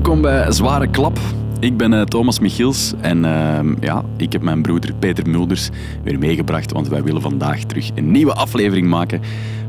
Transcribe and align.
Welkom 0.00 0.20
bij 0.20 0.52
Zware 0.52 0.86
Klap. 0.86 1.18
Ik 1.60 1.76
ben 1.76 1.92
uh, 1.92 2.02
Thomas 2.02 2.38
Michiels 2.38 2.92
en 3.00 3.24
uh, 3.24 3.60
ja, 3.80 4.04
ik 4.16 4.32
heb 4.32 4.42
mijn 4.42 4.62
broeder 4.62 4.94
Peter 4.94 5.30
Mulders 5.30 5.68
weer 6.02 6.18
meegebracht, 6.18 6.72
want 6.72 6.88
wij 6.88 7.02
willen 7.02 7.20
vandaag 7.20 7.64
terug 7.64 7.90
een 7.94 8.10
nieuwe 8.10 8.32
aflevering 8.34 8.88
maken 8.88 9.20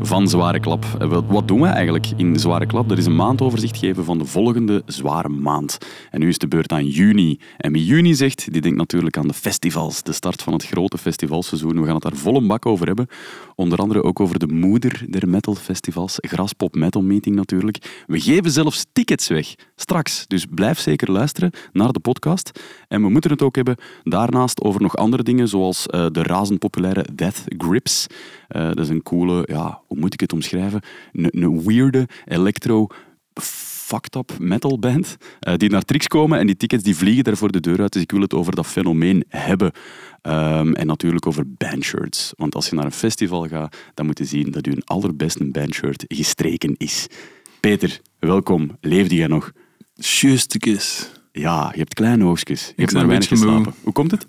van 0.01 0.27
Zware 0.27 0.59
Klap. 0.59 0.85
Uh, 1.01 1.19
wat 1.27 1.47
doen 1.47 1.61
we 1.61 1.67
eigenlijk 1.67 2.07
in 2.15 2.39
Zware 2.39 2.65
Klap? 2.65 2.89
Dat 2.89 2.97
is 2.97 3.05
een 3.05 3.15
maandoverzicht 3.15 3.77
geven 3.77 4.05
van 4.05 4.17
de 4.17 4.25
volgende 4.25 4.83
zware 4.85 5.29
maand. 5.29 5.77
En 6.09 6.19
nu 6.19 6.27
is 6.27 6.37
de 6.37 6.47
beurt 6.47 6.71
aan 6.71 6.87
juni. 6.87 7.39
En 7.57 7.71
wie 7.71 7.85
juni 7.85 8.13
zegt, 8.13 8.51
die 8.51 8.61
denkt 8.61 8.77
natuurlijk 8.77 9.17
aan 9.17 9.27
de 9.27 9.33
festivals, 9.33 10.03
de 10.03 10.11
start 10.11 10.41
van 10.41 10.53
het 10.53 10.65
grote 10.65 10.97
festivalseizoen. 10.97 11.79
We 11.79 11.85
gaan 11.85 11.93
het 11.93 12.03
daar 12.03 12.15
vol 12.15 12.35
een 12.35 12.47
bak 12.47 12.65
over 12.65 12.87
hebben. 12.87 13.07
Onder 13.55 13.79
andere 13.79 14.03
ook 14.03 14.19
over 14.19 14.39
de 14.39 14.47
moeder 14.47 15.05
der 15.09 15.29
metalfestivals, 15.29 16.15
Graspop 16.19 16.75
Metal 16.75 17.01
Meeting 17.01 17.35
natuurlijk. 17.35 18.03
We 18.07 18.19
geven 18.19 18.51
zelfs 18.51 18.85
tickets 18.93 19.27
weg, 19.27 19.55
straks. 19.75 20.25
Dus 20.27 20.45
blijf 20.49 20.79
zeker 20.79 21.11
luisteren 21.11 21.51
naar 21.81 21.91
de 21.91 21.99
podcast. 21.99 22.59
En 22.87 23.01
we 23.01 23.09
moeten 23.09 23.31
het 23.31 23.41
ook 23.41 23.55
hebben 23.55 23.75
daarnaast 24.03 24.61
over 24.61 24.81
nog 24.81 24.95
andere 24.95 25.23
dingen, 25.23 25.47
zoals 25.47 25.85
uh, 25.87 26.05
de 26.11 26.23
razend 26.23 26.59
populaire 26.59 27.05
Death 27.13 27.43
Grips. 27.57 28.07
Uh, 28.49 28.63
dat 28.63 28.79
is 28.79 28.89
een 28.89 29.03
coole, 29.03 29.43
ja, 29.45 29.81
hoe 29.87 29.99
moet 29.99 30.13
ik 30.13 30.19
het 30.19 30.33
omschrijven? 30.33 30.81
Een, 31.11 31.63
weirde 31.63 32.07
electro 32.25 32.87
fucked 33.41 34.15
up 34.15 34.39
metal 34.39 34.79
band 34.79 35.17
uh, 35.47 35.53
die 35.55 35.69
naar 35.69 35.81
Trix 35.81 36.07
komen 36.07 36.39
en 36.39 36.45
die 36.45 36.57
tickets 36.57 36.83
die 36.83 36.95
vliegen 36.95 37.23
daar 37.23 37.37
voor 37.37 37.51
de 37.51 37.59
deur 37.59 37.81
uit. 37.81 37.93
Dus 37.93 38.01
ik 38.01 38.11
wil 38.11 38.21
het 38.21 38.33
over 38.33 38.55
dat 38.55 38.67
fenomeen 38.67 39.23
hebben. 39.27 39.71
Um, 40.21 40.73
en 40.73 40.87
natuurlijk 40.87 41.25
over 41.27 41.43
bandshirts. 41.47 42.33
Want 42.37 42.55
als 42.55 42.69
je 42.69 42.75
naar 42.75 42.85
een 42.85 42.91
festival 42.91 43.47
gaat, 43.47 43.77
dan 43.93 44.05
moet 44.05 44.17
je 44.17 44.25
zien 44.25 44.51
dat 44.51 44.65
je 44.65 44.81
allerbeste 44.85 45.45
bandshirt 45.51 46.05
gestreken 46.07 46.75
is. 46.77 47.07
Peter, 47.59 48.01
welkom. 48.19 48.77
Leefde 48.81 49.15
jij 49.15 49.27
nog? 49.27 49.51
Ja, 51.31 51.69
je 51.71 51.77
hebt 51.77 51.93
kleine 51.93 52.25
oogstjes. 52.25 52.65
Je 52.65 52.71
ik 52.71 52.77
hebt 52.77 52.93
maar 52.93 53.07
weinig 53.07 53.27
geslapen. 53.27 53.73
Hoe 53.83 53.93
komt 53.93 54.11
het? 54.11 54.27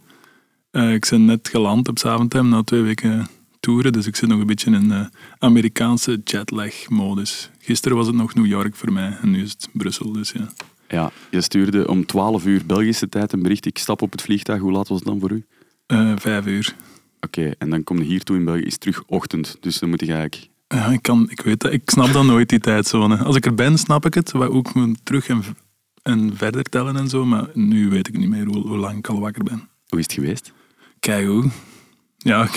Uh, 0.72 0.92
ik 0.92 1.06
ben 1.10 1.24
net 1.24 1.48
geland 1.48 1.88
op 1.88 1.98
Zaventem 1.98 2.48
na 2.48 2.62
twee 2.62 2.80
weken 2.80 3.26
toeren, 3.60 3.92
dus 3.92 4.06
ik 4.06 4.16
zit 4.16 4.28
nog 4.28 4.40
een 4.40 4.46
beetje 4.46 4.70
in 4.70 4.84
uh, 4.84 5.06
Amerikaanse 5.38 6.20
jetlag-modus. 6.24 7.50
Gisteren 7.58 7.96
was 7.96 8.06
het 8.06 8.16
nog 8.16 8.34
New 8.34 8.46
York 8.46 8.76
voor 8.76 8.92
mij 8.92 9.16
en 9.22 9.30
nu 9.30 9.42
is 9.42 9.50
het 9.50 9.68
Brussel, 9.72 10.12
dus 10.12 10.32
ja. 10.32 10.48
Ja, 10.88 11.10
je 11.30 11.40
stuurde 11.40 11.88
om 11.88 12.06
12 12.06 12.46
uur 12.46 12.66
Belgische 12.66 13.08
tijd 13.08 13.32
een 13.32 13.42
bericht. 13.42 13.66
Ik 13.66 13.78
stap 13.78 14.02
op 14.02 14.12
het 14.12 14.22
vliegtuig. 14.22 14.60
Hoe 14.60 14.72
laat 14.72 14.88
was 14.88 14.98
het 14.98 15.08
dan 15.08 15.20
voor 15.20 15.30
u? 15.30 15.44
Uh, 15.86 16.12
vijf 16.16 16.46
uur. 16.46 16.74
Oké, 17.20 17.50
en 17.58 17.70
dan 17.70 17.84
kom 17.84 17.98
je 17.98 18.04
hier 18.04 18.22
toe 18.22 18.36
in 18.36 18.44
België, 18.44 18.62
is 18.62 18.78
terug 18.78 19.02
ochtend. 19.06 19.56
Dus 19.60 19.78
dan 19.78 19.88
moet 19.88 20.00
je 20.00 20.12
eigenlijk... 20.12 20.50
Ja, 20.68 20.86
ik, 20.86 21.02
kan, 21.02 21.30
ik 21.30 21.40
weet 21.40 21.60
dat. 21.60 21.72
Ik 21.72 21.82
snap 21.84 22.12
dan 22.12 22.26
nooit, 22.26 22.48
die 22.48 22.58
tijdzone. 22.58 23.16
Als 23.16 23.36
ik 23.36 23.46
er 23.46 23.54
ben, 23.54 23.78
snap 23.78 24.06
ik 24.06 24.14
het. 24.14 24.32
Maar 24.32 24.50
ook 24.50 24.72
terug 25.02 25.28
en 25.28 25.42
en 26.02 26.36
verder 26.36 26.62
tellen 26.62 26.96
en 26.96 27.08
zo. 27.08 27.24
Maar 27.24 27.46
nu 27.52 27.88
weet 27.88 28.08
ik 28.08 28.18
niet 28.18 28.28
meer 28.28 28.46
hoe, 28.46 28.66
hoe 28.66 28.76
lang 28.76 28.98
ik 28.98 29.08
al 29.08 29.20
wakker 29.20 29.44
ben. 29.44 29.68
Hoe 29.88 29.98
is 29.98 30.04
het 30.04 30.14
geweest? 30.14 30.52
Kijk 31.00 31.26
hoe. 31.26 31.50
Ja, 32.18 32.48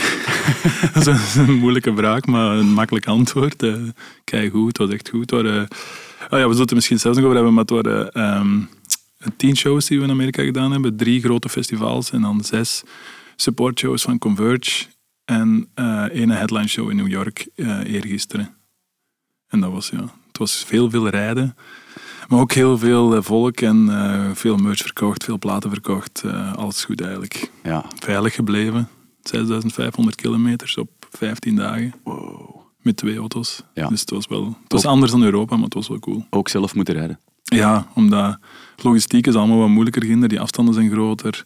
dat 0.94 1.08
is 1.08 1.36
een 1.36 1.54
moeilijke 1.54 1.96
vraag, 1.96 2.26
maar 2.26 2.58
een 2.58 2.74
makkelijk 2.74 3.08
antwoord. 3.08 3.64
Uh, 3.64 3.90
kijk 4.24 4.52
hoe, 4.52 4.68
het 4.68 4.78
was 4.78 4.90
echt 4.90 5.10
goed. 5.10 5.20
Het 5.20 5.32
waren, 5.32 5.68
oh 6.30 6.40
ja, 6.40 6.48
we 6.48 6.52
zullen 6.52 6.60
het 6.60 6.74
misschien 6.74 7.00
zelfs 7.00 7.18
nog 7.18 7.26
over 7.26 7.38
hebben, 7.38 7.54
maar 7.54 7.66
het 7.68 7.86
waren 7.86 8.38
um, 8.40 8.70
tien 9.38 9.56
shows 9.58 9.86
die 9.86 9.98
we 9.98 10.04
in 10.04 10.12
Amerika 10.12 10.44
gedaan 10.44 10.72
hebben. 10.72 10.98
Drie 10.98 11.22
grote 11.22 11.50
festivals 11.50 12.12
en 12.12 12.22
dan 12.22 12.44
zes 12.44 12.84
supportshows 13.36 14.02
van 14.02 14.18
Converge. 14.18 14.86
En 15.26 15.70
uh, 15.76 16.06
ene 16.12 16.34
headline 16.34 16.68
show 16.68 16.90
in 16.90 16.96
New 16.96 17.08
York 17.08 17.48
uh, 17.56 17.94
eergisteren. 17.94 18.56
En 19.48 19.60
dat 19.60 19.72
was, 19.72 19.90
ja, 19.90 20.02
het 20.28 20.38
was 20.38 20.64
veel, 20.68 20.90
veel 20.90 21.08
rijden. 21.08 21.56
Maar 22.28 22.40
ook 22.40 22.52
heel 22.52 22.78
veel 22.78 23.16
eh, 23.16 23.22
volk 23.22 23.62
en 23.62 23.86
uh, 23.88 24.30
veel 24.34 24.58
merch 24.58 24.82
verkocht, 24.82 25.24
veel 25.24 25.38
platen 25.38 25.70
verkocht. 25.70 26.24
Uh, 26.26 26.54
alles 26.54 26.86
goed 26.86 27.02
eigenlijk. 27.02 27.52
Ja. 27.64 27.86
Veilig 28.00 28.36
gebleven. 28.36 28.90
6500 29.22 30.16
kilometers 30.16 30.78
op 30.78 30.90
15 31.10 31.56
dagen. 31.56 31.94
Wow. 32.04 32.56
Met 32.82 32.98
twee 32.98 33.18
auto's. 33.18 33.64
Ja. 33.74 33.88
Dus 33.88 34.00
het 34.00 34.10
was 34.10 34.28
wel... 34.28 34.58
Het 34.64 34.72
was 34.72 34.86
anders 34.86 35.12
dan 35.12 35.24
Europa, 35.24 35.56
maar 35.56 35.66
het 35.66 35.74
was 35.74 35.88
wel 35.88 36.00
cool. 36.00 36.26
Ook 36.30 36.50
zelf 36.50 36.76
moeten 36.76 36.94
rijden? 36.94 37.20
Ja, 37.44 37.88
omdat 37.94 38.38
logistiek 38.82 39.28
is 39.28 39.36
allemaal 39.36 39.58
wat 39.58 39.68
moeilijker 39.68 40.04
ginder. 40.04 40.30
Die 40.30 40.40
afstanden 40.40 40.74
zijn 40.74 40.92
groter. 40.92 41.46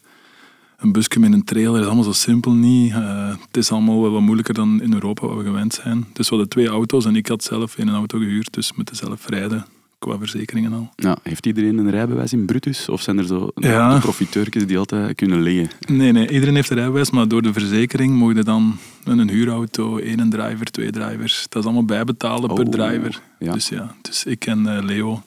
Een 0.76 0.92
busje 0.92 1.18
met 1.18 1.32
een 1.32 1.44
trailer 1.44 1.80
is 1.80 1.86
allemaal 1.86 2.04
zo 2.04 2.12
simpel 2.12 2.52
niet. 2.52 2.92
Uh, 2.92 3.28
het 3.28 3.56
is 3.56 3.72
allemaal 3.72 4.00
wel 4.00 4.10
wat 4.10 4.20
moeilijker 4.20 4.54
dan 4.54 4.82
in 4.82 4.92
Europa, 4.92 5.26
wat 5.26 5.36
we 5.36 5.44
gewend 5.44 5.74
zijn. 5.74 6.06
Dus 6.12 6.28
we 6.28 6.34
hadden 6.34 6.48
twee 6.48 6.68
auto's 6.68 7.04
en 7.04 7.16
ik 7.16 7.26
had 7.26 7.44
zelf 7.44 7.78
een 7.78 7.90
auto 7.90 8.18
gehuurd, 8.18 8.52
dus 8.52 8.72
moeten 8.72 8.96
zelf 8.96 9.28
rijden 9.28 9.66
qua 10.00 10.18
verzekeringen 10.18 10.72
al. 10.72 10.90
Ja, 10.96 11.18
heeft 11.22 11.46
iedereen 11.46 11.78
een 11.78 11.90
rijbewijs 11.90 12.32
in 12.32 12.44
Brutus? 12.44 12.88
Of 12.88 13.02
zijn 13.02 13.18
er 13.18 13.26
zo 13.26 13.50
ja. 13.54 13.98
profiteurtjes 13.98 14.66
die 14.66 14.78
altijd 14.78 15.14
kunnen 15.14 15.42
liggen? 15.42 15.70
Nee, 15.88 16.12
nee, 16.12 16.28
iedereen 16.30 16.54
heeft 16.54 16.70
een 16.70 16.76
rijbewijs, 16.76 17.10
maar 17.10 17.28
door 17.28 17.42
de 17.42 17.52
verzekering 17.52 18.14
mogen 18.14 18.36
je 18.36 18.42
dan 18.42 18.78
een 19.04 19.28
huurauto, 19.28 19.98
één 19.98 20.30
driver, 20.30 20.66
twee 20.66 20.90
drivers. 20.90 21.46
Dat 21.48 21.62
is 21.62 21.64
allemaal 21.64 21.84
bijbetalen 21.84 22.54
per 22.54 22.64
oh, 22.64 22.70
driver. 22.70 23.22
Ja. 23.38 23.52
Dus 23.52 23.68
ja, 23.68 23.94
dus 24.02 24.24
ik 24.24 24.46
en 24.46 24.58
uh, 24.66 24.78
Leo, 24.82 25.22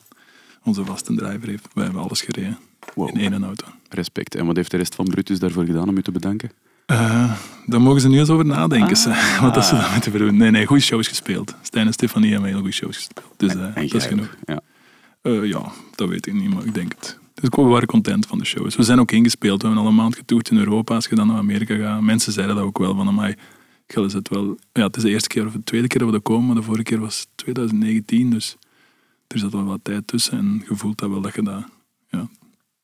onze 0.64 0.86
vaste 0.86 1.16
driver, 1.16 1.48
heeft, 1.48 1.68
wij 1.74 1.84
hebben 1.84 2.04
alles 2.04 2.22
gereden. 2.22 2.58
In 2.96 3.20
één 3.20 3.44
auto. 3.44 3.66
Respect. 3.90 4.36
En 4.36 4.46
wat 4.46 4.56
heeft 4.56 4.72
de 4.72 4.78
rest 4.78 4.96
van 4.96 5.06
Brutus 5.06 5.40
daarvoor 5.40 5.66
gedaan 5.66 5.90
om 5.90 5.98
u 5.98 6.02
te 6.02 6.12
bedanken? 6.12 6.52
Uh, 6.88 7.34
daar 7.66 7.82
mogen 7.82 8.02
ze 8.02 8.10
nu 8.10 8.20
eens 8.20 8.30
over 8.30 8.46
nadenken. 8.46 9.12
Ah. 9.12 9.42
Wat 9.42 9.54
dat 9.54 9.66
ze 9.66 9.76
dan 9.76 9.92
moeten 9.94 10.12
doen. 10.12 10.38
Nee, 10.38 10.52
nee, 10.52 10.66
goede 10.66 10.84
shows 10.84 11.08
gespeeld. 11.08 11.56
Stijn 11.62 11.88
en 11.88 11.94
Stefanie 11.94 12.32
hebben 12.32 12.50
heel 12.50 12.58
goede 12.58 12.74
shows 12.74 12.96
gespeeld. 12.96 13.34
Dus 13.38 13.56
uh, 13.56 13.76
dat 13.76 13.94
is 13.94 14.06
genoeg. 14.06 14.36
Ja. 14.46 14.62
Uh, 15.22 15.46
ja, 15.46 15.72
dat 15.96 16.10
weet 16.10 16.28
ik 16.28 16.34
niet, 16.34 16.54
maar 16.54 16.66
ik 16.66 16.74
denk 16.74 16.94
het. 16.98 17.20
Dus 17.34 17.50
we 17.50 17.62
waren 17.62 17.88
content 17.88 18.26
van 18.26 18.38
de 18.38 18.46
shows. 18.46 18.76
We 18.76 18.84
zijn 18.84 19.00
ook 19.00 19.12
ingespeeld. 19.12 19.62
We 19.62 19.68
hebben 19.68 19.86
al 19.86 19.92
een 19.92 19.98
maand 19.98 20.16
getoerd 20.16 20.50
in 20.50 20.58
Europa. 20.58 20.96
Als 20.96 21.06
je 21.06 21.16
dan 21.16 21.28
naar 21.28 21.38
Amerika 21.38 21.76
gaat. 21.76 22.02
Mensen 22.02 22.32
zeiden 22.32 22.56
dat 22.56 22.66
ook 22.66 22.78
wel. 22.78 22.96
Van, 22.96 23.16
mij 23.16 23.38
is 23.88 24.14
het 24.14 24.30
wel... 24.30 24.58
Ja, 24.74 24.84
het 24.84 24.96
is 24.96 25.04
de 25.04 25.10
eerste 25.10 25.28
keer 25.28 25.46
of 25.46 25.52
de 25.52 25.64
tweede 25.64 25.88
keer 25.88 26.00
dat 26.00 26.10
we 26.10 26.16
er 26.16 26.22
komen. 26.22 26.46
Maar 26.46 26.56
de 26.56 26.62
vorige 26.62 26.84
keer 26.84 27.00
was 27.00 27.28
2019. 27.36 28.30
Dus 28.30 28.58
er 29.28 29.40
zat 29.40 29.52
wel 29.52 29.64
wat 29.64 29.80
tijd 29.84 30.08
tussen. 30.08 30.38
En 30.38 30.64
je 30.70 30.76
voelt 30.76 30.98
dat 30.98 31.10
wel 31.10 31.22
dat 31.22 31.36
je 31.36 31.44
dat, 31.44 31.64
ja, 32.10 32.28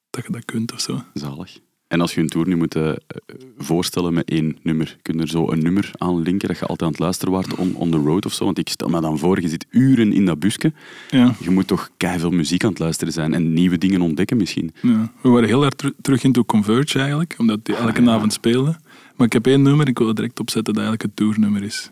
dat, 0.10 0.26
je 0.26 0.31
dat 0.31 0.46
kunt 0.46 0.74
of 0.74 0.80
zo. 0.80 1.04
Zalig. 1.14 1.60
En 1.89 2.01
als 2.01 2.13
je 2.13 2.22
een 2.22 2.29
tour 2.29 2.47
nu 2.47 2.55
moet 2.55 2.75
uh, 2.75 2.91
voorstellen 3.57 4.13
met 4.13 4.29
één 4.29 4.57
nummer, 4.61 4.97
kun 5.01 5.16
je 5.16 5.22
er 5.22 5.27
zo 5.27 5.51
een 5.51 5.63
nummer 5.63 5.91
aan 5.97 6.22
linken 6.22 6.47
dat 6.47 6.57
je 6.57 6.66
altijd 6.66 6.81
aan 6.81 6.89
het 6.89 7.00
luisteren 7.00 7.33
waart 7.33 7.55
on, 7.55 7.75
on 7.75 7.91
the 7.91 7.97
road 7.97 8.25
of 8.25 8.33
zo? 8.33 8.45
Want 8.45 8.57
ik 8.57 8.69
stel 8.69 8.89
me 8.89 9.01
dan 9.01 9.17
voor, 9.17 9.41
je 9.41 9.47
zit 9.47 9.66
uren 9.69 10.13
in 10.13 10.25
dat 10.25 10.39
busje. 10.39 10.73
Ja. 11.09 11.35
Je 11.39 11.50
moet 11.50 11.67
toch 11.67 11.89
veel 11.97 12.29
muziek 12.29 12.63
aan 12.63 12.69
het 12.69 12.79
luisteren 12.79 13.13
zijn 13.13 13.33
en 13.33 13.53
nieuwe 13.53 13.77
dingen 13.77 14.01
ontdekken 14.01 14.38
misschien. 14.38 14.72
Ja. 14.81 15.11
We 15.22 15.29
waren 15.29 15.47
heel 15.47 15.63
erg 15.63 15.73
terug 16.01 16.23
into 16.23 16.44
Converge 16.44 17.00
eigenlijk, 17.00 17.35
omdat 17.38 17.66
die 17.66 17.75
elke 17.75 18.01
ah, 18.01 18.09
avond 18.09 18.33
speelden. 18.33 18.77
Maar 19.16 19.27
ik 19.27 19.33
heb 19.33 19.47
één 19.47 19.61
nummer, 19.61 19.88
ik 19.88 19.97
wil 19.97 20.07
het 20.07 20.16
direct 20.16 20.39
opzetten 20.39 20.73
dat 20.73 20.83
eigenlijk 20.83 21.01
het 21.01 21.16
tournummer 21.25 21.63
is. 21.63 21.91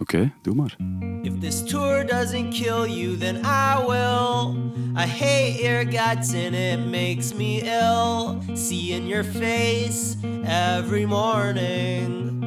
Okay, 0.00 0.32
doe 0.42 0.54
maar. 0.54 0.76
If 1.22 1.40
this 1.40 1.62
tour 1.62 2.04
doesn't 2.04 2.52
kill 2.52 2.86
you, 2.86 3.16
then 3.16 3.44
I 3.44 3.84
will. 3.84 4.56
I 4.94 5.06
hate 5.06 5.60
your 5.60 5.84
guts 5.84 6.32
and 6.34 6.54
it 6.54 6.78
makes 6.78 7.34
me 7.34 7.62
ill. 7.62 8.40
Seeing 8.54 9.08
your 9.08 9.24
face 9.24 10.16
every 10.46 11.04
morning. 11.04 12.40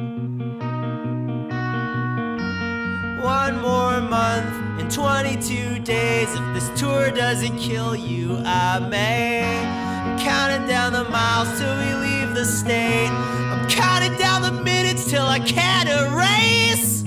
One 3.22 3.60
more 3.60 4.00
month 4.00 4.80
and 4.80 4.90
22 4.90 5.80
days. 5.80 6.28
If 6.34 6.54
this 6.54 6.80
tour 6.80 7.10
doesn't 7.10 7.58
kill 7.58 7.94
you, 7.94 8.38
I 8.46 8.78
may. 8.78 9.42
I'm 9.44 10.18
counting 10.18 10.66
down 10.66 10.94
the 10.94 11.04
miles 11.04 11.58
till 11.58 11.76
we 11.76 11.94
leave 12.06 12.34
the 12.34 12.46
state. 12.46 13.10
I'm 13.10 13.68
counting 13.68 14.16
down 14.18 14.40
the 14.40 14.52
minutes 14.52 15.04
till 15.10 15.26
I 15.26 15.38
can't 15.38 15.88
erase 15.90 17.02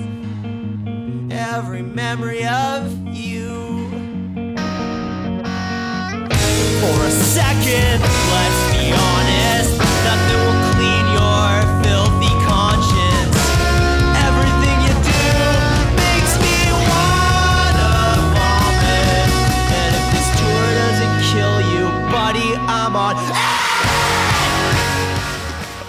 every 1.36 1.82
memory 1.82 2.46
of 2.46 3.06
you. 3.06 3.88
For 6.80 6.96
a 7.04 7.10
second, 7.10 8.00
let's 8.00 8.62
be 8.72 8.92
honest, 8.92 9.78
nothing 10.04 10.45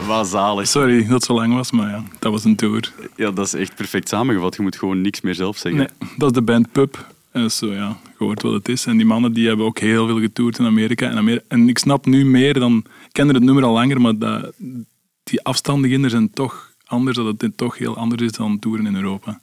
Wat 0.07 0.27
zalig. 0.27 0.67
Sorry 0.67 1.01
dat 1.01 1.09
het 1.09 1.23
zo 1.23 1.33
lang 1.33 1.53
was, 1.53 1.71
maar 1.71 1.89
ja, 1.89 2.03
dat 2.19 2.31
was 2.31 2.43
een 2.43 2.55
tour. 2.55 2.93
Ja, 3.15 3.31
dat 3.31 3.45
is 3.45 3.53
echt 3.53 3.75
perfect 3.75 4.09
samengevat. 4.09 4.55
Je 4.55 4.61
moet 4.61 4.75
gewoon 4.75 5.01
niks 5.01 5.21
meer 5.21 5.35
zelf 5.35 5.57
zeggen. 5.57 5.79
Nee, 5.79 6.09
dat 6.17 6.29
is 6.29 6.35
de 6.35 6.41
band 6.41 6.71
Pub. 6.71 7.13
En 7.31 7.51
zo, 7.51 7.73
ja, 7.73 7.97
je 8.03 8.23
hoort 8.25 8.41
wat 8.41 8.53
het 8.53 8.69
is. 8.69 8.85
En 8.85 8.97
die 8.97 9.05
mannen 9.05 9.33
die 9.33 9.47
hebben 9.47 9.65
ook 9.65 9.79
heel 9.79 10.07
veel 10.07 10.19
getoerd 10.19 10.59
in 10.59 10.65
Amerika. 10.65 11.09
En, 11.09 11.17
Amerika. 11.17 11.45
en 11.47 11.69
ik 11.69 11.77
snap 11.77 12.05
nu 12.05 12.25
meer 12.25 12.53
dan... 12.53 12.77
Ik 12.77 13.11
ken 13.11 13.27
het 13.27 13.43
nummer 13.43 13.63
al 13.63 13.73
langer, 13.73 14.01
maar 14.01 14.17
dat, 14.17 14.53
die 15.23 15.43
afstanden 15.43 15.91
in 15.91 16.09
zijn 16.09 16.31
toch 16.31 16.73
anders. 16.85 17.17
Dat 17.17 17.41
het 17.41 17.57
toch 17.57 17.77
heel 17.77 17.97
anders 17.97 18.21
is 18.21 18.31
dan 18.31 18.59
toeren 18.59 18.85
in 18.85 18.95
Europa. 18.95 19.41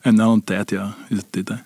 En 0.00 0.14
na 0.14 0.24
een 0.24 0.44
tijd, 0.44 0.70
ja, 0.70 0.94
is 1.08 1.16
het 1.16 1.26
dit, 1.30 1.48
hè. 1.48 1.56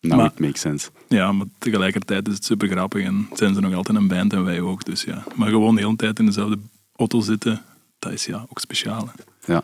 Nou, 0.00 0.24
it 0.24 0.40
makes 0.40 0.60
sense. 0.60 0.90
Ja, 1.08 1.32
maar 1.32 1.46
tegelijkertijd 1.58 2.28
is 2.28 2.34
het 2.34 2.44
super 2.44 2.68
grappig 2.68 3.04
en 3.04 3.28
zijn 3.32 3.54
ze 3.54 3.60
nog 3.60 3.74
altijd 3.74 3.98
een 3.98 4.08
band 4.08 4.32
en 4.32 4.44
wij 4.44 4.60
ook. 4.60 4.84
Dus 4.84 5.02
ja. 5.02 5.24
Maar 5.34 5.48
gewoon 5.48 5.74
de 5.74 5.80
hele 5.80 5.96
tijd 5.96 6.18
in 6.18 6.26
dezelfde 6.26 6.58
auto 6.96 7.20
zitten, 7.20 7.62
dat 8.00 8.12
is 8.12 8.24
ja 8.24 8.46
ook 8.50 8.58
speciaal. 8.58 9.10
hè. 9.14 9.52
Ja. 9.52 9.62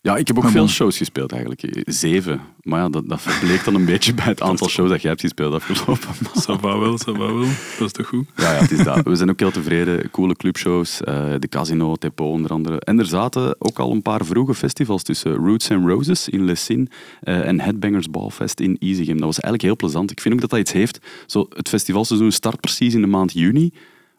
Ja, 0.00 0.16
ik 0.16 0.26
heb 0.26 0.36
ook 0.36 0.42
Maar 0.42 0.52
veel 0.52 0.68
shows 0.68 0.96
gespeeld 0.96 1.32
eigenlijk. 1.32 1.82
Zeven. 1.84 2.40
Maar 2.62 2.80
ja, 2.80 2.88
dat, 2.88 3.08
dat 3.08 3.20
dan 3.64 3.74
een 3.74 3.84
beetje 3.84 4.14
bij 4.14 4.24
het 4.24 4.42
aantal 4.42 4.68
shows 4.68 4.90
dat 4.90 5.00
jij 5.00 5.10
hebt 5.10 5.22
gespeeld 5.22 5.54
afgelopen 5.54 6.08
maand. 6.22 6.48
Ça 6.48 6.60
va 6.60 6.78
wel, 6.78 6.98
ça 6.98 7.12
va 7.12 7.32
wel. 7.32 7.46
Dat 7.78 7.86
is 7.86 7.92
toch 7.92 8.06
goed? 8.06 8.26
Ja, 8.36 8.52
ja, 8.52 8.60
het 8.60 8.70
is 8.70 8.84
dat. 8.84 9.04
We 9.04 9.16
zijn 9.16 9.30
ook 9.30 9.38
heel 9.38 9.50
tevreden. 9.50 10.10
Coole 10.10 10.34
clubshows, 10.34 11.00
eh, 11.02 11.34
de 11.38 11.48
Casino, 11.48 11.96
Tepo 11.96 12.30
onder 12.30 12.50
andere. 12.50 12.80
En 12.80 12.98
er 12.98 13.06
zaten 13.06 13.56
ook 13.58 13.78
al 13.78 13.92
een 13.92 14.02
paar 14.02 14.24
vroege 14.24 14.54
festivals 14.54 15.02
tussen 15.02 15.34
Roots 15.34 15.70
and 15.70 15.86
Roses 15.86 16.28
in 16.28 16.44
Lessin 16.44 16.88
eh, 17.20 17.46
en 17.46 17.60
Headbangers 17.60 18.10
Ballfest 18.10 18.60
in 18.60 18.76
Easygym. 18.78 19.16
Dat 19.16 19.24
was 19.26 19.40
eigenlijk 19.40 19.62
heel 19.62 19.76
plezant. 19.76 20.10
Ik 20.10 20.20
vind 20.20 20.34
ook 20.34 20.40
dat 20.40 20.50
dat 20.50 20.58
iets 20.58 20.72
heeft. 20.72 20.98
Zo, 21.26 21.46
het 21.48 21.68
festivalseizoen 21.68 22.32
start 22.32 22.60
precies 22.60 22.94
in 22.94 23.00
de 23.00 23.06
maand 23.06 23.32
juni. 23.32 23.72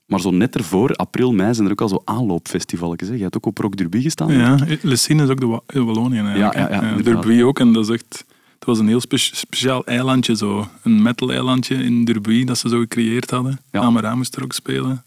Maar 0.10 0.20
zo 0.20 0.32
net 0.32 0.56
ervoor, 0.56 0.94
april, 0.94 1.34
mei, 1.34 1.54
zijn 1.54 1.66
er 1.66 1.72
ook 1.72 1.82
al 1.82 1.88
zo 1.90 2.02
aanloopfestivalletjes. 2.06 3.10
hè. 3.10 3.16
Je 3.16 3.22
hebt 3.22 3.36
ook 3.36 3.46
op 3.46 3.58
Rock 3.58 3.76
Derby 3.78 4.02
gestaan. 4.02 4.32
Ja, 4.34 4.58
Lessine 4.82 5.24
is 5.24 5.30
ook 5.30 5.40
de 5.40 5.46
Wa- 5.46 5.62
Wallonië 5.84 6.18
eigenlijk. 6.20 6.54
Ja, 6.54 6.70
ja, 6.70 6.84
ja. 6.96 7.02
Derby 7.02 7.42
ook. 7.42 7.60
En 7.60 7.74
dat 7.74 7.84
is 7.90 7.94
echt... 7.94 8.26
Het 8.56 8.68
was 8.68 8.80
een 8.80 8.88
heel 8.88 9.00
spe- 9.02 9.18
speciaal 9.18 9.86
eilandje 9.86 10.36
zo. 10.36 10.68
Een 10.84 11.02
metal-eilandje 11.02 11.76
in 11.76 12.06
Derby 12.06 12.44
dat 12.44 12.58
ze 12.58 12.70
zo 12.70 12.80
gecreëerd 12.80 13.30
hadden. 13.32 13.60
Ja. 13.72 13.80
Amara 13.80 14.16
moest 14.16 14.36
er 14.36 14.44
ook 14.44 14.54
spelen. 14.54 15.04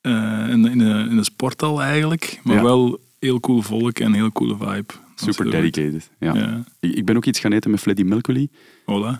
Eh, 0.00 0.12
in, 0.48 0.66
in, 0.66 0.80
een, 0.80 1.10
in 1.10 1.16
een 1.16 1.24
sporthal 1.24 1.82
eigenlijk. 1.82 2.40
Maar 2.44 2.56
Ja. 2.56 2.62
wel 2.62 3.00
heel 3.18 3.40
cool 3.40 3.62
volk 3.62 3.98
en 3.98 4.12
heel 4.12 4.32
coole 4.32 4.56
vibe. 4.56 4.92
Super 5.14 5.50
dedicated. 5.50 6.10
Ja. 6.18 6.34
Ja. 6.34 6.64
Ik, 6.80 7.04
ben 7.04 7.16
ook 7.16 7.24
iets 7.24 7.38
gaan 7.40 7.52
eten 7.52 7.70
met 7.70 7.80
Freddy 7.80 8.02
Melculi. 8.02 8.48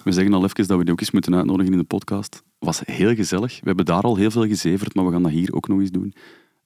We 0.04 0.12
zeggen 0.12 0.34
al 0.34 0.44
even 0.44 0.66
dat 0.66 0.78
we 0.78 0.84
die 0.84 0.92
ook 0.92 1.00
eens 1.00 1.10
moeten 1.10 1.34
uitnodigen 1.34 1.72
in 1.72 1.78
de 1.78 1.84
podcast. 1.84 2.42
Was 2.58 2.82
heel 2.84 3.14
gezellig. 3.14 3.54
We 3.60 3.66
hebben 3.66 3.84
daar 3.84 4.02
al 4.02 4.16
heel 4.16 4.30
veel 4.30 4.46
gezeverd, 4.46 4.94
maar 4.94 5.06
we 5.06 5.12
gaan 5.12 5.22
dat 5.22 5.32
hier 5.32 5.54
ook 5.54 5.68
nog 5.68 5.80
eens 5.80 5.90
doen. 5.90 6.14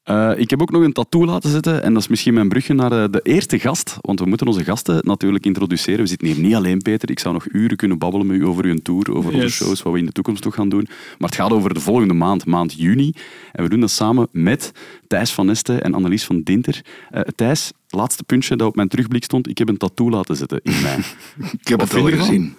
Eh, 0.03 0.33
ik 0.37 0.51
heb 0.51 0.63
ook 0.63 0.71
nog 0.71 0.83
een 0.83 0.93
tattoo 0.93 1.25
laten 1.25 1.51
zetten 1.51 1.83
en 1.83 1.93
dat 1.93 2.03
is 2.03 2.09
misschien 2.09 2.35
mijn 2.35 2.49
brugje 2.49 2.75
naar 2.75 2.93
eh, 2.93 3.05
de 3.11 3.21
eerste 3.23 3.59
gast. 3.59 3.97
Want 4.01 4.21
we 4.21 4.27
moeten 4.27 4.47
onze 4.47 4.65
gasten 4.65 5.01
natuurlijk 5.07 5.47
introduceren. 5.47 6.01
We 6.01 6.07
zitten 6.07 6.29
hier 6.29 6.39
niet 6.39 6.55
alleen, 6.55 6.79
Peter. 6.79 7.11
Ik 7.11 7.19
zou 7.19 7.35
nog 7.35 7.47
uren 7.53 7.77
kunnen 7.77 7.99
babbelen 7.99 8.27
met 8.27 8.37
u 8.37 8.47
over 8.47 8.65
uw 8.65 8.79
tour, 8.83 9.15
over 9.15 9.35
onze 9.35 9.49
shows, 9.49 9.83
wat 9.83 9.93
we 9.93 9.99
in 9.99 10.07
de 10.07 10.13
toekomst 10.13 10.45
nog 10.45 10.55
gaan 10.55 10.69
doen. 10.69 10.87
Maar 11.19 11.29
het 11.29 11.35
gaat 11.35 11.51
over 11.51 11.75
de 11.75 11.81
volgende 11.81 12.15
maand, 12.15 12.47
maand 12.47 12.73
juni. 12.73 13.13
En 13.53 13.63
we 13.63 13.69
doen 13.69 13.81
dat 13.81 13.91
samen 13.91 14.29
met 14.33 14.73
Thijs 15.07 15.33
van 15.33 15.47
Nesten 15.47 15.83
en 15.83 15.95
Annelies 15.95 16.25
van 16.25 16.43
Dinter. 16.43 16.85
Eh, 17.11 17.21
Thijs, 17.21 17.73
laatste 17.89 18.25
puntje 18.25 18.57
dat 18.57 18.69
op 18.69 18.77
mijn 18.77 18.89
terugblik 18.89 19.25
stond. 19.25 19.49
Ik 19.49 19.59
heb 19.59 19.69
een 19.69 19.77
tattoo 19.77 20.11
laten 20.11 20.37
zetten 20.37 20.61
in 20.63 20.83
mij. 20.83 20.99
Ik 21.61 21.69
heb 21.69 21.81
Wat 21.81 21.93
het 21.93 22.01
al 22.01 22.09
gezien. 22.09 22.55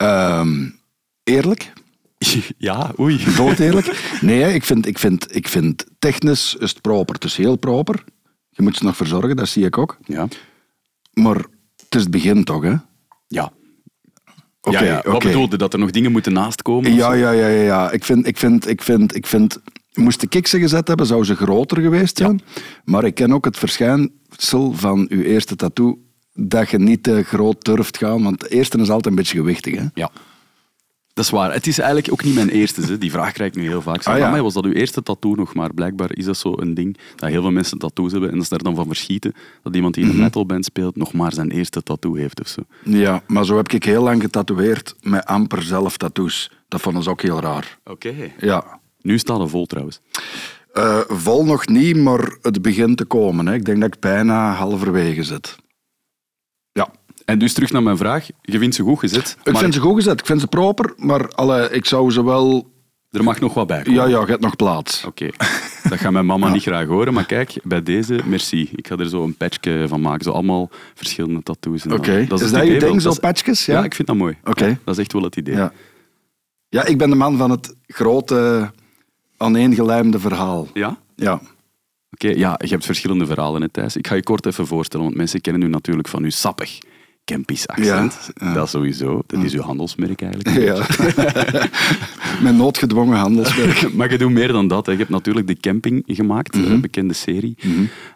Ehm, 0.00 0.68
eerlijk? 1.24 1.72
ja, 2.58 2.92
oei. 2.98 3.24
Dood 3.36 3.58
eerlijk? 3.58 4.18
Nee, 4.20 4.54
ik 4.54 4.64
vind, 4.64 4.86
ik, 4.86 4.98
vind, 4.98 5.36
ik 5.36 5.48
vind 5.48 5.86
technisch 5.98 6.54
is 6.54 6.70
het 6.70 6.80
proper. 6.80 7.14
Het 7.14 7.24
is 7.24 7.36
heel 7.36 7.56
proper. 7.56 8.04
Je 8.50 8.62
moet 8.62 8.76
ze 8.76 8.84
nog 8.84 8.96
verzorgen, 8.96 9.36
dat 9.36 9.48
zie 9.48 9.64
ik 9.64 9.78
ook. 9.78 9.98
Ja. 10.04 10.28
Maar 11.12 11.36
het 11.76 11.94
is 11.94 12.00
het 12.00 12.10
begin 12.10 12.44
toch, 12.44 12.62
hè? 12.62 12.74
Ja. 13.26 13.52
Oké, 14.60 14.78
ja, 14.78 14.84
ja. 14.84 15.02
Wat 15.04 15.14
oké. 15.14 15.26
bedoelde 15.26 15.56
dat 15.56 15.72
er 15.72 15.78
nog 15.78 15.90
dingen 15.90 16.12
moeten 16.12 16.32
naast 16.32 16.62
komen? 16.62 16.94
Ja, 16.94 17.12
ja, 17.12 17.30
ja, 17.30 17.46
ja, 17.46 17.62
ja. 17.62 17.90
Ik 17.90 18.04
vind, 18.04 18.26
ik 18.26 18.38
vind, 18.38 18.68
ik 18.68 18.82
vind, 18.82 19.14
ik 19.16 19.26
vind... 19.26 19.60
Moest 19.92 20.22
ik 20.22 20.46
ze 20.46 20.58
gezet 20.58 20.88
hebben, 20.88 21.06
zou 21.06 21.24
ze 21.24 21.34
groter 21.34 21.80
geweest 21.80 22.16
zijn. 22.16 22.40
Maar 22.84 23.04
ik 23.04 23.14
ken 23.14 23.32
ook 23.32 23.44
het 23.44 23.58
verschijnsel 23.58 24.72
van 24.72 25.06
uw 25.08 25.22
eerste 25.22 25.56
tattoo 25.56 25.98
dat 26.48 26.70
je 26.70 26.78
niet 26.78 27.02
te 27.02 27.22
groot 27.22 27.64
durft 27.64 27.96
gaan, 27.98 28.22
want 28.22 28.40
de 28.40 28.48
eerste 28.48 28.78
is 28.78 28.88
altijd 28.88 29.06
een 29.06 29.14
beetje 29.14 29.36
gewichtig. 29.38 29.74
Hè? 29.74 29.84
Ja. 29.94 30.10
Dat 31.14 31.24
is 31.24 31.30
waar. 31.30 31.52
Het 31.52 31.66
is 31.66 31.78
eigenlijk 31.78 32.12
ook 32.12 32.24
niet 32.24 32.34
mijn 32.34 32.48
eerste. 32.48 32.80
Hè. 32.80 32.98
Die 32.98 33.10
vraag 33.10 33.32
krijg 33.32 33.50
ik 33.50 33.56
nu 33.60 33.68
heel 33.68 33.82
vaak. 33.82 34.02
Zeg, 34.02 34.12
Ah, 34.12 34.18
ja. 34.18 34.26
"Amai, 34.26 34.42
was 34.42 34.54
dat 34.54 34.64
uw 34.64 34.72
eerste 34.72 35.02
tattoo 35.02 35.34
nog? 35.34 35.54
Maar 35.54 35.74
blijkbaar 35.74 36.16
is 36.16 36.24
dat 36.24 36.36
zo 36.36 36.52
een 36.56 36.74
ding 36.74 36.96
dat 37.16 37.28
heel 37.30 37.42
veel 37.42 37.50
mensen 37.50 37.78
tattoos 37.78 38.12
hebben 38.12 38.30
en 38.30 38.34
dat 38.36 38.44
ze 38.44 38.50
daar 38.50 38.62
dan 38.62 38.74
van 38.74 38.86
verschieten 38.86 39.34
dat 39.62 39.74
iemand 39.74 39.94
die 39.94 40.02
in 40.02 40.08
een 40.08 40.14
Mhm. 40.16 40.24
metalband 40.24 40.64
speelt 40.64 40.96
nog 40.96 41.12
maar 41.12 41.32
zijn 41.32 41.50
eerste 41.50 41.82
tattoo 41.82 42.14
heeft 42.14 42.40
of 42.40 42.48
zo. 42.48 42.60
Ja, 42.84 43.22
maar 43.26 43.44
zo 43.44 43.56
heb 43.56 43.72
ik 43.72 43.84
heel 43.84 44.02
lang 44.02 44.22
getatoeëerd 44.22 44.94
met 45.02 45.24
amper 45.24 45.62
zelf 45.62 45.96
tattoos. 45.96 46.50
Dat 46.68 46.80
vonden 46.80 47.02
ze 47.02 47.10
ook 47.10 47.22
heel 47.22 47.40
raar. 47.40 47.78
Oké. 47.84 48.14
Ja. 48.38 48.80
Nu 49.02 49.18
staat 49.18 49.40
het 49.40 49.50
vol 49.50 49.66
trouwens. 49.66 50.00
Eh, 50.72 50.98
vol 51.08 51.44
nog 51.44 51.66
niet, 51.68 51.96
maar 51.96 52.36
het 52.42 52.62
begint 52.62 52.96
te 52.96 53.04
komen. 53.04 53.46
Hè. 53.46 53.54
Ik 53.54 53.64
denk 53.64 53.80
dat 53.80 53.94
ik 53.94 54.00
bijna 54.00 54.52
halverwege 54.54 55.22
zit. 55.22 55.56
Ja. 56.72 56.88
En 57.24 57.38
dus 57.38 57.52
terug 57.52 57.70
naar 57.72 57.82
mijn 57.82 57.96
vraag. 57.96 58.26
Je 58.42 58.58
vindt 58.58 58.74
ze 58.74 58.82
goed 58.82 58.98
gezet, 58.98 59.36
Ik 59.44 59.56
vind 59.56 59.74
ze 59.74 59.80
goed 59.80 59.94
gezet, 59.94 60.20
ik 60.20 60.26
vind 60.26 60.40
ze 60.40 60.46
proper, 60.46 60.92
maar 60.96 61.28
alle, 61.28 61.68
ik 61.70 61.86
zou 61.86 62.10
ze 62.10 62.24
wel... 62.24 62.70
er 63.10 63.24
mag 63.24 63.40
nog 63.40 63.54
wat 63.54 63.66
bij 63.66 63.82
komen. 63.82 64.00
Ja, 64.00 64.06
ja, 64.06 64.20
je 64.20 64.26
hebt 64.26 64.40
nog 64.42 64.56
plaats. 64.56 65.04
Oké, 65.04 65.28
dat 65.88 65.98
gaat 65.98 66.12
mijn 66.12 66.26
mama 66.26 66.48
niet 66.52 66.62
graag 66.62 66.86
horen, 66.86 67.12
maar 67.14 67.26
kijk, 67.26 67.54
bij 67.62 67.82
deze, 67.82 68.20
merci. 68.26 68.68
Ik 68.74 68.86
ga 68.86 68.96
er 68.96 69.08
zo 69.08 69.24
een 69.24 69.36
patchje 69.36 69.84
van 69.88 70.00
maken, 70.00 70.24
zo 70.24 70.30
allemaal 70.30 70.70
verschillende 70.94 71.42
tattoos. 71.42 71.84
en 71.84 71.92
Oké, 71.92 72.26
dan- 72.26 72.38
is 72.38 72.44
het 72.44 72.54
dat 72.54 72.66
je 72.66 72.70
wel. 72.70 72.88
ding, 72.88 73.00
zo 73.00 73.08
Dat 73.08 73.12
is- 73.12 73.18
patchjes? 73.18 73.66
Ja? 73.66 73.78
Ja, 73.78 73.84
ik 73.84 73.94
vind 73.94 74.08
dat 74.08 74.16
mooi. 74.16 74.36
Oké. 74.44 74.64
Ja, 74.66 74.78
dat 74.84 74.94
is 74.94 75.00
echt 75.00 75.12
wel 75.12 75.22
het 75.22 75.36
idee. 75.36 75.54
ja. 75.54 75.72
ja, 76.68 76.84
ik 76.84 76.98
ben 76.98 77.10
de 77.10 77.16
man 77.16 77.36
van 77.36 77.50
het 77.50 77.74
grote, 77.86 78.70
aaneengelijmde 79.36 80.18
verhaal. 80.18 80.68
Ja? 80.74 80.98
Ja. 81.16 81.40
Oké, 82.10 82.28
ja, 82.28 82.54
je 82.64 82.68
hebt 82.70 82.84
verschillende 82.84 83.26
verhalen, 83.26 83.62
hè, 83.62 83.68
Thijs. 83.68 83.96
Ik 83.96 84.06
ga 84.06 84.14
je 84.14 84.22
kort 84.22 84.46
even 84.46 84.66
voorstellen, 84.66 85.04
want 85.04 85.16
mensen 85.16 85.40
kennen 85.40 85.62
u 85.62 85.68
natuurlijk 85.68 86.08
van 86.08 86.22
uw 86.24 86.30
sappig 86.30 86.78
Kempisch 87.24 87.66
accent. 87.68 88.30
Ja, 88.34 88.46
ja. 88.46 88.52
Dat 88.54 88.68
sowieso. 88.70 89.22
Dat 89.26 89.42
is 89.42 89.52
uw 89.54 89.60
handelsmerk 89.60 90.22
eigenlijk. 90.22 90.58
ja. 90.70 90.86
Met 92.42 92.54
noodgedwongen 92.56 93.18
handelswerk. 93.18 93.88
Maar 93.96 94.10
je 94.10 94.18
doet 94.18 94.30
meer 94.30 94.48
dan 94.52 94.68
dat. 94.68 94.86
Hè. 94.86 94.92
Je 94.92 94.98
hebt 94.98 95.10
natuurlijk 95.10 95.46
de 95.46 95.56
camping 95.56 96.02
gemaakt, 96.06 96.56
Mhm. 96.56 96.70
een 96.72 96.80
bekende 96.80 97.14
serie. 97.14 97.56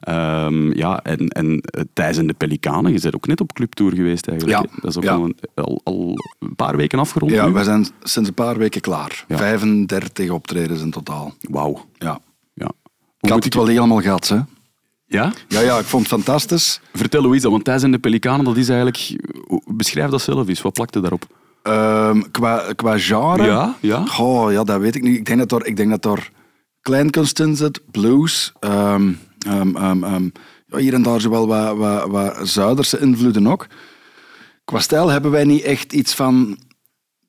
Ehm, 0.00 0.72
ja, 0.76 1.02
en, 1.02 1.28
en 1.28 1.60
eh, 1.60 1.82
Thijs 1.92 2.16
en 2.16 2.26
de 2.26 2.32
Pelikanen, 2.34 2.92
je 2.92 3.00
bent 3.00 3.14
ook 3.14 3.26
net 3.26 3.40
op 3.40 3.52
clubtour 3.52 3.94
geweest 3.94 4.28
eigenlijk. 4.28 4.58
Ja. 4.62 4.80
Dat 4.80 4.90
is 4.90 4.96
ook 4.96 5.06
al, 5.06 5.24
een, 5.24 5.36
al, 5.54 5.80
al 5.84 6.14
een 6.38 6.54
paar 6.56 6.76
weken 6.76 6.98
afgerond 6.98 7.32
Ja, 7.32 7.52
we 7.52 7.64
zijn 7.64 7.86
sinds 8.02 8.28
een 8.28 8.34
paar 8.34 8.58
weken 8.58 8.80
klaar. 8.80 9.24
Ja. 9.28 9.36
35 9.36 10.30
optredens 10.30 10.80
in 10.80 10.90
totaal. 10.90 11.34
Wauw. 11.40 11.84
Ja. 11.98 12.20
Had 13.30 13.34
moet 13.34 13.44
het 13.44 13.54
wel 13.54 13.66
helemaal 13.66 14.00
gehad, 14.00 14.28
hè. 14.28 14.38
Ja? 15.06 15.32
Ja, 15.48 15.60
ja, 15.60 15.78
ik 15.78 15.84
vond 15.84 16.02
het 16.02 16.12
fantastisch. 16.12 16.80
Vertel 16.92 17.22
hoe 17.24 17.36
is 17.36 17.42
dat, 17.42 17.50
want 17.50 17.64
Thijs 17.64 17.82
en 17.82 17.90
de 17.90 17.98
Pelikanen, 17.98 18.44
dat 18.44 18.56
is 18.56 18.68
eigenlijk... 18.68 19.16
Beschrijf 19.66 20.10
dat 20.10 20.22
zelf 20.22 20.48
eens, 20.48 20.62
wat 20.62 20.72
plakte 20.72 21.00
daarop? 21.00 21.26
Ehm, 21.62 22.20
qua, 22.30 22.72
qua 22.76 22.98
genre... 22.98 23.42
Ja, 23.44 23.76
ja. 23.80 24.06
Goh, 24.06 24.52
ja, 24.52 24.64
dat 24.64 24.80
weet 24.80 24.94
ik 24.94 25.02
niet. 25.02 25.16
Ik 25.16 25.24
denk 25.24 25.38
dat 25.38 25.52
er, 25.52 25.66
ik 25.66 25.76
denk 25.76 25.90
dat 25.90 26.04
er 26.04 26.30
kleinkunst 26.80 27.40
in 27.40 27.56
zit, 27.56 27.80
blues. 27.90 28.52
ehm, 28.60 29.12
ehm, 29.46 30.28
ja, 30.66 30.78
hier 30.78 30.94
en 30.94 31.02
daar 31.02 31.20
zo 31.20 31.30
wel 31.30 31.46
wat, 31.46 31.76
wat, 31.76 32.06
wat 32.08 32.48
Zuiderse 32.48 32.98
invloeden 32.98 33.46
ook. 33.46 33.66
Qua 34.64 34.78
stijl 34.78 35.08
hebben 35.08 35.30
wij 35.30 35.44
niet 35.44 35.62
echt 35.62 35.92
iets 35.92 36.14
van... 36.14 36.58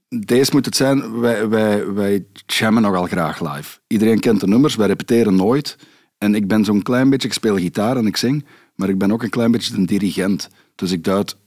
Deze 0.07 0.51
moet 0.53 0.65
het 0.65 0.75
zijn. 0.75 1.19
Wij, 1.19 1.49
wij, 1.49 1.93
wij 1.93 2.25
jammen 2.45 2.81
nogal 2.81 3.05
graag 3.05 3.53
live. 3.53 3.79
Iedereen 3.87 4.19
kent 4.19 4.39
de 4.39 4.47
nummers, 4.47 4.75
wij 4.75 4.87
repeteren 4.87 5.35
nooit. 5.35 5.77
En 6.17 6.35
ik 6.35 6.47
ben 6.47 6.65
zo'n 6.65 6.81
klein 6.81 7.09
beetje... 7.09 7.27
Ik 7.27 7.33
speel 7.33 7.57
gitaar 7.57 7.97
en 7.97 8.05
ik 8.05 8.17
zing, 8.17 8.45
maar 8.75 8.89
ik 8.89 8.97
ben 8.97 9.11
ook 9.11 9.23
een 9.23 9.29
klein 9.29 9.51
beetje 9.51 9.75
een 9.75 9.85
dirigent. 9.85 10.49
Dus 10.75 10.91
ik 10.91 11.03
duid 11.03 11.37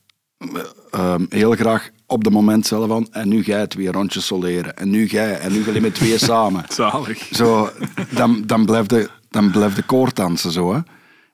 ehm, 0.91 1.25
heel 1.29 1.53
graag 1.53 1.91
op 2.07 2.25
het 2.25 2.33
moment 2.33 2.67
zelf 2.67 2.91
aan. 2.91 3.13
En 3.13 3.29
nu 3.29 3.41
jij 3.41 3.67
twee 3.67 3.91
rondjes 3.91 4.27
soleren. 4.27 4.77
En 4.77 4.91
nu 4.91 5.07
jij. 5.07 5.39
En 5.39 5.53
nu 5.53 5.65
jullie 5.65 5.81
met 5.81 5.95
twee 5.95 6.19
samen. 6.29 6.65
Zalig. 6.69 7.29
Zo, 7.33 7.71
dan, 8.11 8.43
dan 8.47 8.65
blijft 8.65 8.89
de, 8.89 9.09
dan 9.31 9.51
blijft 9.51 9.77
de 9.77 9.83
koorddansen 9.83 10.53
zo, 10.53 10.75
hè. 10.75 10.81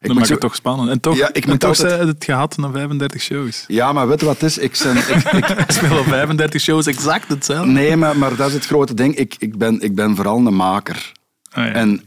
Ik 0.05 0.15
Dan 0.15 0.25
zo- 0.27 0.33
het 0.33 0.41
toch 0.41 0.55
spannend. 0.55 0.91
En 0.91 1.01
toch, 1.01 1.17
Ja, 1.17 1.29
ik 1.33 1.47
en 1.47 1.59
toch 1.59 1.69
altijd- 1.69 2.07
het 2.09 2.25
gehad 2.25 2.57
na 2.57 2.71
35 2.71 3.21
shows. 3.21 3.65
Ja, 3.67 3.93
maar 3.93 4.09
weet 4.09 4.21
je 4.21 4.27
wat 4.27 4.41
het 4.41 4.51
is? 4.51 4.59
Ik, 4.59 4.75
zijn, 4.75 4.97
ik, 4.97 5.09
ik, 5.09 5.49
Ik 5.69 5.71
speel 5.71 5.99
op 5.99 6.05
35 6.07 6.61
shows 6.61 6.87
exact 6.87 7.29
hetzelfde. 7.29 7.71
nee, 7.73 7.97
maar, 7.97 8.19
maar 8.19 8.37
dat 8.37 8.49
is 8.49 8.55
het 8.55 8.67
grote 8.67 8.95
ding. 8.95 9.15
Ik, 9.17 9.35
ik, 9.39 9.59
ben, 9.59 9.81
ik 9.81 9.95
ben 9.95 10.17
vooral 10.17 10.47
een 10.47 10.57
maker. 10.57 11.13
Ah, 11.51 11.65
ja. 11.65 11.73
En 11.73 12.01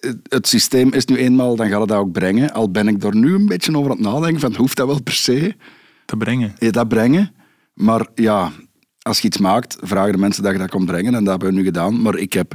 het- 0.00 0.18
het 0.28 0.48
systeem 0.48 0.92
is 0.92 1.04
nu 1.04 1.16
eenmaal, 1.16 1.56
dan 1.56 1.68
gaat 1.68 1.80
het 1.80 1.88
dat 1.88 1.98
ook 1.98 2.12
brengen. 2.12 2.52
Al 2.52 2.70
ben 2.70 2.88
ik 2.88 3.02
er 3.04 3.16
nu 3.16 3.34
een 3.34 3.46
beetje 3.46 3.76
over 3.76 3.90
aan 3.90 3.96
het 3.96 4.06
nadenken 4.06 4.40
van, 4.40 4.54
hoeft 4.54 4.76
dat 4.76 4.86
wel 4.86 5.02
per 5.02 5.12
se? 5.14 5.54
te 6.04 6.16
brengen. 6.16 6.54
je 6.58 6.70
dat 6.72 6.88
brengen. 6.88 7.34
Maar 7.74 8.06
ja, 8.14 8.50
als 9.02 9.18
je 9.20 9.26
iets 9.26 9.38
maakt, 9.38 9.76
vragen 9.80 10.12
de 10.12 10.18
mensen 10.18 10.42
dat 10.42 10.52
je 10.52 10.58
dat 10.58 10.70
komt 10.70 10.86
brengen. 10.86 11.14
En 11.14 11.24
dat 11.24 11.30
hebben 11.30 11.48
we 11.48 11.54
nu 11.54 11.64
gedaan. 11.64 12.02
Maar 12.02 12.16
ik, 12.16 12.32
heb, 12.32 12.52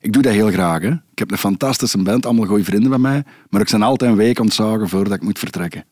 ik 0.00 0.12
doe 0.12 0.22
dat 0.22 0.32
heel 0.32 0.50
graag. 0.50 0.82
Hè. 0.82 0.90
Ik 0.90 1.18
heb 1.18 1.30
een 1.30 1.38
fantastische 1.38 2.02
band, 2.02 2.26
allemaal 2.26 2.46
goede 2.46 2.64
vrienden 2.64 2.90
van 2.90 3.00
mij. 3.00 3.24
Maar 3.50 3.60
ik 3.60 3.70
ben 3.70 3.82
altijd 3.82 4.10
een 4.10 4.16
week 4.16 4.38
ontzagen 4.38 4.88
voordat 4.88 5.12
ik 5.12 5.22
moet 5.22 5.38
vertrekken. 5.38 5.84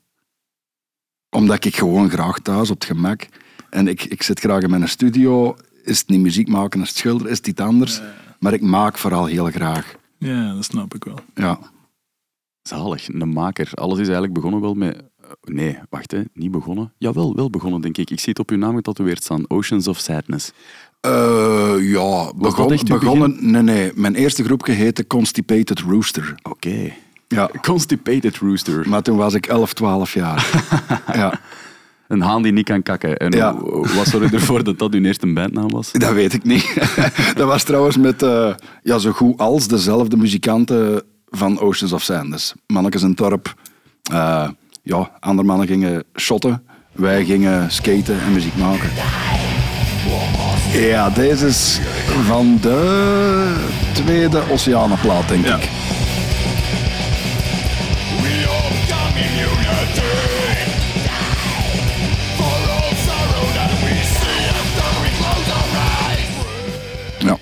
Omdat 1.30 1.64
ik 1.64 1.76
gewoon 1.76 2.10
graag 2.10 2.38
thuis 2.38 2.70
op 2.70 2.80
het 2.80 2.84
gemak. 2.84 3.28
En 3.70 3.88
ik, 3.88 4.04
ik 4.04 4.22
zit 4.22 4.40
graag 4.40 4.62
in 4.62 4.70
mijn 4.70 4.88
studio. 4.88 5.56
Is 5.82 5.98
het 5.98 6.08
niet 6.08 6.20
muziek 6.20 6.48
maken, 6.48 6.80
is 6.80 6.88
het 6.88 6.96
schilderen, 6.96 7.32
is 7.32 7.38
het 7.38 7.46
iets 7.46 7.60
anders. 7.60 8.00
Maar 8.38 8.52
ik 8.52 8.62
maak 8.62 8.98
vooral 8.98 9.26
heel 9.26 9.50
graag. 9.50 9.94
Ja, 10.18 10.54
dat 10.54 10.64
snap 10.64 10.94
ik 10.94 11.04
wel. 11.04 11.18
Ja. 11.34 11.58
Zalig, 12.62 13.08
een 13.08 13.28
maker. 13.28 13.70
Alles 13.74 13.98
is 13.98 14.04
eigenlijk 14.04 14.34
begonnen 14.34 14.60
wel 14.60 14.74
met 14.74 15.02
nee, 15.42 15.78
wacht, 15.90 16.10
hè. 16.10 16.22
niet 16.32 16.50
begonnen. 16.50 16.92
Jawel, 16.98 17.34
wel 17.34 17.50
begonnen, 17.50 17.80
denk 17.80 17.96
ik. 17.96 18.10
Ik 18.10 18.20
zie 18.20 18.28
het 18.28 18.38
op 18.38 18.50
uw 18.50 18.56
naam 18.56 18.74
getatoeëerd 18.74 19.22
staan. 19.22 19.50
Oceans 19.50 19.88
of 19.88 19.98
Sadness. 19.98 20.52
Eh, 21.00 21.74
ja, 21.80 22.32
begon, 22.36 22.78
begonnen... 22.84 23.36
Nee, 23.40 23.62
nee. 23.62 23.92
Mijn 23.94 24.14
eerste 24.14 24.44
groepje 24.44 24.72
heette 24.72 25.06
Constipated 25.06 25.80
Rooster. 25.80 26.34
Oké. 26.42 26.92
Ja. 27.28 27.50
Constipated 27.62 28.36
Rooster. 28.36 28.88
Maar 28.88 29.02
toen 29.02 29.16
was 29.16 29.34
ik 29.34 29.46
11, 29.46 29.72
12 29.72 30.14
jaar. 30.14 30.64
ja, 31.12 31.40
Een 32.08 32.20
haan 32.20 32.42
die 32.42 32.52
niet 32.52 32.64
kan 32.64 32.82
kakken. 32.82 33.16
En 33.16 33.32
Ja. 33.32 33.54
wat 33.94 34.06
zorgde 34.06 34.36
ervoor 34.36 34.64
dat 34.64 34.78
dat 34.78 34.94
uw 34.94 35.04
eerste 35.04 35.32
bandnaam 35.32 35.68
was? 35.70 35.92
dat 35.92 36.12
weet 36.12 36.32
ik 36.32 36.44
niet. 36.44 36.74
dat 37.34 37.46
was 37.46 37.62
trouwens 37.62 37.96
met 37.96 38.22
eh, 38.22 38.54
ja, 38.82 38.98
zo 38.98 39.12
goed 39.12 39.38
als 39.38 39.68
dezelfde 39.68 40.16
muzikanten 40.16 41.02
van 41.26 41.60
Oceans 41.60 41.92
of 41.92 42.02
Sadness. 42.02 42.54
Mannetjes 42.66 43.02
in 43.02 43.08
het 43.08 43.16
dorp. 43.16 43.54
Eh, 44.12 44.48
ja, 44.82 45.10
andere 45.20 45.46
mannen 45.48 45.66
gingen 45.66 46.04
shotten. 46.16 46.62
Wij 46.92 47.24
gingen 47.24 47.70
skaten 47.70 48.20
en 48.20 48.32
muziek 48.32 48.56
maken. 48.56 48.90
Ja, 50.72 51.10
deze 51.10 51.46
is 51.46 51.80
van 52.26 52.58
de 52.60 53.54
tweede 53.92 54.42
Oceanenplaat, 54.50 55.28
denk 55.28 55.46
Ja. 55.46 55.56
ik. 55.56 55.68
Ja. 67.18 67.36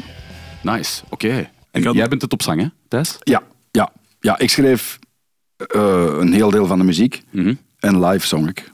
Nice, 0.63 1.03
oké. 1.09 1.29
En 1.71 1.81
Ik 1.81 1.85
had- 1.85 1.95
jij 1.95 2.09
bent 2.09 2.23
het 2.23 2.33
op 2.33 2.43
zang, 2.43 2.61
hè, 2.61 2.67
Thijs? 2.89 3.17
Ja, 3.21 3.43
ja, 3.71 3.93
ja 4.21 4.39
ik 4.39 4.51
schreef 4.51 4.99
eh, 5.57 6.07
een 6.19 6.33
heel 6.33 6.51
deel 6.51 6.67
van 6.67 6.79
de 6.79 6.85
muziek 6.85 7.23
Mhm. 7.31 7.55
en 7.79 8.05
live 8.05 8.27
zong 8.27 8.49
ik. 8.49 8.73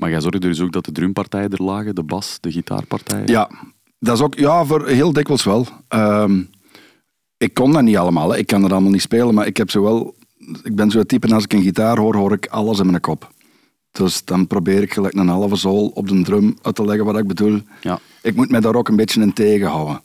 Maar 0.00 0.10
jij 0.10 0.20
zorgde 0.20 0.38
dus 0.48 0.60
ook 0.60 0.72
dat 0.72 0.84
de 0.84 0.92
drumpartijen 0.92 1.50
er 1.50 1.62
lagen, 1.62 1.94
de 1.94 2.02
bas, 2.02 2.38
de 2.40 2.52
gitaarpartijen? 2.52 3.26
ja, 3.26 3.50
dat 3.98 4.16
is 4.16 4.22
ook 4.22 4.34
ja, 4.34 4.64
voor 4.64 4.86
heel 4.88 5.12
dikwijls 5.12 5.44
wel. 5.44 5.66
Ehm, 5.88 6.42
ik 7.36 7.54
kon 7.54 7.72
dat 7.72 7.82
niet 7.82 7.96
allemaal, 7.96 8.30
hè. 8.30 8.38
ik 8.38 8.46
kan 8.46 8.60
dat 8.62 8.72
allemaal 8.72 8.90
niet 8.90 9.00
spelen, 9.00 9.34
maar 9.34 9.46
ik, 9.46 9.56
heb 9.56 9.70
zo 9.70 9.82
wel, 9.82 10.14
ik 10.62 10.74
ben 10.74 10.90
zo'n 10.90 11.06
type, 11.06 11.34
als 11.34 11.44
ik 11.44 11.52
een 11.52 11.62
gitaar 11.62 11.98
hoor, 11.98 12.14
hoor 12.16 12.32
ik 12.32 12.46
alles 12.46 12.78
in 12.78 12.86
mijn 12.86 13.00
kop. 13.00 13.30
Dus 13.90 14.24
dan 14.24 14.46
probeer 14.46 14.82
ik 14.82 14.92
gelijk 14.92 15.14
een 15.14 15.28
halve 15.28 15.56
zool 15.56 15.86
op 15.94 16.08
de 16.08 16.22
drum 16.22 16.56
uit 16.62 16.74
te 16.74 16.84
leggen 16.84 17.04
wat 17.04 17.18
ik 17.18 17.26
bedoel. 17.26 17.60
Ja. 17.80 17.98
Ik 18.22 18.36
moet 18.36 18.50
mij 18.50 18.60
daar 18.60 18.74
ook 18.74 18.88
een 18.88 18.96
beetje 18.96 19.20
in 19.20 19.32
tegenhouden. 19.32 20.00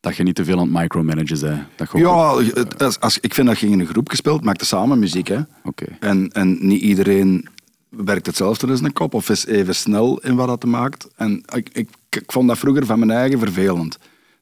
Dat 0.00 0.16
je 0.16 0.22
niet 0.22 0.34
te 0.34 0.44
veel 0.44 0.58
aan 0.58 0.72
het 0.72 0.80
micromanagen 0.80 1.40
bent. 1.40 1.62
Dat 1.76 1.88
je 1.92 1.98
Ja, 1.98 2.36
het- 2.38 2.82
als, 2.82 3.00
als, 3.00 3.18
ik 3.20 3.34
vind 3.34 3.46
dat 3.46 3.58
je 3.58 3.66
in 3.68 3.80
een 3.80 3.86
groep 3.86 4.08
gespeeld, 4.08 4.44
maakte 4.44 4.64
samen 4.64 4.98
muziek. 4.98 5.28
Hè. 5.28 5.38
Oké. 5.64 5.84
En, 6.00 6.28
en 6.32 6.66
niet 6.66 6.80
iedereen 6.80 7.48
werkt 7.96 8.26
hetzelfde 8.26 8.66
in 8.66 8.76
zijn 8.76 8.92
kop 8.92 9.14
of 9.14 9.28
is 9.28 9.46
even 9.46 9.74
snel 9.74 10.18
in 10.20 10.34
wat 10.34 10.46
dat 10.48 10.64
maakt. 10.64 11.08
En 11.16 11.42
ik, 11.54 11.68
ik, 11.72 11.88
ik 12.10 12.32
vond 12.32 12.48
dat 12.48 12.58
vroeger 12.58 12.86
van 12.86 12.98
mijn 12.98 13.10
eigen 13.10 13.38
vervelend. 13.38 13.98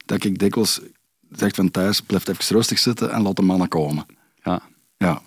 Dat 0.07 0.25
ik 0.25 0.39
dikwijls 0.39 0.81
zeg 1.31 1.55
van 1.55 1.71
thuis, 1.71 2.01
blijf 2.01 2.29
even 2.29 2.57
rustig 2.57 2.79
zitten 2.79 3.13
en 3.13 3.23
laat 3.23 3.37
de 3.37 3.43
mannen 3.43 3.69
komen. 3.69 4.07
Ja. 4.43 4.63
Ja. 4.97 5.23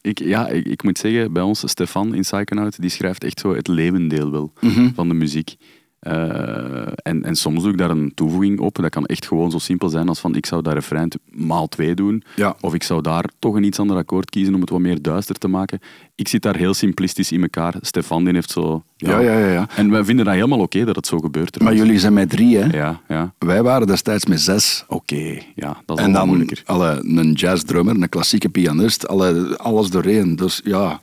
Ik, 0.00 0.18
ja, 0.18 0.48
ik, 0.48 0.66
ik 0.66 0.82
moet 0.82 0.98
zeggen, 0.98 1.32
bij 1.32 1.42
ons, 1.42 1.62
Stefan 1.68 2.14
in 2.14 2.20
Psychonaut, 2.20 2.80
die 2.80 2.90
schrijft 2.90 3.24
echt 3.24 3.40
zo 3.40 3.54
het 3.54 3.68
levendeel 3.68 4.30
wel 4.30 4.52
Mhm. 4.60 4.94
van 4.94 5.08
de 5.08 5.14
muziek. 5.14 5.56
Eh, 6.04 6.92
en, 7.02 7.22
en 7.24 7.36
soms 7.36 7.62
doe 7.62 7.72
ik 7.72 7.78
daar 7.78 7.90
een 7.90 8.12
toevoeging 8.14 8.60
op. 8.60 8.74
Dat 8.74 8.90
kan 8.90 9.06
echt 9.06 9.26
gewoon 9.26 9.50
zo 9.50 9.58
simpel 9.58 9.88
zijn 9.88 10.08
als 10.08 10.20
van 10.20 10.34
ik 10.34 10.46
zou 10.46 10.62
daar 10.62 10.74
refrein 10.74 11.10
maal 11.30 11.68
twee 11.68 11.94
doen. 11.94 12.22
Ja. 12.36 12.56
Of 12.60 12.74
ik 12.74 12.82
zou 12.82 13.02
daar 13.02 13.24
toch 13.38 13.54
een 13.54 13.64
iets 13.64 13.78
ander 13.78 13.96
akkoord 13.96 14.30
kiezen 14.30 14.54
om 14.54 14.60
het 14.60 14.70
wat 14.70 14.80
meer 14.80 15.02
duister 15.02 15.34
te 15.34 15.48
maken. 15.48 15.80
Ik 16.14 16.28
zit 16.28 16.42
daar 16.42 16.56
heel 16.56 16.74
simplistisch 16.74 17.32
in 17.32 17.42
elkaar. 17.42 17.74
Stefan 17.80 18.24
die 18.24 18.34
heeft 18.34 18.50
zo... 18.50 18.82
Ja, 18.96 19.18
ja, 19.18 19.38
ja. 19.38 19.48
ja. 19.52 19.68
En 19.76 19.90
wij 19.90 20.04
vinden 20.04 20.24
dat 20.24 20.34
helemaal 20.34 20.60
oké 20.60 20.84
dat 20.84 20.96
het 20.96 21.06
zo 21.06 21.18
gebeurt. 21.18 21.60
Maar 21.60 21.74
jullie 21.74 21.98
zijn 21.98 22.12
met 22.12 22.30
drie, 22.30 22.58
hè? 22.58 22.76
Ja, 22.76 23.00
ja. 23.08 23.32
Wij 23.38 23.62
waren 23.62 23.86
destijds 23.86 24.26
met 24.26 24.40
zes. 24.40 24.84
Oké. 24.88 25.38
Ja, 25.54 25.76
dat 25.86 25.98
is 25.98 26.04
En 26.04 26.12
dan 26.12 26.26
moeilijker. 26.26 26.62
alle, 26.64 27.00
een 27.02 27.32
jazzdrummer, 27.32 27.94
een 27.94 28.08
klassieke 28.08 28.48
pianist, 28.48 29.08
alle, 29.08 29.58
alles 29.58 29.90
doorheen. 29.90 30.36
Dus 30.36 30.60
ja, 30.64 31.00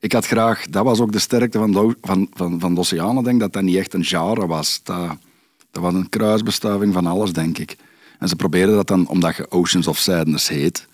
ik 0.00 0.12
had 0.12 0.26
graag... 0.26 0.66
Dat 0.66 0.84
was 0.84 1.00
ook 1.00 1.12
de 1.12 1.18
sterkte 1.18 1.58
van 1.58 1.72
de, 1.72 1.96
van, 2.02 2.28
van, 2.32 2.60
van 2.60 2.74
de 2.74 2.80
Oceanen, 2.80 3.24
denk 3.24 3.40
dat 3.40 3.52
dat 3.52 3.62
niet 3.62 3.76
echt 3.76 3.94
een 3.94 4.04
genre 4.04 4.46
was. 4.46 4.80
Dat, 4.82 5.16
dat 5.70 5.82
was 5.82 5.94
een 5.94 6.08
kruisbestuiving 6.08 6.92
van 6.92 7.06
alles, 7.06 7.32
denk 7.32 7.58
ik. 7.58 7.76
En 8.18 8.28
ze 8.28 8.36
probeerden 8.36 8.74
dat 8.74 8.86
dan, 8.86 9.08
omdat 9.08 9.36
je 9.36 9.50
Oceans 9.50 9.86
of 9.86 9.98
Sadness 9.98 10.48
heet, 10.48 10.88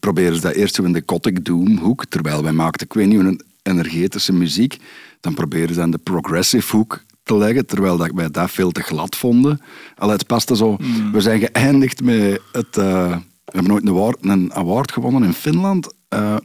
probeerden 0.00 0.34
ze 0.36 0.42
dat 0.42 0.54
eerst 0.54 0.74
zo 0.74 0.82
in 0.82 0.92
de 0.92 1.02
Gothic 1.06 1.44
Doom 1.44 1.78
hoek, 1.78 2.04
terwijl 2.04 2.42
wij 2.42 2.52
maakten, 2.52 2.86
ik 2.86 2.92
weet 2.92 3.06
niet, 3.06 3.18
een 3.18 3.40
energetische 3.62 4.32
muziek. 4.32 4.76
Dan 5.20 5.34
probeerden 5.34 5.74
ze 5.74 5.80
dan 5.80 5.90
de 5.90 5.98
progressive 5.98 6.76
hoek 6.76 7.02
te 7.22 7.36
leggen, 7.36 7.66
terwijl 7.66 7.96
dat 7.96 8.10
wij 8.14 8.30
dat 8.30 8.50
veel 8.50 8.70
te 8.70 8.82
glad 8.82 9.16
vonden. 9.16 9.60
Allee, 9.96 10.16
het 10.16 10.26
paste 10.26 10.56
zo. 10.56 10.76
We 11.12 11.20
zijn 11.20 11.40
geëindigd 11.40 12.02
met 12.02 12.40
het... 12.52 12.76
eh, 12.76 13.16
we 13.44 13.54
hebben 13.54 13.72
nooit 13.72 13.82
een 13.82 13.88
award, 13.88 14.18
een 14.20 14.54
award 14.54 14.92
gewonnen 14.92 15.22
in 15.22 15.32
Finland 15.32 15.94
eh, 16.08 16.36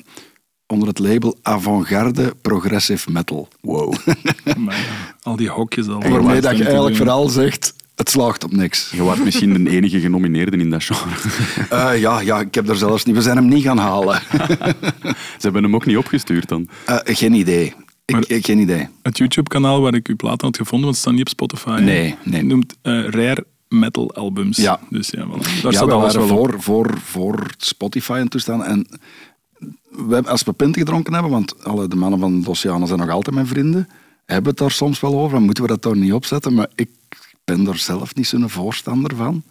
onder 0.73 0.87
het 0.87 0.99
label 0.99 1.37
Avant-garde 1.41 2.35
Progressive 2.41 3.11
Metal. 3.11 3.47
Wow. 3.61 3.93
Maar 4.57 4.75
ja, 4.75 5.15
al 5.23 5.35
die 5.35 5.49
hokjes 5.49 5.87
al. 5.87 5.99
Waarmee 6.01 6.41
dat 6.41 6.57
je 6.57 6.63
eigenlijk 6.63 6.97
doen. 6.97 7.05
vooral 7.05 7.27
zegt, 7.29 7.73
het 7.95 8.09
slaagt 8.09 8.43
op 8.43 8.51
niks. 8.51 8.91
Je 8.91 9.03
was 9.03 9.17
misschien 9.19 9.63
de 9.63 9.69
enige 9.69 9.99
genomineerde 9.99 10.57
in 10.57 10.69
dat 10.69 10.83
genre. 10.83 11.15
Eh, 11.93 11.99
ja, 11.99 12.19
ja, 12.19 12.39
ik 12.39 12.55
heb 12.55 12.69
er 12.69 12.75
zelfs 12.75 13.05
niet... 13.05 13.15
We 13.15 13.21
zijn 13.21 13.37
hem 13.37 13.47
niet 13.47 13.63
gaan 13.63 13.77
halen. 13.77 14.21
Ze 15.39 15.39
hebben 15.39 15.63
hem 15.63 15.75
ook 15.75 15.85
niet 15.85 15.97
opgestuurd 15.97 16.47
dan. 16.49 16.67
Eh, 16.85 16.97
geen 17.03 17.33
idee. 17.33 17.73
Ik, 18.05 18.15
Maar- 18.15 18.23
ik- 18.27 18.45
geen 18.45 18.59
idee. 18.59 18.87
Het 19.01 19.17
YouTube-kanaal 19.17 19.81
waar 19.81 19.93
ik 19.93 20.07
uw 20.07 20.15
platen 20.15 20.47
had 20.47 20.57
gevonden, 20.57 20.85
want 20.85 20.93
het 20.93 21.03
staat 21.03 21.13
niet 21.13 21.21
op 21.21 21.29
Spotify. 21.29 21.79
Nee, 21.81 22.15
nee. 22.23 22.37
Het 22.39 22.45
noemt 22.47 22.75
eh, 22.81 22.93
Rare 23.09 23.45
Metal 23.69 24.13
Albums. 24.13 24.57
Ja. 24.57 24.79
Dus 24.89 25.09
ja, 25.09 25.25
voilà. 25.25 25.61
daar 25.61 25.71
ja, 25.71 25.71
staat 25.71 25.85
we 25.85 25.91
alles 25.93 26.13
waren 26.15 26.27
wel 26.27 26.37
voor, 26.37 26.55
voor, 26.61 26.97
voor 27.03 27.45
Spotify 27.57 28.13
en 28.19 28.27
toestaan. 28.27 28.63
En 28.63 28.87
we, 29.89 30.13
hebben- 30.13 30.31
als 30.31 30.43
we 30.43 30.53
pinten 30.53 30.81
gedronken 30.81 31.13
hebben, 31.13 31.31
want 31.31 31.63
alle, 31.63 31.87
de 31.87 31.95
mannen 31.95 32.19
van 32.19 32.41
de 32.41 32.49
Oceanen 32.49 32.87
zijn 32.87 32.99
nog 32.99 33.09
altijd 33.09 33.35
mijn 33.35 33.47
vrienden, 33.47 33.87
hebben 34.25 34.49
het 34.49 34.59
daar 34.59 34.71
soms 34.71 34.99
wel 34.99 35.19
over. 35.19 35.33
Dan 35.35 35.45
moeten 35.45 35.63
we 35.63 35.69
dat 35.69 35.81
daar 35.83 35.97
niet 35.97 36.13
opzetten. 36.13 36.53
Maar 36.53 36.67
ik 36.75 36.89
ben 37.43 37.67
er 37.67 37.77
zelf 37.77 38.15
niet 38.15 38.27
zo'n 38.27 38.49
voorstander 38.49 39.15
van. 39.15 39.43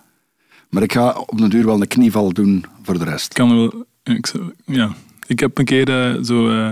Maar 0.70 0.82
ik 0.82 0.92
ga 0.92 1.10
op 1.26 1.38
de 1.38 1.48
duur 1.48 1.64
wel 1.66 1.80
een 1.80 1.86
knieval 1.88 2.32
doen 2.32 2.64
voor 2.82 2.98
de 2.98 3.04
rest. 3.04 3.24
Ik 3.26 3.34
kan 3.36 3.48
wel... 3.56 3.84
Ik, 4.02 4.32
ja. 4.66 4.94
ik 5.26 5.40
heb 5.40 5.58
een 5.58 5.64
keer 5.64 5.88
eh, 6.16 6.22
zo 6.22 6.48
eh 6.50 6.70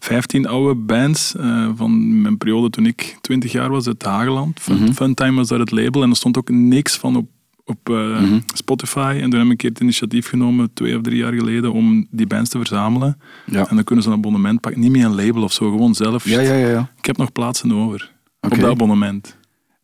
15 0.00 0.46
oude 0.46 0.74
bands 0.74 1.34
eh, 1.36 1.68
van 1.76 2.20
mijn 2.22 2.38
periode 2.38 2.70
toen 2.70 2.86
ik 2.86 3.18
20 3.20 3.52
jaar 3.52 3.70
was 3.70 3.86
uit 3.86 4.02
Hageland. 4.02 4.60
Fun, 4.60 4.74
Mhm. 4.82 4.92
Funtime 4.92 5.36
was 5.36 5.48
daar 5.48 5.58
het 5.58 5.70
label 5.70 6.02
en 6.02 6.10
er 6.10 6.16
stond 6.16 6.38
ook 6.38 6.48
niks 6.50 6.96
van 6.96 7.16
op, 7.16 7.26
op 7.64 7.88
eh, 7.90 7.94
Mhm. 8.20 8.38
Spotify. 8.54 9.18
En 9.22 9.30
toen 9.30 9.38
heb 9.38 9.44
ik 9.44 9.50
een 9.50 9.56
keer 9.56 9.70
het 9.70 9.80
initiatief 9.80 10.28
genomen, 10.28 10.70
twee 10.74 10.96
of 10.96 11.02
drie 11.02 11.16
jaar 11.16 11.32
geleden, 11.32 11.72
om 11.72 12.06
die 12.10 12.26
bands 12.26 12.50
te 12.50 12.58
verzamelen. 12.58 13.18
Ja. 13.46 13.68
En 13.68 13.74
dan 13.74 13.84
kunnen 13.84 14.04
ze 14.04 14.10
een 14.10 14.16
abonnement 14.16 14.60
pakken. 14.60 14.80
Niet 14.80 14.90
meer 14.90 15.04
een 15.04 15.14
label 15.14 15.42
of 15.42 15.52
zo, 15.52 15.70
gewoon 15.70 15.94
zelf. 15.94 16.24
Ja, 16.24 16.40
ja, 16.40 16.54
ja. 16.54 16.68
ja. 16.68 16.90
Ik 16.98 17.04
heb 17.04 17.16
nog 17.16 17.32
plaatsen 17.32 17.72
over. 17.72 18.10
Oké. 18.40 18.54
Op 18.54 18.60
dat 18.60 18.70
abonnement. 18.70 19.36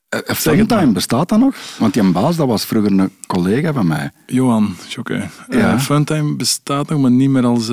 Eh, 0.08 0.20
het 0.24 0.36
Funtime, 0.36 0.92
bestaat 0.92 1.28
dat 1.28 1.38
nog? 1.38 1.54
Want 1.78 1.94
die 1.94 2.10
baas, 2.10 2.36
dat 2.36 2.46
was 2.46 2.64
vroeger 2.64 2.92
een 2.98 3.10
collega 3.26 3.72
van 3.72 3.86
mij. 3.86 4.10
Johan. 4.26 4.74
Ja. 5.06 5.28
Eh, 5.48 5.78
Funtime 5.78 6.36
bestaat 6.36 6.88
nog, 6.88 7.00
maar 7.00 7.10
niet 7.10 7.30
meer 7.30 7.44
als... 7.44 7.68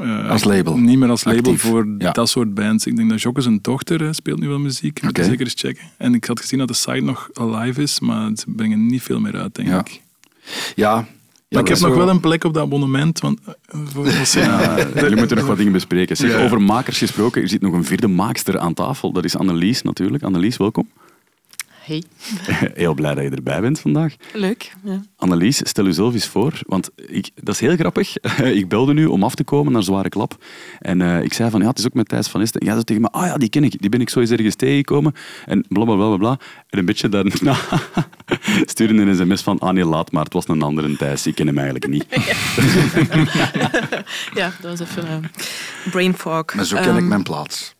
eh, 0.00 0.30
Als 0.30 0.44
label. 0.44 0.76
Niet 0.78 0.98
meer 0.98 1.08
als 1.08 1.24
label 1.24 1.38
Actief. 1.40 1.60
voor 1.62 1.86
Ja. 1.98 2.10
dat 2.12 2.28
soort 2.28 2.54
bands. 2.54 2.86
Ik 2.86 2.96
denk 2.96 3.10
dat 3.10 3.22
Jokke 3.22 3.40
zijn 3.40 3.58
dochter 3.62 4.02
eh, 4.02 4.08
speelt 4.12 4.40
nu 4.40 4.48
wel 4.48 4.58
muziek. 4.58 5.02
Moet 5.02 5.16
je 5.16 5.24
zeker 5.24 5.40
eens 5.44 5.54
checken. 5.56 5.84
En 5.96 6.14
ik 6.14 6.24
had 6.24 6.40
gezien 6.40 6.58
dat 6.58 6.68
de 6.68 6.74
site 6.74 7.00
nog 7.00 7.30
alive 7.34 7.82
is, 7.82 8.00
maar 8.00 8.30
ze 8.34 8.44
brengen 8.46 8.86
niet 8.86 9.02
veel 9.02 9.20
meer 9.20 9.36
uit, 9.36 9.54
denk 9.54 9.68
Ja. 9.68 9.78
ik. 9.80 10.00
Ja. 10.74 10.94
Maar 10.94 11.06
Ja, 11.48 11.60
ik 11.60 11.68
heb 11.68 11.78
nog 11.88 11.94
wel 11.96 12.08
een 12.08 12.20
plek 12.20 12.44
op 12.44 12.54
dat 12.54 12.62
abonnement. 12.62 13.20
Want, 13.20 13.38
eh, 13.44 14.34
Ja, 14.34 14.86
jullie 14.94 15.16
moeten 15.16 15.36
nog 15.36 15.46
wat 15.46 15.56
dingen 15.56 15.72
bespreken. 15.72 16.16
Zeg, 16.16 16.30
Ja. 16.30 16.44
Over 16.44 16.62
makers 16.62 16.98
gesproken, 16.98 17.42
er 17.42 17.48
zit 17.48 17.60
nog 17.60 17.72
een 17.72 17.84
vierde 17.84 18.08
maakster 18.08 18.58
aan 18.58 18.74
tafel. 18.74 19.12
Dat 19.12 19.24
is 19.24 19.36
Annelies 19.36 19.82
natuurlijk. 19.82 20.22
Annelies, 20.22 20.56
welkom. 20.56 20.88
Hey, 21.84 22.02
Heel 22.74 22.94
blij 22.94 23.14
dat 23.14 23.24
je 23.24 23.30
erbij 23.30 23.60
bent 23.60 23.80
vandaag. 23.80 24.14
leuk. 24.32 24.72
Ja. 24.84 25.00
Annelies, 25.16 25.60
stel 25.62 25.84
jezelf 25.84 26.14
eens 26.14 26.26
voor, 26.26 26.60
want 26.66 26.90
ik, 26.96 27.30
dat 27.34 27.54
is 27.54 27.60
heel 27.60 27.76
grappig. 27.76 28.16
ik 28.60 28.68
belde 28.68 28.92
nu 28.92 29.06
om 29.06 29.22
af 29.22 29.34
te 29.34 29.44
komen 29.44 29.72
naar 29.72 29.82
Zware 29.82 30.08
Klap. 30.08 30.44
En 30.78 31.02
eh, 31.02 31.22
ik 31.22 31.32
zei 31.32 31.50
van, 31.50 31.60
ja, 31.60 31.68
het 31.68 31.78
is 31.78 31.86
ook 31.86 31.94
met 31.94 32.08
Thijs 32.08 32.28
van 32.28 32.40
Esten. 32.40 32.60
En 32.60 32.66
jij 32.66 32.74
zei 32.74 32.84
tegen 32.86 33.02
me, 33.02 33.10
ah 33.10 33.26
ja, 33.26 33.36
die 33.36 33.48
ken 33.48 33.64
ik. 33.64 33.80
Die 33.80 33.90
ben 33.90 34.00
ik 34.00 34.08
zo 34.10 34.20
eens 34.20 34.30
ergens 34.30 34.54
tegengekomen. 34.54 35.14
En 35.46 35.64
blablabla. 35.68 36.06
Bla, 36.06 36.16
bla, 36.16 36.34
bla. 36.36 36.46
En 36.68 36.78
een 36.78 36.84
beetje 36.84 37.08
daarna 37.08 37.56
stuurde 38.64 38.94
een 39.02 39.16
sms 39.16 39.42
van, 39.42 39.58
ah 39.58 39.72
nee, 39.72 39.84
laat 39.84 40.12
maar. 40.12 40.24
Het 40.24 40.32
was 40.32 40.48
een 40.48 40.62
andere 40.62 40.96
Thijs. 40.96 41.26
Ik 41.26 41.34
ken 41.34 41.46
hem 41.46 41.56
eigenlijk 41.58 41.88
niet. 41.88 42.04
ja, 44.34 44.52
dat 44.60 44.78
was 44.78 44.88
even 44.88 45.10
een 45.10 45.30
brain 45.90 46.14
fog. 46.14 46.54
Maar 46.54 46.64
zo 46.64 46.76
ken 46.76 46.84
ik 46.90 46.96
Ehm, 46.96 47.08
mijn 47.08 47.22
plaats. 47.22 47.74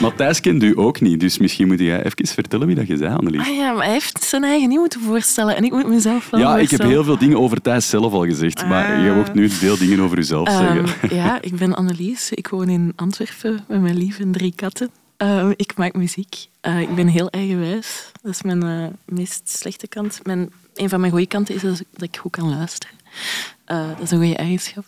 Maar 0.00 0.14
Thijs 0.16 0.40
kent 0.40 0.62
u 0.62 0.78
ook 0.78 1.00
niet. 1.00 1.20
Dus 1.20 1.38
misschien 1.38 1.66
moet 1.66 1.78
jij 1.78 2.04
even 2.04 2.26
vertellen 2.26 2.66
wie 2.66 2.76
dat 2.76 2.81
dat 2.88 2.98
je 2.98 3.04
zei, 3.04 3.16
Annelies. 3.18 3.40
Ah 3.48 3.54
ja, 3.56 3.72
maar 3.72 3.84
hij 3.84 3.92
heeft 3.92 4.22
zijn 4.24 4.44
eigen 4.44 4.68
niet 4.68 4.78
moeten 4.78 5.00
voorstellen 5.00 5.56
en 5.56 5.64
ik 5.64 5.72
moet 5.72 5.86
mezelf 5.86 6.30
wel 6.30 6.40
ja, 6.40 6.58
ik 6.58 6.70
heb 6.70 6.82
heel 6.82 7.04
veel 7.04 7.18
dingen 7.18 7.38
over 7.38 7.60
Thijs 7.62 7.88
zelf 7.88 8.12
al 8.12 8.24
gezegd, 8.24 8.66
maar 8.66 8.96
Ah. 8.96 9.04
je 9.04 9.12
mocht 9.12 9.34
nu 9.34 9.48
veel 9.48 9.76
dingen 9.78 10.00
over 10.00 10.16
jezelf 10.16 10.48
Ehm, 10.48 10.86
zeggen. 10.86 11.16
ja, 11.16 11.38
ik 11.50 11.56
ben 11.56 11.74
Annelies. 11.74 12.30
Ik 12.32 12.48
woon 12.48 12.68
in 12.68 12.92
Antwerpen 12.96 13.64
met 13.68 13.80
mijn 13.80 13.96
lief 13.96 14.18
en 14.18 14.32
drie 14.32 14.52
katten. 14.56 14.90
Ehm, 15.16 15.52
ik 15.56 15.76
maak 15.76 15.94
muziek. 15.94 16.46
Eh, 16.60 16.80
ik 16.80 16.94
ben 16.94 17.06
heel 17.06 17.30
eigenwijs. 17.30 18.10
Dat 18.22 18.32
is 18.32 18.42
mijn 18.42 18.62
eh, 18.62 18.86
meest 19.04 19.48
slechte 19.48 19.88
kant. 19.88 20.20
Mijn, 20.22 20.50
een 20.74 20.88
van 20.88 21.00
mijn 21.00 21.12
goede 21.12 21.26
kanten 21.26 21.54
is 21.54 21.60
dat 21.62 21.82
ik 22.02 22.16
goed 22.16 22.30
kan 22.30 22.48
luisteren. 22.58 22.96
Eh, 23.64 23.88
dat 23.88 24.00
is 24.02 24.10
een 24.10 24.18
goede 24.18 24.36
eigenschap 24.36 24.84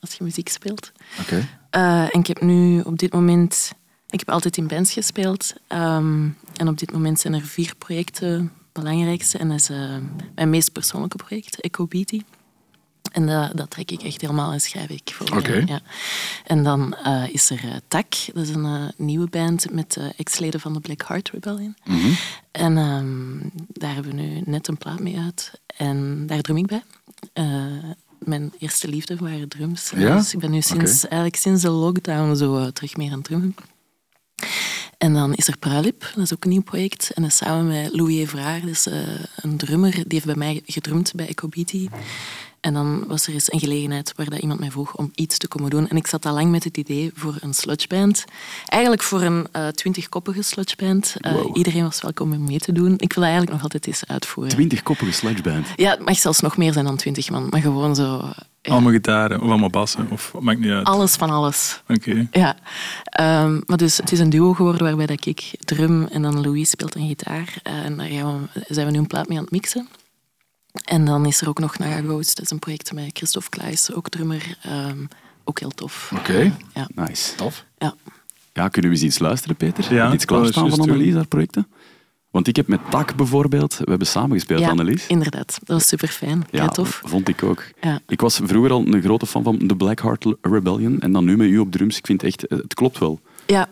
als 0.00 0.14
je 0.14 0.24
muziek 0.24 0.48
speelt. 0.48 0.92
Oké. 1.20 1.46
En 1.70 2.08
ik 2.20 2.26
heb 2.26 2.40
nu 2.40 2.80
op 2.80 2.98
dit 2.98 3.12
moment... 3.12 3.72
Ik 4.14 4.20
heb 4.20 4.30
altijd 4.30 4.56
in 4.56 4.66
bands 4.66 4.92
gespeeld. 4.92 5.54
ehm, 5.66 6.28
en 6.56 6.68
op 6.68 6.78
dit 6.78 6.92
moment 6.92 7.20
zijn 7.20 7.34
er 7.34 7.40
vier 7.40 7.74
projecten 7.78 8.52
belangrijkste. 8.72 9.38
En 9.38 9.48
dat 9.48 9.58
is 9.58 9.68
eh, 9.68 9.96
mijn 10.34 10.50
meest 10.50 10.72
persoonlijke 10.72 11.16
project, 11.16 11.88
Beatty. 11.88 12.20
En 13.12 13.26
dat, 13.26 13.56
dat 13.56 13.70
trek 13.70 13.90
ik 13.90 14.02
echt 14.02 14.20
helemaal 14.20 14.52
en 14.52 14.60
schrijf 14.60 14.88
ik 14.88 15.10
voor. 15.14 15.36
Oké. 15.36 15.64
ja. 15.66 15.80
En 16.44 16.62
dan 16.62 16.94
eh, 16.94 17.24
is 17.28 17.50
er 17.50 17.64
eh, 17.64 17.74
Tak. 17.88 18.06
Dat 18.34 18.42
is 18.42 18.48
een 18.48 18.92
nieuwe 18.96 19.28
band 19.28 19.72
met 19.72 19.98
ex-leden 20.16 20.60
van 20.60 20.72
de 20.72 20.80
Black 20.80 21.02
Heart 21.08 21.30
Rebellion. 21.30 21.76
Mhm. 21.84 22.12
En 22.50 22.78
ehm, 22.78 23.38
daar 23.68 23.94
hebben 23.94 24.16
we 24.16 24.22
nu 24.22 24.42
net 24.44 24.68
een 24.68 24.78
plaat 24.78 25.00
mee 25.00 25.18
uit. 25.18 25.60
En 25.76 26.26
daar 26.26 26.40
drum 26.40 26.56
ik 26.56 26.66
bij. 26.66 26.82
Mijn 28.18 28.52
eerste 28.58 28.88
liefde 28.88 29.16
waren 29.16 29.48
drums. 29.48 29.92
Ja? 29.96 30.16
Dus 30.16 30.34
ik 30.34 30.40
ben 30.40 30.50
nu 30.50 30.60
sinds, 30.60 31.02
eigenlijk 31.02 31.36
sinds 31.36 31.62
de 31.62 31.70
lockdown 31.70 32.34
zo 32.34 32.70
terug 32.70 32.96
meer 32.96 33.10
aan 33.10 33.18
het 33.18 33.24
drummen. 33.24 33.54
En 34.98 35.14
dan 35.14 35.34
is 35.34 35.48
er 35.48 35.58
Pruilip, 35.58 36.00
dat 36.14 36.24
is 36.24 36.32
ook 36.32 36.44
een 36.44 36.50
nieuw 36.50 36.62
project. 36.62 37.10
En 37.14 37.22
dat 37.22 37.30
is 37.30 37.36
samen 37.36 37.66
met 37.66 37.96
Louis 37.96 38.16
Evraar, 38.16 38.68
is 38.68 38.86
eh, 38.86 38.98
een 39.36 39.56
drummer, 39.56 39.92
die 39.92 40.04
heeft 40.08 40.24
bij 40.24 40.34
mij 40.34 40.62
gedrumd 40.66 41.12
bij 41.14 41.28
Echo 41.28 41.48
Beatty. 41.48 41.88
En 42.64 42.74
dan 42.74 43.04
was 43.06 43.26
er 43.26 43.32
eens 43.32 43.52
een 43.52 43.58
gelegenheid 43.58 44.12
waar 44.16 44.30
dat 44.30 44.38
iemand 44.38 44.60
mij 44.60 44.70
vroeg 44.70 44.94
om 44.96 45.10
iets 45.14 45.38
te 45.38 45.48
komen 45.48 45.70
doen. 45.70 45.88
En 45.88 45.96
ik 45.96 46.06
zat 46.06 46.26
al 46.26 46.32
lang 46.34 46.50
met 46.50 46.64
het 46.64 46.76
idee 46.76 47.10
voor 47.14 47.36
een 47.40 47.54
sludgeband. 47.54 48.24
Eigenlijk 48.66 49.02
voor 49.02 49.22
een 49.22 49.46
eh, 49.52 49.68
twintigkoppige 49.68 50.42
sludgeband. 50.42 51.16
Eh, 51.20 51.32
Wow. 51.32 51.56
Iedereen 51.56 51.82
was 51.82 52.00
welkom 52.00 52.32
om 52.32 52.44
mee 52.44 52.58
te 52.58 52.72
doen. 52.72 52.92
Ik 52.92 52.98
wil 52.98 53.08
dat 53.08 53.22
eigenlijk 53.22 53.52
nog 53.52 53.62
altijd 53.62 53.86
eens 53.86 54.06
uitvoeren. 54.06 54.52
Twintigkoppige 54.52 55.12
sludgeband. 55.12 55.66
Ja, 55.76 55.90
het 55.90 56.04
mag 56.04 56.18
zelfs 56.18 56.40
nog 56.40 56.56
meer 56.56 56.72
zijn 56.72 56.84
dan 56.84 56.96
twintig 56.96 57.30
man. 57.30 57.46
Maar 57.50 57.60
gewoon 57.60 57.94
zo... 57.94 58.32
ja, 58.62 58.72
Allemaal 58.72 58.92
gitaren 58.92 59.40
of 59.40 59.48
allemaal 59.48 59.70
bassen, 59.70 60.06
of 60.10 60.32
maakt 60.40 60.58
niet 60.60 60.70
uit. 60.70 60.86
alles 60.86 61.14
van 61.14 61.30
alles. 61.30 61.82
Oké. 61.88 62.28
Ja, 62.30 62.56
Ehm, 63.04 63.60
maar 63.66 63.76
dus 63.76 63.96
het 63.96 64.12
is 64.12 64.18
een 64.18 64.30
duo 64.30 64.52
geworden 64.54 64.82
waarbij 64.86 65.06
dat 65.06 65.26
ik 65.26 65.50
drum 65.58 66.04
en 66.04 66.22
dan 66.22 66.40
Louis 66.40 66.70
speelt 66.70 66.94
een 66.94 67.06
gitaar. 67.08 67.54
Eh, 67.62 67.84
en 67.84 67.96
daar 67.96 68.08
zijn 68.68 68.86
we 68.86 68.92
nu 68.92 68.98
een 68.98 69.06
plaat 69.06 69.28
mee 69.28 69.36
aan 69.38 69.44
het 69.44 69.52
mixen. 69.52 69.88
En 70.84 71.04
dan 71.04 71.26
is 71.26 71.40
er 71.40 71.48
ook 71.48 71.58
nog 71.58 71.78
Naga 71.78 72.00
Ghost, 72.00 72.36
dat 72.36 72.44
is 72.44 72.50
een 72.50 72.58
project 72.58 72.92
met 72.92 73.10
Christophe 73.12 73.48
Klaes, 73.50 73.92
ook 73.92 74.08
drummer. 74.08 74.56
ehm, 74.62 74.98
ook 75.44 75.58
heel 75.60 75.70
tof. 75.70 76.12
Oké. 76.16 76.52
Ja, 76.74 76.88
Nice. 76.94 77.34
Tof. 77.34 77.64
ja. 77.78 77.94
Ja, 78.52 78.68
kunnen 78.68 78.90
we 78.90 78.96
eens 78.96 79.06
iets 79.06 79.18
luisteren, 79.18 79.56
Peter? 79.56 79.94
Ja, 79.94 80.12
iets 80.12 80.24
klaarstaan 80.24 80.70
van. 80.70 80.80
Annelies, 80.80 81.14
haar 81.14 81.26
projecten? 81.26 81.66
Want 82.30 82.46
ik 82.48 82.56
heb 82.56 82.66
met 82.66 82.80
Tak 82.90 83.14
bijvoorbeeld, 83.16 83.76
we 83.78 83.84
hebben 83.88 84.06
samen 84.06 84.30
gespeeld, 84.32 84.60
ja 84.60 84.68
Annelies. 84.70 85.06
inderdaad. 85.06 85.46
Dat 85.64 85.76
was 85.76 85.88
super 85.88 86.08
fijn. 86.08 86.44
Ja, 86.50 86.68
tof. 86.68 87.00
vond 87.04 87.28
ik 87.28 87.42
ook. 87.42 87.64
Ja. 87.80 88.00
Ik 88.06 88.20
was 88.20 88.40
vroeger 88.44 88.70
al 88.72 88.86
een 88.86 89.02
grote 89.02 89.26
fan 89.26 89.42
van 89.42 89.58
de 89.58 89.76
Blackheart 89.76 90.26
Rebellion 90.40 91.00
en 91.00 91.12
dan 91.12 91.24
nu 91.24 91.36
met 91.36 91.48
u 91.48 91.58
op 91.58 91.72
drums. 91.72 91.96
Ik 91.98 92.06
vind 92.06 92.22
echt, 92.22 92.46
eh, 92.46 92.58
het 92.58 92.74
klopt 92.74 92.98
wel. 92.98 93.20
ja, 93.46 93.68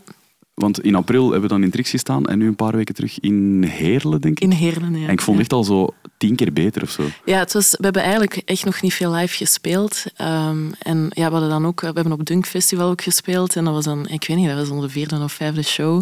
Want 0.62 0.80
in 0.80 0.94
april 0.94 1.22
hebben 1.22 1.42
we 1.42 1.48
dan 1.48 1.62
in 1.62 1.70
Trix 1.70 1.90
gestaan 1.90 2.26
en 2.26 2.38
nu 2.38 2.46
een 2.46 2.56
paar 2.56 2.76
weken 2.76 2.94
terug 2.94 3.20
in 3.20 3.62
Heerlen, 3.62 4.20
denk 4.20 4.40
ik. 4.40 4.42
in 4.42 4.56
Heerlen. 4.56 4.98
Ja. 4.98 5.06
En 5.06 5.12
ik 5.12 5.20
vond 5.20 5.36
ja. 5.36 5.42
echt 5.42 5.52
al 5.52 5.64
zo 5.64 5.88
tien 6.16 6.36
keer 6.36 6.52
beter 6.52 6.82
of 6.82 6.90
zo. 6.90 7.02
Ja, 7.24 7.38
het 7.38 7.52
was, 7.52 7.70
we 7.70 7.84
hebben 7.84 8.02
eigenlijk 8.02 8.36
echt 8.44 8.64
nog 8.64 8.82
niet 8.82 8.94
veel 8.94 9.12
live 9.12 9.36
gespeeld. 9.36 10.04
Ehm, 10.16 10.70
en 10.78 11.06
ja, 11.10 11.26
we 11.26 11.32
hadden 11.32 11.48
dan 11.48 11.66
ook, 11.66 11.80
we 11.80 11.86
hebben 11.86 12.12
op 12.12 12.24
Dunk 12.24 12.46
Festival 12.46 12.90
ook 12.90 13.02
gespeeld. 13.02 13.56
En 13.56 13.64
dat 13.64 13.74
was 13.74 13.84
dan, 13.84 14.08
ik 14.08 14.26
weet 14.26 14.36
niet, 14.36 14.48
dat 14.48 14.56
was 14.56 14.68
onze 14.68 14.88
vierde 14.88 15.22
of 15.22 15.32
vijfde 15.32 15.62
show. 15.62 15.96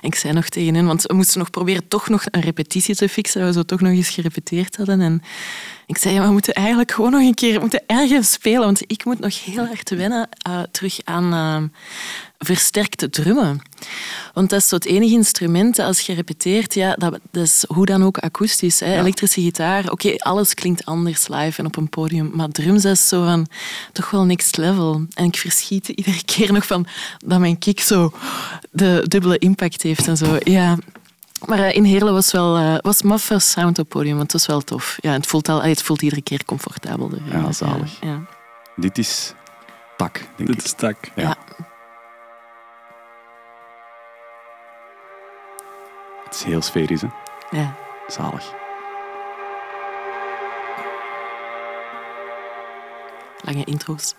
En 0.00 0.08
ik 0.08 0.14
zei 0.14 0.32
nog 0.32 0.48
tegen 0.48 0.74
hen, 0.74 0.86
want 0.86 1.02
we 1.02 1.14
moesten 1.14 1.38
nog 1.38 1.50
proberen 1.50 1.88
toch 1.88 2.08
nog 2.08 2.24
een 2.30 2.40
repetitie 2.40 2.94
te 2.94 3.08
fixen, 3.08 3.46
we 3.46 3.52
zo 3.52 3.62
toch 3.62 3.80
nog 3.80 3.92
eens 3.92 4.08
gerepeteerd 4.08 4.76
hadden. 4.76 5.00
En 5.00 5.22
ik 5.86 5.98
zei, 5.98 6.14
ja, 6.14 6.26
we 6.26 6.32
moeten 6.32 6.54
eigenlijk 6.54 6.90
gewoon 6.92 7.10
nog 7.10 7.20
een 7.20 7.34
keer, 7.34 7.54
we 7.54 7.60
moeten 7.60 7.82
ergens 7.86 8.32
spelen, 8.32 8.60
want 8.60 8.82
ik 8.86 9.04
moet 9.04 9.18
nog 9.18 9.44
heel 9.44 9.66
hard 9.66 9.90
wennen 9.90 10.28
eh, 10.42 10.62
terug 10.70 10.98
aan 11.04 11.70
versterkte 12.44 13.10
drummen. 13.10 13.60
Want 14.34 14.50
dat 14.50 14.60
is 14.60 14.68
zo 14.68 14.74
het 14.74 14.84
enige 14.84 15.14
instrument 15.14 15.76
dat 15.76 15.86
als 15.86 16.00
je 16.00 16.12
repeteert, 16.12 16.74
ja, 16.74 16.94
dat, 16.94 17.18
dat 17.30 17.42
is 17.42 17.64
hoe 17.68 17.86
dan 17.86 18.04
ook 18.04 18.18
akoestisch. 18.18 18.80
Hè. 18.80 18.98
Elektrische 18.98 19.40
gitaar, 19.40 19.90
oké, 19.90 20.16
alles 20.16 20.54
klinkt 20.54 20.84
anders 20.84 21.28
live 21.28 21.58
en 21.60 21.66
op 21.66 21.76
een 21.76 21.88
podium, 21.88 22.30
maar 22.34 22.48
drums 22.48 22.84
is 22.84 23.08
zo 23.08 23.24
van 23.24 23.46
toch 23.92 24.10
wel 24.10 24.24
next 24.24 24.56
level. 24.56 25.06
En 25.14 25.24
ik 25.24 25.36
verschiet 25.36 25.88
iedere 25.88 26.24
keer 26.24 26.52
nog 26.52 26.66
van 26.66 26.86
dat 27.24 27.38
mijn 27.38 27.58
kick 27.58 27.80
zo 27.80 28.12
de 28.70 29.04
dubbele 29.08 29.38
impact 29.38 29.82
heeft 29.82 30.08
en 30.08 30.16
zo. 30.16 30.38
Ja. 30.44 30.76
Maar 31.46 31.58
eh, 31.58 31.76
in 31.76 31.84
Heerlen 31.84 32.12
was 32.12 32.32
wel 32.32 32.56
eh, 32.56 32.74
was 32.80 33.22
first 33.22 33.48
sound 33.48 33.78
op 33.78 33.88
podium, 33.88 34.16
want 34.16 34.32
het 34.32 34.46
was 34.46 34.46
wel 34.46 34.60
tof. 34.60 34.98
Ja, 35.00 35.12
het, 35.12 35.26
voelt 35.26 35.48
al, 35.48 35.62
het 35.62 35.82
voelt 35.82 36.02
iedere 36.02 36.22
keer 36.22 36.44
comfortabelder. 36.44 37.20
Ja, 37.32 37.52
zalig. 37.52 38.00
Ja, 38.00 38.08
ja. 38.08 38.20
Dit 38.76 38.98
is 38.98 39.34
Tak, 40.00 40.20
denk 40.36 40.48
Dit 40.48 40.58
ik. 40.58 40.64
is 40.64 40.72
tak. 40.72 40.96
Ja. 41.14 41.22
Ja. 41.22 41.36
Het 46.30 46.38
is 46.38 46.44
heel 46.44 46.62
sferisch, 46.62 47.00
hè? 47.00 47.08
ja. 47.50 47.74
Zalig. 48.06 48.54
Lange 53.40 53.64
intro's. 53.64 54.14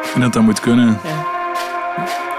Ik 0.00 0.04
vind 0.04 0.22
dat 0.24 0.32
dat 0.32 0.42
moet 0.42 0.60
kunnen. 0.60 1.00
Ja. 1.04 2.33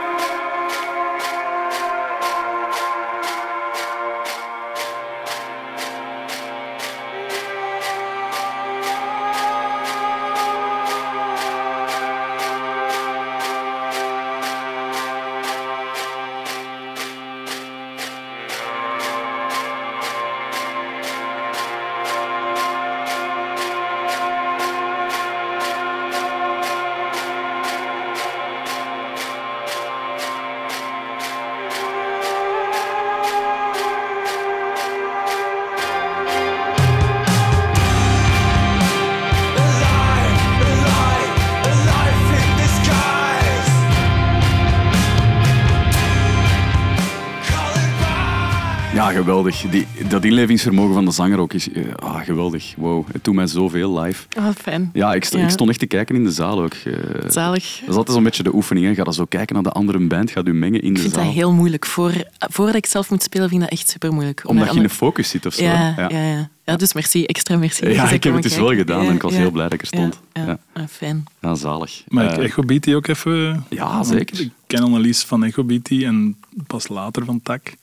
Geweldig. 49.15 49.61
Die, 49.61 49.87
dat 50.07 50.23
inlevingsvermogen 50.25 50.93
van 50.93 51.05
de 51.05 51.11
zanger 51.11 51.39
ook 51.39 51.53
is 51.53 51.71
eh, 51.71 51.83
ah, 51.95 52.21
geweldig. 52.25 52.73
Wow, 52.77 53.05
het 53.11 53.23
doet 53.23 53.35
mij 53.35 53.47
zoveel 53.47 53.99
live. 53.99 54.25
Oh, 54.37 54.47
fijn. 54.61 54.89
Ja, 54.93 55.13
ik, 55.13 55.23
Ja. 55.23 55.39
ik 55.43 55.49
stond 55.49 55.69
echt 55.69 55.79
te 55.79 55.85
kijken 55.85 56.15
in 56.15 56.23
de 56.23 56.31
zaal 56.31 56.61
ook. 56.63 56.73
eh. 56.73 56.93
Zalig. 57.29 57.63
dat 57.79 57.89
is 57.89 57.95
altijd 57.95 58.11
zo'n 58.15 58.23
beetje 58.23 58.43
de 58.43 58.53
oefening. 58.55 58.85
Hè. 58.85 58.95
Ga 58.95 59.03
dan 59.03 59.13
zo 59.13 59.25
kijken 59.25 59.53
naar 59.55 59.63
de 59.63 59.71
andere 59.71 59.99
band, 60.07 60.31
ga 60.31 60.41
u 60.43 60.53
mengen 60.53 60.81
in 60.81 60.89
Ik 60.89 60.95
de 60.95 61.01
vind 61.01 61.13
zaal. 61.13 61.23
dat 61.25 61.33
heel 61.33 61.51
moeilijk. 61.51 61.85
Voor, 61.85 62.13
voordat 62.39 62.75
ik 62.75 62.85
zelf 62.85 63.09
moet 63.09 63.23
spelen, 63.23 63.49
vind 63.49 63.61
ik 63.63 63.69
dat 63.69 63.79
echt 63.79 63.89
super 63.89 64.13
moeilijk. 64.13 64.43
Omdat 64.47 64.69
je 64.71 64.75
in 64.75 64.83
de 64.83 64.89
focus 64.89 65.29
zit 65.29 65.45
of 65.45 65.53
zo. 65.53 65.63
ja, 65.63 65.93
ja. 65.97 66.09
Ja, 66.09 66.49
ja. 66.65 66.75
dus 66.75 66.93
merci, 66.93 67.25
extra 67.25 67.57
merci. 67.57 67.87
Ja, 67.89 68.09
ik 68.09 68.23
heb 68.23 68.33
het 68.33 68.43
dus 68.43 68.55
wel 68.57 68.75
gedaan 68.75 69.05
en 69.07 69.13
ik 69.15 69.21
was 69.21 69.31
Ja, 69.33 69.37
heel 69.39 69.51
blij 69.51 69.63
dat 69.63 69.73
ik 69.73 69.81
er 69.81 69.87
stond. 69.87 70.19
Ja, 70.33 70.41
ja. 70.41 70.47
Ja. 70.47 70.57
Ah, 70.81 70.87
fijn. 70.89 71.23
Ja, 71.41 71.55
zalig. 71.55 72.03
Maar 72.07 72.25
ik 72.25 72.37
Eh, 72.37 72.43
Echo 72.43 72.61
Beatty 72.63 72.93
ook 72.93 73.07
even... 73.07 73.65
Ja, 73.69 74.03
zeker. 74.03 74.39
Ik 74.39 74.51
ken 74.67 74.83
Annelies 74.83 75.23
van 75.23 75.43
Echo 75.43 75.63
Beatty 75.63 76.05
en 76.05 76.35
pas 76.67 76.87
later 76.87 77.25
van 77.25 77.39
Tak. 77.43 77.73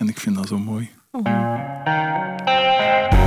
En 0.00 0.08
ik 0.08 0.20
vind 0.20 0.36
dat 0.36 0.48
zo 0.48 0.58
mooi. 0.58 0.90
Driving 1.10 3.19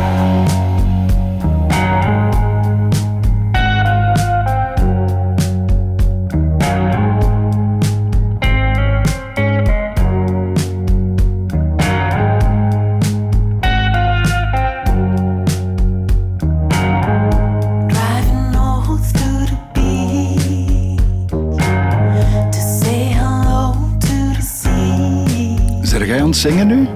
het 26.33 26.41
zingen 26.41 26.67
nu? 26.67 26.87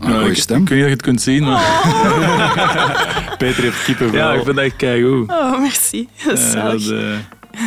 Mooie 0.00 0.34
stem. 0.34 0.64
Kun 0.64 0.76
je 0.76 0.84
het 0.84 1.02
kunt 1.02 1.22
zien? 1.22 1.42
Maar... 1.42 1.54
Oh. 1.54 3.36
Peter 3.38 3.62
heeft 3.62 3.84
kippen. 3.84 4.12
Ja, 4.12 4.32
ik 4.32 4.42
vind 4.44 4.56
dat 4.56 4.64
echt 4.64 4.80
hoe. 4.80 5.24
Oh, 5.26 5.60
merci. 5.60 6.08
Eh, 6.18 6.24
dat 6.26 6.38
is 6.38 6.52
ja, 6.52 6.70
dat, 6.70 6.80
uh, 6.80 7.18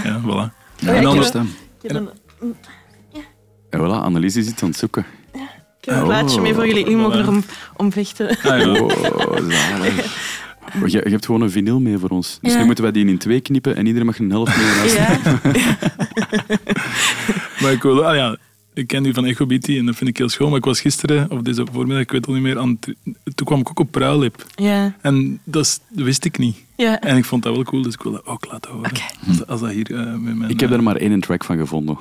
ja, 0.04 0.22
voilà. 0.22 0.54
Ja, 0.76 0.94
en 0.94 1.04
dan 1.04 1.24
stem. 1.24 1.56
En, 1.82 2.10
en 3.70 3.80
voilà, 3.80 4.04
Annelies 4.04 4.36
is 4.36 4.48
iets 4.48 4.62
aan 4.62 4.70
het 4.70 4.78
zoeken. 4.78 5.06
Ja, 5.34 5.42
ik 5.82 5.86
heb 5.86 5.96
een 5.96 6.30
oh. 6.30 6.42
mee 6.42 6.54
voor 6.54 6.68
jullie. 6.68 6.84
Jullie 6.84 6.98
mogen 6.98 7.20
erom 7.20 7.44
om 7.76 7.92
vechten. 7.92 8.30
Ah, 8.30 8.60
ja. 8.60 8.72
oh, 8.72 9.38
Je, 10.86 11.02
je 11.04 11.10
hebt 11.10 11.26
gewoon 11.26 11.42
een 11.42 11.52
vinyl 11.52 11.80
mee 11.80 11.98
voor 11.98 12.10
ons. 12.10 12.38
Dus 12.42 12.54
Ja. 12.54 12.60
nu 12.60 12.66
moeten 12.66 12.84
wij 12.84 12.94
die 12.94 13.06
in 13.06 13.18
twee 13.18 13.42
knippen 13.42 13.76
en 13.76 13.86
iedereen 13.86 14.06
mag 14.06 14.20
een 14.20 14.30
helft 14.32 14.58
mee 14.58 14.66
naar 14.66 14.94
Ja. 14.94 15.40
Maar 17.62 17.72
ik 17.72 17.82
wil, 17.82 18.06
ah 18.06 18.16
ja, 18.16 18.38
ik 18.74 18.88
ken 18.88 19.06
u 19.06 19.14
van 19.14 19.26
Echo 19.26 19.46
BT 19.46 19.68
en 19.68 19.86
dat 19.86 19.96
vind 19.96 20.10
ik 20.10 20.18
heel 20.18 20.30
schoon. 20.30 20.50
Maar 20.50 20.58
ik 20.58 20.66
was 20.66 20.82
gisteren, 20.82 21.32
of 21.32 21.42
deze 21.42 21.66
voormiddag, 21.72 22.04
ik 22.04 22.12
weet 22.12 22.20
het 22.20 22.28
al 22.30 22.34
niet 22.34 22.44
meer, 22.44 22.60
aan 22.60 22.78
het- 22.80 22.96
toen 23.36 23.48
kwam 23.48 23.60
ik 23.60 23.70
ook 23.70 23.80
op 23.80 23.92
Pruilip. 23.92 24.46
Ja. 24.56 24.96
En 25.02 25.40
dat, 25.44 25.66
is- 25.66 25.80
dat 25.90 26.06
wist 26.06 26.26
ik 26.26 26.38
niet. 26.38 26.58
Ja. 26.76 27.00
En 27.00 27.18
ik 27.18 27.26
vond 27.26 27.44
dat 27.44 27.56
wel 27.56 27.64
cool, 27.64 27.82
dus 27.82 27.94
ik 27.94 28.02
wil 28.02 28.12
dat 28.12 28.26
ook 28.26 28.46
laten 28.52 28.72
horen. 28.72 28.90
Oké. 28.90 29.02
Als, 29.28 29.46
als 29.48 29.60
dat 29.62 29.72
hier 29.72 29.96
eh, 29.96 30.14
met 30.14 30.36
mijn... 30.36 30.50
Ik 30.52 30.60
heb 30.60 30.70
eh, 30.70 30.76
er 30.76 30.84
maar 30.84 30.96
één 30.96 31.20
track 31.20 31.44
van 31.44 31.58
gevonden. 31.58 31.98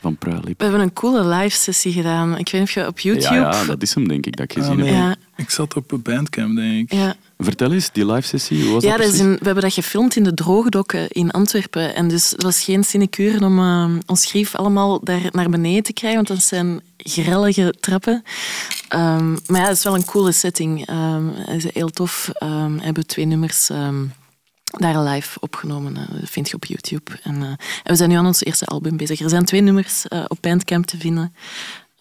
Van 0.00 0.16
Pruilip. 0.16 0.58
We 0.58 0.64
hebben 0.64 0.80
een 0.80 0.92
coole 0.92 1.34
live 1.36 1.56
sessie 1.56 1.92
gedaan. 1.92 2.30
Ik 2.38 2.50
weet 2.50 2.52
niet 2.52 2.62
of 2.62 2.70
je 2.70 2.86
op 2.86 2.98
YouTube... 2.98 3.34
Ja, 3.34 3.34
ja, 3.34 3.64
dat 3.64 3.82
is 3.82 3.94
hem 3.94 4.08
denk 4.08 4.26
ik 4.26 4.36
dat 4.36 4.44
ik 4.44 4.52
gezien 4.52 4.80
ah, 4.80 4.86
heb. 4.86 4.94
Ja. 4.94 5.16
Ik 5.36 5.50
zat 5.50 5.76
op 5.76 5.92
een 5.92 6.02
bandcamp, 6.02 6.56
denk 6.56 6.90
ik. 6.92 6.98
ja. 6.98 7.14
Vertel 7.44 7.72
eens, 7.72 7.92
die 7.92 8.06
live 8.12 8.26
sessie, 8.26 8.62
hoe 8.64 8.72
was 8.72 8.82
Ja, 8.82 8.88
dat 8.90 8.98
dat 8.98 9.06
is 9.06 9.12
precies? 9.12 9.32
in, 9.32 9.38
we 9.38 9.44
hebben 9.44 9.62
dat 9.62 9.72
gefilmd 9.72 10.16
in 10.16 10.24
de 10.24 10.34
droogdokken 10.34 11.08
in 11.10 11.30
Antwerpen. 11.30 11.94
En 11.94 12.08
dus 12.08 12.30
het 12.30 12.42
was 12.42 12.64
geen 12.64 12.84
sinecure 12.84 13.44
om 13.44 13.58
eh, 13.58 13.90
ons 14.06 14.24
grief 14.26 14.54
allemaal 14.54 15.00
daar 15.04 15.22
naar 15.30 15.48
beneden 15.50 15.82
te 15.82 15.92
krijgen, 15.92 16.24
want 16.24 16.28
dat 16.40 16.46
zijn 16.48 16.80
grellige 16.96 17.74
trappen. 17.80 18.22
Ehm, 18.88 19.30
maar 19.32 19.60
ja, 19.60 19.66
het 19.68 19.76
is 19.76 19.84
wel 19.84 19.94
een 19.94 20.04
coole 20.04 20.32
setting. 20.32 20.86
Ehm, 20.86 21.26
het 21.34 21.64
is 21.64 21.72
heel 21.74 21.90
tof. 21.90 22.28
Ehm, 22.32 22.74
we 22.76 22.82
hebben 22.84 23.06
twee 23.06 23.24
nummers 23.24 23.70
ehm, 23.70 24.04
daar 24.78 25.02
live 25.02 25.40
opgenomen. 25.40 25.96
eh, 25.96 26.20
dat 26.20 26.30
vind 26.30 26.48
je 26.48 26.54
op 26.54 26.64
YouTube. 26.64 27.10
En, 27.22 27.42
eh, 27.42 27.48
en 27.48 27.58
we 27.84 27.96
zijn 27.96 28.08
nu 28.10 28.16
aan 28.16 28.26
ons 28.26 28.44
eerste 28.44 28.64
album 28.66 28.96
bezig. 28.96 29.20
Er 29.20 29.28
zijn 29.28 29.44
twee 29.44 29.60
nummers 29.60 30.06
eh, 30.08 30.24
op 30.28 30.38
Bandcamp 30.40 30.86
te 30.86 30.98
vinden. 30.98 31.34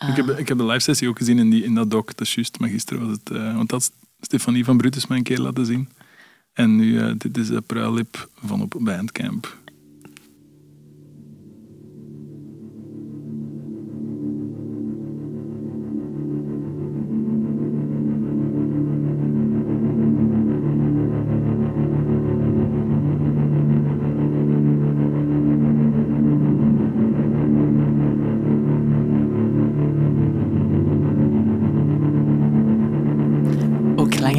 Ik, 0.10 0.15
heb, 0.15 0.30
ik 0.39 0.47
heb 0.47 0.58
de 0.58 0.65
live 0.65 0.80
sessie 0.80 1.08
ook 1.10 1.17
gezien 1.17 1.39
in, 1.39 1.49
die, 1.49 1.63
in 1.63 1.73
dat 1.73 1.91
doc, 1.91 2.06
dat 2.06 2.21
is 2.27 2.36
juist. 2.36 2.60
Maar 2.60 2.69
gisteren 2.69 3.08
was 3.08 3.17
het... 3.23 3.30
eh, 3.38 3.56
want 3.56 3.69
dat 3.69 3.82
is 3.82 3.89
Stefanie 4.21 4.65
van 4.65 4.77
Brutus 4.77 5.07
mij 5.07 5.17
een 5.17 5.23
keer 5.23 5.39
laten 5.39 5.65
zien. 5.65 5.89
En 6.53 6.75
nu, 6.75 6.99
eh, 6.99 7.12
dit 7.17 7.38
is 7.38 7.47
de 7.47 7.62
Pruilip 7.62 8.29
van 8.43 8.62
op 8.62 8.75
Bandcamp. 8.79 9.57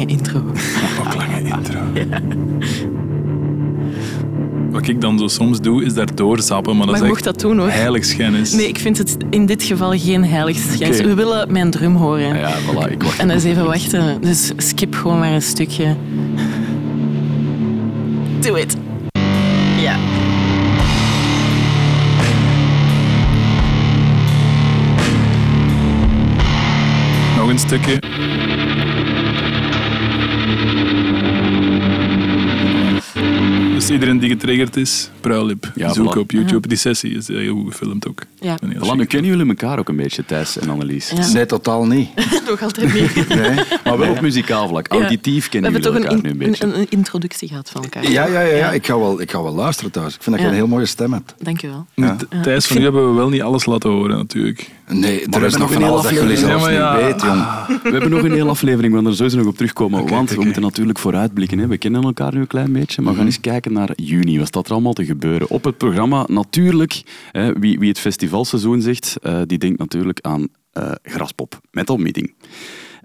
Lange 0.03 0.11
intro. 0.17 0.39
Ook 0.99 1.13
lange 1.15 1.41
intro. 1.57 1.79
Wat 4.71 4.87
ik 4.87 5.01
dan 5.01 5.19
zo 5.19 5.27
soms 5.27 5.61
doe, 5.61 5.83
is 5.85 5.93
daar 5.93 6.15
doorzappen, 6.15 6.77
maar 6.77 6.85
dat 6.87 6.95
Maar 6.95 7.03
is 7.03 7.09
je 7.09 7.15
echt 7.15 7.25
mocht 7.25 7.41
dat 7.41 7.49
doen 7.49 7.59
hoor. 7.59 7.69
heiligschennis. 7.69 8.51
Nee, 8.53 8.67
ik 8.67 8.77
vind 8.79 8.97
het 8.97 9.17
in 9.29 9.45
dit 9.45 9.63
geval 9.63 9.91
geen 9.99 10.25
heiligschennis. 10.25 11.01
We 11.01 11.13
willen 11.13 11.51
mijn 11.51 11.71
drum 11.71 11.95
horen. 11.95 12.37
Ja, 12.37 12.51
voilà, 12.59 12.91
ik 12.91 13.03
wacht. 13.03 13.19
En 13.19 13.27
dat 13.27 13.37
is 13.37 13.43
even 13.43 13.65
wachten. 13.65 14.21
Dus 14.21 14.51
skip 14.57 14.95
gewoon 14.95 15.19
maar 15.19 15.31
een 15.31 15.41
stukje. 15.41 15.95
Do 18.41 18.55
it. 18.55 18.75
Ja. 19.79 19.95
Nog 27.37 27.49
een 27.49 27.59
stukje. 27.59 27.99
Iedereen 33.89 34.19
die 34.19 34.29
getriggerd 34.29 34.77
is, 34.77 35.09
Pruilip. 35.27 35.71
Ja, 35.75 35.93
Zoek 35.93 36.15
voilà. 36.15 36.19
op 36.19 36.31
YouTube. 36.31 36.67
Die 36.67 36.77
sessie 36.77 37.15
is 37.17 37.27
heel 37.27 37.55
goed 37.55 37.71
gefilmd 37.71 38.07
ook. 38.07 38.21
Ja. 38.39 38.57
Voilà, 38.59 38.95
nu 38.95 39.05
kennen 39.05 39.31
jullie 39.31 39.47
elkaar 39.47 39.79
ook 39.79 39.89
een 39.89 39.95
beetje, 39.95 40.25
Thijs 40.25 40.57
en 40.59 40.69
Annelies. 40.69 41.09
Ja. 41.09 41.27
Nee, 41.33 41.45
totaal 41.45 41.85
niet. 41.85 42.09
Nog 42.49 42.61
altijd 42.61 42.93
niet. 42.93 43.11
Nee. 43.43 43.55
Maar 43.83 43.97
wel 43.97 44.09
op 44.11 44.21
muzikaal 44.21 44.67
vlak. 44.67 44.87
Auditief 44.87 45.43
We 45.43 45.49
kennen 45.49 45.71
hebben 45.73 45.91
jullie 45.91 46.07
toch 46.07 46.11
een, 46.11 46.17
elkaar 46.21 46.31
in- 46.31 46.37
nu 46.37 46.43
een 46.45 46.51
beetje. 46.51 46.65
een, 46.65 46.79
een 46.79 46.87
introductie 46.89 47.47
gehad 47.47 47.69
van 47.69 47.83
elkaar. 47.83 48.09
Ja, 48.11 48.25
ja, 48.27 48.39
ja, 48.41 48.55
ja. 48.55 48.71
Ik, 48.71 48.85
ga 48.85 48.97
wel, 48.99 49.21
ik 49.21 49.31
ga 49.31 49.43
wel 49.43 49.53
luisteren 49.53 49.91
thuis. 49.91 50.15
Ik 50.15 50.23
vind 50.23 50.35
dat 50.35 50.45
je 50.45 50.51
een 50.51 50.57
heel 50.57 50.67
mooie 50.67 50.85
stem 50.85 51.13
hebt. 51.13 51.33
Dank 51.37 51.61
je 51.61 51.67
wel. 51.95 52.15
Thijs, 52.41 52.65
van 52.67 52.77
nu 52.77 52.83
hebben 52.83 53.09
we 53.09 53.15
wel 53.15 53.29
niet 53.29 53.41
alles 53.41 53.65
laten 53.65 53.89
horen, 53.89 54.17
natuurlijk. 54.17 54.69
Nee, 54.87 55.21
er 55.21 55.29
we 55.39 55.45
is 55.45 55.51
hebben 55.51 55.59
nog 55.59 55.75
een 55.75 55.83
alles 55.83 56.09
hele 56.09 56.15
dat 56.21 56.29
jullie 56.29 56.45
aflevering. 56.45 56.61
zelfs 56.61 57.19
Ja, 57.21 57.25
maar. 57.35 57.65
We 57.83 57.89
hebben 57.91 58.09
nog 58.09 58.23
een 58.23 58.31
hele 58.31 58.49
aflevering, 58.49 58.93
we 58.93 58.99
gaan 58.99 59.07
er 59.07 59.15
sowieso 59.15 59.37
nog 59.37 59.47
op 59.47 59.55
terugkomen. 59.55 60.07
Want 60.07 60.29
we 60.29 60.43
moeten 60.43 60.61
natuurlijk 60.61 60.99
vooruitblikken. 60.99 61.57
Hè. 61.57 61.67
We 61.67 61.77
kennen 61.77 62.03
elkaar 62.03 62.33
nu 62.33 62.39
een 62.39 62.47
klein 62.47 62.71
beetje, 62.71 63.01
maar 63.01 63.11
we 63.11 63.17
gaan 63.17 63.27
eens 63.27 63.39
kijken 63.39 63.73
naar 63.73 63.89
juni. 63.95 64.37
Wat 64.37 64.47
staat 64.47 64.65
er 64.65 64.71
allemaal 64.71 64.93
te 64.93 65.05
Op 65.47 65.63
het 65.63 65.77
programma 65.77 66.25
natuurlijk, 66.27 67.03
hè, 67.31 67.59
wie, 67.59 67.79
wie 67.79 67.89
het 67.89 67.99
festivalseizoen 67.99 68.81
zegt, 68.81 69.17
eh, 69.21 69.41
die 69.45 69.57
denkt 69.57 69.79
natuurlijk 69.79 70.21
aan 70.21 70.47
eh, 70.71 70.91
Graspop, 71.03 71.61
Metal 71.71 71.97
Meeting. 71.97 72.33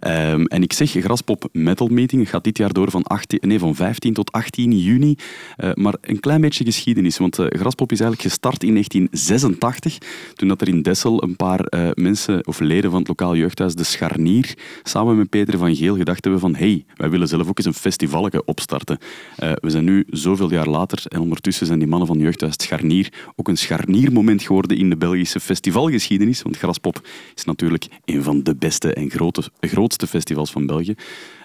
Ehm, 0.01 0.45
en 0.45 0.63
ik 0.63 0.73
zeg 0.73 0.91
Graspop 0.91 1.49
Metal 1.53 1.87
Meeting. 1.87 2.31
Gaat 2.31 2.45
dit 2.45 2.59
jaar 2.59 2.73
door 2.73 2.91
van, 2.91 3.03
18, 3.03 3.39
nee, 3.43 3.59
van 3.59 3.75
15 3.75 4.15
tot 4.15 4.33
18 4.33 4.79
juni. 4.79 5.17
Eh, 5.57 5.71
maar 5.75 5.95
een 6.01 6.21
klein 6.21 6.41
beetje 6.41 6.65
geschiedenis. 6.65 7.19
Want 7.19 7.39
eh, 7.39 7.47
Graspop 7.49 7.93
is 7.93 8.01
eigenlijk 8.01 8.31
gestart 8.31 8.63
in 8.63 8.73
1986. 8.73 9.99
Toen 10.35 10.49
dat 10.49 10.61
er 10.61 10.69
in 10.69 10.83
Dessel 10.83 11.23
een 11.23 11.37
paar 11.37 11.61
eh, 11.61 11.89
mensen 11.95 12.47
of 12.47 12.61
leden 12.61 12.91
van 12.91 12.99
het 12.99 13.09
lokaal 13.09 13.37
jeugdhuis 13.37 13.75
De 13.75 13.85
Scharnier 13.85 14.55
samen 14.83 15.17
met 15.17 15.29
Peter 15.29 15.59
van 15.59 15.77
Geel 15.77 15.97
gedacht 15.97 16.25
hebben 16.25 16.41
van 16.41 16.55
hey, 16.55 16.85
wij 16.97 17.11
willen 17.11 17.29
zelf 17.29 17.49
ook 17.49 17.59
eens 17.59 17.67
een 17.67 17.75
festivaletje 17.75 18.45
opstarten. 18.45 18.99
We 19.37 19.71
zijn 19.71 19.85
nu 19.85 20.05
zoveel 20.11 20.51
jaar 20.51 20.69
later 20.69 21.03
en 21.09 21.21
ondertussen 21.21 21.67
zijn 21.67 21.79
die 21.79 21.89
mannen 21.89 22.09
van 22.09 22.19
jeugdhuis 22.19 22.55
Scharnier 22.57 23.13
ook 23.37 23.49
een 23.49 23.57
scharniermoment 23.57 24.43
geworden 24.43 24.77
in 24.77 24.91
de 24.91 24.97
Belgische 24.97 25.41
festivalgeschiedenis. 25.41 26.43
Want 26.43 26.57
Graspop 26.57 27.01
is 27.35 27.45
natuurlijk 27.45 27.87
een 28.05 28.23
van 28.23 28.43
de 28.43 28.55
beste 28.55 28.95
en 28.95 29.11
grote, 29.11 29.51
grootste 29.89 30.07
festivals 30.07 30.51
van 30.51 30.67
België. 30.67 30.95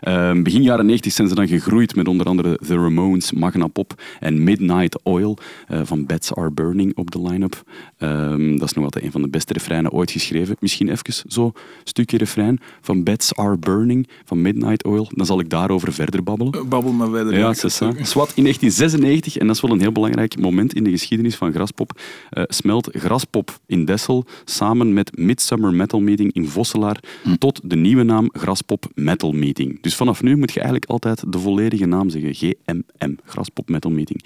Ehm, 0.04 0.44
begin 0.44 0.62
jaren 0.62 0.86
90 0.86 1.12
zijn 1.13 1.28
ze 1.28 1.36
dan 1.36 1.48
gegroeid 1.48 1.96
met 1.96 2.08
onder 2.08 2.26
andere 2.26 2.60
The 2.68 2.76
Ramones, 2.76 3.32
Magna 3.32 3.68
Pop 3.68 4.02
en 4.20 4.44
Midnight 4.44 5.00
Oil 5.04 5.38
eh, 5.68 5.80
van 5.84 6.06
Bats 6.06 6.34
Are 6.36 6.52
Burning 6.52 6.96
op 6.98 7.12
de 7.12 7.22
line-up. 7.22 7.63
Ehm, 7.98 8.58
dat 8.58 8.68
is 8.70 8.74
nog 8.74 8.84
altijd 8.84 9.04
een 9.06 9.12
van 9.12 9.22
de 9.22 9.28
beste 9.30 9.54
refreinen 9.54 9.92
ooit 9.92 10.12
geschreven. 10.12 10.56
Misschien 10.60 10.89
even 10.89 11.13
zo 11.28 11.52
stukje 11.84 12.18
refrein 12.18 12.60
van 12.82 13.04
Bats 13.04 13.36
Are 13.36 13.58
Burning 13.58 14.08
van 14.26 14.42
Midnight 14.42 14.84
Oil. 14.86 15.08
Dan 15.16 15.26
zal 15.26 15.39
ik 15.39 15.50
daarover 15.50 15.94
verder 15.94 16.24
babbelen. 16.24 16.54
Eh, 16.54 16.63
Babbel 16.63 16.92
maar 16.92 17.10
verder. 17.10 17.38
Ja, 17.38 17.48
ook- 17.48 17.56
Swat 18.02 18.32
in 18.36 18.44
1996, 18.44 19.38
en 19.38 19.48
dat 19.48 19.56
is 19.56 19.62
wel 19.62 19.72
een 19.72 19.82
heel 19.82 19.92
belangrijk 19.92 20.39
moment 20.39 20.74
in 20.74 20.84
de 20.84 20.89
geschiedenis 20.89 21.36
van 21.36 21.52
Graspop, 21.54 22.00
eh, 22.30 22.44
smelt 22.48 22.89
Graspop 22.92 23.60
in 23.68 23.86
Dessel 23.86 24.26
samen 24.46 24.94
met 24.94 25.18
Midsummer 25.18 25.74
Metal 25.74 26.00
Meeting 26.00 26.34
in 26.34 26.48
Vosselaar 26.48 27.00
tot 27.39 27.60
de 27.63 27.76
nieuwe 27.76 28.04
naam 28.04 28.30
Graspop 28.32 28.86
Metal 28.94 29.32
Meeting. 29.32 29.82
Dus 29.82 29.92
vanaf 29.95 30.21
nu 30.21 30.38
moet 30.38 30.51
je 30.51 30.60
eigenlijk 30.60 30.89
altijd 30.91 31.23
de 31.27 31.39
volledige 31.39 31.86
naam 31.86 32.10
zeggen. 32.10 32.34
GMM, 32.34 33.17
Graspop 33.25 33.69
Metal 33.69 33.91
Meeting. 33.91 34.23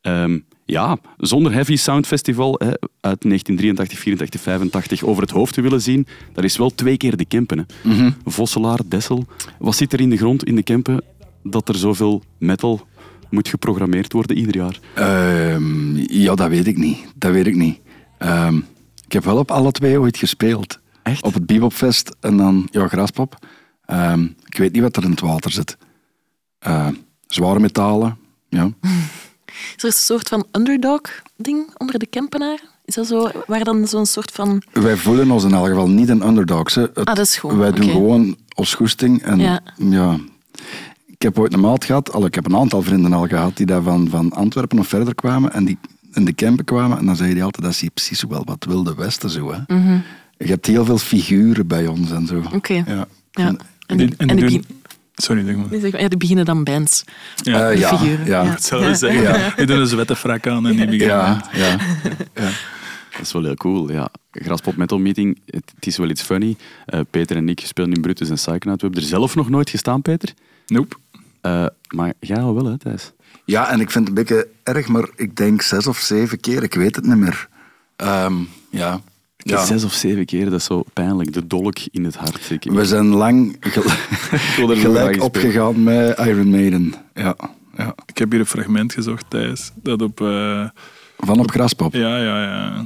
Ehm, 0.00 0.38
ja, 0.64 0.98
zonder 1.16 1.52
Heavy 1.52 1.76
Sound 1.76 2.06
Festival 2.06 2.54
hè, 2.58 2.70
uit 3.00 3.20
1983, 3.22 3.98
84, 3.98 4.40
85 4.40 5.02
over 5.02 5.22
het 5.22 5.30
hoofd 5.30 5.54
te 5.54 5.60
willen 5.60 5.80
zien, 5.80 6.06
dat 6.32 6.44
is 6.44 6.56
wel 6.56 6.70
twee 6.70 6.96
keer 6.96 7.16
de 7.16 7.24
Kempen. 7.24 7.58
Hè. 7.58 7.64
Vosselaar, 8.24 8.78
Dessel. 8.86 9.26
Wat 9.58 9.74
zit 9.76 9.92
er 9.92 10.00
in 10.00 10.10
de 10.10 10.16
grond 10.16 10.44
in 10.44 10.54
de 10.54 10.62
Kempen 10.62 11.02
dat 11.42 11.68
er 11.68 11.74
zoveel 11.74 12.22
metal 12.38 12.86
moet 13.30 13.48
geprogrammeerd 13.48 14.12
worden 14.12 14.38
ieder 14.38 14.56
jaar? 14.56 14.78
Ehm, 14.94 15.96
ja, 15.96 16.34
dat 16.34 16.48
weet 16.48 16.66
ik 16.66 16.76
niet. 16.76 16.98
Dat 17.16 17.32
weet 17.32 17.46
ik 17.46 17.56
niet. 17.56 17.78
Ehm, 18.18 18.56
ik 19.04 19.12
heb 19.12 19.24
wel 19.24 19.38
op 19.38 19.50
alle 19.50 19.72
twee 19.72 20.00
ooit 20.00 20.16
gespeeld. 20.16 20.80
Echt? 21.02 21.22
Op 21.22 21.34
het 21.34 21.46
Bebopfest 21.46 22.16
en 22.20 22.36
dan, 22.36 22.68
ja, 22.70 22.88
Graspop. 22.88 23.38
Ik 24.54 24.60
weet 24.60 24.72
niet 24.72 24.82
wat 24.82 24.96
er 24.96 25.04
in 25.04 25.10
het 25.10 25.20
water 25.20 25.50
zit. 25.50 25.76
Eh, 26.58 26.88
zware 27.26 27.60
metalen, 27.60 28.16
ja. 28.48 28.70
Is 29.76 29.82
er 29.82 29.84
een 29.84 29.92
soort 29.92 30.28
van 30.28 30.46
underdog-ding 30.52 31.74
onder 31.76 31.98
de 31.98 32.06
Kempenaren? 32.06 32.60
Is 32.84 32.94
dat 32.94 33.06
zo, 33.06 33.30
waar 33.46 33.64
dan 33.64 33.86
zo'n 33.88 34.06
soort 34.06 34.30
van... 34.32 34.62
Wij 34.72 34.96
voelen 34.96 35.30
ons 35.30 35.44
in 35.44 35.52
elk 35.54 35.66
geval 35.68 35.88
niet 35.88 36.08
een 36.08 36.26
underdogs. 36.26 36.74
hè. 36.74 36.80
Het- 36.82 36.98
Ah, 36.98 37.04
dat 37.04 37.18
is 37.18 37.36
goed. 37.36 37.52
Wij 37.52 37.70
doen 37.72 37.88
gewoon 37.92 38.36
ons 38.54 38.74
goesting. 38.74 39.22
En, 39.22 39.38
Ja. 39.38 39.60
ja. 39.76 40.18
Ik 41.06 41.22
heb 41.22 41.38
ooit 41.38 41.52
een 41.52 41.60
maat 41.60 41.84
gehad, 41.84 42.12
al, 42.12 42.24
ik 42.26 42.34
heb 42.34 42.46
een 42.46 42.56
aantal 42.56 42.82
vrienden 42.82 43.12
al 43.12 43.26
gehad, 43.26 43.56
die 43.56 43.66
daar 43.66 43.82
van, 43.82 44.08
van 44.08 44.32
Antwerpen 44.32 44.78
of 44.78 44.86
verder 44.88 45.14
kwamen 45.14 45.52
en 45.52 45.64
die 45.64 45.78
in 46.12 46.24
de 46.24 46.34
campen 46.34 46.64
kwamen. 46.64 46.98
En 46.98 47.06
dan 47.06 47.16
zei 47.16 47.32
hij 47.32 47.42
altijd, 47.42 47.62
dat 47.64 47.72
is 47.72 47.80
hier 47.80 47.90
precies 47.90 48.22
wel 48.28 48.42
wat 48.44 48.64
Wilde 48.64 48.94
Westen 48.94 49.30
zo. 49.30 49.52
Hè. 49.52 49.58
Je 50.38 50.46
hebt 50.46 50.66
heel 50.66 50.84
veel 50.84 50.98
figuren 50.98 51.66
bij 51.66 51.86
ons 51.86 52.10
en 52.10 52.26
zo. 52.26 52.40
Mhm. 52.40 52.54
Oké. 52.54 52.74
Ja. 52.86 53.06
Ja. 53.30 53.54
En 53.86 53.98
En 54.00 54.06
die, 54.06 54.14
en 54.16 54.36
die 54.36 54.48
doen- 54.50 54.64
Sorry, 55.16 55.44
zeg 55.44 55.56
maar. 55.56 56.00
ja, 56.00 56.08
die 56.08 56.18
beginnen 56.18 56.44
dan 56.44 56.64
bands. 56.64 57.04
Ja, 57.36 57.68
Die 57.70 57.78
ja, 57.78 57.96
figuren. 57.98 58.26
ja. 58.26 58.44
dat 58.44 58.64
zou 58.64 58.86
ik 58.86 58.94
zeggen. 58.94 59.22
Ja. 59.22 59.52
Die 59.56 59.66
doen 59.66 59.78
een 59.80 59.86
zwette 59.86 60.16
frak 60.16 60.46
aan 60.46 60.66
en 60.66 60.76
die 60.76 60.84
beginnen. 60.86 61.06
Ja, 61.06 61.44
ja. 61.52 61.76
Dat 63.10 63.20
is 63.20 63.32
wel 63.32 63.42
heel 63.44 63.54
cool, 63.54 63.92
ja. 63.92 64.08
Graspop 64.30 64.76
Metal 64.76 64.98
Meeting, 64.98 65.40
het, 65.46 65.72
het 65.74 65.86
is 65.86 65.96
wel 65.96 66.08
iets 66.08 66.22
funny. 66.22 66.56
Eh, 66.86 67.00
Peter 67.10 67.36
en 67.36 67.48
ik 67.48 67.60
spelen 67.60 67.92
in 67.92 68.00
Brutus 68.00 68.28
en 68.28 68.34
Psychonaut. 68.34 68.80
We 68.80 68.86
hebben 68.86 69.02
er 69.02 69.08
zelf 69.08 69.34
nog 69.34 69.48
nooit 69.48 69.70
gestaan, 69.70 70.02
Peter. 70.02 70.28
Nope. 70.66 70.96
Eh, 71.40 71.66
maar 71.94 72.12
jij 72.20 72.36
al 72.38 72.54
wel, 72.54 72.64
hè, 72.64 72.78
Thijs? 72.78 73.12
ja, 73.44 73.70
en 73.70 73.80
ik 73.80 73.90
vind 73.90 74.08
het 74.08 74.18
een 74.18 74.24
beetje 74.24 74.48
erg, 74.62 74.88
maar 74.88 75.08
ik 75.16 75.36
denk 75.36 75.62
zes 75.62 75.86
of 75.86 75.98
zeven 75.98 76.40
keer, 76.40 76.62
ik 76.62 76.74
weet 76.74 76.96
het 76.96 77.06
niet 77.06 77.16
meer. 77.16 77.48
Ehm, 77.96 78.34
ja. 78.70 79.00
Ja. 79.44 79.64
Zes 79.64 79.84
of 79.84 79.92
zeven 79.92 80.24
keer, 80.24 80.44
dat 80.44 80.58
is 80.60 80.64
zo 80.64 80.82
pijnlijk. 80.92 81.32
De 81.32 81.46
dolk 81.46 81.76
in 81.90 82.04
het 82.04 82.16
hart. 82.16 82.50
Ik, 82.50 82.62
We 82.64 82.84
zijn 82.86 83.06
lang 83.06 83.56
gel- 83.60 83.82
er 84.70 84.76
gelijk 84.76 85.22
opgegaan 85.22 85.82
met 85.82 86.18
Iron 86.18 86.50
Maiden. 86.50 86.94
Ja, 87.14 87.36
ja. 87.76 87.94
Ik 88.06 88.18
heb 88.18 88.30
hier 88.30 88.40
een 88.40 88.46
fragment 88.46 88.92
gezocht, 88.92 89.24
Thijs. 89.28 89.70
Dat 89.74 90.02
op... 90.02 90.20
eh, 90.20 90.68
Van 91.16 91.38
op 91.40 91.50
Graspop. 91.50 91.94
ja, 91.94 92.18
ja, 92.18 92.42
ja. 92.42 92.84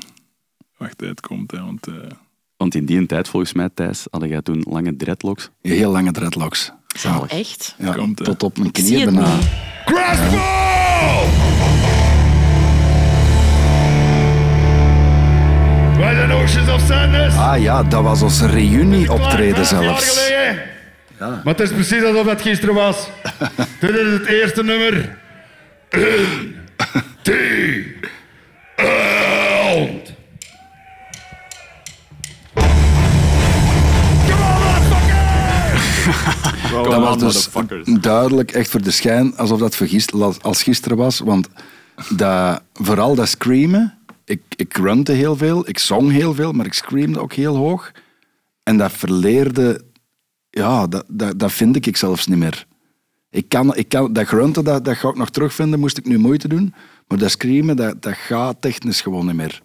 Wacht, 0.77 1.01
het 1.01 1.21
komt, 1.21 1.51
hè, 1.51 1.61
want... 1.65 1.87
eh, 1.87 1.95
Want 2.57 2.75
in 2.75 2.85
die 2.87 3.07
tijd, 3.07 3.29
volgens 3.29 3.53
mij, 3.53 3.69
Thijs, 3.75 4.07
had 4.11 4.25
jij 4.29 4.43
toen 4.43 4.65
lange 4.69 4.97
dreadlocks. 4.97 5.51
Heel 5.63 5.91
lange 5.91 6.13
dreadlocks. 6.13 6.73
Zalig. 6.87 7.31
Echt? 7.31 7.75
Ja, 7.79 7.93
Komt, 7.93 8.25
tot 8.25 8.43
op 8.43 8.59
mijn 8.59 8.73
knieën 8.73 9.01
het 9.07 9.15
bijna. 9.15 9.39
Ah 16.91 17.61
ja, 17.61 17.83
dat 17.83 18.03
was 18.03 18.23
ons 18.23 18.41
reunie-optreden 18.41 19.67
zelfs. 19.67 20.19
geleden. 20.19 20.63
Maar 21.19 21.41
het 21.45 21.61
is 21.61 21.71
precies 21.71 22.03
alsof 22.05 22.27
het 22.27 22.43
gisteren 22.43 22.75
was. 22.75 23.09
Dit 23.81 23.91
is 23.91 24.13
het 24.13 24.27
eerste 24.27 24.63
nummer. 24.65 25.17
Twee, 27.23 27.97
and. 28.77 30.17
Dat 36.73 37.01
was 37.01 37.19
dus 37.19 37.49
duidelijk 38.01 38.51
echt 38.51 38.71
voor 38.71 38.83
de 38.83 38.91
schijn 38.91 39.37
alsof 39.37 39.59
dat 39.59 39.77
vergist, 39.77 40.13
als 40.43 40.63
gisteren 40.63 40.97
was. 40.97 41.19
Want 41.19 41.49
dat, 42.09 42.63
vooral 42.75 43.15
dat 43.15 43.29
screamen, 43.29 43.98
ik, 44.29 44.43
ik 44.57 44.75
grunte 44.75 45.13
heel 45.13 45.37
veel, 45.37 45.69
ik 45.69 45.79
zong 45.79 46.11
heel 46.11 46.35
veel, 46.35 46.53
maar 46.53 46.67
ik 46.67 46.73
screamde 46.73 47.21
ook 47.21 47.33
heel 47.33 47.57
hoog. 47.57 47.93
En 48.63 48.77
dat 48.77 48.93
verleerde, 48.93 49.85
ja, 50.51 50.87
dat, 50.87 51.05
dat, 51.09 51.39
dat 51.39 51.53
vind 51.53 51.87
ik 51.87 51.97
zelfs 51.97 52.27
niet 52.27 52.39
meer. 52.39 52.67
Ik 53.31 53.49
kan, 53.49 53.77
ik 53.77 53.89
kan, 53.89 54.13
dat 54.13 54.27
grunten, 54.27 54.65
dat, 54.65 54.85
dat 54.85 54.97
ga 54.97 55.09
ik 55.09 55.17
nog 55.17 55.31
terugvinden, 55.31 55.81
moest 55.81 55.99
ik 55.99 56.07
nu 56.07 56.19
moeite 56.19 56.49
doen. 56.49 56.75
Maar 57.07 57.19
dat 57.19 57.31
screamen, 57.31 57.77
dat, 57.77 58.03
dat 58.03 58.15
gaat 58.15 58.61
technisch 58.61 59.01
gewoon 59.01 59.27
niet 59.27 59.35
meer. 59.35 59.63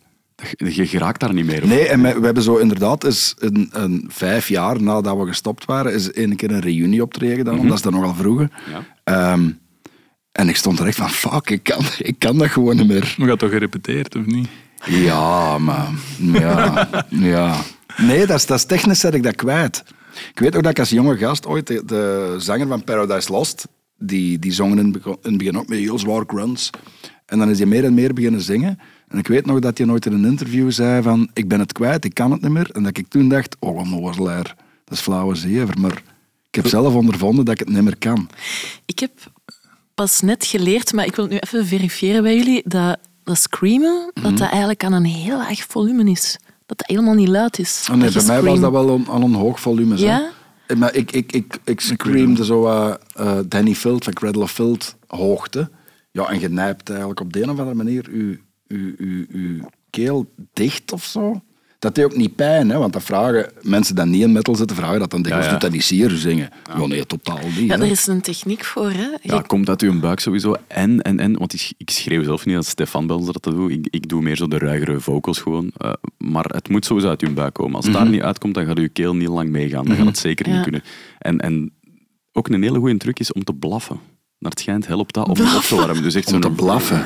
Je, 0.58 0.76
je 0.76 0.88
geraakt 0.88 1.20
daar 1.20 1.34
niet 1.34 1.46
meer. 1.46 1.64
of? 1.64 1.70
Nee, 1.70 1.88
en 1.88 2.02
we, 2.02 2.20
we 2.20 2.26
hebben 2.26 2.44
zo 2.44 2.58
inderdaad 2.58 3.04
eens 3.04 3.36
een, 3.38 3.70
een 3.72 4.06
vijf 4.08 4.48
jaar 4.48 4.82
nadat 4.82 5.18
we 5.18 5.26
gestopt 5.26 5.66
waren, 5.66 5.94
is 5.94 6.16
een 6.16 6.36
keer 6.36 6.52
een 6.52 6.60
reunie 6.60 7.02
optreden 7.02 7.38
gedaan, 7.38 7.60
omdat 7.60 7.78
ze 7.78 7.84
dat 7.84 7.94
nogal 7.94 8.16
vroegen. 8.16 8.52
Ja. 8.72 8.84
Ehm, 9.04 9.50
en 10.34 10.50
ik 10.50 10.56
stond 10.56 10.80
er 10.80 10.88
echt 10.88 10.98
van, 10.98 11.10
fuck, 11.10 11.50
ik 11.50 11.64
kan, 11.64 11.84
ik 11.98 12.16
kan 12.20 12.38
dat 12.38 12.50
gewoon 12.50 12.76
niet 12.76 12.88
meer. 12.88 13.16
we 13.18 13.26
gaan 13.26 13.38
toch 13.38 13.50
gerepeteerd, 13.50 14.16
of 14.16 14.26
niet? 14.26 14.48
Ja, 14.86 15.58
maar... 15.58 15.88
Ja, 16.18 16.88
ja. 17.10 17.56
Nee, 17.98 18.26
dat 18.26 18.38
is, 18.38 18.46
dat 18.46 18.58
is 18.58 18.66
technisch 18.66 19.00
zet 19.00 19.14
ik 19.14 19.24
dat 19.24 19.36
kwijt. 19.36 19.84
Ik 20.34 20.40
weet 20.40 20.56
ook 20.56 20.64
dat 20.64 20.72
ik 20.72 20.80
als 20.80 20.90
jonge 20.90 21.18
gast 21.18 21.46
ooit 21.46 21.68
de, 21.68 21.86
de 21.86 22.36
zanger 22.38 22.68
van 22.68 22.84
Paradise 22.84 23.32
Lost, 23.32 23.68
die, 23.98 24.40
die 24.40 24.52
zongen 24.52 24.78
in, 24.78 24.84
het 24.84 24.94
bego- 24.94 25.20
in 25.22 25.30
het 25.30 25.38
begin 25.38 25.58
ook 25.58 25.68
met 25.68 25.78
heel 25.78 26.00
zwaar 26.00 26.24
grunts. 26.28 26.70
En 27.26 27.40
dan 27.40 27.50
is 27.50 27.58
hij 27.58 27.68
meer 27.68 27.84
en 27.84 27.94
meer 27.94 28.14
beginnen 28.14 28.42
zingen. 28.42 28.80
En 29.08 29.18
ik 29.18 29.28
weet 29.28 29.46
nog 29.46 29.60
dat 29.60 29.78
hij 29.78 29.88
nooit 29.88 30.06
in 30.06 30.14
een 30.14 30.26
interview 30.26 30.72
zei 30.72 31.02
van 31.02 31.30
ik 31.34 31.48
ben 31.48 31.60
het 31.60 31.72
kwijt, 31.74 32.06
ik 32.06 32.14
kan 32.14 32.32
het 32.32 32.42
niet 32.42 32.52
meer. 32.52 32.70
En 32.72 32.84
dat 32.84 32.98
ik 32.98 33.08
toen 33.08 33.30
dacht, 33.30 33.56
oh, 33.60 33.76
wat 33.76 33.86
een 33.86 33.94
onnozelaar. 33.94 34.56
Dat 34.86 34.98
is 34.98 35.00
flauwe 35.00 35.36
zever. 35.36 35.80
Maar 35.80 36.02
ik 36.48 36.56
heb 36.56 36.68
zelf 36.68 36.94
ondervonden 36.94 37.46
dat 37.46 37.54
ik 37.54 37.60
het 37.60 37.70
niet 37.70 37.84
meer 37.84 37.98
kan. 37.98 38.30
Ik 38.86 39.00
heb 39.00 39.12
pas 39.94 40.22
net 40.22 40.46
geleerd, 40.46 40.94
maar 40.94 41.06
ik 41.06 41.16
wil 41.16 41.24
het 41.26 41.34
nu 41.34 41.40
even 41.40 41.66
verifiëren 41.66 42.24
bij 42.24 42.36
jullie, 42.38 42.62
dat, 42.66 42.98
dat 43.24 43.38
screamen, 43.38 44.12
Mhm. 44.14 44.24
dat 44.24 44.38
dat 44.38 44.50
eigenlijk 44.50 44.84
aan 44.84 44.94
een 44.94 45.06
heel 45.06 45.38
laag 45.38 45.60
volume 45.68 46.12
is. 46.12 46.38
Dat 46.66 46.78
dat 46.78 46.88
helemaal 46.88 47.14
niet 47.14 47.28
luid 47.28 47.60
is. 47.60 47.88
Oh 47.92 47.96
nee, 47.98 48.10
Dat 48.10 48.26
bij 48.26 48.42
mij 48.42 48.52
was 48.52 48.60
dat 48.60 48.72
wel 48.72 49.02
aan 49.10 49.22
een 49.24 49.34
hoog 49.34 49.60
volume. 49.60 49.98
zo. 49.98 50.06
Ja? 50.06 50.30
Eh, 50.68 50.78
Maar 50.78 50.96
ik, 50.96 51.12
ik, 51.12 51.32
ik, 51.32 51.58
ik 51.64 51.80
screamde 51.80 52.46
zo 52.46 52.66
eh, 52.68 52.94
eh, 53.16 53.40
Danny 53.48 53.76
Field 53.76 54.04
van 54.04 54.14
Cradle 54.14 54.42
of 54.44 54.52
Field 54.52 54.96
hoogte. 55.08 55.70
Ja, 56.12 56.30
en 56.30 56.40
je 56.40 56.50
nijpt 56.50 56.90
eigenlijk 56.90 57.20
op 57.20 57.34
de 57.34 57.42
een 57.42 57.50
of 57.50 57.58
andere 57.60 57.76
manier 57.76 58.10
je, 58.18 58.40
je, 58.68 58.96
je, 58.98 59.28
je 59.40 59.60
keel 59.90 60.32
dicht 60.54 60.92
of 60.94 61.04
zo. 61.04 61.42
Dat 61.84 61.96
deed 61.96 62.06
ook 62.06 62.16
niet 62.16 62.36
pijn, 62.36 62.70
hè, 62.70 62.78
want 62.78 62.94
dat 62.94 63.04
vragen 63.04 63.52
mensen 63.62 63.96
die 63.96 64.06
niet 64.06 64.22
in 64.22 64.32
metal 64.32 64.56
zitten, 64.56 64.76
vragen 64.76 65.00
dat 65.00 65.12
dan 65.12 65.22
dikwijls, 65.22 65.46
ja. 65.46 65.52
doet 65.52 65.62
dat 65.62 65.72
niet 65.72 65.84
zeer 65.84 66.10
zingen? 66.10 66.50
Ja, 66.78 66.86
nee, 66.86 67.06
totaal 67.06 67.40
niet. 67.58 67.68
Ja, 67.70 67.74
er 67.80 67.92
is 67.92 68.08
een 68.08 68.22
techniek 68.22 68.64
voor. 68.64 68.90
Hè? 68.92 69.08
Ja, 69.22 69.42
komt 69.42 69.70
uit 69.70 69.82
uw 69.82 70.00
buik 70.00 70.20
sowieso. 70.20 70.56
En, 70.68 71.02
en, 71.02 71.20
en, 71.20 71.38
want 71.38 71.54
ik, 71.54 71.74
ik 71.78 71.90
schreeuw 71.90 72.24
zelf 72.24 72.46
niet 72.46 72.56
als 72.56 72.68
Stefan 72.68 73.08
bij 73.08 73.16
ons 73.16 73.26
dat 73.26 73.44
doet. 73.44 73.72
Ik, 73.72 73.88
ik 73.90 74.10
doe 74.10 74.22
meer 74.22 74.36
zo 74.36 74.48
de 74.48 74.58
ruigere 74.58 75.00
vocals 75.00 75.40
gewoon. 75.40 75.72
Eh, 75.78 75.94
maar 76.18 76.46
het 76.48 76.70
moet 76.70 76.86
sowieso 76.86 77.10
uit 77.10 77.22
uw 77.22 77.34
buik 77.34 77.54
komen. 77.54 77.76
Als 77.76 77.86
het 77.86 77.94
daar 77.94 78.10
niet 78.10 78.22
uitkomt, 78.22 78.54
dan 78.54 78.66
gaat 78.66 78.78
uw 78.78 78.90
keel 78.94 79.16
niet 79.16 79.28
lang 79.28 79.50
meegaan. 79.50 79.86
Dan 79.86 79.96
gaat 79.96 80.06
het 80.06 80.18
zeker 80.18 80.48
Ja. 80.48 80.54
niet 80.54 80.64
kunnen. 80.64 80.84
En, 81.20 81.40
en 81.40 81.72
ook 82.32 82.48
een 82.50 82.64
hele 82.64 82.80
goede 82.80 82.98
truc 82.98 83.20
is 83.20 83.32
om 83.34 83.44
te 83.44 83.54
blaffen. 83.54 84.00
Naar 84.40 84.52
het 84.52 84.60
schijnt 84.60 84.88
helpt 84.88 85.14
dat 85.14 85.26
om 85.26 85.32
op 85.32 85.38
te 85.38 85.76
warmen. 85.76 86.04
Dus 86.04 86.16
echt 86.16 86.34
Om 86.34 86.40
te 86.42 86.48
zo'n... 86.48 86.56
blaffen. 86.56 87.06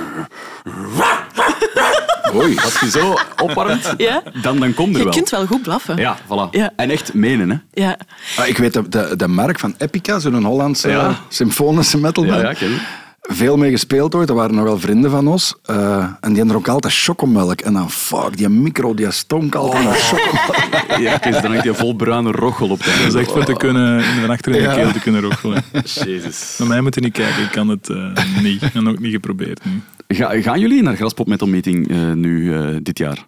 Oei. 2.36 2.56
Als 2.64 2.80
je 2.80 2.90
zo 2.90 3.16
opwarmt, 3.42 3.94
Ja? 3.98 4.24
dan, 4.42 4.60
dan 4.60 4.74
komt 4.74 4.92
er 4.94 4.98
Je 4.98 5.04
wel. 5.04 5.14
kunt 5.14 5.30
wel 5.30 5.46
goed 5.46 5.62
blaffen. 5.62 5.98
Ja, 5.98 6.18
voilà. 6.26 6.50
Ja. 6.52 6.72
En 6.76 6.90
echt 6.90 7.14
menen, 7.14 7.50
hè. 7.50 7.82
Ja. 7.84 7.98
Ah, 8.38 8.48
ik 8.48 8.58
weet 8.58 8.74
de, 8.74 8.90
de, 8.90 9.14
de 9.18 9.28
merk 9.28 9.60
van 9.60 9.76
Epica, 9.78 10.20
zo'n 10.20 10.44
Hollandse 10.44 10.90
Ja. 10.90 11.16
symfonische 11.30 11.98
metalband. 11.98 12.42
Ja, 12.42 12.48
ja, 12.50 12.54
ken 12.54 12.70
je. 12.70 12.78
veel 13.22 13.58
mee 13.58 13.72
gespeeld 13.72 14.16
ooit. 14.16 14.28
Dat 14.28 14.36
waren 14.38 14.56
nogal 14.56 14.80
vrienden 14.80 15.12
van 15.12 15.28
ons. 15.28 15.56
Eh, 15.66 16.06
en 16.20 16.30
die 16.30 16.38
hadden 16.38 16.56
ook 16.58 16.68
altijd 16.68 16.94
chocomelk. 16.94 17.62
En 17.62 17.74
dan, 17.74 17.92
fuck, 17.92 18.38
die 18.38 18.50
micro, 18.50 18.94
die 18.94 19.12
stonk 19.12 19.56
altijd 19.56 19.84
naar 19.84 19.94
chocomelk. 19.96 20.56
Ja, 21.00 21.18
kijk, 21.18 21.42
dan 21.42 21.52
hangt 21.52 21.64
je 21.64 21.74
vol 21.74 21.96
bruine 21.96 22.32
rochel 22.32 22.70
op 22.70 22.84
de 22.84 22.96
Dat 23.04 23.14
is 23.14 23.22
echt 23.22 23.32
voor 23.32 23.44
te 23.46 23.54
kunnen, 23.54 23.98
in 24.04 24.22
van 24.22 24.30
achter 24.30 24.56
in 24.56 24.70
de 24.70 24.76
keel 24.76 24.92
te 24.92 25.00
kunnen 25.00 25.22
rochelen. 25.22 25.64
Jezus. 25.84 26.56
Naar 26.58 26.68
mij 26.68 26.82
moet 26.82 26.96
je 26.96 27.02
niet 27.02 27.14
kijken, 27.14 27.44
ik 27.44 27.52
kan 27.52 27.68
het 27.68 27.90
eh, 27.90 27.98
niet. 28.42 28.64
En 28.74 28.90
ook 28.90 29.00
niet 29.00 29.12
geprobeerd 29.12 29.66
nu. 29.66 29.82
Ga, 30.08 30.42
gaan 30.42 30.60
jullie 30.60 30.84
naar 30.84 30.96
Graspop 30.96 31.28
Metal 31.28 31.48
Meeting 31.48 31.90
eh, 31.90 32.12
nu 32.12 32.56
eh, 32.56 32.76
dit 32.82 32.98
jaar? 32.98 33.26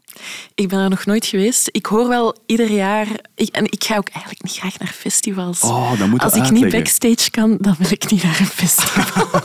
Ik 0.55 0.67
ben 0.67 0.79
er 0.79 0.89
nog 0.89 1.05
nooit 1.05 1.25
geweest. 1.25 1.69
Ik 1.71 1.85
hoor 1.85 2.07
wel 2.07 2.35
ieder 2.45 2.71
jaar... 2.71 3.07
Ik, 3.35 3.49
en 3.55 3.63
ik 3.65 3.83
ga 3.83 3.97
ook 3.97 4.09
eigenlijk 4.09 4.43
niet 4.43 4.57
graag 4.57 4.79
naar 4.79 4.87
festivals. 4.87 5.61
Oh, 5.61 6.03
moet 6.03 6.21
Als 6.23 6.33
ik 6.33 6.51
niet 6.51 6.69
backstage 6.69 7.31
kan, 7.31 7.57
dan 7.59 7.75
wil 7.77 7.91
ik 7.91 8.11
niet 8.11 8.23
naar 8.23 8.39
een 8.39 8.45
festival. 8.45 9.27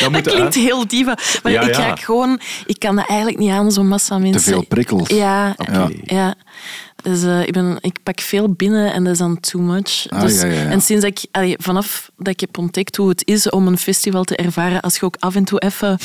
Dat 0.00 0.12
dat 0.12 0.22
klinkt 0.22 0.54
heel 0.54 0.86
diva. 0.86 1.18
Maar 1.42 1.52
Ja, 1.52 1.60
ik 1.60 1.74
ja. 1.74 1.80
raak 1.80 2.00
gewoon... 2.00 2.40
Ik 2.66 2.78
kan 2.78 2.96
dat 2.96 3.06
eigenlijk 3.08 3.38
niet 3.38 3.50
aan, 3.50 3.72
zo'n 3.72 3.88
massa 3.88 4.18
mensen. 4.18 4.42
Te 4.42 4.48
veel 4.48 4.64
prikkels. 4.64 5.08
Ja, 5.08 5.56
ja. 6.04 6.34
Dus 7.04 7.22
eh, 7.22 7.40
ik, 7.46 7.52
ben, 7.52 7.78
ik 7.80 7.96
pak 8.02 8.20
veel 8.20 8.52
binnen 8.52 8.92
en 8.92 9.04
dat 9.04 9.12
is 9.12 9.18
dan 9.18 9.40
too 9.40 9.62
much. 9.62 10.06
Ah, 10.10 10.20
dus, 10.20 10.40
ja, 10.40 10.46
ja, 10.46 10.52
ja. 10.62 10.70
En 10.70 10.80
sinds 10.80 11.02
dat 11.04 11.10
ik, 11.18 11.28
allee, 11.30 11.54
vanaf 11.58 12.10
dat 12.16 12.28
ik 12.28 12.40
heb 12.40 12.58
ontdekt 12.58 12.96
hoe 12.96 13.08
het 13.08 13.22
is 13.26 13.50
om 13.50 13.66
een 13.66 13.78
festival 13.78 14.24
te 14.24 14.36
ervaren, 14.36 14.80
als 14.80 14.96
je 14.98 15.04
ook 15.04 15.16
af 15.18 15.34
en 15.34 15.44
toe 15.44 15.58
even 15.60 15.98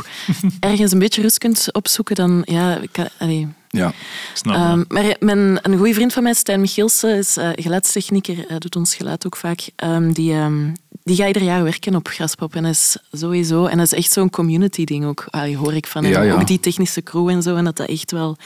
ergens 0.60 0.92
een 0.92 0.98
beetje 0.98 1.22
rust 1.22 1.38
kunt 1.38 1.68
opzoeken, 1.72 2.14
dan 2.14 2.42
ja, 2.44 2.76
ik, 2.78 2.88
kan- 2.92 3.08
allee, 3.18 3.48
Ja. 3.68 3.92
Snap. 4.34 4.54
Ehm, 4.54 4.84
maar 4.88 5.16
mijn, 5.20 5.58
een 5.62 5.76
goede 5.76 5.94
vriend 5.94 6.12
van 6.12 6.22
mij, 6.22 6.34
Stijn 6.34 6.60
Michielsen, 6.60 7.16
is 7.16 7.36
eh, 7.36 7.48
geluidstechnieker, 7.54 8.46
eh, 8.48 8.56
doet 8.58 8.76
ons 8.76 8.94
geluid 8.94 9.26
ook 9.26 9.36
vaak. 9.36 9.60
Ehm, 9.76 10.12
die, 10.12 10.32
ehm, 10.32 10.72
die 11.04 11.16
gaat 11.16 11.26
ieder 11.26 11.42
jaar 11.42 11.62
werken 11.62 11.94
op 11.94 12.08
Graspop. 12.08 12.54
En 12.54 12.62
dat 12.62 12.72
is 12.72 12.96
sowieso... 13.12 13.66
En 13.66 13.76
dat 13.76 13.86
is 13.86 13.92
echt 13.92 14.12
zo'n 14.12 14.30
community-ding 14.30 15.04
ook, 15.04 15.26
allee, 15.30 15.56
hoor 15.56 15.74
ik 15.74 15.86
van. 15.86 16.04
Ja, 16.04 16.22
ja. 16.22 16.34
Ook 16.34 16.46
die 16.46 16.60
technische 16.60 17.02
crew 17.02 17.28
en 17.28 17.42
zo. 17.42 17.56
En 17.56 17.64
dat 17.64 17.76
dat 17.76 17.88
echt 17.88 18.10
wel 18.10 18.36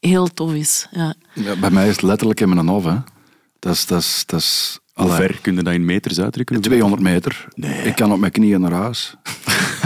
heel 0.00 0.26
tof 0.26 0.52
is. 0.52 0.86
Ja. 0.90 1.14
Ja, 1.32 1.56
bij 1.56 1.70
mij 1.70 1.84
is 1.84 1.92
het 1.92 2.02
letterlijk 2.02 2.40
in 2.40 2.48
mijn 2.48 2.68
hof. 2.68 2.84
Hè. 2.84 2.96
Dat 3.58 3.74
is... 3.74 3.86
Dat 3.86 4.00
is, 4.00 4.22
dat 4.26 4.40
is 4.40 4.78
Hoe 4.92 5.04
allee, 5.04 5.16
ver 5.16 5.38
kun 5.40 5.54
je 5.56 5.62
dat 5.62 5.74
in 5.74 5.84
meters 5.84 6.20
uitdrukken? 6.20 6.60
200 6.60 7.02
meter. 7.02 7.48
Ik 7.84 7.94
kan 7.94 8.12
op 8.12 8.18
mijn 8.18 8.32
knieën 8.32 8.60
naar 8.60 8.72
huis. 8.72 9.14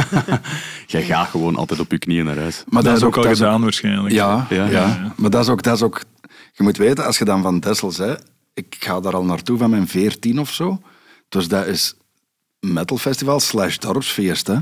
Jij 0.87 1.03
gaat 1.03 1.29
gewoon 1.29 1.57
altijd 1.57 1.81
op 1.81 1.91
je 1.91 1.99
knieën 1.99 2.25
naar 2.25 2.39
huis. 2.39 2.65
Maar 2.67 2.83
dat 2.83 2.97
is 2.97 3.03
ook 3.03 3.17
al 3.17 3.23
gedaan 3.23 3.63
waarschijnlijk. 3.63 4.15
Ja, 4.15 4.47
Ja, 4.51 4.57
ja, 4.57 4.71
ja, 4.71 5.15
maar 5.17 5.31
dat 5.31 5.43
is, 5.43 5.49
ook, 5.49 5.63
dat 5.63 5.77
is 5.77 5.83
ook... 5.83 6.03
Je 6.53 6.63
moet 6.63 6.77
weten, 6.77 7.05
als 7.05 7.19
je 7.19 7.25
dan 7.25 7.43
van 7.43 7.61
Dessel 7.61 7.91
zei... 7.91 8.17
Ik 8.55 8.77
ga 8.79 9.01
daar 9.01 9.15
al 9.15 9.25
naartoe 9.25 9.59
van 9.59 9.71
mijn 9.71 9.89
14 9.89 10.41
of 10.41 10.53
zo. 10.53 10.81
Dus 11.29 11.49
dat 11.49 11.67
is 11.67 11.95
metalfestival 12.61 13.41
slash 13.41 13.79
dorpsfeest. 13.79 14.47
Hè. 14.47 14.57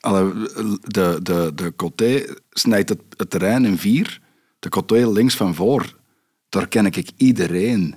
Allee, 0.00 0.32
de, 0.80 1.18
de, 1.22 1.52
de 1.54 1.72
coté 1.76 2.34
snijdt 2.50 2.88
het, 2.88 3.00
het 3.16 3.30
terrein 3.30 3.64
in 3.64 3.78
vier. 3.78 4.20
De 4.58 4.68
coté 4.68 5.08
links 5.08 5.34
van 5.34 5.54
voor. 5.54 5.98
Daar 6.48 6.68
ken 6.68 6.86
ik 6.86 7.10
iedereen. 7.16 7.94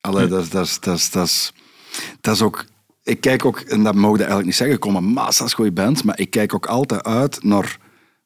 Allee, 0.00 0.26
dat, 0.26 0.42
is, 0.42 0.48
dat, 0.48 0.78
dat, 0.80 1.08
dat, 1.12 1.26
is, 1.26 1.52
dat 2.20 2.34
is 2.34 2.42
ook... 2.42 2.64
Ik 3.02 3.20
kijk 3.20 3.44
ook, 3.44 3.58
en 3.58 3.82
dat 3.82 3.94
mogen 3.94 4.18
eigenlijk 4.18 4.46
niet 4.46 4.56
zeggen, 4.56 4.76
er 4.76 4.82
komen 4.82 5.04
massa's 5.04 5.54
goede 5.54 5.72
bands, 5.72 6.02
maar 6.02 6.18
ik 6.18 6.30
kijk 6.30 6.54
ook 6.54 6.66
altijd 6.66 7.04
uit 7.04 7.42
naar, 7.42 7.78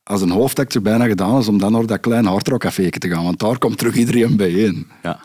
als 0.02 0.20
een 0.20 0.30
hoofdact 0.30 0.74
er 0.74 0.82
bijna 0.82 1.06
gedaan 1.06 1.38
is, 1.38 1.48
om 1.48 1.58
dan 1.58 1.72
naar 1.72 1.86
dat 1.86 2.00
kleine 2.00 2.28
hardrockcafé 2.28 2.90
te 2.90 3.08
gaan, 3.08 3.24
want 3.24 3.38
daar 3.38 3.58
komt 3.58 3.78
terug 3.78 3.94
iedereen 3.96 4.36
bijeen. 4.36 4.86
Ja. 5.02 5.20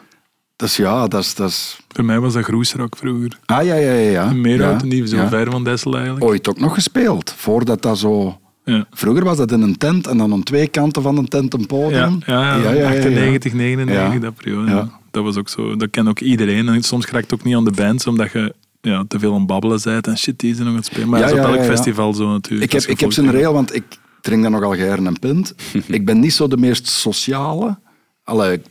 Dus 0.55 0.75
ja, 0.77 1.07
dat 1.07 1.21
is... 1.21 1.35
Dat 1.35 1.49
is 1.49 1.79
Voor 1.87 2.05
mij 2.05 2.19
was 2.19 2.33
dat 2.33 2.43
groesrock 2.43 2.95
vroeger. 2.97 3.39
ah, 3.45 3.65
ja, 3.65 3.75
ja, 3.75 3.91
ja. 3.91 4.09
ja. 4.11 4.33
Meerhout, 4.33 4.81
ja. 4.81 4.87
niet 4.87 5.09
zo 5.09 5.15
ja. 5.15 5.29
ver 5.29 5.51
van 5.51 5.63
Dessel 5.63 5.93
eigenlijk. 5.95 6.25
Ooit 6.25 6.49
ook 6.49 6.59
nog 6.59 6.73
gespeeld, 6.73 7.33
voordat 7.37 7.81
dat 7.81 7.97
zo... 7.97 8.39
Ja. 8.63 8.85
Vroeger 8.91 9.23
was 9.23 9.37
dat 9.37 9.51
in 9.51 9.61
een 9.61 9.77
tent 9.77 10.07
en 10.07 10.17
dan 10.17 10.33
aan 10.33 10.43
twee 10.43 10.67
kanten 10.67 11.01
van 11.01 11.17
een 11.17 11.27
tent 11.27 11.53
een 11.53 11.59
Ja, 11.59 11.65
podium. 11.65 12.19
ja, 12.25 12.55
ja, 12.55 12.87
98, 12.87 13.53
99, 13.53 13.95
Ja. 14.13 14.19
dat 14.19 14.35
periode. 14.35 14.71
Ja. 14.71 14.89
Dat 15.11 15.23
was 15.23 15.37
ook 15.37 15.49
zo. 15.49 15.75
Dat 15.75 15.89
kent 15.89 16.07
ook 16.07 16.19
iedereen. 16.19 16.67
En 16.69 16.83
soms 16.83 17.05
raakt 17.05 17.31
het 17.31 17.39
ook 17.39 17.45
niet 17.45 17.55
aan 17.55 17.63
de 17.65 17.71
bands, 17.71 18.07
omdat 18.07 18.31
je 18.31 18.53
ja, 18.81 19.03
te 19.07 19.19
veel 19.19 19.33
aan 19.33 19.45
babbelen 19.45 19.79
bent 19.83 20.07
en 20.07 20.17
shit, 20.17 20.39
die 20.39 20.53
zijn 20.53 20.63
nog 20.65 20.73
aan 20.73 20.79
het 20.81 20.89
spelen. 20.89 21.09
Maar 21.09 21.19
Ja, 21.19 21.25
dat 21.25 21.35
is 21.35 21.39
op 21.41 21.45
ja, 21.45 21.51
elk 21.53 21.61
ja, 21.63 21.69
ja. 21.69 21.75
festival 21.75 22.13
zo 22.13 22.31
natuurlijk. 22.31 22.73
Ik 22.73 22.79
heb, 22.79 22.89
ik 22.89 22.99
heb 22.99 23.11
zo'n 23.11 23.31
regel, 23.31 23.53
want 23.53 23.75
ik 23.75 23.83
drink 24.21 24.43
dan 24.43 24.51
nogal 24.51 24.73
geiren 24.75 25.05
een 25.05 25.19
pint. 25.19 25.55
ik 25.87 26.05
ben 26.05 26.19
niet 26.19 26.33
zo 26.33 26.47
de 26.47 26.57
meest 26.57 26.87
sociale. 26.87 27.77
Allee, 28.23 28.61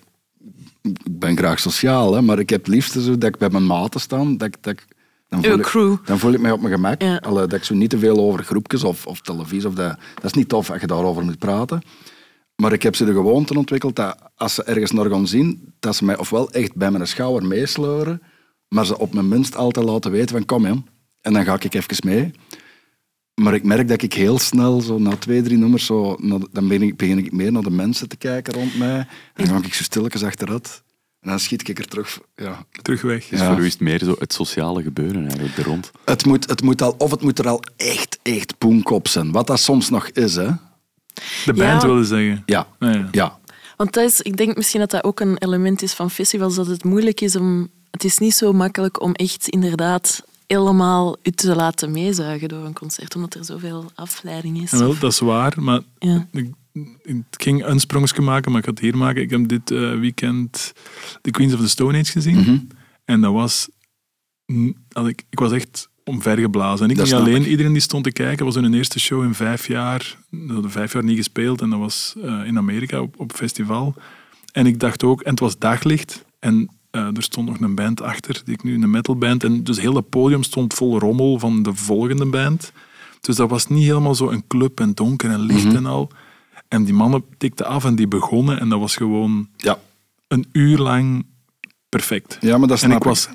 ik 0.85 1.19
ben 1.19 1.37
graag 1.37 1.61
sociaal, 1.61 2.15
hè, 2.15 2.23
maar 2.23 2.39
ik 2.39 2.51
heb 2.51 2.65
het 2.65 2.75
liefst 2.75 2.93
zo 2.93 3.19
dat 3.19 3.29
ik 3.29 3.39
bij 3.39 3.51
mijn 3.51 3.67
maten 3.67 4.01
sta. 4.01 4.17
Dat 4.17 4.43
ik, 4.43 4.63
dat 4.63 4.73
ik, 4.73 4.87
dan, 5.29 5.45
voel 5.45 5.59
ik, 5.59 5.63
crew. 5.63 5.97
dan 6.05 6.19
voel 6.19 6.33
ik 6.33 6.41
mij 6.41 6.51
op 6.51 6.61
mijn 6.61 6.75
gemak. 6.75 7.03
Ja. 7.03 7.17
Allee, 7.17 7.47
dat 7.47 7.59
ik 7.59 7.65
zo 7.65 7.75
niet 7.75 7.91
te 7.91 7.99
veel 7.99 8.19
over 8.19 8.45
groepjes 8.45 8.85
of, 8.85 9.07
of 9.07 9.21
televisie. 9.21 9.69
Of 9.69 9.75
dat, 9.75 9.99
dat 10.15 10.25
is 10.25 10.33
niet 10.33 10.49
tof 10.49 10.71
als 10.71 10.81
je 10.81 10.87
daarover 10.87 11.25
moet 11.25 11.39
praten. 11.39 11.83
Maar 12.57 12.73
ik 12.73 12.83
heb 12.83 12.97
ze 12.97 13.05
de 13.05 13.13
gewoonte 13.13 13.59
ontwikkeld 13.59 13.97
dat 13.97 14.19
als 14.35 14.55
ze 14.55 14.65
ergens 14.65 14.91
naar 14.91 15.11
gaan 15.11 15.27
zien, 15.27 15.75
dat 15.79 15.97
ze 15.97 16.05
mij 16.05 16.17
ofwel 16.17 16.51
echt 16.51 16.75
bij 16.75 16.91
mijn 16.91 17.07
schouder 17.07 17.49
meesleuren, 17.49 18.23
maar 18.69 18.87
ze 18.87 18.99
op 18.99 19.15
mijn 19.15 19.29
minst 19.29 19.57
altijd 19.57 19.87
laten 19.87 20.11
weten 20.11 20.37
van 20.37 20.45
kom 20.45 20.65
hem. 20.65 20.85
En 21.21 21.33
dan 21.33 21.45
ga 21.45 21.55
ik 21.61 21.75
even 21.75 21.97
mee. 22.07 22.33
Maar 23.35 23.55
ik 23.55 23.65
merk 23.65 23.89
dat 23.89 24.03
ik 24.03 24.13
heel 24.13 24.39
snel, 24.39 24.81
zo 24.81 24.99
na 24.99 25.17
twee, 25.17 25.43
drie 25.43 25.59
nummers, 25.59 25.87
zo, 25.87 26.17
dan 26.53 26.69
begin 26.69 26.83
ik, 26.83 26.97
begin 26.97 27.19
ik 27.19 27.33
meer 27.33 27.53
naar 27.53 27.63
de 27.63 27.71
mensen 27.71 28.09
te 28.09 28.17
kijken 28.17 28.53
rond 28.55 28.79
mij. 28.79 28.97
En 29.35 29.45
dan 29.45 29.47
ga 29.47 29.67
ik 29.67 29.75
zo 29.75 29.83
stilletjes 29.83 30.23
achteruit. 30.23 30.83
En 31.21 31.31
dan 31.31 31.39
schiet 31.41 31.69
ik 31.69 31.79
er 31.79 31.87
terug. 31.87 32.21
Ja. 32.35 32.67
Terug 32.83 33.03
weg. 33.03 33.27
Dus 33.29 33.41
Ja. 33.41 33.47
voor 33.53 33.63
u 33.63 33.65
is 33.67 33.73
het 33.73 33.81
meer 33.81 33.99
zo 34.05 34.15
het 34.19 34.33
sociale 34.33 34.83
gebeuren 34.83 35.23
eigenlijk, 35.23 35.57
de 35.57 35.63
rond. 35.63 35.91
Het 36.05 36.25
moet, 36.27 36.49
het 36.49 36.63
moet 36.63 36.83
al, 36.83 36.95
of 36.99 37.11
het 37.11 37.23
moet 37.23 37.39
er 37.39 37.49
al 37.49 37.63
echt, 37.77 38.19
echt 38.23 38.59
poenkop 38.59 39.09
zijn. 39.09 39.33
Wat 39.33 39.47
dat 39.47 39.61
soms 39.61 39.91
nog 39.91 40.09
is, 40.09 40.35
hè. 40.35 40.49
De 41.45 41.53
band 41.53 41.83
Ja. 41.83 41.87
wilde 41.87 42.05
zeggen. 42.05 42.43
Ja, 42.47 42.67
Ja, 42.79 42.91
ja. 42.93 43.09
ja. 43.13 43.39
Want 43.77 43.93
dat 43.93 44.05
is, 44.05 44.21
ik 44.21 44.37
denk 44.37 44.57
misschien 44.57 44.81
dat 44.81 44.91
dat 44.91 45.05
ook 45.05 45.21
een 45.21 45.39
element 45.39 45.83
is 45.83 45.93
van 45.93 46.11
festivals, 46.11 46.55
dat 46.55 46.67
het 46.67 46.85
moeilijk 46.85 47.21
is 47.21 47.37
om... 47.37 47.69
Het 47.91 48.05
is 48.05 48.19
niet 48.19 48.35
zo 48.35 48.53
makkelijk 48.53 49.03
om 49.03 49.13
echt 49.13 49.49
inderdaad 49.49 50.25
helemaal 50.47 51.17
u 51.23 51.31
te 51.31 51.55
laten 51.57 51.91
meezuigen 51.91 52.49
door 52.49 52.65
een 52.65 52.73
concert, 52.73 53.15
omdat 53.15 53.35
er 53.35 53.45
zoveel 53.45 53.91
afleiding 53.95 54.63
is. 54.63 54.71
Wel, 54.71 54.99
dat 54.99 55.13
is 55.13 55.19
waar, 55.19 55.63
maar 55.63 55.81
Ja. 55.99 56.29
ik, 56.33 56.51
ik 57.03 57.23
ging 57.31 57.65
een 57.65 57.81
sprongetje 57.81 58.23
maken, 58.23 58.51
maar 58.51 58.61
ik 58.61 58.67
ga 58.67 58.71
het 58.73 58.81
hier 58.81 58.97
maken. 58.97 59.23
Ik 59.23 59.31
heb 59.31 59.49
dit 59.49 59.71
eh, 59.71 59.99
weekend 59.99 60.73
The 61.23 61.31
Queens 61.31 61.55
of 61.55 61.61
the 61.61 61.69
Stone 61.69 61.99
Age 61.99 62.11
gezien. 62.13 62.37
Mhm. 62.37 62.59
En 63.05 63.21
dat 63.21 63.33
was... 63.33 63.69
als 64.93 65.09
Ik, 65.09 65.23
ik 65.31 65.39
was 65.39 65.53
echt 65.53 65.89
omvergeblazen. 66.05 66.85
En 66.85 66.91
ik 66.91 66.97
Dat 66.97 67.07
niet 67.07 67.15
alleen, 67.15 67.43
ik. 67.43 67.47
iedereen 67.49 67.73
die 67.73 67.81
stond 67.83 68.05
te 68.05 68.13
kijken, 68.13 68.45
was 68.45 68.55
hun 68.55 68.75
eerste 68.75 69.01
show 69.01 69.23
in 69.23 69.35
vijf 69.35 69.67
jaar. 69.67 70.17
Dat 70.31 70.51
hadden 70.51 70.71
vijf 70.71 70.93
jaar 70.93 71.05
niet 71.05 71.17
gespeeld 71.17 71.61
en 71.61 71.71
dat 71.71 71.79
was 71.79 72.15
eh, 72.23 72.47
in 72.47 72.59
Amerika 72.59 73.01
op, 73.01 73.21
op 73.21 73.33
festival. 73.33 73.95
En 74.53 74.67
ik 74.67 74.81
dacht 74.81 75.03
ook, 75.05 75.21
en 75.23 75.31
het 75.31 75.41
was 75.41 75.59
daglicht. 75.59 76.25
En 76.39 76.69
eh, 76.95 77.17
er 77.17 77.23
stond 77.23 77.49
nog 77.49 77.61
een 77.61 77.75
band 77.75 78.03
achter, 78.03 78.43
die 78.45 78.55
ik 78.55 78.63
nu 78.63 78.83
een 78.83 78.91
metalband. 78.91 79.45
En 79.45 79.65
dus 79.65 79.81
heel 79.81 79.95
het 79.95 80.09
podium 80.09 80.43
stond 80.43 80.75
vol 80.75 80.99
rommel 80.99 81.39
van 81.39 81.63
de 81.63 81.75
volgende 81.75 82.27
band. 82.27 82.73
Dus 83.21 83.37
dat 83.37 83.51
was 83.51 83.67
niet 83.67 83.85
helemaal 83.85 84.15
zo 84.15 84.29
een 84.31 84.45
club 84.47 84.81
en 84.81 84.93
donker 84.95 85.31
en 85.31 85.41
licht 85.41 85.65
Mhm. 85.65 85.77
en 85.77 85.87
al. 85.87 86.11
En 86.69 86.85
die 86.85 86.95
mannen 86.95 87.25
tikten 87.39 87.67
af 87.67 87.85
en 87.85 87.95
die 87.95 88.09
begonnen. 88.09 88.61
En 88.61 88.69
dat 88.69 88.79
was 88.81 88.97
gewoon 88.97 89.49
Ja, 89.57 89.79
een 90.29 90.47
uur 90.53 90.79
lang 90.79 91.27
perfect. 91.89 92.37
ja 92.41 92.59
maar 92.59 92.69
dat 92.69 92.83
en 92.83 92.89
snap 92.89 92.97
ik 92.99 93.05
was 93.05 93.29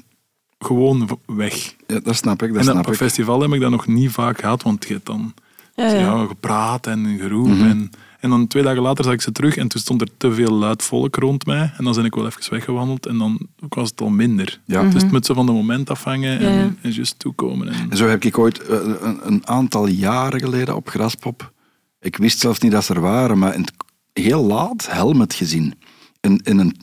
gewoon 0.60 1.20
weg. 1.26 1.76
Ja, 1.88 2.00
dat 2.00 2.16
snap 2.16 2.42
ik, 2.44 2.50
dat 2.50 2.58
en 2.60 2.66
dat, 2.66 2.74
snap 2.74 2.86
op 2.86 2.92
ik. 2.92 2.98
festival 2.98 3.42
heb 3.42 3.52
ik 3.54 3.60
dat 3.62 3.72
nog 3.72 3.88
niet 3.88 4.12
vaak 4.12 4.40
gehad, 4.40 4.64
want 4.64 4.88
je 4.88 4.94
hebt 4.94 5.06
dan 5.06 5.34
Ja, 5.76 5.86
ja. 5.86 6.00
ja, 6.00 6.26
gepraat 6.26 6.88
en 6.88 7.18
geroep. 7.20 7.48
Mhm. 7.48 7.62
En, 7.66 7.90
en 8.20 8.30
dan 8.30 8.48
twee 8.48 8.64
dagen 8.64 8.82
later 8.82 9.04
zag 9.04 9.14
ik 9.14 9.22
ze 9.22 9.32
terug 9.32 9.58
en 9.58 9.68
toen 9.68 9.82
stond 9.82 10.02
er 10.02 10.08
te 10.18 10.34
veel 10.34 10.52
luid 10.54 10.84
volk 10.84 11.16
rond 11.16 11.46
mij. 11.46 11.72
En 11.78 11.84
dan 11.84 11.94
ben 11.94 12.06
ik 12.06 12.16
wel 12.16 12.26
even 12.26 12.52
weggewandeld 12.52 13.06
en 13.06 13.18
dan 13.18 13.48
was 13.70 13.90
het 13.90 14.02
al 14.02 14.10
minder. 14.10 14.60
Ja. 14.66 14.84
Dus 14.84 15.02
het 15.02 15.12
moet 15.12 15.26
zo 15.26 15.34
van 15.34 15.46
de 15.46 15.52
moment 15.52 15.90
afhangen 15.90 16.40
en, 16.40 16.54
Ja, 16.54 16.74
en 16.82 16.92
juist 16.92 17.20
toekomen. 17.20 17.68
En, 17.68 17.88
En 17.92 17.98
zo 17.98 18.08
heb 18.08 18.24
ik 18.24 18.38
ooit 18.38 18.60
eh, 18.66 18.78
een, 19.02 19.20
een 19.24 19.48
aantal 19.48 19.88
jaren 19.88 20.40
geleden 20.40 20.76
op 20.76 20.90
Graspop, 20.90 21.52
ik 22.00 22.18
wist 22.18 22.40
zelfs 22.40 22.60
niet 22.60 22.72
dat 22.72 22.84
ze 22.84 22.94
er 22.94 23.02
waren, 23.02 23.38
maar 23.38 23.54
in 23.56 23.62
het- 23.62 23.74
heel 24.14 24.44
laat 24.46 24.88
Helmet 24.92 25.34
gezien. 25.34 25.74
In, 26.22 26.40
in 26.44 26.58
een, 26.60 26.76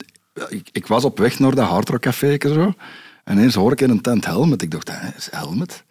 ik, 0.49 0.69
ik 0.71 0.87
was 0.87 1.05
op 1.05 1.17
weg 1.17 1.39
naar 1.39 1.55
dat 1.55 1.67
hardrockcafé 1.67 2.37
zo, 2.41 2.73
en 3.23 3.37
ineens 3.37 3.55
hoor 3.55 3.71
ik 3.71 3.81
in 3.81 3.89
een 3.89 4.01
tent 4.01 4.25
Helmet. 4.25 4.61
Ik 4.61 4.71
dacht, 4.71 4.89
hè, 4.91 5.07
is 5.17 5.27
Helmet? 5.31 5.83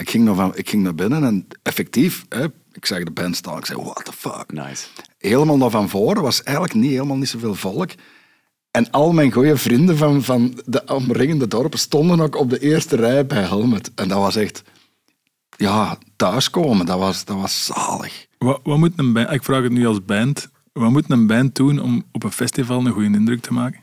Ik 0.00 0.10
ging, 0.10 0.24
naar, 0.24 0.34
van, 0.34 0.52
ik 0.56 0.68
ging 0.70 0.82
naar 0.82 0.94
binnen 0.94 1.24
en 1.24 1.46
effectief, 1.62 2.24
hè, 2.28 2.46
ik 2.72 2.86
zag 2.86 3.02
de 3.02 3.10
band 3.10 3.36
staan, 3.36 3.58
ik 3.58 3.66
zei, 3.66 3.82
what 3.82 4.04
the 4.04 4.12
fuck? 4.12 4.52
Nice. 4.52 4.86
helemaal 5.18 5.56
naar 5.56 5.70
van 5.70 5.88
voren 5.88 6.22
was 6.22 6.42
eigenlijk 6.42 6.76
niet, 6.76 6.90
helemaal 6.90 7.16
niet 7.16 7.28
zoveel 7.28 7.54
volk. 7.54 7.90
En 8.70 8.90
al 8.90 9.12
mijn 9.12 9.32
goede 9.32 9.56
vrienden 9.56 9.96
van, 9.96 10.22
van 10.22 10.60
de 10.66 10.84
omringende 10.84 11.48
dorpen 11.48 11.78
stonden 11.78 12.20
ook 12.20 12.36
op 12.36 12.50
de 12.50 12.58
eerste 12.58 12.96
rij 12.96 13.26
bij 13.26 13.42
Helmet. 13.42 13.90
En 13.94 14.08
dat 14.08 14.18
was 14.18 14.36
echt, 14.36 14.62
ja, 15.56 15.98
thuiskomen. 16.16 16.86
Dat 16.86 16.98
was, 16.98 17.24
dat 17.24 17.36
was 17.36 17.64
zalig. 17.64 18.26
wat, 18.38 18.60
wat 18.62 18.78
moet 18.78 18.92
een 18.96 19.12
band, 19.12 19.30
ik 19.30 19.44
vraag 19.44 19.62
het 19.62 19.72
nu 19.72 19.86
als 19.86 20.04
band, 20.04 20.48
wat 20.72 20.90
moet 20.90 21.10
een 21.10 21.26
band 21.26 21.54
doen 21.54 21.80
om 21.80 22.04
op 22.12 22.24
een 22.24 22.32
festival 22.32 22.86
een 22.86 22.92
goede 22.92 23.16
indruk 23.16 23.40
te 23.40 23.52
maken? 23.52 23.80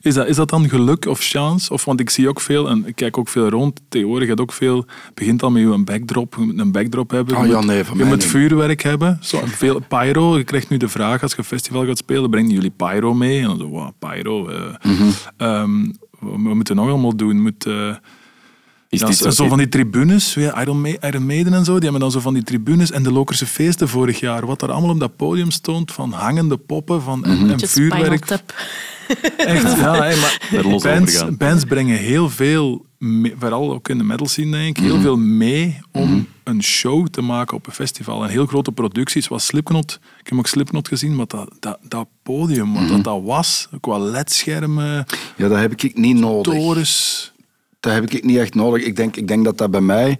Is 0.00 0.14
dat, 0.14 0.26
is 0.26 0.36
dat 0.36 0.48
dan 0.48 0.68
geluk 0.68 1.06
of 1.06 1.20
chance? 1.20 1.72
Of, 1.72 1.84
want 1.84 2.00
ik 2.00 2.10
zie 2.10 2.28
ook 2.28 2.40
veel, 2.40 2.68
en 2.68 2.86
ik 2.86 2.94
kijk 2.94 3.18
ook 3.18 3.28
veel 3.28 3.48
rond, 3.48 3.80
tegenwoordig 3.88 4.28
gaat 4.28 4.40
ook 4.40 4.52
veel, 4.52 4.84
begint 5.14 5.42
al 5.42 5.50
met 5.50 5.64
een 5.64 5.84
backdrop, 5.84 6.34
je 6.38 6.44
moet 6.44 6.58
een 6.58 6.72
backdrop 6.72 7.10
hebben. 7.10 7.36
Oh 7.36 7.44
je 7.44 7.50
ja, 7.50 7.56
moet, 7.56 7.66
nee, 7.66 7.84
je 7.96 8.04
moet 8.04 8.24
vuurwerk 8.24 8.82
hebben. 8.82 9.18
Zo, 9.20 9.40
veel 9.44 9.80
pyro, 9.88 10.38
je 10.38 10.44
krijgt 10.44 10.68
nu 10.68 10.76
de 10.76 10.88
vraag 10.88 11.22
als 11.22 11.30
je 11.32 11.38
een 11.38 11.44
festival 11.44 11.86
gaat 11.86 11.98
spelen, 11.98 12.30
brengen 12.30 12.50
jullie 12.50 12.72
pyro 12.76 13.14
mee? 13.14 13.40
En 13.40 13.46
dan 13.46 13.58
zo, 13.58 13.68
wow, 13.68 13.90
pyro. 13.98 14.48
ehm, 15.36 15.84
wat 16.20 16.40
wat 16.42 16.54
moeten 16.54 16.74
we 16.74 16.80
nog 16.80 16.90
allemaal 16.90 17.16
doen? 17.16 17.42
Moet, 17.42 17.66
eh, 17.66 17.94
Is 18.90 19.00
dit 19.00 19.16
zo, 19.16 19.30
zo, 19.30 19.48
van 19.48 19.58
die 19.58 19.68
tribunes, 19.68 20.34
ja, 20.34 20.60
Iron, 20.60 20.80
Ma- 20.80 20.96
Iron 21.00 21.26
Maiden 21.26 21.54
en 21.54 21.64
zo, 21.64 21.72
die 21.72 21.82
hebben 21.82 22.00
dan 22.00 22.10
zo 22.10 22.20
van 22.20 22.34
die 22.34 22.42
tribunes 22.42 22.90
en 22.90 23.02
de 23.02 23.12
Lokerse 23.12 23.46
feesten 23.46 23.88
vorig 23.88 24.20
jaar, 24.20 24.46
wat 24.46 24.62
er 24.62 24.70
allemaal 24.72 24.90
op 24.90 25.00
dat 25.00 25.16
podium 25.16 25.50
stond, 25.50 25.92
van 25.92 26.12
hangende 26.12 26.56
poppen 26.56 27.02
van, 27.02 27.24
en, 27.24 27.36
Spinal 27.58 27.58
vuurwerk. 27.68 28.24
Echt, 29.36 29.62
ja, 29.62 29.94
hey, 30.02 30.16
maar 30.16 30.38
Daar 30.50 31.36
bands, 31.36 31.64
brengen 31.64 31.96
heel 31.98 32.30
veel, 32.30 32.86
mee- 32.98 33.34
vooral 33.38 33.72
ook 33.72 33.88
in 33.88 33.98
de 33.98 34.04
metal 34.04 34.26
scene 34.28 34.50
denk 34.50 34.78
ik, 34.78 34.84
heel 34.84 35.00
veel 35.00 35.16
mee 35.16 35.78
om 35.92 36.26
een 36.44 36.62
show 36.62 37.06
te 37.06 37.20
maken 37.20 37.56
op 37.56 37.66
een 37.66 37.72
festival. 37.72 38.24
En 38.24 38.30
heel 38.30 38.46
grote 38.46 38.72
producties, 38.72 39.24
zoals 39.26 39.46
Slipknot. 39.46 39.98
Ik 40.20 40.28
heb 40.28 40.38
ook 40.38 40.46
Slipknot 40.46 40.88
gezien, 40.88 41.16
maar 41.16 41.26
dat, 41.26 41.50
dat, 41.60 41.78
dat 41.82 42.06
podium, 42.22 42.72
wat 42.74 42.88
dat, 42.88 43.04
dat 43.04 43.22
was, 43.22 43.68
qua 43.80 43.98
ledschermen, 43.98 45.06
Ja, 45.36 45.48
dat 45.48 45.58
heb 45.58 45.72
ik 45.82 45.96
niet 45.98 46.16
nodig. 46.18 46.54
torens. 46.54 47.32
Dat 47.80 47.92
heb 47.92 48.10
ik 48.10 48.24
niet 48.24 48.36
echt 48.36 48.54
nodig. 48.54 48.84
Ik 48.84 48.96
denk, 48.96 49.16
ik 49.16 49.28
denk 49.28 49.44
dat 49.44 49.58
dat 49.58 49.70
bij 49.70 49.80
mij, 49.80 50.18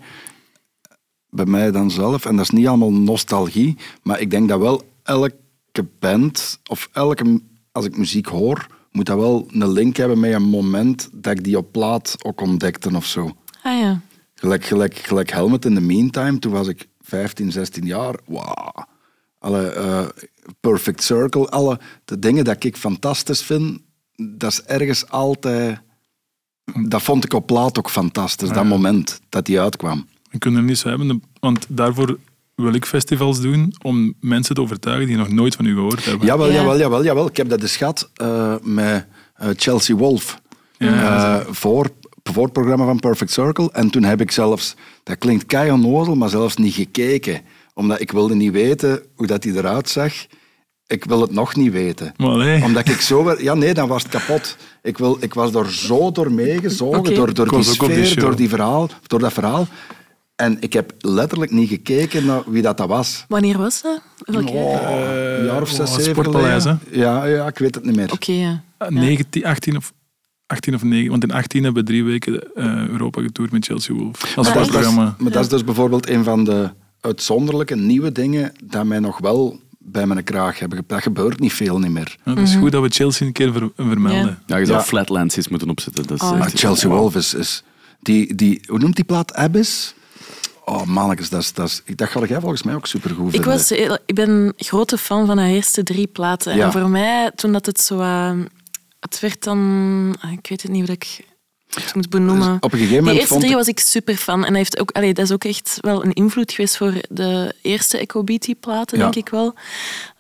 bij 1.29 1.47
mij 1.47 1.71
dan 1.71 1.91
zelf, 1.91 2.25
en 2.25 2.37
dat 2.37 2.45
is 2.45 2.51
niet 2.51 2.67
allemaal 2.67 2.93
nostalgie, 2.93 3.77
maar 4.03 4.21
ik 4.21 4.31
denk 4.31 4.49
dat 4.49 4.61
wel 4.61 4.83
elke 5.03 5.87
band, 5.99 6.61
of 6.67 6.89
elke, 6.93 7.41
als 7.73 7.85
ik 7.85 7.97
muziek 7.97 8.27
hoor, 8.27 8.67
moet 8.93 9.07
dat 9.07 9.19
wel 9.19 9.47
een 9.51 9.73
link 9.73 9.97
hebben 9.97 10.21
met 10.21 10.33
een 10.33 10.43
moment 10.43 11.09
dat 11.13 11.33
ik 11.33 11.45
die 11.45 11.57
op 11.57 11.73
plaat 11.73 12.17
ook 12.25 12.41
ontdekte 12.41 12.97
of 12.97 13.07
zo. 13.07 13.37
Ah 13.63 13.79
ja. 13.79 14.01
Gelijk, 14.35 14.65
gelijk, 14.65 14.95
gelijk 14.95 15.31
Helmet 15.31 15.65
in 15.65 15.75
the 15.75 15.81
Meantime, 15.81 16.39
toen 16.39 16.53
was 16.53 16.69
ik 16.69 16.89
15, 17.01 17.53
16 17.53 17.87
jaar. 17.87 18.15
Wauw. 18.27 18.73
Alle 19.39 19.69
eh, 19.69 20.07
Perfect 20.61 21.03
Circle, 21.03 21.49
alle 21.49 21.81
de 22.05 22.19
dingen 22.19 22.45
dat 22.45 22.65
ik 22.65 22.77
fantastisch 22.77 23.43
vind, 23.43 23.81
dat 24.17 24.53
is 24.53 24.63
ergens 24.63 25.09
altijd... 25.09 25.81
Dat 26.89 27.03
vond 27.03 27.25
ik 27.25 27.33
op 27.33 27.47
plaat 27.47 27.79
ook 27.79 27.91
fantastisch, 27.91 28.49
dat 28.51 28.65
moment 28.65 29.21
dat 29.29 29.47
die 29.47 29.61
uitkwam. 29.61 30.07
We 30.31 30.39
kunnen 30.39 30.61
er 30.61 30.67
niet 30.67 30.79
zo 30.79 30.89
hebben, 30.89 31.23
want 31.41 31.67
daarvoor 31.69 32.19
wil 32.55 32.75
ik 32.75 32.87
festivals 32.87 33.41
doen 33.41 33.75
om 33.83 34.15
mensen 34.21 34.55
te 34.55 34.61
overtuigen 34.61 35.07
die 35.07 35.17
nog 35.17 35.29
nooit 35.29 35.55
van 35.55 35.65
u 35.65 35.75
gehoord 35.75 36.05
hebben. 36.05 36.27
Jawel, 36.27 36.47
Ja. 36.47 36.53
jawel, 36.55 36.79
jawel, 36.79 37.05
jawel. 37.05 37.27
Ik 37.27 37.37
heb 37.37 37.49
dat 37.49 37.63
eens 37.63 37.77
gehad 37.77 38.11
eh, 38.15 38.55
met 38.63 39.07
eh, 39.35 39.49
Chelsea 39.57 39.97
Wolf. 39.97 40.41
Ja, 40.79 41.39
Eh, 41.41 41.47
voor, 41.51 41.91
voor 42.23 42.45
het 42.45 42.53
programma 42.53 42.85
van 42.85 42.99
Perfect 43.01 43.31
Circle. 43.33 43.69
En 43.73 43.91
toen 43.91 44.03
heb 44.05 44.21
ik 44.21 44.31
zelfs, 44.31 44.75
dat 45.03 45.19
klinkt 45.19 45.47
kei 45.47 45.71
onnozel, 45.71 46.15
maar 46.15 46.29
zelfs 46.29 46.57
niet 46.57 46.75
gekeken. 46.75 47.41
Omdat 47.75 48.01
ik 48.01 48.13
wilde 48.13 48.35
niet 48.35 48.53
weten 48.53 49.03
hoe 49.15 49.27
dat 49.27 49.45
hij 49.45 49.53
eruit 49.53 49.89
zag. 49.89 50.13
Ik 50.91 51.05
wil 51.05 51.21
het 51.21 51.33
nog 51.33 51.57
niet 51.57 51.73
weten. 51.73 52.15
Allee. 52.17 52.63
Omdat 52.63 52.89
ik 52.89 53.01
zo... 53.01 53.35
Ja, 53.39 53.55
nee, 53.55 53.75
dan 53.75 53.89
was 53.89 54.03
het 54.03 54.13
kapot. 54.13 54.57
Ik, 54.83 54.99
wil, 54.99 55.17
ik 55.21 55.35
was 55.35 55.55
er 55.55 55.73
zo 55.73 56.13
door 56.13 56.33
meegezogen, 56.33 57.15
door, 57.15 57.35
door 57.35 57.51
die 57.51 57.63
sfeer, 57.63 58.21
door, 58.21 58.37
die 58.37 58.49
verhaal, 58.49 58.89
door 59.07 59.19
dat 59.19 59.33
verhaal. 59.33 59.67
En 60.37 60.57
ik 60.61 60.73
heb 60.73 60.93
letterlijk 60.99 61.51
niet 61.51 61.69
gekeken 61.69 62.27
naar 62.27 62.43
wie 62.47 62.63
dat, 62.63 62.77
dat 62.77 62.89
was. 62.89 63.25
Wanneer 63.29 63.59
was 63.59 63.83
dat? 63.83 64.03
Welke? 64.19 64.59
een 64.59 65.45
jaar 65.45 65.63
of 65.63 65.69
zes, 65.69 65.91
oh, 65.91 65.97
zeven 65.97 66.11
Sportpaleis, 66.11 66.63
geleden. 66.63 66.81
Ja, 66.91 67.25
ja, 67.25 67.47
ik 67.47 67.59
weet 67.59 67.75
het 67.75 67.85
niet 67.85 67.97
meer. 67.97 68.13
Oké, 68.13 68.33
ja. 68.33 68.63
Ah, 68.79 68.89
19, 68.89 69.45
18 69.45 69.77
of 69.77 69.93
18 70.47 70.75
of 70.75 70.83
9. 70.83 71.11
Want 71.11 71.23
in 71.23 71.31
18 71.31 71.65
hebben 71.65 71.83
we 71.83 71.89
drie 71.89 72.05
weken 72.05 72.55
eh, 72.55 72.89
Europa 72.89 73.23
getoerd 73.23 73.53
met 73.53 73.65
Chelsea 73.65 73.95
Wolf. 73.95 74.23
Als 74.23 74.35
Maar, 74.35 74.45
dat, 74.45 74.55
is, 74.55 74.69
sportprogramma. 74.69 75.15
maar 75.19 75.33
dat 75.33 75.43
is 75.43 75.49
dus 75.49 75.65
bijvoorbeeld 75.65 76.09
een 76.09 76.25
van 76.25 76.45
de 76.45 76.71
uitzonderlijke 77.01 77.77
nieuwe 77.77 78.13
dingen 78.13 78.53
dat 78.65 78.85
mij 78.85 78.99
nog 78.99 79.19
wel 79.19 79.61
bij 79.83 80.07
mijn 80.07 80.25
kraag 80.25 80.59
hebben. 80.59 80.85
Dat 80.87 81.03
gebeurt 81.03 81.41
niet 81.41 81.53
veel 81.53 81.79
niet 81.79 81.91
meer. 81.91 82.17
Ja, 82.25 82.31
het 82.35 82.49
is 82.49 82.55
goed 82.55 82.73
dat 82.73 82.83
we 82.83 82.89
Chelsea 82.89 83.27
een 83.27 83.33
keer 83.33 83.53
ver- 83.53 83.71
vermelden. 83.77 84.43
Ja, 84.47 84.57
je 84.57 84.67
zou 84.67 84.79
Ja. 84.79 84.85
Flatlands 84.85 85.37
eens 85.37 85.49
moeten 85.49 85.71
opzetten. 85.71 86.07
Dat 86.07 86.23
is 86.23 86.29
Oh, 86.29 86.39
Maar 86.39 86.51
Chelsea 86.55 86.89
Wolf 86.89 87.15
is... 87.17 87.35
is 87.35 87.63
die, 88.03 88.35
die, 88.35 88.61
hoe 88.67 88.79
noemt 88.79 88.97
die 88.97 89.05
plaat? 89.05 89.35
Abyss? 89.35 89.95
Oh, 90.65 90.85
mannetjes, 90.87 91.29
dat, 91.29 91.41
is, 91.43 91.53
dat, 91.53 91.69
is, 91.69 91.95
dat 91.97 92.09
ga 92.09 92.25
jij 92.27 92.41
volgens 92.41 92.63
mij 92.63 92.75
ook 92.75 92.87
supergoed 92.87 93.27
Ik, 93.27 93.33
vinden. 93.33 93.51
was, 93.51 93.69
heel- 93.69 93.99
ik 94.07 94.15
ben 94.15 94.53
grote 94.57 94.99
fan 94.99 95.27
van 95.27 95.39
haar 95.39 95.49
eerste 95.49 95.83
drie 95.83 96.07
platen. 96.07 96.57
Ja. 96.57 96.65
En 96.67 96.73
voor 96.73 96.89
mij, 96.91 97.31
toen 97.35 97.53
dat 97.53 97.67
het 97.67 97.81
zo... 97.81 98.01
eh, 98.01 98.33
het 99.01 99.21
werd 99.21 99.45
dan... 99.45 100.17
ah, 100.21 100.33
Ik 100.33 100.47
weet 100.49 100.63
het 100.63 100.71
niet 100.71 100.87
hoe 100.89 100.97
dat 100.97 101.21
ik 101.77 101.83
het 101.85 101.95
moet 101.95 102.09
benoemen. 102.11 102.47
Dus 102.49 102.57
op 102.61 102.63
een 102.65 102.71
gegeven 102.71 102.89
Die 102.89 102.99
moment 103.01 103.19
eerste 103.19 103.35
drie 103.39 103.51
ik- 103.51 103.57
was 103.57 103.69
ik 103.69 103.79
super 103.81 104.17
fan. 104.17 104.41
En 104.45 104.49
hij 104.49 104.57
heeft 104.59 104.81
ook, 104.81 104.91
allee, 104.91 105.15
dat 105.15 105.25
is 105.25 105.33
ook 105.33 105.45
echt 105.45 105.79
wel 105.81 106.05
een 106.05 106.13
invloed 106.13 106.53
geweest 106.53 106.77
voor 106.77 106.93
de 107.09 107.55
eerste 107.63 107.99
Echo 107.99 108.25
Beatty-platen, 108.25 108.99
Ja. 108.99 109.03
denk 109.05 109.27
ik 109.27 109.29
wel. 109.33 109.55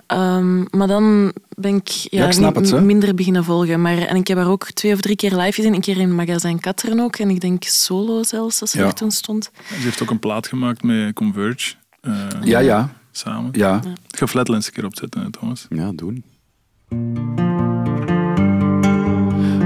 Ehm, 0.06 0.64
maar 0.70 0.86
dan 0.86 1.32
ben 1.56 1.74
ik, 1.74 1.88
ja, 1.88 2.08
Ja, 2.20 2.26
ik 2.26 2.32
snap 2.32 2.54
mi- 2.54 2.60
het, 2.60 2.70
hè. 2.70 2.80
minder 2.80 3.14
beginnen 3.14 3.44
volgen. 3.44 3.82
Maar, 3.82 3.98
en 3.98 4.16
ik 4.16 4.26
heb 4.28 4.36
haar 4.36 4.48
ook 4.50 4.70
twee 4.70 4.92
of 4.92 5.00
drie 5.00 5.16
keer 5.16 5.36
live 5.36 5.52
gezien. 5.52 5.74
Een 5.74 5.80
keer 5.80 5.96
in 5.98 6.14
Magazijn 6.14 6.60
Katteren 6.60 7.00
ook. 7.00 7.16
En 7.16 7.30
ik 7.30 7.40
denk 7.40 7.64
solo 7.64 8.22
zelfs, 8.22 8.60
als 8.60 8.70
ze 8.70 8.78
Ja. 8.78 8.86
er 8.86 8.94
toen 8.94 9.10
stond. 9.10 9.50
Ze 9.68 9.74
heeft 9.74 10.02
ook 10.02 10.10
een 10.10 10.18
plaat 10.18 10.46
gemaakt 10.46 10.82
met 10.82 11.12
Converge. 11.14 11.74
eh, 12.00 12.12
Ja, 12.42 12.58
ja, 12.58 12.92
Samen. 13.12 13.48
ja. 13.52 13.80
Ik 14.10 14.18
ga 14.18 14.26
Flatlands 14.26 14.66
een 14.66 14.72
keer 14.72 14.84
opzetten, 14.84 15.30
Thomas. 15.30 15.66
Ja, 15.70 15.92
doen. 15.94 16.24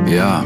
ja. 0.06 0.44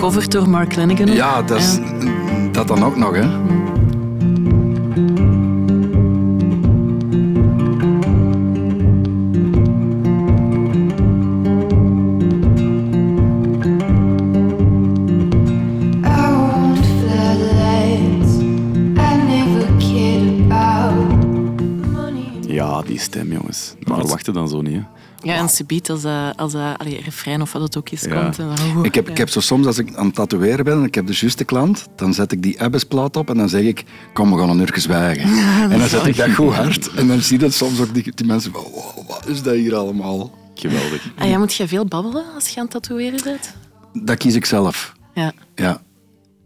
Gecoverd 0.00 0.30
door 0.32 0.48
Mark 0.48 0.76
Lanigan. 0.76 1.08
ook. 1.08 1.14
Ja, 1.14 1.42
dat, 1.42 1.58
is, 1.58 1.78
dat 2.52 2.68
dan 2.68 2.84
ook 2.84 2.96
nog, 2.96 3.14
hè. 3.16 3.28
Ja, 22.46 22.82
die 22.82 22.98
stem, 22.98 23.32
jongens. 23.32 23.74
Dat 23.78 23.88
Maar 23.88 23.96
het- 23.96 24.06
verwachten 24.06 24.32
dan 24.32 24.48
zo 24.48 24.60
niet. 24.62 24.74
Hè. 24.74 24.82
Ja, 25.22 25.34
en 25.34 25.48
subiet 25.48 25.90
als 25.90 26.02
dat, 26.02 26.36
als 26.36 26.52
dat 26.52 26.78
allee, 26.78 27.00
refrein 27.04 27.42
of 27.42 27.52
wat 27.52 27.62
het 27.62 27.76
ook 27.76 27.90
is, 27.90 28.02
Ja. 28.02 28.22
komt. 28.22 28.38
En 28.38 28.46
dan, 28.74 28.84
Ik 28.84 28.94
heb, 28.94 29.04
ja. 29.06 29.10
ik 29.10 29.18
heb 29.18 29.28
zo 29.28 29.40
soms, 29.40 29.66
als 29.66 29.78
ik 29.78 29.94
aan 29.94 30.06
het 30.06 30.14
tatoeëren 30.14 30.64
ben 30.64 30.74
en 30.78 30.84
ik 30.84 30.94
heb 30.94 31.06
de 31.06 31.12
juiste 31.20 31.44
klant, 31.44 31.86
dan 31.96 32.14
zet 32.14 32.32
ik 32.32 32.42
die 32.42 32.62
Abyss-plaat 32.62 33.16
op 33.16 33.30
en 33.30 33.36
dan 33.36 33.48
zeg 33.48 33.62
ik, 33.62 33.84
kom, 34.12 34.32
we 34.32 34.38
gaan 34.38 34.50
een 34.50 34.60
uur 34.60 34.72
zwijgen. 34.74 35.30
en 35.70 35.78
dan 35.78 35.88
zet 35.88 36.06
ik 36.06 36.16
dat 36.16 36.34
goed 36.34 36.54
hard. 36.54 36.90
En 36.94 37.06
dan 37.08 37.20
zie 37.20 37.38
je 37.38 37.44
dat 37.44 37.52
soms 37.52 37.80
ook 37.80 37.94
die, 37.94 38.12
die 38.14 38.26
mensen 38.26 38.52
van, 38.52 38.62
wow, 38.72 39.08
wat 39.08 39.26
is 39.26 39.42
dat 39.42 39.54
hier 39.54 39.74
allemaal? 39.74 40.38
Geweldig. 40.54 41.12
Ah, 41.18 41.28
ja, 41.28 41.38
moet 41.38 41.54
je 41.54 41.68
veel 41.68 41.84
babbelen 41.86 42.24
als 42.34 42.48
je 42.48 42.56
aan 42.56 42.62
het 42.62 42.72
tatoeëren 42.72 43.20
bent? 43.24 43.54
Dat 43.92 44.16
kies 44.16 44.34
ik 44.34 44.44
zelf. 44.46 44.92
Ja. 45.14 45.32
Ja. 45.54 45.82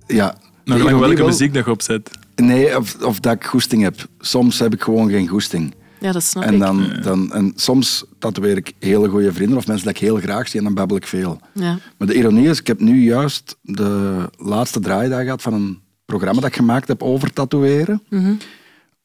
Ja. 0.06 0.34
Nou, 0.64 0.82
welke 0.82 1.14
wel- 1.16 1.26
muziek 1.26 1.54
dat 1.54 1.64
je 1.64 1.70
opzet. 1.70 2.10
Nee, 2.36 2.78
of, 2.78 2.96
of 3.02 3.20
dat 3.20 3.32
ik 3.34 3.44
goesting 3.44 3.82
heb. 3.82 4.06
Soms 4.18 4.58
heb 4.58 4.74
ik 4.74 4.82
gewoon 4.82 5.10
geen 5.10 5.28
goesting. 5.28 5.74
Ja, 6.04 6.12
dat 6.12 6.22
snap 6.22 6.42
En, 6.44 6.54
ik. 6.54 6.60
dan, 6.60 6.96
dan, 7.02 7.32
en 7.32 7.52
soms 7.56 8.04
tatoeëer 8.18 8.56
ik 8.56 8.72
hele 8.78 9.08
goede 9.08 9.32
vrienden 9.32 9.56
of 9.56 9.66
mensen 9.66 9.86
die 9.86 9.94
ik 9.96 10.00
heel 10.00 10.16
graag 10.16 10.48
zie 10.48 10.58
en 10.58 10.64
dan 10.64 10.74
babbel 10.74 10.96
ik 10.96 11.06
veel. 11.06 11.40
Ja. 11.52 11.78
Maar 11.98 12.08
de 12.08 12.14
ironie 12.14 12.48
is, 12.48 12.60
ik 12.60 12.66
heb 12.66 12.80
nu 12.80 13.02
juist 13.04 13.56
de 13.62 14.20
laatste 14.36 14.80
draaidag 14.80 15.22
gehad 15.22 15.42
van 15.42 15.52
een 15.52 15.78
programma 16.04 16.40
dat 16.40 16.50
ik 16.50 16.56
gemaakt 16.56 16.88
heb 16.88 17.02
over 17.02 17.32
tatoeëren. 17.32 18.02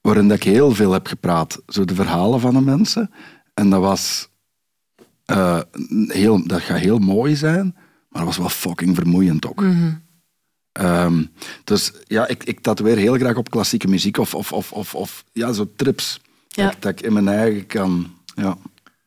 Waarin 0.02 0.28
dat 0.28 0.38
ik 0.38 0.44
heel 0.44 0.72
veel 0.76 0.92
heb 0.92 1.08
gepraat. 1.08 1.62
Zo 1.68 1.86
de 1.86 1.96
verhalen 1.96 2.40
van 2.40 2.54
de 2.54 2.62
mensen. 2.62 3.12
En 3.54 3.70
dat 3.70 3.82
was... 3.82 4.30
eh, 5.26 5.60
heel, 6.08 6.48
dat 6.48 6.62
gaat 6.62 6.80
heel 6.80 6.98
mooi 7.00 7.36
zijn, 7.36 7.76
maar 8.10 8.26
dat 8.26 8.26
was 8.26 8.38
wel 8.38 8.50
fucking 8.50 8.96
vermoeiend 8.96 9.48
ook. 9.48 9.64
Ehm, 10.72 11.24
dus 11.64 11.92
ja, 12.08 12.28
ik, 12.28 12.44
ik 12.44 12.60
tatoeëer 12.60 12.98
heel 12.98 13.18
graag 13.18 13.36
op 13.36 13.50
klassieke 13.50 13.88
muziek 13.88 14.18
of, 14.18 14.34
of, 14.34 14.52
of, 14.54 14.72
of, 14.72 14.96
of 14.96 15.24
ja, 15.34 15.52
zo 15.54 15.72
trips. 15.76 16.20
Ja. 16.60 16.66
Dat, 16.66 16.74
ik- 16.76 16.82
dat 16.82 16.92
ik 16.92 17.02
in 17.02 17.14
mijn 17.14 17.28
eigen 17.28 17.66
kan... 17.68 18.12
Ja. 18.36 18.58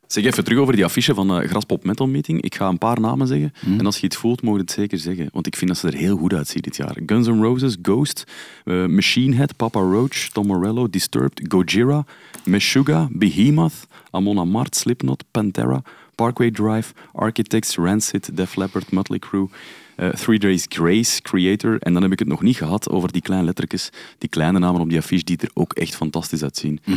Zeg 0.07 0.25
even 0.25 0.45
terug 0.45 0.59
over 0.59 0.75
die 0.75 0.85
affiche 0.85 1.15
van 1.15 1.29
de 1.29 1.49
Graspop 1.49 1.85
Metal 1.85 2.07
Meeting. 2.07 2.41
Ik 2.43 2.55
ga 2.55 2.69
een 2.69 2.79
paar 2.79 3.01
namen 3.01 3.27
zeggen. 3.27 3.53
En 3.79 3.87
als 3.87 3.99
je 3.99 4.07
het 4.07 4.17
voelt, 4.17 4.43
mogen 4.43 4.59
je 4.59 4.65
het 4.65 4.75
zeker 4.75 4.99
zeggen. 4.99 5.29
Want 5.33 5.47
ik 5.47 5.57
vind 5.57 5.71
dat 5.71 5.79
ze 5.79 5.87
er 5.87 5.95
heel 5.95 6.17
goed 6.17 6.33
uitzien 6.35 6.63
dit 6.63 6.77
jaar. 6.77 6.97
Guns 7.07 7.27
N' 7.27 7.43
Roses, 7.43 7.77
Ghost, 7.83 8.25
eh, 8.65 8.87
Machine 8.87 9.37
Head, 9.37 9.57
Papa 9.57 9.81
Roach, 9.81 10.29
Tom 10.33 10.47
Morello, 10.47 10.91
Disturbed, 10.91 11.41
Gojira, 11.49 12.05
Meshuggah, 12.45 13.07
Behemoth, 13.11 13.87
Amon 14.11 14.39
Amarth, 14.39 14.77
Slipknot, 14.77 15.25
Pantera, 15.31 15.83
Parkway 16.15 16.51
Drive, 16.51 16.93
Architects, 17.13 17.77
Rancid, 17.77 18.37
Def 18.37 18.57
Leppard, 18.57 18.91
Mötley 18.93 19.19
Crüe, 19.19 19.49
eh, 19.97 20.09
Three 20.09 20.39
Days 20.39 20.67
Grace, 20.69 21.23
Creator. 21.23 21.77
En 21.79 21.93
dan 21.93 22.03
heb 22.03 22.13
ik 22.13 22.19
het 22.19 22.29
nog 22.29 22.43
niet 22.43 22.57
gehad 22.57 22.89
over 22.91 23.13
die 23.13 23.23
kleine 23.23 23.47
lettertjes, 23.47 23.91
die 24.19 24.29
kleine 24.29 24.59
namen 24.59 24.81
op 24.81 24.89
die 24.89 24.99
affiche 24.99 25.25
die 25.25 25.37
er 25.37 25.51
ook 25.55 25.73
echt 25.73 25.97
fantastisch 25.97 26.43
uitzien. 26.43 26.81
Zo, 26.87 26.93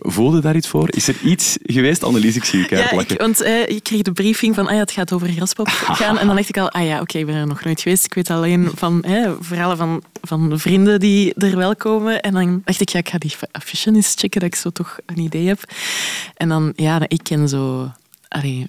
voelde 0.00 0.40
daar 0.40 0.56
iets 0.56 0.68
voor? 0.68 0.88
Is 0.90 1.08
er 1.08 1.16
iets 1.24 1.56
geweest? 1.62 2.02
Annelies, 2.02 2.36
ik 2.36 2.44
zie 2.44 2.58
je 2.60 2.66
Ja, 2.76 2.82
ik, 2.82 2.88
plakken. 2.90 3.16
want 3.16 3.40
eh, 3.40 3.68
ik 3.68 3.82
kreeg 3.82 4.02
de 4.02 4.12
briefing 4.12 4.54
van, 4.54 4.66
ah 4.66 4.72
ja, 4.72 4.78
het 4.78 4.90
gaat 4.90 5.12
over 5.12 5.28
graspop 5.28 5.68
gaan. 6.00 6.18
En 6.18 6.26
dan 6.26 6.36
dacht 6.36 6.48
ik 6.48 6.58
al, 6.58 6.70
ah 6.70 6.86
ja, 6.86 7.00
oké, 7.00 7.18
ik 7.18 7.26
ben 7.26 7.34
er 7.34 7.46
nog 7.46 7.64
nooit 7.64 7.80
geweest. 7.80 8.04
Ik 8.04 8.14
weet 8.14 8.30
alleen 8.30 8.70
van 8.74 9.04
verhalen 9.40 9.76
van, 9.76 10.02
van 10.22 10.48
de 10.48 10.58
vrienden 10.58 11.00
die 11.00 11.34
er 11.34 11.56
wel 11.56 11.76
komen. 11.76 12.20
En 12.20 12.32
dan 12.32 12.62
dacht 12.64 12.80
ik, 12.80 12.88
ja, 12.88 12.98
ik 12.98 13.08
ga 13.08 13.18
die 13.18 13.34
affiche 13.52 13.92
eens 13.94 14.14
checken, 14.16 14.40
dat 14.40 14.48
ik 14.48 14.54
zo 14.54 14.70
toch 14.70 14.98
een 15.06 15.18
idee 15.18 15.46
heb. 15.46 15.60
En 16.34 16.48
dan, 16.48 16.72
ja, 16.76 17.00
ik 17.08 17.20
ken 17.22 17.48
zo... 17.48 17.90
Allee, 18.28 18.66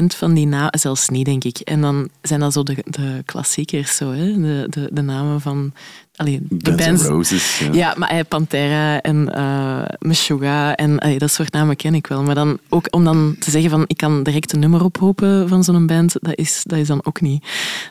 10% 0.00 0.04
van 0.16 0.34
die 0.34 0.46
namen, 0.46 0.78
zelfs 0.78 1.08
niet, 1.08 1.24
denk 1.24 1.44
ik. 1.44 1.58
En 1.58 1.80
dan 1.80 2.08
zijn 2.22 2.40
dat 2.40 2.52
zo 2.52 2.62
de, 2.62 2.76
de 2.84 3.22
klassiekers, 3.24 3.96
zo, 3.96 4.10
hè? 4.10 4.40
De, 4.40 4.66
de, 4.68 4.88
de 4.92 5.02
namen 5.02 5.40
van 5.40 5.72
allee, 6.20 6.40
de 6.48 6.74
bands. 6.74 7.04
Roses. 7.04 7.58
Ja. 7.58 7.68
Ja, 7.72 7.94
maar 7.98 8.08
eh, 8.08 8.18
Pantera 8.28 9.00
en 9.00 9.34
eh 9.34 9.82
Meshuggah 9.98 10.72
en 10.76 10.98
eh, 10.98 11.18
dat 11.18 11.30
soort 11.30 11.52
namen 11.52 11.76
ken 11.76 11.94
ik 11.94 12.06
wel. 12.06 12.22
Maar 12.22 12.34
dan 12.34 12.58
ook 12.68 12.86
om 12.90 13.04
dan 13.04 13.36
te 13.38 13.50
zeggen 13.50 13.70
van 13.70 13.84
ik 13.86 13.96
kan 13.96 14.22
direct 14.22 14.52
een 14.52 14.58
nummer 14.58 14.84
oproepen 14.84 15.48
van 15.48 15.64
zo'n 15.64 15.86
band, 15.86 16.16
dat 16.20 16.36
is, 16.38 16.60
dat 16.66 16.78
is 16.78 16.86
dan 16.86 17.00
ook 17.04 17.20
niet. 17.20 17.44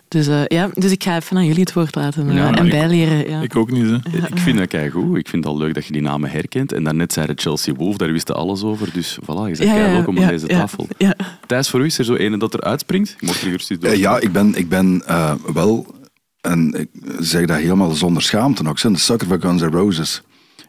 Dus, 0.07 0.27
eh, 0.27 0.45
ja, 0.45 0.69
dus 0.73 0.91
ik 0.91 1.03
ga 1.03 1.15
even 1.15 1.37
aan 1.37 1.45
jullie 1.45 1.61
het 1.61 1.73
woord 1.73 1.95
laten 1.95 2.33
Ja, 2.33 2.53
en 2.55 2.65
ik- 2.65 2.71
bijleren. 2.71 3.29
Ja. 3.29 3.41
Ik 3.41 3.55
ook 3.55 3.71
niet, 3.71 3.85
hè. 3.85 3.95
Ik 4.17 4.37
vind 4.37 4.57
dat 4.57 4.67
keigoed. 4.67 5.17
Ik 5.17 5.27
vind 5.29 5.43
het 5.43 5.53
al 5.53 5.59
leuk 5.59 5.73
dat 5.73 5.85
je 5.85 5.91
die 5.93 6.01
namen 6.01 6.29
herkent. 6.31 6.73
En 6.73 6.83
daarnet 6.83 7.13
zei 7.13 7.25
de 7.27 7.33
Chelsea 7.35 7.73
Wolf, 7.73 7.97
daar 7.97 8.11
wisten 8.11 8.35
alles 8.35 8.63
over. 8.63 8.89
Dus 8.93 9.17
voilà, 9.21 9.25
je 9.49 9.55
bent 9.57 9.57
kei 9.57 9.91
welkom 9.91 10.19
aan 10.19 10.27
deze 10.27 10.47
tafel. 10.47 10.87
Ja, 10.97 11.15
Thijs, 11.47 11.69
voor 11.69 11.79
u 11.81 11.85
is 11.85 11.97
er 11.97 12.05
zo 12.05 12.15
ene 12.15 12.37
dat 12.37 12.53
er 12.53 12.61
uitspringt? 12.61 13.15
Je 13.19 13.25
mocht 13.25 13.37
gerust 13.37 13.71
iets 13.71 13.81
door. 13.81 13.91
Eh, 13.91 13.97
ja, 13.99 14.19
ik 14.19 14.31
ben, 14.31 14.55
ik 14.55 14.69
ben 14.69 15.01
eh, 15.05 15.31
wel, 15.53 15.95
en 16.41 16.73
ik 16.73 16.89
zeg 17.19 17.45
dat 17.45 17.57
helemaal 17.57 17.91
zonder 17.91 18.23
schaamte 18.23 18.67
ook, 18.67 18.75
ik 18.77 18.83
ben 18.83 18.93
de 18.93 18.99
sucker 18.99 19.27
van 19.27 19.41
Guns 19.41 19.61
N' 19.61 19.65
Roses. 19.65 20.21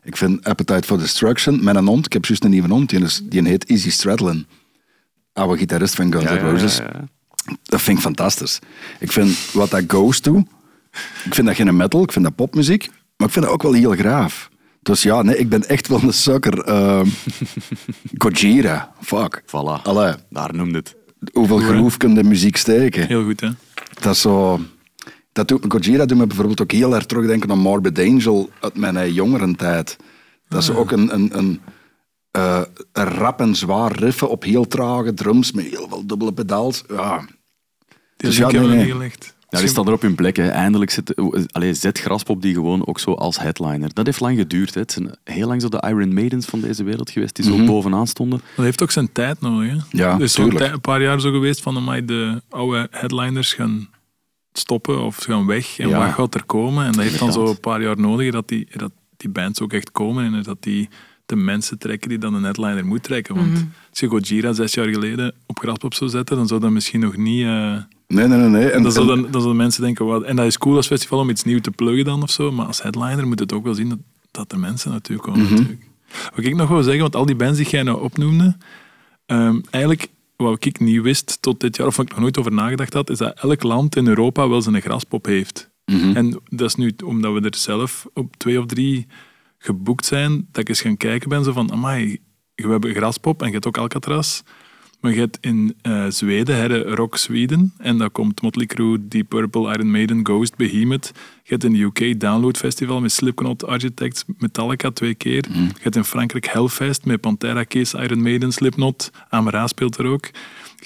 Ik 0.02 0.16
vind 0.16 0.44
Appetite 0.44 0.86
for 0.86 0.98
Destruction, 0.98 1.64
met 1.64 1.76
een 1.76 1.86
hond, 1.86 2.06
ik 2.06 2.12
heb 2.12 2.24
juist 2.24 2.44
een 2.44 2.50
nieuwe 2.50 2.68
hond, 2.68 2.90
die, 2.90 3.00
is, 3.02 3.20
die 3.24 3.48
heet 3.48 3.64
Easy 3.64 3.90
Stradlin. 3.90 4.46
Oude 5.32 5.58
gitarist 5.58 5.94
van 5.94 6.12
Guns 6.12 6.24
Ja, 6.24 6.32
N' 6.32 6.34
ja, 6.36 6.44
ja, 6.44 6.50
Roses. 6.50 6.76
ja. 6.76 7.08
Dat 7.62 7.80
vind 7.82 7.96
ik 7.96 8.02
fantastisch. 8.02 8.58
Ik 8.98 9.12
vind 9.12 9.52
wat 9.52 9.70
dat 9.70 9.84
Ghost 9.86 10.24
doet, 10.24 10.46
ik 11.24 11.34
vind 11.34 11.46
dat 11.46 11.56
geen 11.56 11.76
metal, 11.76 12.02
ik 12.02 12.12
vind 12.12 12.24
dat 12.24 12.34
popmuziek, 12.34 12.90
maar 13.16 13.26
ik 13.26 13.32
vind 13.32 13.44
dat 13.44 13.54
ook 13.54 13.62
wel 13.62 13.72
heel 13.72 13.92
graaf. 13.94 14.48
Dus 14.82 15.02
ja, 15.02 15.22
nee, 15.22 15.36
ik 15.36 15.48
ben 15.48 15.68
echt 15.68 15.88
wel 15.88 16.02
een 16.02 16.12
sucker. 16.12 16.58
ehm 16.64 17.06
Gojira, 18.22 18.92
fuck. 19.00 19.42
Voilà, 19.46 19.82
Allee, 19.82 20.14
daar 20.30 20.54
noemde 20.54 20.78
het. 20.78 20.96
hoeveel 21.32 21.58
groef 21.58 21.96
kun 21.96 22.14
je 22.14 22.24
muziek 22.24 22.56
steken? 22.56 23.06
Heel 23.06 23.24
goed, 23.24 23.40
hè. 23.40 23.48
Dat 24.00 24.14
is 24.14 24.20
zo... 24.20 24.60
Dat 25.32 25.48
doet, 25.48 25.64
Gojira 25.68 26.06
doet 26.06 26.18
me 26.18 26.26
bijvoorbeeld 26.26 26.62
ook 26.62 26.72
heel 26.72 26.94
erg 26.94 27.06
terugdenken 27.06 27.50
aan 27.50 27.58
Morbid 27.58 27.98
Angel 27.98 28.50
uit 28.60 28.76
mijn 28.76 28.96
eh, 28.96 29.14
jongerentijd. 29.14 29.96
Dat 30.48 30.62
is 30.62 30.70
ook 30.70 30.90
een, 30.90 31.14
een, 31.14 31.38
een, 31.38 31.60
eh, 32.30 32.62
een 32.92 33.04
rap 33.04 33.40
en 33.40 33.54
zwaar 33.54 33.92
riffen 33.92 34.28
op 34.30 34.44
heel 34.44 34.66
trage 34.66 35.14
drums 35.14 35.52
met 35.52 35.64
heel 35.64 35.88
veel 35.88 36.06
dubbele 36.06 36.32
pedaals. 36.32 36.84
Ja. 36.88 37.18
Die 37.18 38.28
Dus 38.28 38.38
heb 38.38 38.50
ja, 38.50 38.56
ik 38.56 38.60
nee, 38.60 38.60
wel 38.60 38.76
nee. 38.76 38.84
neergelegd. 38.84 39.34
Ja, 39.48 39.58
die 39.58 39.68
staan 39.68 39.86
er 39.86 39.92
op 39.92 40.02
hun 40.02 40.14
plek. 40.14 40.36
Hè. 40.36 40.48
Eindelijk 40.48 40.90
zit, 40.90 41.14
allee, 41.52 41.74
zet 41.74 41.98
Graspop 41.98 42.42
die 42.42 42.54
gewoon 42.54 42.86
ook 42.86 43.00
zo 43.00 43.12
als 43.12 43.38
headliner. 43.38 43.94
Dat 43.94 44.06
heeft 44.06 44.20
lang 44.20 44.38
geduurd. 44.38 44.74
Hè. 44.74 44.80
Het 44.80 44.92
zijn 44.92 45.18
heel 45.24 45.46
lang 45.46 45.62
zo 45.62 45.68
de 45.68 45.84
Iron 45.86 46.14
Maidens 46.14 46.46
van 46.46 46.60
deze 46.60 46.84
wereld 46.84 47.10
geweest 47.10 47.36
die 47.36 47.44
zo 47.44 47.64
bovenaan 47.64 48.06
stonden. 48.06 48.40
Dat 48.56 48.64
heeft 48.64 48.82
ook 48.82 48.90
zijn 48.90 49.12
tijd 49.12 49.40
nodig. 49.40 49.70
Hè? 49.70 49.98
Ja, 49.98 50.14
er 50.14 50.22
is 50.22 50.36
een 50.36 50.80
paar 50.80 51.02
jaar 51.02 51.20
zo 51.20 51.30
geweest 51.30 51.60
van 51.60 51.74
de 52.06 52.42
oude 52.48 52.88
headliners 52.90 53.52
gaan 53.52 53.88
stoppen 54.52 55.02
of 55.02 55.16
gaan 55.16 55.46
weg. 55.46 55.78
En 55.78 55.88
Ja. 55.88 55.98
wat 55.98 56.14
gaat 56.14 56.34
er 56.34 56.44
komen? 56.44 56.84
En 56.86 56.92
dat 56.92 57.02
heeft 57.02 57.18
dan 57.18 57.32
zo 57.32 57.46
een 57.46 57.60
paar 57.60 57.82
jaar 57.82 57.98
nodig 58.00 58.32
dat 58.32 58.48
die, 58.48 58.66
dat 58.76 58.92
die 59.16 59.30
bands 59.30 59.60
ook 59.60 59.72
echt 59.72 59.90
komen 59.92 60.34
en 60.34 60.42
dat 60.42 60.62
die 60.62 60.88
de 61.26 61.36
mensen 61.36 61.78
trekken 61.78 62.08
die 62.08 62.18
dan 62.18 62.34
een 62.34 62.42
headliner 62.42 62.86
moet 62.86 63.02
trekken. 63.02 63.34
Want 63.34 63.66
als 63.90 64.00
je 64.00 64.06
Gojira 64.08 64.52
zes 64.52 64.74
jaar 64.74 64.88
geleden 64.88 65.34
op 65.46 65.58
Graspop 65.58 65.94
zou 65.94 66.10
zetten, 66.10 66.36
dan 66.36 66.46
zou 66.46 66.60
dat 66.60 66.70
misschien 66.70 67.00
nog 67.00 67.16
niet... 67.16 67.44
eh, 67.44 67.76
Nee, 68.06 68.26
nee, 68.26 68.38
nee. 68.38 68.48
nee. 68.48 68.70
En, 68.70 68.82
dan, 68.82 68.92
zouden, 68.92 69.22
dan 69.22 69.30
zouden 69.32 69.56
mensen 69.56 69.82
denken, 69.82 70.04
wat, 70.06 70.22
en 70.22 70.36
dat 70.36 70.46
is 70.46 70.58
cool 70.58 70.76
als 70.76 70.86
festival 70.86 71.18
om 71.18 71.30
iets 71.30 71.44
nieuws 71.44 71.60
te 71.60 71.70
pluggen 71.70 72.04
dan 72.04 72.22
of 72.22 72.30
zo, 72.30 72.52
maar 72.52 72.66
als 72.66 72.82
headliner 72.82 73.26
moet 73.26 73.38
het 73.38 73.52
ook 73.52 73.64
wel 73.64 73.74
zien 73.74 73.88
dat, 73.88 73.98
dat 74.30 74.52
er 74.52 74.58
mensen 74.58 74.90
naartoe 74.90 75.16
komen. 75.16 75.40
Mhm. 75.40 75.50
natuurlijk. 75.54 75.82
Wat 76.34 76.44
ik 76.44 76.54
nog 76.56 76.68
wil 76.68 76.82
zeggen, 76.82 77.02
want 77.02 77.16
al 77.16 77.26
die 77.26 77.34
bands 77.36 77.58
die 77.58 77.68
jij 77.68 77.82
nou 77.82 78.02
opnoemde, 78.02 78.56
ehm, 79.26 79.60
eigenlijk 79.70 80.08
wat 80.40 80.64
ik 80.64 80.80
niet 80.80 81.02
wist 81.02 81.42
tot 81.42 81.60
dit 81.60 81.76
jaar, 81.76 81.86
of 81.86 81.96
wat 81.96 82.06
ik 82.06 82.12
nog 82.12 82.20
nooit 82.20 82.38
over 82.38 82.52
nagedacht 82.52 82.92
had, 82.92 83.10
is 83.10 83.18
dat 83.18 83.40
elk 83.40 83.62
land 83.62 83.96
in 83.96 84.06
Europa 84.06 84.48
wel 84.48 84.62
zijn 84.62 84.82
graspop 84.82 85.26
heeft. 85.26 85.70
Mhm. 85.84 86.16
En 86.16 86.40
dat 86.44 86.68
is 86.68 86.74
nu 86.74 86.92
omdat 87.04 87.32
we 87.32 87.40
er 87.40 87.56
zelf 87.56 88.06
op 88.14 88.36
twee 88.36 88.58
of 88.58 88.66
drie 88.66 89.06
geboekt 89.58 90.06
zijn, 90.06 90.48
dat 90.50 90.62
ik 90.62 90.68
eens 90.68 90.80
gaan 90.80 90.96
kijken 90.96 91.28
ben, 91.28 91.44
zo 91.44 91.52
van, 91.52 91.72
amai, 91.72 92.18
we 92.54 92.68
hebben 92.68 92.94
graspop 92.94 93.40
en 93.40 93.46
je 93.46 93.52
hebt 93.52 93.66
ook 93.66 93.78
Alcatraz, 93.78 94.42
maar 95.00 95.12
je 95.12 95.18
hebt 95.18 95.38
in 95.40 95.74
eh, 95.82 96.04
Zweden, 96.08 96.68
de 96.68 96.82
Rock 96.82 97.16
Sweden, 97.16 97.72
en 97.78 97.98
daar 97.98 98.10
komt 98.10 98.42
Motley 98.42 98.66
Crue, 98.66 99.08
Deep 99.08 99.28
Purple, 99.28 99.72
Iron 99.74 99.90
Maiden, 99.90 100.20
Ghost, 100.26 100.56
Behemoth. 100.56 101.10
Je 101.42 101.50
hebt 101.56 101.64
in 101.64 101.72
de 101.72 101.78
UK 101.78 102.20
Download 102.20 102.56
Festival 102.56 103.00
met 103.00 103.12
Slipknot, 103.12 103.66
Architects, 103.66 104.24
Metallica 104.38 104.90
twee 104.90 105.14
keer. 105.14 105.44
Je 105.52 105.68
hebt 105.80 105.96
in 105.96 106.04
Frankrijk 106.04 106.46
Hellfest 106.46 107.04
met 107.04 107.20
Pantera, 107.20 107.64
Kiss, 107.64 107.94
Iron 107.94 108.22
Maiden, 108.22 108.52
Slipknot. 108.52 109.10
Amara 109.28 109.66
speelt 109.66 109.96
er 109.96 110.06
ook. 110.06 110.24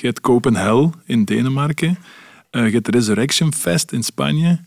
Je 0.00 0.06
hebt 0.06 0.20
Copenhagen 0.20 0.92
in 1.06 1.24
Denemarken. 1.24 1.98
Eh, 2.50 2.66
je 2.66 2.72
hebt 2.72 2.88
Resurrection 2.88 3.54
Fest 3.54 3.92
in 3.92 4.02
Spanje. 4.02 4.60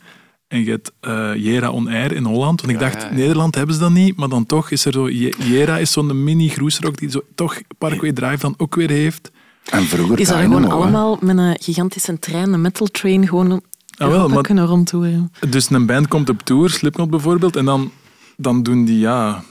En 0.47 0.63
je 0.63 0.69
hebt 0.69 0.91
eh, 0.99 1.31
Jera 1.35 1.69
On 1.71 1.87
Air 1.87 2.11
in 2.11 2.23
Holland. 2.23 2.61
Want 2.61 2.73
ik 2.73 2.79
dacht, 2.79 3.11
Nederland 3.11 3.55
hebben 3.55 3.75
ze 3.75 3.81
dat 3.81 3.91
niet. 3.91 4.15
Maar 4.15 4.29
dan 4.29 4.45
toch 4.45 4.71
is 4.71 4.85
er 4.85 4.93
zo... 4.93 5.09
Je- 5.09 5.33
Jera 5.37 5.77
is 5.77 5.91
zo'n 5.91 6.23
mini-groesrock 6.23 6.97
die 6.97 7.09
zo 7.11 7.21
toch 7.35 7.61
Parkway 7.77 8.11
Drive 8.11 8.37
dan 8.37 8.53
ook 8.57 8.75
weer 8.75 8.89
heeft. 8.89 9.31
En 9.71 9.83
vroeger 9.83 10.15
Dynamo, 10.15 10.55
gewoon 10.55 10.71
allemaal 10.71 11.17
met 11.21 11.37
een 11.37 11.57
gigantische 11.61 12.19
trein, 12.19 12.53
een 12.53 12.61
metal 12.61 12.87
train, 12.87 13.27
gewoon 13.27 13.61
Ah, 13.97 14.07
wel, 14.09 14.29
maar- 14.29 14.43
kunnen 14.43 14.65
rondtoeren. 14.65 15.31
Dus 15.49 15.69
een 15.69 15.85
band 15.85 16.07
komt 16.07 16.29
op 16.29 16.41
tour, 16.41 16.69
Slipknot 16.69 17.09
bijvoorbeeld, 17.09 17.55
en 17.55 17.65
dan, 17.65 17.91
dan 18.37 18.63
doen 18.63 18.85
die 18.85 18.99
ja, 18.99 19.43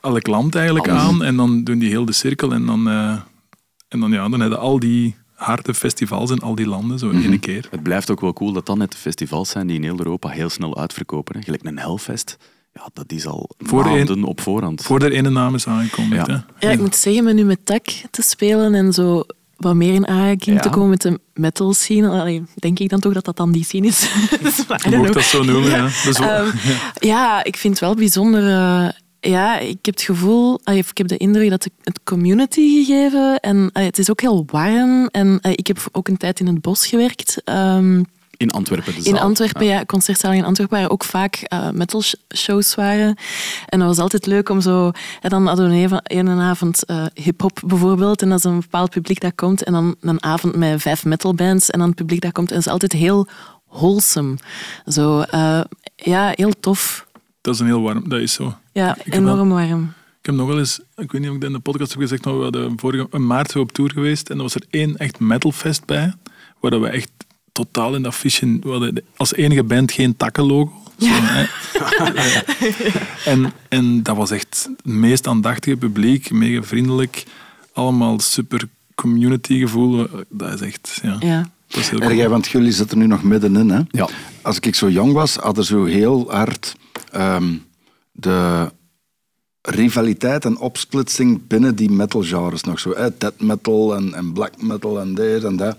elk 0.00 0.26
land 0.26 0.54
eigenlijk 0.54 0.88
Alles. 0.88 1.02
aan. 1.02 1.24
En 1.24 1.36
dan 1.36 1.64
doen 1.64 1.78
die 1.78 1.88
heel 1.88 2.04
de 2.04 2.12
cirkel. 2.12 2.52
En 2.52 2.66
dan, 2.66 2.88
eh, 2.88 3.16
en 3.88 4.00
dan, 4.00 4.10
ja, 4.12 4.28
dan 4.28 4.40
hebben 4.40 4.58
al 4.58 4.78
die 4.78 5.14
harde 5.34 5.74
festivals 5.74 6.30
in 6.30 6.38
al 6.40 6.54
die 6.54 6.66
landen 6.68 6.98
zo 6.98 7.10
in 7.10 7.22
één 7.22 7.40
keer. 7.40 7.66
Het 7.70 7.82
blijft 7.82 8.10
ook 8.10 8.20
wel 8.20 8.32
cool 8.32 8.52
dat 8.52 8.66
dat 8.66 8.76
net 8.76 8.92
de 8.92 8.98
festivals 8.98 9.50
zijn 9.50 9.66
die 9.66 9.76
in 9.76 9.82
heel 9.82 9.98
Europa 9.98 10.28
heel 10.28 10.48
snel 10.50 10.78
uitverkopen. 10.78 11.36
Hè. 11.36 11.42
Gelijk 11.42 11.64
een 11.64 11.78
Hellfest, 11.78 12.36
ja, 12.72 12.88
dat 12.92 13.12
is 13.12 13.26
al 13.26 13.50
Voor 13.58 13.84
maanden 13.84 14.24
op 14.24 14.40
voorhand. 14.40 14.82
Voor 14.82 14.98
de 14.98 15.10
ene 15.10 15.30
naam 15.30 15.54
is 15.54 15.66
aangekondigd. 15.66 16.26
Ja. 16.26 16.44
Hè? 16.56 16.66
Ja, 16.66 16.72
ik 16.72 16.80
moet 16.80 16.96
zeggen, 16.96 17.24
met 17.24 17.34
nu 17.34 17.44
met 17.44 17.66
Tak 17.66 17.84
te 18.10 18.22
spelen 18.22 18.74
en 18.74 18.92
zo 18.92 19.24
wat 19.56 19.74
meer 19.74 19.94
in 19.94 20.06
aanraking 20.08 20.56
Ja. 20.56 20.62
te 20.62 20.68
komen 20.68 20.88
met 20.90 21.02
de 21.02 21.20
metal 21.34 21.72
scene, 21.74 22.08
allee, 22.08 22.42
denk 22.54 22.78
ik 22.78 22.88
dan 22.88 23.00
toch 23.00 23.12
dat 23.12 23.24
dat 23.24 23.36
dan 23.36 23.52
die 23.52 23.64
scene 23.64 23.86
is. 23.86 24.00
Dus, 24.42 24.56
Je 24.56 24.64
know. 24.78 25.12
dat 25.12 25.22
zo 25.22 25.42
noemen. 25.42 25.70
Ja. 25.70 25.82
Dus 26.04 26.18
Ehm, 26.18 26.46
ja, 27.12 27.44
ik 27.44 27.56
vind 27.56 27.72
het 27.74 27.82
wel 27.82 27.94
bijzonder. 27.94 28.42
eh, 28.48 28.88
ja, 29.20 29.58
ik 29.58 29.78
heb 29.82 29.94
het 29.94 30.02
gevoel, 30.02 30.60
allee, 30.64 30.84
ik 30.90 30.98
heb 30.98 31.08
de 31.08 31.16
indruk 31.16 31.50
dat 31.50 31.68
het 31.82 32.00
community 32.04 32.84
gegeven 32.84 33.40
en 33.40 33.70
allee, 33.72 33.88
het 33.88 33.98
is 33.98 34.10
ook 34.10 34.20
heel 34.20 34.44
warm. 34.46 35.06
En 35.10 35.38
allee, 35.40 35.56
ik 35.56 35.66
heb 35.66 35.88
ook 35.92 36.08
een 36.08 36.16
tijd 36.16 36.40
in 36.40 36.46
het 36.46 36.60
bos 36.60 36.86
gewerkt. 36.86 37.40
ehm, 37.44 38.02
In 38.36 38.50
Antwerpen. 38.50 38.92
De 38.92 38.98
in 38.98 39.04
zaal. 39.04 39.18
Antwerpen, 39.18 39.66
ja, 39.66 39.84
concertzalen 39.84 40.36
in 40.36 40.44
Antwerpen 40.44 40.78
waar 40.80 40.90
ook 40.90 41.04
vaak 41.04 41.34
eh 41.34 41.70
metal 41.70 42.00
sh- 42.02 42.14
shows 42.36 42.74
waren. 42.74 43.16
En 43.66 43.78
dat 43.78 43.88
was 43.88 43.98
altijd 43.98 44.26
leuk 44.26 44.48
om 44.48 44.60
zo... 44.60 44.90
En 45.20 45.30
dan 45.30 45.46
hadden 45.46 45.70
we 45.70 46.00
een, 46.04 46.26
een 46.26 46.40
avond 46.40 46.84
eh 46.84 47.04
hip-hop 47.14 47.60
bijvoorbeeld. 47.66 48.22
En 48.22 48.28
dat 48.28 48.38
is 48.38 48.44
een 48.44 48.60
bepaald 48.60 48.90
publiek 48.90 49.20
dat 49.20 49.34
komt. 49.34 49.62
En 49.64 49.72
dan 49.72 49.96
een 50.00 50.22
avond 50.22 50.56
met 50.56 50.82
vijf 50.82 51.04
metalbands. 51.04 51.70
En 51.70 51.78
dan 51.78 51.88
het 51.88 51.96
publiek 51.96 52.20
dat 52.20 52.32
komt. 52.32 52.48
En 52.48 52.54
dat 52.54 52.66
is 52.66 52.72
altijd 52.72 52.92
heel 52.92 53.26
wholesome. 53.70 54.36
Zo, 54.86 55.20
eh, 55.20 55.60
ja, 55.96 56.32
heel 56.34 56.52
tof. 56.60 57.06
Dat 57.40 57.54
is 57.54 57.60
een 57.60 57.66
heel 57.66 57.82
warm, 57.82 58.08
dat 58.08 58.20
is 58.20 58.32
zo. 58.32 58.54
Ja, 58.72 58.96
wel- 59.04 59.18
enorm 59.18 59.48
warm. 59.48 59.92
Ik 60.20 60.26
heb 60.32 60.34
nog 60.34 60.46
wel 60.46 60.58
eens, 60.58 60.80
ik 60.96 61.12
weet 61.12 61.20
niet 61.20 61.30
of 61.30 61.34
ik 61.36 61.40
dat 61.40 61.50
in 61.50 61.56
de 61.56 61.62
podcast 61.62 61.90
heb 61.92 62.00
gezegd, 62.00 62.24
maar 62.24 62.36
we 62.36 62.42
hadden 62.42 62.72
vorige 62.78 63.06
in 63.10 63.26
maart 63.26 63.50
zo 63.50 63.60
op 63.60 63.72
tour 63.72 63.90
geweest 63.90 64.30
en 64.30 64.36
er 64.36 64.42
was 64.42 64.54
er 64.54 64.62
één 64.70 64.96
echt 64.96 65.18
metalfest 65.20 65.84
bij, 65.84 66.14
waar 66.60 66.70
dat 66.70 66.80
we 66.80 66.88
echt 66.88 67.10
totaal 67.56 67.94
in 67.94 68.02
dat 68.02 68.16
als 69.16 69.34
enige 69.34 69.62
band 69.64 69.92
geen 69.92 70.16
takkenlogo. 70.16 70.72
Zo, 70.98 71.06
hè. 71.10 71.44
en, 73.32 73.52
en 73.68 74.02
dat 74.02 74.16
was 74.16 74.30
echt 74.30 74.68
het 74.76 74.86
meest 74.94 75.26
aandachtige 75.26 75.76
publiek, 75.76 76.30
mega 76.30 76.62
vriendelijk, 76.62 77.24
allemaal 77.72 78.20
super 78.20 78.68
community 78.94 79.58
gevoel. 79.58 80.06
Dat 80.28 80.52
is 80.52 80.60
echt, 80.60 80.98
ja, 81.02 81.16
Ja. 81.20 81.50
dat 81.68 81.80
is 81.80 81.88
heel 81.88 82.00
En 82.00 82.06
cool. 82.06 82.18
jij, 82.18 82.28
want 82.28 82.46
jullie 82.46 82.72
zitten 82.72 82.98
nu 82.98 83.06
nog 83.06 83.22
middenin, 83.22 83.70
hè? 83.70 83.80
Ja. 83.90 84.08
Als 84.42 84.58
ik 84.60 84.74
zo 84.74 84.88
jong 84.90 85.12
was, 85.12 85.36
hadden 85.36 85.64
zo 85.64 85.84
heel 85.84 86.30
hard 86.30 86.74
ehm, 87.12 87.54
de 88.12 88.70
rivaliteit 89.62 90.44
en 90.44 90.58
opsplitsing 90.58 91.46
binnen 91.46 91.74
die 91.76 91.90
metalgenres 91.90 92.62
nog 92.62 92.78
zo. 92.80 92.92
Hè? 92.96 93.08
Death 93.18 93.40
metal 93.40 93.96
en, 93.96 94.14
en 94.14 94.32
black 94.32 94.62
metal 94.62 95.00
en 95.00 95.14
dit 95.14 95.44
en 95.44 95.56
dat. 95.56 95.76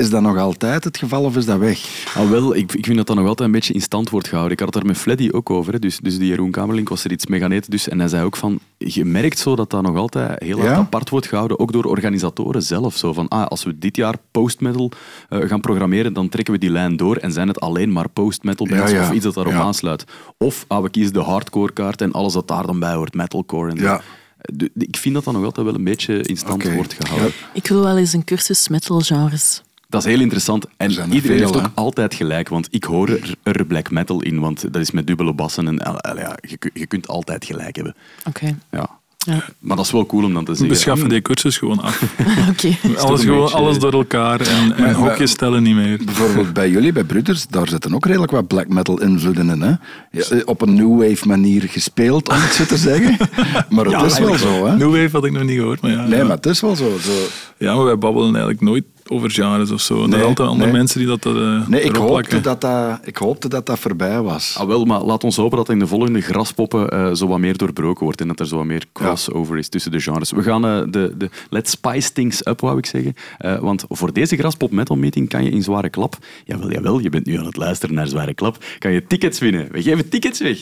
Is 0.00 0.10
dat 0.10 0.22
nog 0.22 0.36
altijd 0.38 0.84
het 0.84 0.96
geval 0.98 1.22
of 1.22 1.36
is 1.36 1.44
dat 1.46 1.58
weg? 1.58 2.04
Ah, 2.16 2.30
wel, 2.30 2.54
ik, 2.56 2.72
ik 2.72 2.84
vind 2.84 2.96
dat 2.96 3.06
dat 3.06 3.16
nog 3.16 3.26
altijd 3.26 3.48
een 3.48 3.54
beetje 3.54 3.74
in 3.74 3.80
stand 3.80 4.10
wordt 4.10 4.26
gehouden. 4.28 4.52
Ik 4.52 4.58
had 4.64 4.74
het 4.74 4.82
daar 4.82 4.92
met 4.92 5.00
Fleddy 5.00 5.28
ook 5.32 5.50
over. 5.50 5.72
Hè. 5.72 5.78
Dus, 5.78 5.98
dus 5.98 6.18
die 6.18 6.28
Jeroen 6.28 6.50
Kamerlink 6.50 6.88
was 6.88 7.04
er 7.04 7.12
iets 7.12 7.26
mee 7.26 7.40
gaan 7.40 7.52
eten. 7.52 7.70
Dus, 7.70 7.88
en 7.88 7.98
hij 7.98 8.08
zei 8.08 8.24
ook 8.24 8.36
van, 8.36 8.58
je 8.78 9.04
merkt 9.04 9.38
zo 9.38 9.56
dat 9.56 9.70
dat 9.70 9.82
nog 9.82 9.96
altijd 9.96 10.42
heel 10.42 10.56
hard 10.58 10.70
Ja? 10.70 10.76
apart 10.76 11.10
wordt 11.10 11.26
gehouden. 11.26 11.58
Ook 11.58 11.72
door 11.72 11.84
organisatoren 11.84 12.62
zelf. 12.62 12.96
Zo 12.96 13.12
van, 13.12 13.28
ah, 13.28 13.46
als 13.46 13.64
we 13.64 13.78
dit 13.78 13.96
jaar 13.96 14.14
post-metal 14.30 14.90
eh, 15.28 15.40
gaan 15.48 15.60
programmeren, 15.60 16.12
dan 16.12 16.28
trekken 16.28 16.52
we 16.54 16.60
die 16.60 16.70
lijn 16.70 16.96
door 16.96 17.16
en 17.16 17.32
zijn 17.32 17.48
het 17.48 17.60
alleen 17.60 17.92
maar 17.92 18.08
post-metal 18.08 18.66
bands 18.68 18.90
Ja, 18.90 18.96
ja. 18.98 19.02
of 19.08 19.12
iets 19.12 19.24
dat 19.24 19.34
daarop 19.34 19.52
Ja. 19.52 19.60
aansluit. 19.60 20.04
Of 20.38 20.64
ah, 20.68 20.82
we 20.82 20.90
kiezen 20.90 21.12
de 21.12 21.20
hardcore 21.20 21.72
kaart 21.72 22.00
en 22.00 22.12
alles 22.12 22.32
dat 22.32 22.48
daar 22.48 22.66
dan 22.66 22.78
bij 22.78 22.94
hoort, 22.94 23.14
metalcore. 23.14 23.70
En 23.70 23.78
zo. 23.78 23.98
De- 24.38 24.70
Ik 24.74 24.96
vind 24.96 25.14
dat 25.14 25.24
dat 25.24 25.34
nog 25.34 25.44
altijd 25.44 25.66
wel 25.66 25.74
een 25.74 25.84
beetje 25.84 26.22
in 26.22 26.36
stand 26.36 26.74
wordt 26.74 26.94
gehouden. 26.98 27.28
Ja. 27.40 27.46
Ik 27.52 27.66
wil 27.66 27.82
wel 27.82 27.98
eens 27.98 28.12
een 28.12 28.24
cursus 28.24 28.68
metal 28.68 29.00
genres. 29.00 29.62
Dat 29.94 30.04
is 30.04 30.10
heel 30.12 30.20
interessant. 30.20 30.64
En 30.76 30.86
er 30.90 30.90
iedereen 30.90 31.20
veel, 31.20 31.30
heeft 31.38 31.56
ook 31.56 31.62
hè? 31.62 31.68
altijd 31.74 32.14
gelijk, 32.14 32.48
want 32.48 32.68
ik 32.70 32.84
hoor 32.84 33.08
er, 33.08 33.34
er 33.42 33.64
black 33.66 33.90
metal 33.90 34.22
in, 34.22 34.40
want 34.40 34.72
dat 34.72 34.82
is 34.82 34.90
met 34.90 35.06
dubbele 35.06 35.32
bassen 35.32 35.66
en 35.68 35.92
ja, 36.16 36.36
je, 36.40 36.56
kun- 36.56 36.70
je 36.74 36.86
kunt 36.86 37.08
altijd 37.08 37.44
gelijk 37.44 37.76
hebben. 37.76 37.94
Oké. 38.28 38.56
Ja. 38.70 38.88
Ja. 39.26 39.44
Maar 39.58 39.76
dat 39.76 39.84
is 39.86 39.92
wel 39.92 40.06
cool 40.06 40.24
om 40.24 40.32
dan 40.34 40.44
te 40.44 40.50
zeggen. 40.54 40.68
We 40.74 40.80
schaffen 40.80 41.08
die 41.08 41.22
cursus 41.22 41.58
gewoon 41.58 41.80
af. 41.80 42.02
Oké. 42.50 42.76
alles, 42.98 43.22
gewoon, 43.22 43.40
beetje- 43.40 43.56
alles 43.56 43.78
door 43.78 43.92
elkaar 43.92 44.40
en, 44.40 44.76
en 44.76 44.82
Maar- 44.82 44.92
hokjes 44.94 45.30
stellen 45.30 45.62
niet 45.62 45.74
meer. 45.74 46.00
Bijvoorbeeld 46.04 46.52
bij 46.52 46.70
jullie, 46.70 46.92
bij 46.92 47.04
Broeders, 47.04 47.46
daar 47.46 47.68
zitten 47.68 47.94
ook 47.94 48.06
redelijk 48.06 48.30
wat 48.32 48.46
black 48.46 48.68
metal 48.68 49.00
invloeden 49.00 49.50
in. 49.50 49.60
Hè? 49.60 49.68
Ja, 50.10 50.24
eh, 50.30 50.40
op 50.44 50.62
een 50.62 50.74
new 50.74 51.08
wave 51.08 51.26
manier 51.28 51.62
gespeeld, 51.62 52.28
om 52.28 52.34
het 52.38 52.52
zo 52.52 52.64
te 52.64 52.76
zeggen. 52.76 53.16
Maar 53.74 53.84
het 53.84 54.12
is 54.12 54.18
wel 54.18 54.38
zo, 54.38 54.66
hè? 54.66 54.76
New 54.76 54.90
Wave 54.90 55.08
had 55.12 55.24
ik 55.24 55.32
nog 55.32 55.42
niet 55.42 55.58
gehoord, 55.58 55.80
maar 55.80 55.90
ja. 55.90 56.06
Nee, 56.06 56.18
ja. 56.18 56.24
maar 56.24 56.36
het 56.36 56.46
is 56.46 56.60
wel 56.60 56.76
zo. 56.76 56.98
zo. 57.00 57.10
Ja, 57.58 57.74
maar 57.74 57.84
wij 57.84 57.98
babbelen 57.98 58.28
eigenlijk 58.30 58.60
nooit 58.60 58.84
over 59.08 59.30
genres 59.30 59.70
of 59.70 59.80
zo. 59.80 59.94
er 59.94 60.00
Nee, 60.00 60.10
zijn 60.10 60.24
altijd 60.24 60.48
andere 60.48 60.70
nee. 60.70 60.78
mensen 60.78 60.98
die 60.98 61.08
dat 61.08 61.26
uh, 61.26 61.66
Nee, 61.68 61.82
ik 61.82 61.96
hoopte, 61.96 62.40
dat 62.40 62.60
dat, 62.60 62.98
ik 63.04 63.16
hoopte 63.16 63.48
dat 63.48 63.66
dat 63.66 63.78
voorbij 63.78 64.20
was. 64.22 64.54
Ah, 64.58 64.66
wel, 64.66 64.84
maar 64.84 65.02
laat 65.02 65.24
ons 65.24 65.36
hopen 65.36 65.56
dat 65.56 65.68
in 65.68 65.78
de 65.78 65.86
volgende 65.86 66.20
graspoppen 66.20 66.88
eh, 66.88 67.12
zo 67.14 67.26
wat 67.26 67.38
meer 67.38 67.56
doorbroken 67.56 68.04
wordt 68.04 68.20
en 68.20 68.28
dat 68.28 68.40
er 68.40 68.46
zo 68.46 68.56
wat 68.56 68.64
meer 68.64 68.84
crossover 68.92 69.58
is 69.58 69.68
tussen 69.68 69.90
de 69.90 70.00
genres. 70.00 70.30
We 70.30 70.42
gaan 70.42 70.64
eh, 70.66 70.82
de, 70.88 71.14
de 71.16 71.30
Let's 71.50 71.70
Spice 71.70 72.12
Things 72.12 72.46
Up, 72.46 72.60
wou 72.60 72.78
ik 72.78 72.86
zeggen. 72.86 73.14
Eh, 73.38 73.58
want 73.58 73.84
voor 73.88 74.12
deze 74.12 74.36
graspop 74.36 74.70
metal 74.70 74.96
meeting 74.96 75.28
kan 75.28 75.44
je 75.44 75.50
in 75.50 75.62
Zware 75.62 75.88
Klap, 75.88 76.16
jawel, 76.44 76.72
jawel, 76.72 76.98
je 76.98 77.10
bent 77.10 77.26
nu 77.26 77.38
aan 77.38 77.46
het 77.46 77.56
luisteren 77.56 77.94
naar 77.94 78.06
Zware 78.06 78.34
Klap, 78.34 78.64
kan 78.78 78.92
je 78.92 79.06
tickets 79.06 79.38
winnen. 79.38 79.68
We 79.72 79.82
geven 79.82 80.08
tickets 80.08 80.40
weg. 80.40 80.58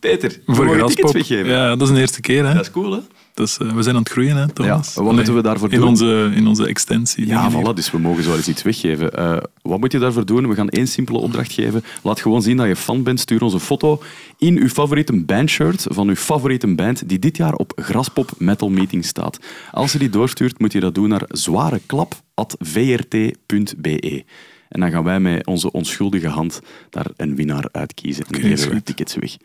Peter, 0.00 0.40
Voor 0.46 0.64
Graspop. 0.68 0.88
tickets 0.88 1.12
weggeven. 1.12 1.46
Ja, 1.52 1.76
dat 1.76 1.88
is 1.88 1.94
de 1.94 2.00
eerste 2.00 2.20
keer. 2.20 2.46
Hè? 2.46 2.54
Dat 2.54 2.62
is 2.62 2.70
cool, 2.70 2.92
hè? 2.92 2.98
Dus, 3.36 3.58
eh, 3.58 3.72
we 3.72 3.82
zijn 3.82 3.94
aan 3.94 4.02
het 4.02 4.10
groeien, 4.10 4.36
hè, 4.36 4.48
Thomas? 4.48 4.94
Ja, 4.94 5.02
wat 5.02 5.14
moeten 5.14 5.34
we 5.34 5.42
daarvoor 5.42 5.72
in 5.72 5.78
doen? 5.78 5.88
Onze, 5.88 6.30
in 6.34 6.46
onze 6.46 6.66
extensie. 6.66 7.26
Ja, 7.26 7.50
voilà, 7.50 7.74
dus 7.74 7.90
we 7.90 7.98
mogen 7.98 8.22
zo 8.22 8.28
wel 8.28 8.38
eens 8.38 8.48
iets 8.48 8.62
weggeven. 8.62 9.12
Eh, 9.12 9.36
wat 9.62 9.78
moet 9.78 9.92
je 9.92 9.98
daarvoor 9.98 10.26
doen? 10.26 10.48
We 10.48 10.54
gaan 10.54 10.68
één 10.68 10.86
simpele 10.86 11.18
opdracht 11.18 11.52
geven. 11.52 11.84
Laat 12.02 12.20
gewoon 12.20 12.42
zien 12.42 12.56
dat 12.56 12.66
je 12.66 12.76
fan 12.76 13.02
bent. 13.02 13.20
Stuur 13.20 13.42
ons 13.42 13.52
een 13.52 13.60
foto 13.60 14.02
in 14.38 14.58
uw 14.58 14.68
favoriete 14.68 15.24
bandshirt 15.24 15.86
van 15.88 16.08
uw 16.08 16.14
favoriete 16.14 16.74
band 16.74 17.08
die 17.08 17.18
dit 17.18 17.36
jaar 17.36 17.54
op 17.54 17.72
Graspop 17.76 18.30
Metal 18.38 18.68
Meeting 18.68 19.04
staat. 19.04 19.38
Als 19.72 19.92
je 19.92 19.98
die 19.98 20.10
doorstuurt, 20.10 20.58
moet 20.58 20.72
je 20.72 20.80
dat 20.80 20.94
doen 20.94 21.08
naar 21.08 21.24
zwareklap.vrt.be. 21.28 24.24
En 24.68 24.80
dan 24.80 24.90
gaan 24.90 25.04
wij 25.04 25.20
met 25.20 25.46
onze 25.46 25.72
onschuldige 25.72 26.28
hand 26.28 26.60
daar 26.90 27.06
een 27.16 27.36
winnaar 27.36 27.68
uitkiezen. 27.72 28.24
En 28.30 28.40
is 28.40 28.60
geven 28.60 28.74
we 28.74 28.82
tickets 28.82 29.14
weg. 29.14 29.36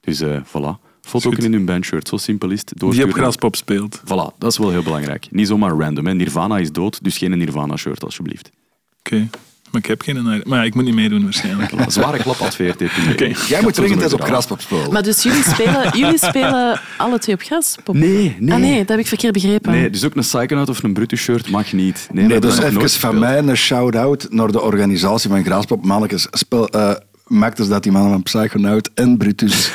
Dus 0.00 0.20
eh 0.20 0.40
voilà. 0.44 0.89
Foto 1.10 1.30
in 1.30 1.52
hun 1.52 1.64
bandshirt, 1.64 2.08
zo 2.08 2.16
simpel 2.16 2.50
is 2.50 2.60
het. 2.60 2.72
Die 2.78 3.04
op. 3.04 3.12
Graspop 3.12 3.56
speelt. 3.56 4.00
Voilà, 4.04 4.38
dat 4.38 4.50
is 4.50 4.58
wel 4.58 4.70
heel 4.70 4.82
belangrijk. 4.82 5.26
Niet 5.30 5.46
zomaar 5.46 5.70
random. 5.70 6.06
Hè. 6.06 6.14
Nirvana 6.14 6.58
is 6.58 6.72
dood, 6.72 7.04
dus 7.04 7.18
geen 7.18 7.38
Nirvana-shirt 7.38 8.04
alsjeblieft. 8.04 8.50
Oké. 8.98 9.28
Maar 9.70 9.80
ik 9.80 9.86
heb 9.86 10.02
geen... 10.02 10.22
Maar 10.24 10.58
ja, 10.58 10.62
ik 10.62 10.74
moet 10.74 10.84
niet 10.84 10.94
meedoen 10.94 11.22
waarschijnlijk. 11.22 11.72
Zware 11.86 12.18
klap 12.18 12.40
adveert. 12.40 12.82
Oké. 13.10 13.32
Jij 13.48 13.62
moet 13.62 13.74
dringend 13.74 14.02
eens 14.02 14.12
op 14.12 14.22
graspop 14.22 14.60
spelen. 14.60 14.92
Maar 14.92 15.02
dus 15.02 15.22
jullie 15.22 15.42
spelen, 15.42 15.90
jullie 16.00 16.18
spelen 16.18 16.80
alle 16.96 17.18
twee 17.18 17.34
op 17.34 17.40
gras? 17.40 17.76
Pop? 17.84 17.94
Nee, 17.94 18.36
nee. 18.38 18.54
Ah 18.54 18.60
nee, 18.60 18.78
dat 18.78 18.88
heb 18.88 18.98
ik 18.98 19.06
verkeerd 19.06 19.32
begrepen. 19.32 19.72
Nee, 19.72 19.90
dus 19.90 20.04
ook 20.04 20.14
een 20.14 20.22
Psychonaut 20.22 20.68
of 20.68 20.82
een 20.82 20.92
Brutus 20.92 21.20
shirt 21.20 21.50
mag 21.50 21.72
niet. 21.72 22.08
Nee, 22.12 22.26
Nee, 22.26 22.40
dus 22.40 22.58
even 22.58 22.74
nooit 22.74 22.92
van 22.92 23.18
mij 23.18 23.38
een 23.38 23.56
shout-out 23.56 24.26
naar 24.30 24.52
de 24.52 24.60
organisatie 24.60 25.30
van 25.30 25.44
Graaspop. 25.44 25.84
Mannekes, 25.84 26.26
speel, 26.30 26.68
eh, 26.68 26.94
maakt 27.30 27.56
dus 27.56 27.68
dat 27.68 27.82
die 27.82 27.92
mannen 27.92 28.10
van 28.10 28.22
Psychonaut 28.22 28.90
en 28.94 29.16
Brutus. 29.16 29.70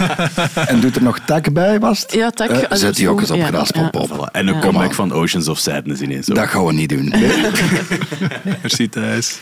en 0.70 0.80
doet 0.80 0.96
er 0.96 1.02
nog 1.02 1.18
tak 1.18 1.52
bij, 1.52 1.80
was 1.80 2.00
het? 2.00 2.12
Ja, 2.12 2.30
tak. 2.30 2.50
Eh, 2.50 2.76
zet 2.78 2.96
die 2.96 3.08
ook 3.08 3.20
eens 3.20 3.30
op 3.30 3.36
ja, 3.36 3.46
Graaspop 3.46 3.94
ja. 3.94 4.00
op. 4.00 4.10
Voilà. 4.10 4.30
En 4.32 4.46
een 4.46 4.54
Ja. 4.54 4.60
comeback 4.60 4.94
van 4.94 5.12
Oceans 5.12 5.48
of 5.48 5.58
Sadness 5.58 6.00
ineens. 6.00 6.30
ook. 6.30 6.36
Dat 6.36 6.46
gaan 6.48 6.66
we 6.66 6.72
niet 6.72 6.88
doen. 6.88 7.12
Merci 8.62 8.88
Thijs. 8.88 9.38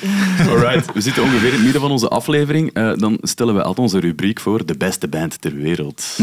Alright, 0.49 0.93
we 0.93 1.01
zitten 1.01 1.23
ongeveer 1.23 1.47
in 1.49 1.55
het 1.55 1.63
midden 1.63 1.81
van 1.81 1.91
onze 1.91 2.09
aflevering. 2.09 2.73
Eh, 2.73 2.93
dan 2.97 3.19
stellen 3.23 3.55
we 3.55 3.61
altijd 3.61 3.79
onze 3.79 3.99
rubriek 4.01 4.41
voor, 4.41 4.67
de 4.67 4.77
beste 4.77 5.09
band 5.09 5.41
ter 5.41 5.55
wereld. 5.55 6.19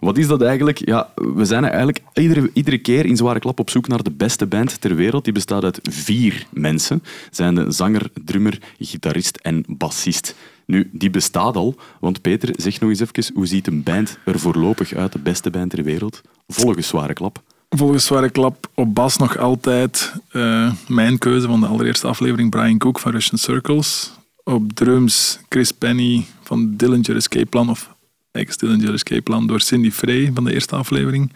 Wat 0.00 0.18
is 0.18 0.26
dat 0.26 0.42
eigenlijk? 0.42 0.86
Ja, 0.86 1.08
we 1.14 1.44
zijn 1.44 1.64
eigenlijk 1.64 1.98
iedere, 2.14 2.50
iedere 2.52 2.78
keer 2.78 3.06
in 3.06 3.16
Zware 3.16 3.38
Klap 3.38 3.60
op 3.60 3.70
zoek 3.70 3.88
naar 3.88 4.02
de 4.02 4.10
beste 4.10 4.46
band 4.46 4.80
ter 4.80 4.94
wereld. 4.94 5.24
Die 5.24 5.32
bestaat 5.32 5.64
uit 5.64 5.78
vier 5.82 6.46
mensen. 6.50 7.02
Zijn 7.30 7.54
de 7.54 7.64
zanger, 7.68 8.10
drummer, 8.24 8.58
gitarist 8.78 9.36
en 9.36 9.64
bassist. 9.66 10.34
Nu, 10.66 10.90
die 10.92 11.10
bestaat 11.10 11.56
al, 11.56 11.76
want 12.00 12.20
Peter, 12.20 12.54
zeg 12.56 12.80
nog 12.80 12.90
eens 12.90 13.00
even, 13.00 13.34
hoe 13.34 13.46
ziet 13.46 13.66
een 13.66 13.82
band 13.82 14.18
er 14.24 14.38
voorlopig 14.38 14.94
uit, 14.94 15.12
de 15.12 15.18
beste 15.18 15.50
band 15.50 15.70
ter 15.70 15.84
wereld? 15.84 16.20
Volgens 16.46 16.88
Zware 16.88 17.14
Klap. 17.14 17.42
Volgens 17.68 18.06
Zware 18.06 18.30
Klap 18.30 18.70
op 18.74 18.94
bas 18.94 19.16
nog 19.16 19.38
altijd 19.38 20.12
eh, 20.30 20.72
mijn 20.88 21.18
keuze 21.18 21.46
van 21.46 21.60
de 21.60 21.66
allereerste 21.66 22.06
aflevering, 22.06 22.50
Brian 22.50 22.78
Cook 22.78 22.98
van 22.98 23.12
Russian 23.12 23.38
Circles. 23.38 24.12
Op 24.44 24.72
drums 24.72 25.40
Chris 25.48 25.72
Penny 25.72 26.26
van 26.42 26.76
Dillinger 26.76 27.16
Escape 27.16 27.46
Plan, 27.46 27.70
of 27.70 27.94
ex-Dillinger 28.32 28.92
Escape 28.92 29.22
Plan, 29.22 29.46
door 29.46 29.60
Cindy 29.60 29.90
Frey 29.90 30.30
van 30.34 30.44
de 30.44 30.52
eerste 30.52 30.76
aflevering. 30.76 31.32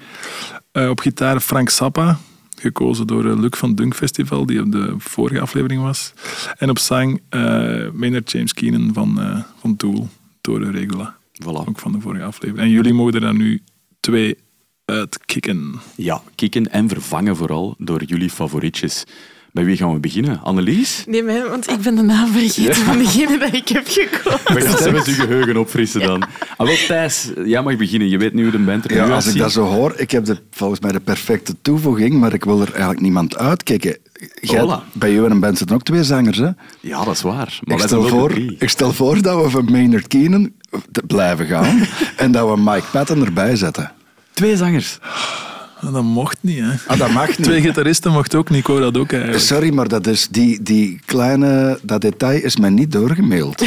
Eh, 0.73 0.89
op 0.89 1.01
gitaar 1.01 1.41
Frank 1.41 1.69
Zappa, 1.71 2.19
gekozen 2.57 3.07
door 3.07 3.25
eh, 3.31 3.39
Luc 3.39 3.57
van 3.59 3.75
Dunk 3.75 3.95
Festival, 3.95 4.47
die 4.47 4.61
op 4.63 4.73
de 4.73 4.95
vorige 4.99 5.41
aflevering 5.41 5.83
was. 5.83 6.13
En 6.59 6.71
op 6.71 6.79
zang 6.79 7.21
eh 7.29 7.91
Maynard 7.93 8.31
James 8.31 8.53
Keenan 8.55 8.91
van, 8.93 9.21
eh, 9.21 9.43
van 9.61 9.77
Tool, 9.77 10.09
door 10.41 10.63
Regula, 10.71 11.17
Voilà. 11.43 11.47
ook 11.69 11.79
van 11.79 11.93
de 11.93 12.01
vorige 12.01 12.25
aflevering. 12.25 12.67
En 12.67 12.73
jullie 12.73 12.93
mogen 12.95 13.15
er 13.15 13.21
dan 13.21 13.37
nu 13.37 13.63
twee 14.01 14.37
uitkicken. 14.85 15.75
Ja, 15.97 16.23
kicken 16.35 16.73
en 16.73 16.89
vervangen 16.89 17.37
vooral 17.37 17.75
door 17.79 18.05
jullie 18.05 18.31
favorietjes. 18.31 19.05
Bij 19.57 19.65
wie 19.65 19.77
gaan 19.77 19.93
we 19.93 19.99
beginnen? 19.99 20.41
Annelies? 20.43 21.05
Nee, 21.07 21.23
maar, 21.23 21.49
want 21.49 21.71
ik 21.71 21.81
ben 21.81 21.95
de 21.95 22.03
naam 22.03 22.33
vergeten 22.33 22.75
van 22.75 22.99
degene 22.99 23.39
dat 23.39 23.55
ik 23.55 23.69
heb 23.69 23.87
gekozen. 23.89 24.55
We 24.55 24.61
gaan 24.61 24.79
zelfs 24.79 25.07
je 25.07 25.13
geheugen 25.13 25.57
opfrissen 25.57 26.01
dan. 26.01 26.23
Ah, 26.57 26.67
wel, 26.67 26.77
Thijs, 26.87 27.31
jij 27.45 27.63
mag 27.63 27.77
beginnen. 27.77 28.09
Je 28.09 28.19
weet 28.19 28.35
nu 28.35 28.43
hoe 28.43 28.51
de 28.53 28.59
band 28.59 28.85
er 28.85 28.95
Ja, 28.97 29.09
als 29.09 29.27
ik 29.27 29.39
dat 29.39 29.53
zo 29.53 29.65
hoor, 29.65 29.95
ik 29.97 30.11
heb 30.11 30.25
de, 30.25 30.39
volgens 30.51 30.81
mij 30.81 30.93
de 30.93 31.01
perfecte 31.01 31.55
toevoeging, 31.63 32.15
maar 32.15 32.33
ik 32.33 32.45
wil 32.45 32.61
er 32.61 32.71
eigenlijk 32.71 33.01
niemand 33.01 33.37
uitkijken. 33.37 33.97
Jij. 34.41 34.79
Bij 34.93 35.13
jou 35.13 35.25
en 35.25 35.31
een 35.31 35.41
band 35.41 35.59
zitten 35.59 35.77
ook 35.77 35.83
twee 35.83 36.05
zangers, 36.05 36.39
hè? 36.39 36.51
Ja, 36.81 37.05
dat 37.05 37.15
is 37.15 37.23
waar. 37.23 37.59
Maar 37.63 37.77
Ik 37.77 37.83
stel, 37.83 38.03
voor, 38.03 38.33
ik 38.59 38.69
stel 38.69 38.93
voor 38.93 39.23
dat 39.23 39.43
we 39.43 39.51
van 39.51 39.65
Maynard 39.65 40.07
Keenan 40.07 40.53
te 40.93 41.03
blijven 41.07 41.47
gaan 41.47 41.87
en 42.17 42.33
dat 42.33 42.49
we 42.49 42.61
Mike 42.61 42.87
Patton 42.93 43.25
erbij 43.25 43.57
zetten. 43.57 43.93
Twee 44.33 44.57
zangers. 44.57 44.99
Dat 45.93 46.03
mocht 46.03 46.39
niet, 46.41 46.59
hè. 46.61 46.71
Ah, 46.87 46.99
dat 46.99 47.11
mag 47.11 47.29
niet. 47.29 47.43
Twee 47.43 47.61
gitaristen 47.61 48.13
mocht 48.13 48.35
ook 48.35 48.51
niet, 48.51 48.69
ik 48.69 48.77
dat 48.77 48.97
ook 48.97 49.13
eigenlijk. 49.13 49.43
Sorry, 49.43 49.75
maar 49.75 49.89
dat, 49.89 50.07
is 50.07 50.29
die, 50.31 50.63
die 50.63 51.01
kleine, 51.05 51.79
dat 51.83 52.01
detail 52.01 52.43
is 52.43 52.57
mij 52.57 52.71
niet 52.71 52.93
doorgemaild. 52.93 53.65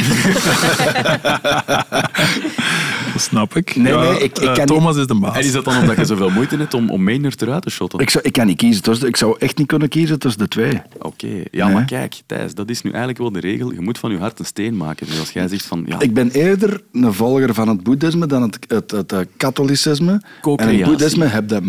Dat 3.12 3.22
snap 3.22 3.56
ik. 3.56 3.76
Nee, 3.76 3.94
nee, 3.94 4.14
ik- 4.14 4.22
ik 4.22 4.38
eh, 4.38 4.52
kan 4.54 4.66
Thomas 4.66 4.96
is 4.96 5.06
de 5.06 5.14
baas. 5.14 5.36
En 5.36 5.40
is 5.44 5.52
dat 5.52 5.64
dan 5.64 5.76
omdat 5.80 5.96
je 5.96 6.04
zoveel 6.04 6.30
moeite 6.30 6.56
hebt 6.56 6.74
om, 6.74 6.90
om 6.90 7.02
Maynard 7.04 7.42
eruit 7.42 7.62
te 7.62 7.70
shotten? 7.70 7.98
Ik, 7.98 8.10
zou, 8.10 8.24
ik 8.24 8.32
kan 8.32 8.46
niet 8.46 8.56
kiezen. 8.56 8.82
tussen- 8.82 9.08
Ik 9.08 9.16
zou 9.16 9.36
echt 9.38 9.58
niet 9.58 9.66
kunnen 9.66 9.88
kiezen 9.88 10.18
tussen 10.18 10.40
de 10.40 10.48
twee. 10.48 10.80
Oké. 10.98 11.26
Ja, 11.50 11.64
Nee. 11.64 11.74
maar 11.74 11.84
kijk, 11.84 12.14
Thijs, 12.26 12.54
dat 12.54 12.70
is 12.70 12.82
nu 12.82 12.88
eigenlijk 12.90 13.18
wel 13.18 13.32
de 13.32 13.40
regel. 13.40 13.72
Je 13.72 13.80
moet 13.80 13.98
van 13.98 14.10
je 14.10 14.18
hart 14.18 14.38
een 14.38 14.44
steen 14.44 14.76
maken. 14.76 15.06
Dus 15.06 15.18
als 15.18 15.30
jij 15.30 15.48
zegt 15.48 15.64
van... 15.66 15.84
Ja, 15.86 16.00
Ik 16.00 16.14
ben 16.14 16.30
eerder 16.30 16.80
een 16.92 17.12
volger 17.14 17.54
van 17.54 17.68
het 17.68 17.82
boeddhisme 17.82 18.26
dan 18.26 18.42
het, 18.42 18.58
het, 18.68 18.90
het, 18.90 19.12
eh, 19.12 19.18
katholicisme. 19.36 20.22
En 20.56 20.68
het 20.68 20.82
boeddhisme 20.84 21.24
heb 21.26 21.50
je 21.50 21.60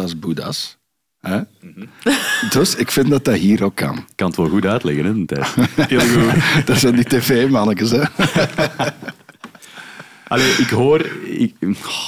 massa's 0.00 0.18
boeddha's. 0.18 0.78
Hè? 1.20 1.40
Dus 2.58 2.74
ik 2.74 2.90
vind 2.90 3.08
dat 3.10 3.24
dat 3.24 3.36
hier 3.36 3.64
ook 3.64 3.74
kan. 3.74 4.04
kan 4.14 4.26
het 4.26 4.36
wel 4.36 4.48
goed 4.48 4.64
uitleggen, 4.66 5.04
hè, 5.04 5.26
Thijs? 5.26 5.48
Heel 5.90 6.00
goed. 6.00 6.42
Dat 6.66 6.78
zijn 6.78 6.94
die 6.94 7.04
tv-mannetjes, 7.04 7.90
hè? 7.90 8.02
Allee, 10.28 10.50
ik 10.52 10.68
hoor... 10.68 11.06
Ik... 11.24 11.54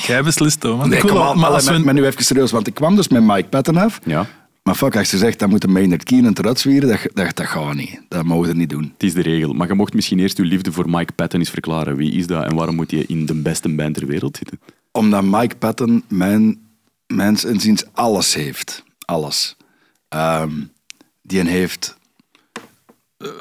Jij 0.06 0.22
beslist, 0.22 0.60
Thomas. 0.60 0.88
Nee, 0.88 0.98
Ik 0.98 1.10
al- 1.10 1.16
maar 1.24 1.36
maar, 1.38 1.50
als 1.50 1.68
we... 1.68 1.78
maar 1.78 1.94
nu 1.94 2.04
even 2.06 2.24
serieus, 2.24 2.50
want 2.50 2.66
ik 2.66 2.74
kwam 2.74 2.96
dus 2.96 3.08
met 3.08 3.22
Mike 3.22 3.48
Patton 3.48 3.76
af. 3.76 4.00
Ja, 4.04 4.26
Maar 4.62 4.74
fuck, 4.74 4.96
als 4.96 5.10
je 5.10 5.16
zegt, 5.16 5.38
dan 5.38 5.48
moet 5.48 5.66
Maynard 5.66 6.02
Keenan 6.04 6.32
eruit 6.38 6.58
zwieren, 6.60 6.88
dat, 6.88 7.00
dat, 7.14 7.36
dat 7.36 7.46
gaat 7.46 7.74
niet. 7.74 8.00
Dat 8.08 8.24
mogen 8.24 8.48
we 8.48 8.54
niet 8.56 8.70
doen. 8.70 8.82
het 8.92 9.02
is 9.02 9.14
de 9.14 9.22
regel. 9.22 9.52
Maar 9.52 9.68
je 9.68 9.74
mocht 9.74 9.94
misschien 9.94 10.18
eerst 10.18 10.36
je 10.36 10.44
liefde 10.44 10.72
voor 10.72 10.90
Mike 10.90 11.12
Patton 11.12 11.40
eens 11.40 11.50
verklaren. 11.50 11.96
Wie 11.96 12.12
is 12.12 12.26
dat 12.26 12.44
en 12.44 12.54
waarom 12.54 12.74
moet 12.74 12.90
je 12.90 13.04
in 13.06 13.26
de 13.26 13.34
beste 13.34 13.68
band 13.68 13.94
ter 13.94 14.06
wereld 14.06 14.36
zitten? 14.36 14.60
Omdat 14.92 15.22
Mike 15.24 15.56
Patton, 15.56 16.02
mijn, 16.08 16.58
mijns 17.14 17.44
inziens, 17.44 17.84
alles 17.92 18.34
heeft. 18.34 18.84
Alles. 19.04 19.56
Ehm, 20.08 20.50
die 21.22 21.40
een 21.40 21.46
heeft... 21.46 21.96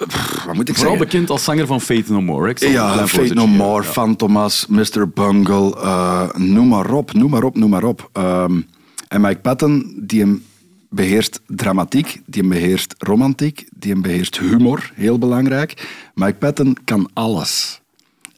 pff, 0.07 0.43
wat 0.45 0.55
moet 0.55 0.69
ik 0.69 0.76
Vooral 0.76 0.91
zeggen? 0.93 1.11
bekend 1.11 1.30
als 1.30 1.43
zanger 1.43 1.67
van 1.67 1.82
Faith 1.82 2.09
No 2.09 2.22
More. 2.22 2.49
Ik 2.49 2.57
zal 2.57 2.69
Ja, 2.69 3.07
Fate 3.07 3.34
No 3.34 3.47
More, 3.47 3.78
geven. 3.82 3.93
Phantomas, 3.93 4.65
Mr. 4.67 5.09
Bungle, 5.13 5.76
eh, 5.82 6.34
noem 6.34 6.67
maar 6.67 6.91
op, 6.91 7.13
noem 7.13 7.30
maar 7.30 7.43
op, 7.43 7.55
noem 7.55 7.69
maar 7.69 7.84
op. 7.84 8.09
Ehm, 8.13 8.61
en 9.07 9.22
Mike 9.22 9.39
Patton, 9.39 9.93
die 9.97 10.19
hem 10.19 10.43
beheerst 10.89 11.41
dramatiek, 11.47 12.22
die 12.26 12.41
hem 12.41 12.49
beheerst 12.51 12.95
romantiek, 12.97 13.67
die 13.76 13.91
hem 13.91 14.01
beheerst 14.01 14.39
humor, 14.39 14.91
heel 14.95 15.17
belangrijk. 15.17 15.88
Mike 16.13 16.34
Patton 16.38 16.78
kan 16.86 17.09
alles. 17.13 17.82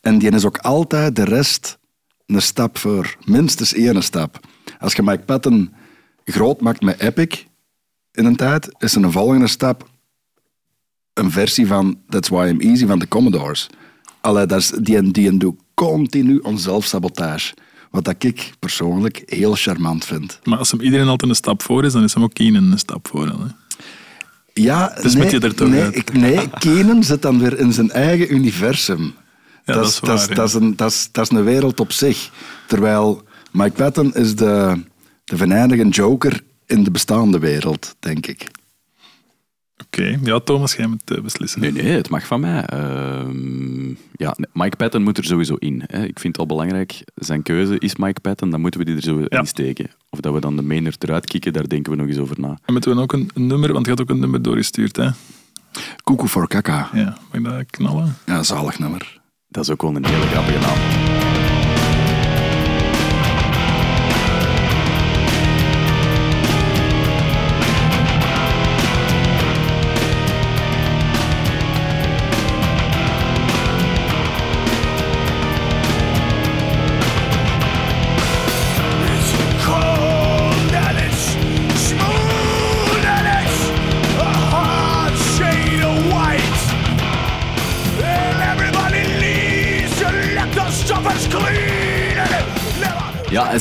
En 0.02 0.18
die 0.18 0.32
is 0.32 0.46
ook 0.46 0.58
altijd 0.58 1.16
de 1.16 1.24
rest 1.24 1.78
een 2.26 2.42
stap 2.42 2.78
voor. 2.78 3.16
Minstens 3.26 3.74
één 3.74 4.04
stap. 4.04 4.40
Als 4.84 4.94
je 4.94 5.04
Mike 5.04 5.24
Patton 5.24 5.74
groot 6.26 6.62
maakt 6.62 6.82
met 6.82 7.00
Epic 7.00 7.46
in 8.12 8.26
een 8.26 8.36
tijd, 8.36 8.76
is 8.78 8.96
een 8.96 9.12
volgende 9.12 9.48
stap 9.48 9.90
een 11.14 11.32
versie 11.32 11.68
van 11.68 11.98
That's 12.10 12.30
Why 12.30 12.48
I'm 12.48 12.60
Easy 12.60 12.86
van 12.86 13.00
de 13.00 13.08
Commodores. 13.08 13.70
Allee, 14.22 14.46
dat 14.46 14.60
is, 14.60 14.70
die, 14.70 15.12
die 15.12 15.38
doet 15.38 15.60
continu 15.74 16.38
on 16.38 16.60
zelfsabotage. 16.60 17.54
Wat 17.92 18.04
dat 18.04 18.24
ik 18.24 18.54
persoonlijk 18.60 19.24
heel 19.26 19.54
charmant 19.54 20.06
vind. 20.06 20.40
Maar 20.44 20.58
als 20.58 20.72
hem 20.72 20.82
iedereen 20.82 21.08
altijd 21.08 21.32
een 21.32 21.38
stap 21.38 21.62
voor 21.62 21.84
is, 21.84 21.94
dan 21.94 22.04
is 22.04 22.14
hem 22.14 22.24
ook 22.24 22.34
Keenan 22.34 22.72
een 22.72 22.80
stap 22.80 23.08
voor. 23.08 23.28
Hè. 23.28 23.34
Ja, 24.54 24.98
Dus 25.02 25.14
nee, 25.14 25.24
moet 25.24 25.32
je 25.32 25.40
er 25.40 25.56
toch 25.56 25.70
nee, 25.70 25.82
uit. 25.82 25.96
ik, 25.96 26.14
nee, 26.14 26.50
Keenan 26.50 27.04
zit 27.04 27.22
dan 27.22 27.40
weer 27.40 27.60
in 27.60 27.74
zijn 27.74 27.92
eigen 27.92 28.34
universum. 28.34 29.14
Ja, 29.66 29.74
dat 29.74 29.88
is 29.88 30.00
dat, 30.00 30.20
is, 30.20 30.26
waar, 30.26 30.36
dat, 30.36 30.48
is 30.48 30.54
een, 30.54 30.76
dat, 30.76 30.92
is, 30.92 31.10
dat 31.12 31.32
is 31.32 31.38
een 31.38 31.44
wereld 31.44 31.80
op 31.80 31.92
zich. 31.92 32.30
Terwijl 32.68 33.24
Mike 33.54 33.72
Patton 33.76 34.14
is 34.14 34.36
de, 34.36 34.84
de 35.24 35.38
venijnige 35.38 35.88
joker 35.90 36.42
in 36.66 36.84
de 36.84 36.92
bestaande 36.92 37.40
wereld, 37.40 37.96
denk 38.00 38.28
ik. 38.28 38.48
Oké, 39.86 40.20
ja, 40.24 40.40
Thomas, 40.40 40.76
jij 40.76 40.88
moet 40.88 41.12
eh, 41.12 41.22
beslissen. 41.22 41.62
Nee, 41.62 41.72
nee, 41.72 41.86
het 41.86 42.10
mag 42.10 42.26
van 42.26 42.40
mij. 42.40 42.66
Ehm, 42.66 43.90
ja, 44.16 44.36
Mike 44.54 44.76
Patton 44.76 45.04
moet 45.04 45.18
er 45.18 45.24
sowieso 45.24 45.56
in. 45.56 45.84
Hè. 45.86 46.04
Ik 46.04 46.20
vind 46.20 46.38
het 46.38 46.38
al 46.38 46.46
belangrijk, 46.46 47.04
zijn 47.16 47.44
keuze 47.44 47.78
is 47.80 47.96
Mike 47.96 48.20
Patton, 48.22 48.50
dan 48.50 48.62
moeten 48.62 48.80
we 48.80 48.86
die 48.86 48.96
er 48.96 49.02
zo 49.02 49.20
Ja. 49.30 49.40
in 49.40 49.46
steken. 49.48 49.90
Of 50.10 50.20
dat 50.20 50.34
we 50.34 50.40
dan 50.40 50.56
de 50.56 50.62
Maynard 50.62 51.04
eruit 51.04 51.26
kicken, 51.26 51.54
daar 51.54 51.68
denken 51.68 51.92
we 51.92 51.98
nog 51.98 52.08
eens 52.08 52.18
over 52.18 52.40
na. 52.40 52.58
En 52.66 52.74
moeten 52.74 52.96
we 52.96 53.02
ook 53.02 53.14
een, 53.14 53.30
een 53.34 53.48
nummer, 53.48 53.74
want 53.74 53.86
je 53.86 53.92
had 53.92 54.02
ook 54.02 54.10
een 54.10 54.20
nummer 54.20 54.42
doorgestuurd, 54.42 54.96
hè? 54.96 55.10
Koekoe 56.04 56.28
voor 56.28 56.48
kaka. 56.48 56.90
Ja, 56.94 57.18
mag 57.32 57.40
ik 57.42 57.44
dat 57.44 57.66
knallen? 57.70 58.16
Ja, 58.26 58.44
zalig 58.44 58.80
nummer. 58.80 59.22
Dat 59.48 59.64
is 59.64 59.70
ook 59.70 59.82
wel 59.82 59.96
een 59.96 60.06
hele 60.06 60.26
grappige 60.28 60.60
naam. 60.60 61.53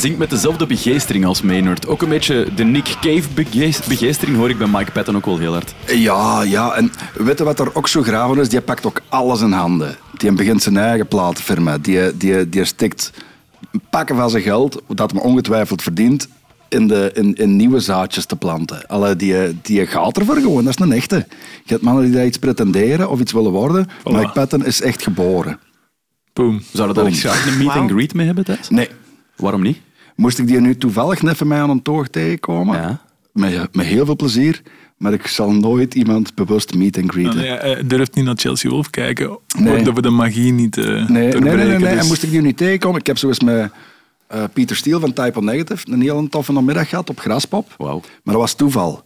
Zingt 0.02 0.18
met 0.18 0.30
dezelfde 0.30 0.66
begeestering 0.66 1.24
als 1.24 1.42
Maynard. 1.42 1.86
Ook 1.86 2.02
een 2.02 2.08
beetje 2.08 2.48
de 2.54 2.64
Nick 2.64 2.84
Cave 3.00 3.22
begeest- 3.34 3.88
begeestering 3.88 4.36
hoor 4.36 4.50
ik 4.50 4.58
bij 4.58 4.66
Mike 4.66 4.90
Patton 4.90 5.16
ook 5.16 5.26
wel 5.26 5.38
heel 5.38 5.52
hard. 5.52 5.74
Ja, 5.86 6.42
ja. 6.42 6.72
En 6.74 6.92
weet 7.14 7.38
je 7.38 7.44
wat 7.44 7.60
er 7.60 7.74
ook 7.76 7.88
zo 7.88 8.02
graag 8.02 8.26
van 8.26 8.40
is? 8.40 8.48
Die 8.48 8.60
pakt 8.60 8.86
ook 8.86 9.00
alles 9.08 9.40
in 9.40 9.52
handen. 9.52 9.96
Die 10.16 10.32
begint 10.32 10.62
zijn 10.62 10.76
eigen 10.76 11.06
platenfirma. 11.08 11.78
Die, 11.78 12.16
die, 12.16 12.48
die 12.48 12.64
stikt 12.64 13.10
pakken 13.90 14.16
van 14.16 14.30
zijn 14.30 14.42
geld, 14.42 14.82
dat 14.88 15.10
hem 15.10 15.20
ongetwijfeld 15.20 15.82
verdient, 15.82 16.28
in, 16.68 16.86
de, 16.86 17.10
in, 17.14 17.34
in 17.34 17.56
nieuwe 17.56 17.80
zaadjes 17.80 18.24
te 18.24 18.36
planten. 18.36 18.86
Allee, 18.86 19.16
die, 19.16 19.60
die 19.62 19.86
gaat 19.86 20.16
ervoor 20.18 20.36
gewoon. 20.36 20.64
Dat 20.64 20.78
is 20.78 20.84
een 20.84 20.92
echte. 20.92 21.26
Je 21.64 21.72
hebt 21.72 21.82
mannen 21.82 22.04
die 22.04 22.12
daar 22.12 22.26
iets 22.26 22.38
pretenderen 22.38 23.10
of 23.10 23.20
iets 23.20 23.32
willen 23.32 23.52
worden. 23.52 23.88
Mike 24.04 24.30
Patton 24.32 24.64
is 24.64 24.80
echt 24.80 25.02
geboren. 25.02 25.58
Boom. 26.32 26.62
Zouden 26.72 26.96
daar 26.96 27.04
een 27.46 27.58
meet 27.58 27.68
and 27.68 27.90
greet 27.90 28.14
mee 28.14 28.26
hebben, 28.26 28.44
Thijs? 28.44 28.68
Nee. 28.68 28.88
Waarom 29.36 29.62
niet? 29.62 29.78
Moest 30.16 30.38
ik 30.38 30.46
die 30.46 30.60
nu 30.60 30.76
toevallig 30.76 31.22
net 31.22 31.36
van 31.36 31.46
mij 31.46 31.60
aan 31.60 31.70
een 31.70 31.82
toog 31.82 32.08
tegenkomen? 32.08 32.76
Ja. 32.76 33.00
Met, 33.32 33.74
met 33.76 33.86
heel 33.86 34.04
veel 34.04 34.16
plezier. 34.16 34.62
Maar 34.96 35.12
ik 35.12 35.26
zal 35.26 35.52
nooit 35.52 35.94
iemand 35.94 36.34
bewust 36.34 36.74
meet 36.74 36.96
and 36.96 37.10
greeten. 37.10 37.36
Nee, 37.36 37.48
hij 37.50 37.86
durft 37.86 38.14
niet 38.14 38.24
naar 38.24 38.36
Chelsea 38.36 38.70
Wolf 38.70 38.90
kijken, 38.90 39.38
Nee. 39.58 39.78
omdat 39.78 39.94
we 39.94 40.02
de 40.02 40.10
magie 40.10 40.52
niet 40.52 40.76
eh 40.78 40.84
Nee, 40.86 41.06
nee, 41.08 41.40
nee, 41.40 41.78
nee. 41.78 41.86
En 41.86 41.96
dus- 41.98 42.08
moest 42.08 42.22
ik 42.22 42.30
die 42.30 42.40
nu 42.40 42.52
tegenkomen? 42.52 43.00
Ik 43.00 43.06
heb 43.06 43.18
zo 43.18 43.28
eens 43.28 43.40
met 43.40 43.70
eh, 44.26 44.44
Pieter 44.52 44.76
Steele 44.76 45.00
van 45.00 45.12
Type 45.12 45.38
O 45.38 45.40
Negative 45.42 45.92
een 45.92 46.00
heel 46.00 46.28
toffe 46.28 46.52
namiddag 46.52 46.88
gehad 46.88 47.10
op 47.10 47.20
Graspop. 47.20 47.74
Wauw. 47.78 48.00
Maar 48.00 48.34
dat 48.34 48.42
was 48.42 48.54
toeval. 48.54 49.02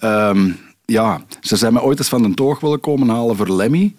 Ehm, 0.00 0.50
ja, 0.84 1.20
ze 1.40 1.56
zijn 1.56 1.72
me 1.72 1.82
ooit 1.82 1.98
eens 1.98 2.08
van 2.08 2.22
de 2.22 2.34
toog 2.34 2.60
willen 2.60 2.80
komen 2.80 3.08
halen 3.08 3.36
voor 3.36 3.52
Lemmy, 3.52 3.94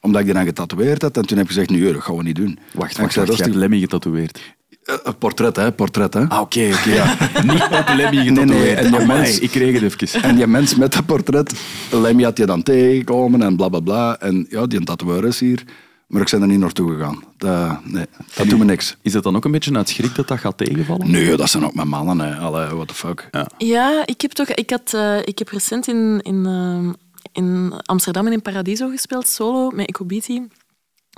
omdat 0.00 0.20
ik 0.20 0.26
die 0.26 0.34
dan 0.34 0.44
getatoeëerd 0.44 1.02
had. 1.02 1.16
En 1.16 1.26
toen 1.26 1.36
heb 1.36 1.46
ik 1.46 1.52
gezegd, 1.52 1.70
nee, 1.70 1.92
dat 1.92 2.02
gaan 2.02 2.16
we 2.16 2.22
niet 2.22 2.36
doen. 2.36 2.58
Wacht, 2.72 2.90
En 2.90 2.94
ik 2.96 3.00
wacht, 3.00 3.12
zei, 3.12 3.26
wacht. 3.26 3.38
Je 3.38 3.44
hebt 3.44 3.56
Lemmy 3.56 3.78
getatoeëerd. 3.80 4.40
Eh, 4.84 4.94
een 5.02 5.18
portret, 5.18 5.56
hè, 5.56 5.72
portret, 5.72 6.14
hè. 6.14 6.28
Ah, 6.28 6.40
oké, 6.40 6.70
oké. 6.78 6.90
ja. 6.94 7.16
Niet 7.52 7.62
op 7.62 7.84
Lemmy 7.96 8.16
Nee, 8.16 8.24
getatoeëerd. 8.28 8.46
nee, 8.48 8.74
en 8.74 8.90
die 8.92 9.06
mens- 9.06 9.38
Ik 9.38 9.50
kreeg 9.50 9.80
het 9.80 10.00
even. 10.02 10.22
En 10.22 10.36
die 10.36 10.46
mens 10.46 10.74
met 10.74 10.92
dat 10.92 11.06
portret, 11.06 11.52
Lemmy 11.90 12.22
had 12.22 12.38
je 12.38 12.46
dan 12.46 12.62
tegengekomen 12.62 13.42
en 13.42 13.56
bla 13.56 13.68
bla 13.68 13.80
bla. 13.80 14.18
En 14.20 14.46
ja, 14.48 14.66
die 14.66 14.84
tatoeëur 14.84 15.24
is 15.24 15.40
hier. 15.40 15.64
Maar 16.06 16.22
ik 16.22 16.30
ben 16.30 16.40
er 16.40 16.46
niet 16.46 16.58
naartoe 16.58 16.92
gegaan. 16.92 17.22
Dat, 17.36 17.84
nee, 17.84 18.06
dat 18.34 18.48
doet 18.48 18.58
me 18.58 18.64
niks. 18.64 18.96
Is 19.02 19.12
dat 19.12 19.22
dan 19.22 19.36
ook 19.36 19.44
een 19.44 19.50
beetje 19.50 19.74
uit 19.76 19.88
schrik 19.88 20.14
dat 20.14 20.28
dat 20.28 20.38
gaat 20.38 20.56
tegenvallen? 20.58 21.10
Nee, 21.10 21.36
dat 21.36 21.50
zijn 21.50 21.64
ook 21.64 21.74
mijn 21.74 21.88
mannen. 21.88 22.18
Hè. 22.18 22.34
Allee, 22.36 22.66
what 22.74 22.88
the 22.88 22.94
fuck. 22.94 23.28
Ja. 23.30 23.46
Ja, 23.58 24.02
ik 24.06 24.20
heb 24.20 24.30
toch... 24.30 24.48
Ik, 24.48 24.70
had, 24.70 24.92
eh, 24.94 25.18
ik 25.24 25.38
heb 25.38 25.48
recent 25.48 25.88
in, 25.88 26.20
in, 26.22 26.46
ehm, 26.46 26.92
in 27.32 27.72
Amsterdam 27.84 28.26
en 28.26 28.32
in 28.32 28.42
Paradiso 28.42 28.88
gespeeld, 28.88 29.28
solo, 29.28 29.70
met 29.70 29.88
Ecobiti. 29.88 30.48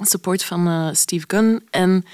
Support 0.03 0.45
van 0.45 0.67
eh, 0.67 0.89
Steve 0.93 1.25
Gunn. 1.29 1.63
En, 1.71 2.05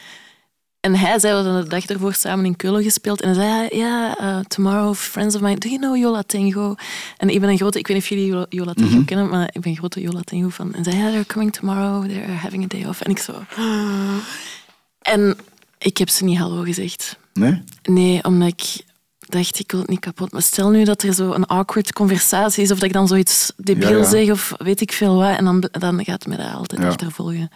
en 0.80 0.94
hij 0.94 1.18
zei, 1.18 1.34
we 1.36 1.42
hadden 1.42 1.62
de 1.64 1.68
dag 1.68 1.86
ervoor 1.86 2.14
samen 2.14 2.44
in 2.44 2.56
Keulen 2.56 2.82
gespeeld. 2.82 3.20
En 3.20 3.34
hij 3.34 3.36
zei, 3.68 3.80
ja, 3.80 4.16
eh, 4.18 4.38
tomorrow, 4.38 4.94
friends 4.94 5.34
of 5.34 5.40
mine, 5.40 5.58
do 5.58 5.68
you 5.68 5.80
know 5.80 5.96
Yola 5.96 6.22
Tango? 6.22 6.74
En 7.16 7.28
ik 7.28 7.40
ben 7.40 7.48
een 7.48 7.56
grote... 7.56 7.78
Ik 7.78 7.86
weet 7.86 7.96
niet 7.96 8.04
of 8.04 8.10
jullie 8.10 8.26
Yola- 8.26 8.46
Yola 8.48 8.72
Tango 8.72 9.02
kennen, 9.04 9.28
maar 9.28 9.44
ik 9.52 9.60
ben 9.60 9.70
een 9.70 9.76
grote 9.76 10.00
Yola 10.00 10.20
Tango 10.24 10.48
fan. 10.48 10.74
En 10.74 10.84
zei, 10.84 10.96
ja, 10.96 11.08
they're 11.10 11.26
coming 11.26 11.52
tomorrow, 11.52 12.06
they're 12.10 12.32
having 12.32 12.64
a 12.64 12.66
day 12.66 12.84
off. 12.88 13.00
En 13.00 13.10
ik 13.10 13.18
zo... 13.18 13.32
En 15.00 15.36
ik 15.78 15.96
heb 15.98 16.08
ze 16.08 16.24
niet 16.24 16.38
hallo 16.38 16.62
gezegd. 16.62 17.16
Nee? 17.32 17.62
Nee, 17.82 18.24
omdat 18.24 18.48
ik 18.48 18.84
dacht, 19.32 19.58
ik 19.58 19.70
wil 19.70 19.80
het 19.80 19.88
niet 19.88 20.00
kapot. 20.00 20.32
Maar 20.32 20.42
stel 20.42 20.70
nu 20.70 20.84
dat 20.84 21.02
er 21.02 21.12
zo 21.12 21.32
een 21.32 21.46
awkward 21.46 21.92
conversatie 21.92 22.62
is, 22.62 22.70
of 22.70 22.78
dat 22.78 22.88
ik 22.88 22.92
dan 22.94 23.08
zoiets 23.08 23.52
debiel 23.56 23.88
Ja, 23.90 23.96
ja. 23.96 24.04
zeg, 24.08 24.30
of 24.30 24.52
weet 24.58 24.80
ik 24.80 24.92
veel 24.92 25.16
wat, 25.16 25.36
en 25.36 25.44
dan, 25.44 25.60
dan 25.70 26.04
gaat 26.04 26.24
het 26.24 26.26
me 26.26 26.36
dat 26.36 26.52
altijd 26.54 26.84
achtervolgen. 26.84 27.50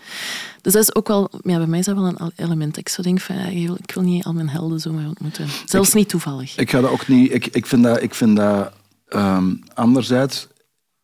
Dus 0.61 0.73
dat 0.73 0.83
is 0.83 0.95
ook 0.95 1.09
wel... 1.09 1.31
Ja, 1.43 1.57
bij 1.57 1.67
mij 1.67 1.79
is 1.79 1.85
dat 1.85 1.95
wel 1.95 2.07
een 2.07 2.33
element. 2.37 2.77
Ik 2.77 2.89
zo 2.89 3.03
denk 3.03 3.21
van, 3.21 3.37
ik 3.37 3.67
wil- 3.67 3.77
ik 3.83 3.95
wil 3.95 4.03
niet 4.03 4.25
al 4.25 4.33
mijn 4.33 4.49
helden 4.49 4.81
zo 4.81 4.93
maar 4.93 5.07
ontmoeten. 5.07 5.47
Zelfs 5.65 5.93
niet 5.95 6.09
toevallig. 6.09 6.57
Ik 6.57 6.71
ga 6.71 6.81
dat 6.81 6.91
ook 6.91 7.09
niet... 7.09 7.33
Ik, 7.33 7.47
ik 7.47 7.67
vind 7.67 7.83
dat... 7.83 8.03
Ik 8.03 8.15
vind 8.15 8.37
dat 8.37 8.73
ehm, 9.09 9.55
anderzijds, 9.75 10.47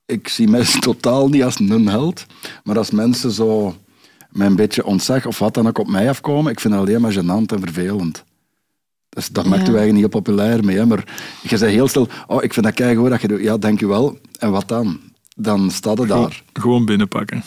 ik 0.07 0.29
zie 0.29 0.49
mensen 0.49 0.81
totaal 0.91 1.29
niet 1.29 1.43
als 1.43 1.59
een 1.59 1.89
held. 1.89 2.27
Maar 2.65 2.79
als 2.79 2.91
mensen 2.91 3.31
zo 3.31 3.77
met 4.31 4.47
een 4.47 4.57
beetje 4.57 4.85
ontzag 4.85 5.27
of 5.27 5.39
wat 5.39 5.55
dan 5.55 5.69
ook 5.69 5.79
op 5.79 5.89
mij 5.89 6.09
afkomen, 6.09 6.53
ik 6.53 6.61
vind 6.61 6.75
dat 6.75 6.83
alleen 6.83 7.01
maar 7.01 7.13
gênant 7.13 7.53
en 7.55 7.61
vervelend. 7.61 8.25
Dus 9.11 9.29
dat 9.29 9.45
maakt 9.45 9.67
Ja. 9.67 9.73
u 9.73 9.77
eigenlijk 9.77 10.03
niet 10.03 10.11
populair 10.11 10.65
mee. 10.65 10.77
Hè? 10.77 10.87
Maar 10.87 11.05
je 11.43 11.57
zegt 11.57 11.73
heel 11.73 11.89
stil, 11.89 12.09
oh, 12.27 12.43
ik 12.43 12.53
vind 12.53 12.67
dat 12.67 12.75
keigoed 12.75 13.11
dat 13.11 13.21
je 13.21 13.29
doet. 13.29 13.41
Ja, 13.43 13.57
dank 13.59 13.81
u 13.81 13.87
wel. 13.87 14.19
En 14.39 14.51
wat 14.51 14.69
dan? 14.69 14.99
Dan 15.37 15.71
staat 15.71 15.99
het 15.99 16.09
daar. 16.09 16.43
gewoon 16.53 16.85
binnenpakken. 16.85 17.43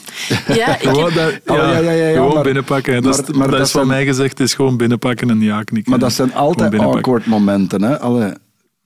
Ja, 0.47 0.75
ik 0.75 0.81
heb, 0.87 0.95
Oh, 0.95 1.11
ja, 1.11 1.79
ja, 1.79 1.79
ja, 1.79 1.91
ja, 1.91 2.13
gewoon 2.13 2.33
maar- 2.33 2.43
binnenpakken. 2.43 3.01
Dat, 3.01 3.13
is, 3.19 3.27
maar- 3.27 3.37
maar 3.37 3.47
dat 3.47 3.57
dat 3.57 3.65
is 3.65 3.71
van 3.71 3.87
mij 3.87 4.05
gezegd, 4.05 4.39
is 4.39 4.53
gewoon 4.53 4.77
binnenpakken 4.77 5.29
en 5.29 5.39
ja 5.41 5.63
knikken. 5.63 5.91
Maar 5.91 5.99
dat 5.99 6.13
zijn 6.13 6.33
altijd 6.33 6.79
awkward 6.79 7.25
momenten. 7.25 7.81
Hè? 7.83 7.99
Allee, 7.99 8.31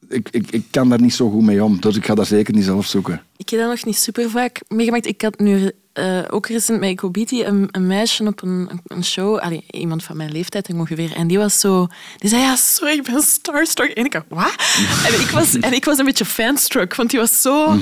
ik, 0.10 0.30
ik, 0.32 0.52
ik 0.52 0.64
kan 0.72 0.90
daar 0.90 1.02
niet 1.02 1.14
zo 1.14 1.30
goed 1.30 1.44
mee 1.44 1.64
om. 1.64 1.82
Dus 1.82 1.96
ik 1.96 2.06
ga 2.06 2.16
dat 2.16 2.28
zeker 2.28 2.54
niet 2.54 2.64
zelf 2.64 2.86
zoeken. 2.86 3.22
ik 3.38 3.50
heb 3.50 3.60
dat 3.60 3.70
nog 3.70 3.86
niet 3.86 3.98
super 3.98 4.30
vaak 4.30 4.62
meegemaakt. 4.68 5.06
Ik 5.06 5.22
had 5.22 5.40
nu 5.40 5.72
eh, 5.98 6.20
ook 6.30 6.48
recent 6.48 6.80
met 6.80 6.90
Ecobiti 6.90 7.44
een, 7.44 7.68
een 7.72 7.88
meisje 7.88 8.26
op 8.26 8.42
een, 8.42 8.70
een 8.88 9.04
show, 9.04 9.38
allee, 9.38 9.64
iemand 9.72 10.04
van 10.04 10.18
mijn 10.18 10.32
leeftijd 10.32 10.74
ongeveer, 10.74 11.16
en 11.16 11.28
die 11.28 11.38
was 11.38 11.60
zo... 11.60 11.88
Die 12.18 12.30
zei, 12.30 12.42
ja, 12.42 12.56
sorry, 12.56 12.94
ik 12.94 13.04
ben 13.04 13.22
starstruck. 13.22 13.90
En 13.90 14.06
ik 14.06 14.12
dacht, 14.12 14.26
wat? 14.30 14.56
En 15.08 15.22
ik 15.22 15.30
was, 15.30 15.56
en 15.60 15.74
ik 15.74 15.86
was 15.86 15.98
een 15.98 16.06
beetje 16.06 16.26
fanstruck, 16.26 16.96
want 16.96 17.10
die 17.10 17.20
was 17.20 17.42
zo, 17.42 17.78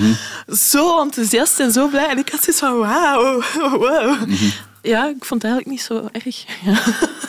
zo 0.48 1.02
enthousiast 1.02 1.60
en 1.60 1.72
zo 1.72 1.88
blij. 1.88 2.08
En 2.08 2.18
ik 2.18 2.30
had 2.30 2.44
zoiets 2.44 2.62
van, 2.62 2.78
wauw, 2.78 3.42
wow. 3.80 4.30
Ja, 4.86 5.08
ik 5.10 5.26
vond 5.26 5.42
het 5.42 5.52
eigenlijk 5.52 5.66
niet 5.66 5.82
zo 5.82 6.08
erg. 6.12 6.46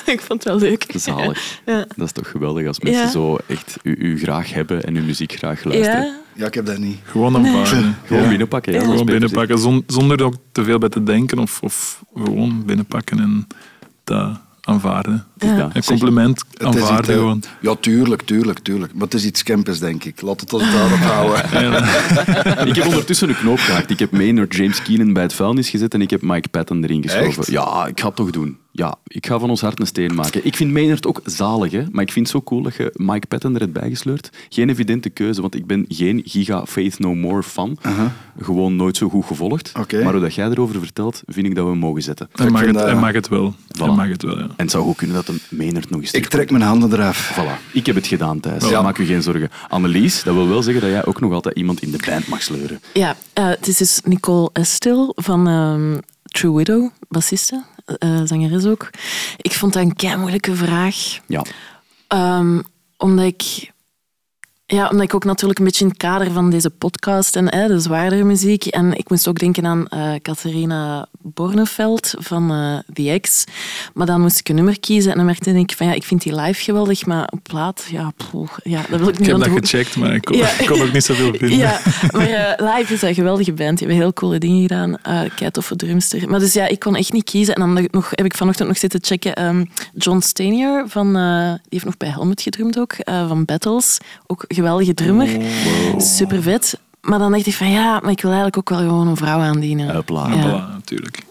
Ja. 0.07 0.13
ik 0.13 0.21
vond 0.21 0.45
het 0.45 0.45
wel 0.45 0.59
leuk. 0.59 0.85
Zalig. 0.95 1.61
Ja. 1.67 1.87
Dat 1.97 2.07
is 2.07 2.13
toch 2.13 2.31
geweldig 2.31 2.67
als 2.67 2.81
mensen 2.81 3.03
Ja. 3.03 3.11
zo 3.11 3.39
echt 3.47 3.77
u, 3.83 3.97
u 3.99 4.19
graag 4.19 4.53
hebben 4.53 4.85
en 4.85 4.97
uw 4.97 5.03
muziek 5.05 5.33
graag 5.33 5.65
luisteren. 5.65 6.03
Ja, 6.05 6.19
Ja, 6.35 6.47
ik 6.47 6.55
heb 6.55 6.67
dat 6.67 6.79
niet. 6.79 6.99
Gewoon 7.03 7.37
aanvaarden. 7.37 7.97
Gewoon 8.07 8.23
Ja. 8.23 8.29
binnenpakken. 8.29 8.73
Ja, 8.73 8.81
Gewoon 8.81 9.05
binnenpakken, 9.07 9.59
zon- 9.59 9.85
zonder 9.87 10.19
er 10.19 10.25
ook 10.25 10.35
te 10.53 10.65
veel 10.65 10.79
bij 10.79 10.89
te 10.89 11.03
denken. 11.03 11.39
Of, 11.39 11.61
of 11.63 12.03
gewoon 12.15 12.63
binnenpakken 12.67 13.19
en 13.19 13.47
dat 14.05 14.39
aanvaarden. 14.67 15.25
Ja. 15.39 15.71
Een 15.73 15.85
compliment 15.85 16.45
aanvaarden 16.59 16.99
iets, 16.99 17.09
eh, 17.09 17.15
gewoon. 17.15 17.43
Ja, 17.61 17.75
tuurlijk, 17.75 18.23
tuurlijk, 18.23 18.59
tuurlijk. 18.59 18.93
Maar 18.95 19.03
het 19.05 19.15
is 19.15 19.25
iets 19.25 19.43
campus, 19.43 19.79
denk 19.79 20.05
ik. 20.05 20.21
Laat 20.21 20.41
het 20.41 20.53
ons 20.53 20.73
daarop 20.73 20.99
houden. 21.13 21.45
Ik 22.69 22.75
heb 22.77 22.87
ondertussen 22.87 23.29
een 23.29 23.37
knoop 23.37 23.59
gehakt. 23.59 23.91
Ik 23.91 23.99
heb 23.99 24.11
Maynard 24.11 24.55
James 24.55 24.83
Keenan 24.83 25.13
bij 25.13 25.23
het 25.23 25.33
vuilnis 25.33 25.69
gezet 25.69 25.95
en 25.95 26.03
ik 26.03 26.11
heb 26.11 26.23
Mike 26.23 26.49
Patton 26.49 26.85
erin 26.85 27.03
geschoven. 27.03 27.43
Echt? 27.43 27.51
Ja, 27.51 27.87
ik 27.87 28.01
ga 28.01 28.07
het 28.07 28.17
toch 28.17 28.31
doen. 28.31 28.59
Ja, 28.77 28.95
ik 29.07 29.27
ga 29.27 29.39
van 29.39 29.51
ons 29.51 29.61
hart 29.61 29.81
een 29.81 29.87
steen 29.87 30.15
maken. 30.15 30.47
Ik 30.47 30.57
vind 30.57 30.73
Maynard 30.73 31.07
ook 31.07 31.21
zalig, 31.25 31.73
hè? 31.73 31.85
maar 31.91 32.03
ik 32.03 32.13
vind 32.13 32.27
het 32.27 32.37
zo 32.37 32.43
cool 32.43 32.63
dat 32.63 32.75
je 32.75 32.93
Mike 32.97 33.27
Patton 33.27 33.55
er 33.55 33.61
hebt 33.61 33.73
bijgesleurd. 33.73 34.31
Geen 34.49 34.69
evidente 34.69 35.11
keuze, 35.11 35.41
want 35.41 35.55
ik 35.55 35.67
ben 35.67 35.85
geen 35.89 36.23
giga 36.25 36.67
Faith 36.67 36.99
No 36.99 37.15
More 37.15 37.43
fan. 37.43 37.79
Gewoon 38.41 38.77
nooit 38.77 38.97
zo 38.97 39.09
goed 39.09 39.25
gevolgd. 39.25 39.73
Maar 40.03 40.13
hoe 40.13 40.21
dat 40.21 40.35
jij 40.35 40.49
erover 40.49 40.79
vertelt, 40.81 41.23
vind 41.27 41.47
ik 41.47 41.55
dat 41.55 41.65
we 41.65 41.71
hem 41.71 41.79
mogen 41.79 42.03
zetten. 42.03 42.29
Hij 42.33 42.51
mag, 42.51 42.67
het, 42.67 42.77
hij 42.77 42.95
mag 42.95 43.13
het 43.13 43.29
wel. 43.29 43.55
Hij 43.79 43.89
mag 43.89 44.09
het 44.09 44.23
wel, 44.23 44.39
ja. 44.39 44.43
En 44.43 44.53
het 44.57 44.71
zou 44.71 44.85
goed 44.85 44.97
kunnen 44.97 45.17
dat 45.17 45.29
een 45.29 45.41
Maynard 45.49 45.91
nog 45.91 46.01
eens 46.01 46.11
Ik 46.11 46.27
trek 46.27 46.51
mijn 46.51 46.63
handen 46.63 46.93
eraf. 46.93 47.39
Voilà, 47.39 47.73
ik 47.73 47.87
heb 47.87 47.95
het 47.95 48.07
gedaan, 48.07 48.41
Thijs. 48.41 48.69
Ja. 48.69 48.83
Maak 48.83 48.99
u 48.99 49.05
geen 49.05 49.23
zorgen. 49.23 49.51
Annelies, 49.69 50.23
dat 50.23 50.35
wil 50.35 50.49
wel 50.49 50.63
zeggen 50.63 50.83
dat 50.83 50.91
jij 50.91 51.07
ook 51.07 51.21
nog 51.21 51.33
altijd 51.33 51.57
iemand 51.57 51.83
in 51.83 51.91
de 51.91 51.99
band 52.07 52.27
mag 52.29 52.43
sleuren. 52.43 52.81
Ja, 52.93 53.17
eh, 53.33 53.49
het 53.49 53.69
is 53.69 53.77
dus 53.77 54.01
Nicole 54.05 54.51
Estil 54.53 55.13
van 55.17 55.49
ehm, 55.49 55.99
True 56.23 56.57
Widow, 56.57 56.91
bassiste, 57.09 57.65
eh, 57.99 58.21
zangeres 58.25 58.65
ook. 58.67 58.91
Ik 59.37 59.53
vond 59.53 59.73
dat 59.73 59.83
een 59.83 59.95
kei 59.95 60.17
moeilijke 60.17 60.55
vraag. 60.55 60.97
Ja. 61.27 61.45
Ehm, 62.09 62.61
omdat 62.97 63.25
ik... 63.25 63.75
Ja, 64.69 64.89
omdat 64.89 65.05
ik 65.05 65.15
ook 65.15 65.25
natuurlijk 65.25 65.59
een 65.59 65.65
beetje 65.65 65.85
in 65.85 65.91
het 65.91 65.99
kader 65.99 66.33
van 66.33 66.51
deze 66.51 66.71
podcast 66.71 67.37
en 67.37 67.49
eh, 67.49 67.67
de 67.67 67.81
zwaardere 67.81 68.25
muziek. 68.25 68.65
En 68.67 68.93
ik 68.99 69.11
moest 69.11 69.29
ook 69.29 69.39
denken 69.39 69.67
aan 69.67 69.87
eh 69.89 70.15
Catharina 70.23 71.07
Borneveld 71.21 72.15
van 72.19 72.51
eh 72.51 72.79
The 72.95 73.19
X. 73.21 73.45
Maar 73.95 74.07
dan 74.07 74.21
moest 74.21 74.39
ik 74.39 74.49
een 74.49 74.55
nummer 74.55 74.81
kiezen 74.81 75.11
en 75.11 75.17
dan 75.17 75.27
merkte 75.27 75.51
ik 75.59 75.73
van 75.77 75.87
ja, 75.87 75.93
ik 75.93 76.05
vind 76.05 76.23
die 76.23 76.35
live 76.41 76.63
geweldig, 76.63 77.07
maar 77.07 77.29
op 77.33 77.39
plaat, 77.43 77.87
ja, 77.91 78.13
ja 78.63 78.83
dat 78.91 78.99
wil 78.99 79.09
ik 79.09 79.15
Ik 79.15 79.19
niet 79.19 79.27
heb 79.27 79.35
aan 79.43 79.51
dat 79.53 79.59
gecheckt, 79.69 79.97
maar 79.97 80.15
ik 80.15 80.25
kon, 80.25 80.37
Ja. 80.37 80.59
ik 80.59 80.67
kon 80.67 80.83
ook 80.83 80.93
niet 80.93 81.05
zoveel 81.05 81.33
vinden. 81.39 81.59
ja, 81.59 81.81
maar 82.11 82.29
eh, 82.29 82.75
live 82.77 82.95
is 82.95 83.03
een 83.03 83.15
geweldige 83.15 83.53
band. 83.53 83.79
Die 83.79 83.87
hebben 83.87 84.05
heel 84.05 84.13
coole 84.13 84.39
dingen 84.39 84.61
gedaan. 84.63 84.97
Uh, 85.09 85.49
toffe 85.51 85.77
drumster. 85.77 86.31
Maar 86.31 86.39
dus 86.41 86.53
ja, 86.53 86.67
ik 86.67 86.79
kon 86.81 86.97
echt 86.97 87.13
niet 87.13 87.25
kiezen. 87.25 87.55
En 87.55 87.61
dan 87.61 87.87
nog, 87.91 88.11
heb 88.11 88.25
ik 88.25 88.37
vanochtend 88.37 88.69
nog 88.69 88.79
zitten 88.79 89.01
checken. 89.05 89.35
ehm, 89.35 89.65
John 89.95 90.21
Stanier, 90.21 90.85
van, 90.87 91.13
die 91.53 91.59
heeft 91.69 91.85
nog 91.85 91.97
bij 91.97 92.09
Helmet 92.09 92.43
gedrumd 92.43 92.79
ook, 92.79 92.95
van 93.05 93.45
Battles. 93.45 93.99
Ook 94.27 94.45
geweldige 94.57 94.95
drummer. 94.95 95.29
Super 95.99 96.43
vet. 96.43 96.79
Maar 97.01 97.19
dan 97.19 97.33
dacht 97.33 97.47
ik 97.47 97.55
van 97.55 97.71
ja, 97.71 98.01
maar 98.03 98.11
ik 98.11 98.21
wil 98.21 98.31
eigenlijk 98.31 98.57
ook 98.57 98.69
wel 98.69 98.79
gewoon 98.79 99.07
een 99.09 99.17
vrouw 99.17 99.39
aandienen. 99.39 99.95
Hopla. 99.95 100.29
Ja. 100.35 100.69
Natuurlijk. 100.73 101.23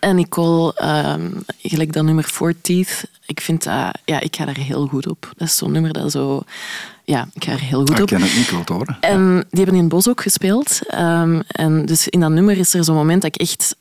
En 0.00 0.16
Nicole, 0.16 0.72
ehm, 0.74 1.30
gelijk 1.62 1.92
dat 1.92 2.04
nummer 2.04 2.24
Four 2.24 2.54
Teeth, 2.60 3.04
ik 3.26 3.40
vind 3.40 3.62
dat, 3.64 3.90
ja, 4.04 4.20
ik 4.20 4.36
ga 4.36 4.44
daar 4.44 4.56
heel 4.58 4.86
goed 4.86 5.08
op. 5.08 5.32
Dat 5.36 5.48
is 5.48 5.56
zo'n 5.56 5.72
nummer 5.72 5.92
dat 5.92 6.12
zo, 6.12 6.42
ja, 7.04 7.28
ik 7.32 7.44
ga 7.44 7.52
er 7.52 7.60
heel 7.60 7.78
goed 7.78 7.90
Ik 7.90 8.00
op. 8.00 8.06
ken 8.06 8.22
het 8.22 8.34
niet, 8.36 8.50
ik 8.50 8.58
het 8.58 8.68
horen. 8.68 8.96
En 9.00 9.34
die 9.36 9.44
hebben 9.62 9.74
in 9.74 9.80
het 9.80 9.88
bos 9.88 10.08
ook 10.08 10.20
gespeeld. 10.22 10.80
Ehm, 10.86 11.40
en 11.46 11.86
dus 11.86 12.08
in 12.08 12.20
dat 12.20 12.30
nummer 12.30 12.58
is 12.58 12.74
er 12.74 12.84
zo'n 12.84 12.94
moment 12.94 13.22
dat 13.22 13.34
ik 13.34 13.40
echt 13.40 13.76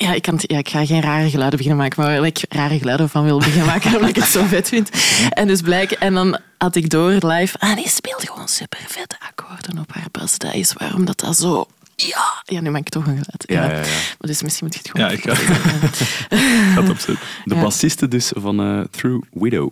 Ja 0.00 0.12
ik, 0.14 0.22
kan, 0.22 0.34
het- 0.34 0.50
ja, 0.50 0.58
ik 0.58 0.68
ga 0.68 0.86
geen 0.86 1.00
rare 1.00 1.30
geluiden 1.30 1.58
beginnen 1.58 1.82
maken, 1.82 2.02
maar 2.02 2.16
waar 2.18 2.26
ik 2.26 2.44
rare 2.48 2.78
geluiden 2.78 3.08
van 3.08 3.24
wil 3.24 3.38
beginnen 3.38 3.66
maken, 3.66 3.92
omdat 3.94 4.08
ik 4.08 4.16
het 4.16 4.24
zo 4.24 4.44
vet 4.44 4.68
vind. 4.68 4.90
En 5.30 5.46
dus 5.46 5.60
blijk, 5.60 5.90
en 5.90 6.14
dan 6.14 6.38
had 6.58 6.74
ik 6.76 6.90
door 6.90 7.10
live, 7.26 7.58
ah, 7.58 7.76
die 7.76 7.88
speelt 7.88 8.28
gewoon 8.28 8.48
super 8.48 8.78
vette 8.86 9.16
akkoorden 9.28 9.78
op 9.78 9.92
haar 9.92 10.06
bas. 10.12 10.38
Dat 10.38 10.54
is 10.54 10.72
waarom 10.72 11.04
dat 11.04 11.20
dat 11.20 11.36
zo... 11.36 11.66
Ja, 11.96 12.42
ja 12.44 12.60
nu 12.60 12.70
maak 12.70 12.80
ik 12.80 12.88
toch 12.88 13.06
een 13.06 13.22
geluid. 13.24 13.44
Ja, 13.46 13.64
ja, 13.64 13.70
ja. 13.70 13.80
Maar 13.86 14.16
dus 14.18 14.42
misschien 14.42 14.66
moet 14.66 14.74
je 14.74 14.80
het 14.82 14.90
gewoon... 14.90 15.10
Ja, 15.10 15.16
ik 15.16 15.22
ga, 15.22 16.80
het 16.80 16.88
opzetten. 16.90 17.26
De 17.44 17.54
bassiste 17.54 18.08
dus 18.08 18.32
van 18.36 18.60
eh, 18.60 18.80
Through 18.90 19.26
Widow. 19.32 19.70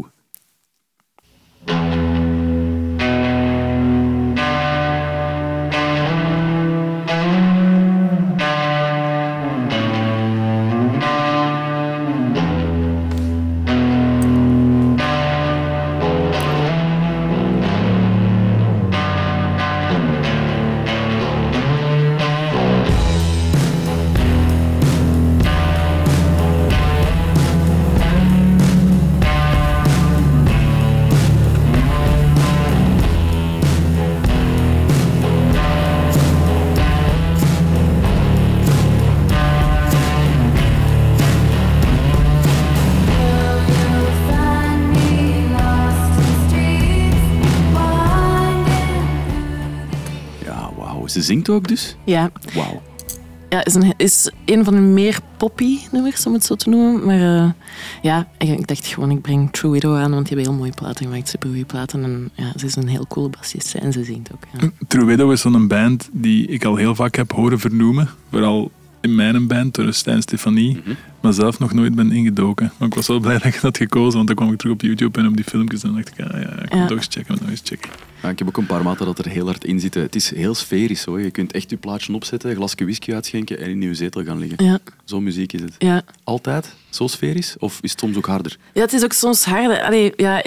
Ze 51.17 51.23
zingt 51.23 51.49
ook 51.49 51.69
dus? 51.69 51.97
Ja, 52.05 52.31
Wauw. 52.55 52.83
ja 53.49 53.65
is, 53.65 53.75
een, 53.75 53.95
is 53.97 54.31
een 54.45 54.65
van 54.65 54.75
de 54.75 54.81
meer 54.81 55.19
poppy 55.37 55.79
nummers, 55.93 56.27
om 56.27 56.33
het 56.33 56.45
zo 56.45 56.55
te 56.55 56.69
noemen. 56.69 57.05
Maar 57.05 57.45
eh, 57.45 57.51
ja, 58.03 58.29
ik, 58.39 58.67
dacht 58.67 58.87
gewoon, 58.87 59.11
ik 59.11 59.21
breng 59.21 59.51
True 59.51 59.71
Widow 59.71 59.97
aan, 59.97 60.11
want 60.11 60.27
die 60.27 60.37
hebben 60.37 60.53
heel 60.53 60.63
mooie 60.63 60.75
platen 60.75 61.07
gemaakt, 61.07 61.29
super 61.29 61.49
goede 61.49 61.65
platen. 61.65 62.05
En 62.05 62.31
ja, 62.35 62.53
ze 62.57 62.67
is 62.67 62.77
een 62.77 62.89
heel 62.89 63.07
coole 63.07 63.29
bassist 63.29 63.75
en 63.75 63.93
ze 63.93 64.05
zingt 64.05 64.33
ook. 64.33 64.43
Ja. 64.61 64.71
True 64.89 65.05
Widow 65.05 65.33
is 65.33 65.41
zo'n 65.41 65.69
band 65.69 66.09
die 66.13 66.47
ik 66.47 66.65
al 66.65 66.77
heel 66.77 66.95
vaak 66.95 67.17
heb 67.17 67.33
horen 67.33 67.59
vernoemen. 67.59 68.09
Vooral 68.31 68.71
in 69.01 69.15
mijn 69.15 69.47
band, 69.47 69.75
door 69.75 69.93
Stijn 69.93 70.23
Stefanie. 70.23 70.83
Maar 70.85 70.97
zelf 71.33 71.59
nog 71.59 71.73
nooit 71.73 71.95
ben 71.95 72.13
ingedoken. 72.13 72.73
Maar 72.77 72.89
ik 72.89 72.95
was 72.95 73.07
wel 73.07 73.21
blij 73.21 73.35
dat 73.35 73.45
ik 73.45 73.53
dat 73.53 73.63
had 73.63 73.77
gekozen, 73.77 74.15
want 74.15 74.27
dan 74.27 74.37
kwam 74.37 74.53
ik 74.53 74.59
terug 74.59 74.73
op 74.75 74.81
YouTube 74.81 75.19
en 75.19 75.27
op 75.27 75.37
die 75.37 75.45
filmpjes. 75.45 75.83
En 75.83 75.89
dan 75.93 75.97
dacht 76.03 76.09
ik, 76.09 76.17
ja, 76.33 76.39
ja, 76.39 76.53
ik 76.63 76.71
moet 76.71 76.81
Ja. 76.81 76.87
toch 76.87 76.97
eens 76.97 77.07
checken, 77.11 77.37
nog 77.41 77.51
eens 77.51 77.61
checken. 77.65 77.91
Ja, 78.23 78.29
ik 78.29 78.39
heb 78.39 78.49
ook 78.49 78.57
een 78.57 78.67
paar 78.67 78.83
maten 78.83 79.07
dat 79.07 79.19
er 79.19 79.29
heel 79.29 79.45
hard 79.47 79.65
in 79.65 79.81
zitten. 79.81 80.03
Het 80.03 80.15
is 80.15 80.35
heel 80.35 80.55
sferisch 80.55 81.05
hoor. 81.05 81.21
Je 81.21 81.31
kunt 81.31 81.53
echt 81.53 81.71
je 81.71 81.77
plaatje 81.77 82.15
opzetten, 82.15 82.51
een 82.51 82.57
glasje 82.57 82.77
whisky 82.85 83.13
uitschenken 83.15 83.59
en 83.61 83.71
in 83.71 83.81
je 83.81 83.95
zetel 83.95 84.25
gaan 84.25 84.39
liggen. 84.39 84.65
Ja, 84.65 84.79
Zo'n 85.05 85.23
muziek 85.23 85.53
is 85.53 85.61
het. 85.61 85.75
ja. 85.79 86.03
Altijd 86.25 86.75
zo 86.91 87.07
sferisch? 87.07 87.57
Of 87.59 87.79
is 87.83 87.91
het 87.91 88.01
soms 88.01 88.17
ook 88.17 88.27
harder? 88.27 88.57
Ja, 88.73 88.81
het 88.81 88.93
is 88.93 89.05
ook 89.05 89.13
soms 89.13 89.45
harder. 89.45 89.83
Allee, 89.83 90.13
ja, 90.17 90.43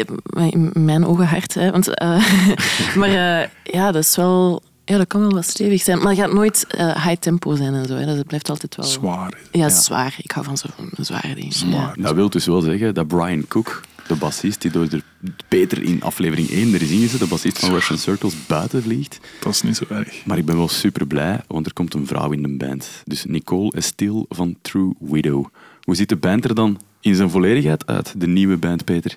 in 0.50 0.72
mijn 0.74 1.06
ogen 1.06 1.28
hard. 1.28 1.54
Hè, 1.54 1.72
want, 1.72 1.94
eh, 1.98 2.26
maar 3.00 3.10
eh, 3.42 3.48
ja, 3.64 3.92
dat 3.92 4.04
is 4.04 4.16
wel... 4.16 4.62
Ja, 4.90 4.98
dat 4.98 5.08
kan 5.08 5.22
wel 5.22 5.30
wat 5.30 5.46
stevig 5.46 5.82
zijn. 5.82 5.98
Maar 5.98 6.08
het 6.08 6.18
gaat 6.20 6.34
nooit 6.34 6.66
eh, 6.68 7.06
high 7.06 7.20
tempo 7.20 7.56
zijn 7.56 7.74
en 7.74 7.86
zo. 7.86 7.94
Hè. 7.96 8.06
Dus 8.06 8.18
het 8.18 8.28
blijft 8.28 8.50
altijd 8.50 8.76
wel... 8.76 8.86
Zwaar. 8.86 9.38
Ja, 9.52 9.70
zwaar. 9.70 10.16
Ik 10.22 10.32
hou 10.32 10.46
van 10.46 10.58
zo'n 10.58 10.72
zware 11.00 11.36
dingen. 11.36 11.52
Zwaar. 11.52 11.96
Dat 12.00 12.16
wil 12.16 12.30
dus 12.30 12.46
wel 12.46 12.62
zeggen 12.62 12.94
dat 12.94 13.08
Brian 13.08 13.48
Cook, 13.48 13.82
de 14.08 14.16
bassist 14.16 14.62
die 14.62 14.72
door 14.72 14.90
de 14.90 15.02
Peter 15.48 15.84
in 15.84 16.02
aflevering 16.04 16.50
1 16.50 16.74
er 16.74 16.82
is 16.82 16.90
ingezet, 16.90 17.20
de 17.20 17.28
bassist 17.28 17.60
van 17.60 17.70
Russian 17.74 17.98
Circles, 17.98 18.34
buiten 18.48 18.82
vliegt. 18.84 19.20
Dat 19.40 19.54
is 19.54 19.62
niet 19.62 19.76
zo 19.78 19.86
erg. 19.90 20.26
Maar 20.26 20.38
ik 20.38 20.46
ben 20.46 20.58
wel 20.58 20.68
super 20.68 21.08
blij, 21.08 21.42
want 21.48 21.66
er 21.66 21.74
komt 21.74 21.94
een 21.94 22.08
vrouw 22.08 22.32
in 22.32 22.42
de 22.42 22.58
band. 22.58 22.90
Dus 23.06 23.26
Nicole 23.26 23.72
Estille 23.72 24.26
van 24.30 24.56
True 24.62 24.94
Widow. 25.00 25.46
Hoe 25.82 25.96
ziet 25.96 26.10
de 26.10 26.18
band 26.18 26.46
er 26.46 26.56
dan 26.56 26.80
in 27.02 27.16
zijn 27.16 27.30
volledigheid 27.30 27.86
uit, 27.88 28.14
de 28.18 28.28
nieuwe 28.28 28.58
band, 28.58 28.86
Peter? 28.86 29.16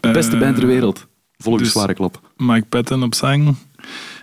De 0.00 0.10
beste 0.10 0.34
Eh, 0.34 0.40
band 0.40 0.56
ter 0.56 0.66
wereld. 0.66 1.06
Volgens 1.38 1.64
dus- 1.64 1.72
zware 1.72 1.94
klap. 1.94 2.20
Mike 2.36 2.66
Patton 2.66 3.02
op 3.02 3.14
zang, 3.14 3.56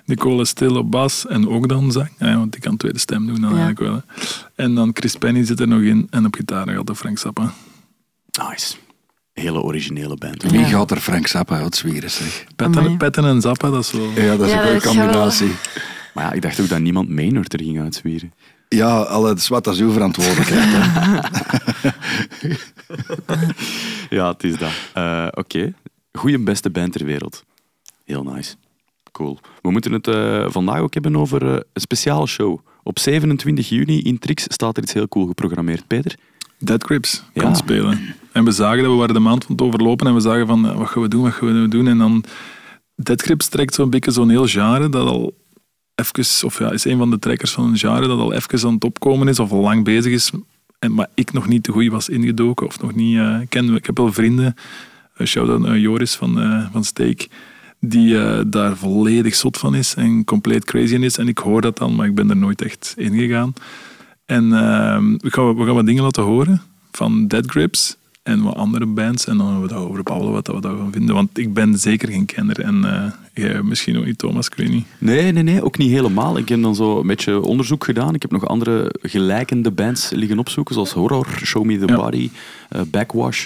Nicole 0.06 0.46
Stil 0.46 0.76
op 0.78 0.92
bas 0.92 1.28
en 1.28 1.50
ook 1.50 1.68
dan 1.70 1.92
zang. 1.92 2.10
Ja, 2.20 2.38
want 2.38 2.56
ik 2.56 2.62
kan 2.62 2.78
tweede 2.78 3.00
stem 3.00 3.26
doen 3.28 3.42
dan 3.42 3.50
Ja. 3.56 3.58
eigenlijk 3.62 3.80
wel. 3.80 3.94
hè. 3.94 4.34
En 4.64 4.76
dan 4.76 4.90
Chris 4.94 5.16
Penny 5.16 5.44
zit 5.46 5.60
er 5.60 5.68
nog 5.68 5.82
in 5.82 6.08
en 6.10 6.26
op 6.26 6.36
gitaar 6.36 6.66
nog 6.66 6.78
altijd 6.78 6.98
Frank 6.98 7.18
Zappa. 7.20 7.54
Nice. 8.50 8.76
Hele 9.34 9.62
originele 9.62 10.16
band. 10.18 10.44
Wie 10.44 10.66
gaat 10.66 10.92
er 10.92 11.00
Frank 11.00 11.28
Zappa 11.28 11.56
uit 11.60 11.76
zwieren, 11.76 12.12
zeg? 12.12 12.46
Patton 12.98 13.26
en 13.26 13.42
Zappa, 13.42 13.70
dat 13.70 13.84
is 13.84 13.92
wel... 13.92 14.10
Ja, 14.16 14.36
dat 14.38 14.48
is 14.48 14.54
Ja, 14.54 14.62
een 14.70 14.82
gaat 14.82 14.94
wel- 14.94 15.04
combinatie. 15.04 15.52
Maar 16.14 16.24
ja, 16.24 16.32
ik 16.32 16.42
dacht 16.42 16.60
ook 16.62 16.70
dat 16.70 16.80
niemand 16.80 17.10
Maynard 17.10 17.54
er 17.54 17.60
ging 17.64 17.80
uitzwieren. 17.82 18.34
Ja, 18.70 19.02
alle, 19.02 19.30
het 19.30 19.38
is 19.38 19.48
wat, 19.48 19.64
dat 19.64 19.74
is 19.74 19.80
uw 19.80 19.92
verantwoordelijkheid. 19.92 20.68
Ja, 24.10 24.28
het 24.32 24.44
is 24.44 24.58
dat. 24.58 24.72
Eh, 24.94 25.28
Oké. 25.32 25.74
Goeie 26.14 26.40
beste 26.40 26.70
band 26.70 26.92
ter 26.94 27.06
wereld. 27.06 27.44
Heel 28.06 28.24
nice. 28.24 28.56
Cool. 29.12 29.40
We 29.62 29.72
moeten 29.72 29.92
het 29.92 30.08
eh, 30.08 30.46
vandaag 30.50 30.80
ook 30.80 30.94
hebben 30.94 31.16
over 31.16 31.46
eh, 31.46 31.52
een 31.74 31.82
speciale 31.82 32.28
show. 32.28 32.60
Op 32.84 33.00
27 33.00 33.70
juni 33.70 34.02
in 34.02 34.20
Trix 34.20 34.44
staat 34.48 34.78
er 34.78 34.84
iets 34.84 34.94
heel 34.94 35.08
cool 35.08 35.28
geprogrammeerd. 35.28 35.88
Peter? 35.88 36.16
Dead 36.58 36.84
Grips 36.84 37.24
Ja. 37.34 37.54
spelen. 37.54 38.00
En 38.32 38.44
we 38.44 38.52
zagen 38.52 38.84
dat 38.84 38.92
we 38.92 38.98
waren 38.98 39.14
de 39.14 39.20
maand 39.20 39.46
van 39.46 39.56
het 39.56 39.64
overlopen 39.66 40.08
en 40.08 40.14
we 40.14 40.20
zagen 40.20 40.48
van 40.48 40.68
eh, 40.68 40.78
wat 40.78 40.88
gaan 40.90 41.02
we 41.02 41.08
doen, 41.08 41.22
wat 41.22 41.34
gaan 41.34 41.62
we 41.62 41.68
doen. 41.68 41.88
En 41.88 41.98
dan 41.98 42.24
Dead 42.96 43.22
Grips 43.22 43.48
trekt 43.48 43.74
zo'n 43.74 43.90
beetje 43.90 44.12
zo'n 44.12 44.30
heel 44.30 44.48
genre 44.48 44.90
dat 44.90 45.08
al 45.08 45.34
even, 45.96 46.46
of 46.48 46.60
ja, 46.60 46.72
is 46.72 46.86
een 46.86 46.98
van 46.98 47.10
de 47.10 47.20
trekkers 47.20 47.52
van 47.52 47.64
een 47.70 47.78
genre 47.78 48.08
dat 48.08 48.20
al 48.20 48.34
even 48.34 48.68
aan 48.68 48.74
het 48.74 48.84
opkomen 48.84 49.28
is 49.28 49.40
of 49.40 49.52
al 49.52 49.62
lang 49.62 49.84
bezig 49.84 50.14
is. 50.14 50.32
En, 50.80 50.94
maar 50.94 51.08
ik 51.14 51.34
nog 51.34 51.48
niet 51.48 51.64
te 51.64 51.72
goed 51.72 51.88
was 51.88 52.10
ingedoken 52.10 52.66
of 52.68 52.82
nog 52.82 52.96
niet 52.96 53.18
eh 53.18 53.40
ken. 53.50 53.76
Ik 53.76 53.86
heb 53.86 53.98
wel 53.98 54.14
vrienden, 54.14 54.56
uh, 55.18 55.28
shout-out 55.28 55.80
Joris 55.80 56.16
van, 56.16 56.68
van 56.72 56.84
Steak, 56.84 57.28
die 57.84 58.18
eh, 58.18 58.42
daar 58.48 58.78
volledig 58.78 59.36
zot 59.36 59.58
van 59.58 59.76
is 59.76 59.94
en 59.96 60.24
compleet 60.24 60.66
crazy 60.66 60.94
in 60.94 61.04
is. 61.04 61.18
En 61.18 61.28
ik 61.28 61.38
hoor 61.38 61.62
dat 61.62 61.78
dan, 61.78 61.96
maar 61.96 62.08
ik 62.08 62.16
ben 62.16 62.30
er 62.30 62.38
nooit 62.38 62.62
echt 62.62 62.94
in 62.98 63.14
gegaan. 63.14 63.54
En 64.26 64.54
ehm, 64.54 65.18
we, 65.18 65.32
gaan, 65.32 65.56
we 65.56 65.66
gaan 65.66 65.76
wat 65.76 65.86
dingen 65.86 66.04
laten 66.04 66.24
horen 66.24 66.62
van 66.92 67.28
Dead 67.28 67.46
Grips 67.46 67.98
en 68.24 68.42
wat 68.42 68.56
andere 68.56 68.86
bands. 68.86 69.26
En 69.26 69.38
dan 69.38 69.48
gaan 69.48 69.62
we 69.62 69.68
daarover 69.68 70.04
babbelen 70.04 70.34
wat 70.34 70.48
we 70.48 70.62
daarvan 70.62 70.92
vinden. 70.92 71.16
Want 71.16 71.38
ik 71.38 71.54
ben 71.54 71.80
zeker 71.80 72.10
geen 72.10 72.26
kenner. 72.26 72.60
En 72.60 72.86
jij 73.34 73.62
misschien 73.62 73.98
ook 73.98 74.06
niet, 74.06 74.18
Thomas, 74.18 74.48
ik 74.48 74.54
weet 74.54 74.70
niet. 74.70 74.86
Nee, 74.98 75.32
nee, 75.32 75.44
nee, 75.44 75.64
ook 75.64 75.78
niet 75.78 75.92
helemaal. 75.92 76.38
Ik 76.38 76.50
heb 76.50 76.62
dan 76.62 76.76
zo 76.76 77.00
een 77.00 77.08
beetje 77.08 77.42
onderzoek 77.42 77.84
gedaan. 77.84 78.16
Ik 78.16 78.22
heb 78.22 78.32
nog 78.32 78.48
andere 78.48 78.96
gelijkende 79.02 79.72
bands 79.72 80.10
liggen 80.10 80.40
opzoeken, 80.40 80.74
zoals 80.74 80.92
Horror, 80.92 81.28
Show 81.44 81.66
Me 81.66 81.78
the 81.78 81.88
Ja. 81.88 81.96
Body, 81.96 82.30
eh, 82.70 82.82
Backwash. 82.92 83.46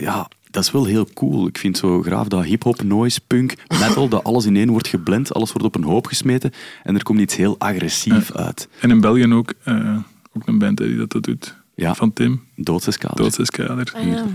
Ja, 0.00 0.28
dat 0.54 0.64
is 0.64 0.70
wel 0.70 0.84
heel 0.84 1.08
cool. 1.14 1.46
Ik 1.46 1.58
vind 1.58 1.78
zo 1.78 2.02
graaf 2.02 2.28
dat 2.28 2.44
hip-hop, 2.44 2.82
noise, 2.82 3.20
punk, 3.26 3.54
metal, 3.68 4.08
dat 4.08 4.24
alles 4.24 4.44
in 4.44 4.56
één 4.56 4.70
wordt 4.70 4.88
geblend, 4.88 5.34
alles 5.34 5.52
wordt 5.52 5.66
op 5.66 5.74
een 5.74 5.82
hoop 5.82 6.06
gesmeten 6.06 6.52
en 6.82 6.94
er 6.94 7.02
komt 7.02 7.20
iets 7.20 7.36
heel 7.36 7.58
agressief 7.58 8.32
uit. 8.32 8.68
En 8.80 8.90
in 8.90 9.00
België 9.00 9.32
ook, 9.32 9.52
eh, 9.64 9.96
ook 10.32 10.46
een 10.46 10.58
band 10.58 10.78
hè, 10.78 10.86
die 10.86 10.96
dat, 10.96 11.12
dat 11.12 11.22
doet. 11.22 11.54
Ja. 11.74 11.94
Van 11.94 12.12
Tim, 12.12 12.42
Doodsescader. 12.56 13.16
Doodseskader. 13.16 13.92
Ah, 13.94 14.06
ja. 14.06 14.26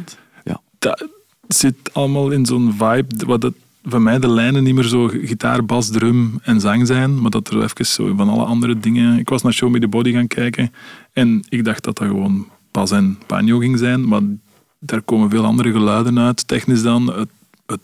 Ja. 0.44 0.62
Dat 0.80 1.08
zit 1.48 1.76
allemaal 1.94 2.32
in 2.32 2.46
zo'n 2.46 2.74
vibe, 2.78 3.26
wat 3.26 3.44
het 3.44 3.56
voor 3.84 4.02
mij 4.02 4.20
de 4.20 4.30
lijnen 4.30 4.64
niet 4.64 4.76
meer 4.76 4.84
zo 4.84 5.08
gitaar, 5.08 5.66
bas, 5.66 5.90
drum 5.90 6.40
en 6.42 6.60
zang 6.60 6.88
zijn, 6.88 7.22
maar 7.22 7.32
dat 7.32 7.48
er 7.48 7.64
even 7.64 7.86
zo 7.86 8.14
van 8.16 8.30
alle 8.30 8.44
andere 8.44 8.80
dingen... 8.80 9.20
Ik 9.20 9.30
was 9.30 9.42
naar 9.42 9.54
Show 9.54 9.72
Me 9.72 9.80
The 9.80 9.88
Body 9.88 10.12
gaan 10.12 10.28
kijken 10.28 10.74
en 11.14 11.44
ik 11.50 11.64
dacht 11.64 11.84
dat 11.84 11.98
dat 11.98 12.08
gewoon 12.08 12.48
bas 12.72 12.92
en 12.92 13.18
banjo 13.28 13.58
ging 13.58 13.78
zijn, 13.78 14.08
maar 14.08 14.22
daar 14.80 15.02
komen 15.02 15.30
veel 15.30 15.46
andere 15.46 15.72
geluiden 15.72 16.20
uit. 16.20 16.48
Technisch 16.48 16.82
dan, 16.82 17.14
het, 17.14 17.30
het 17.66 17.80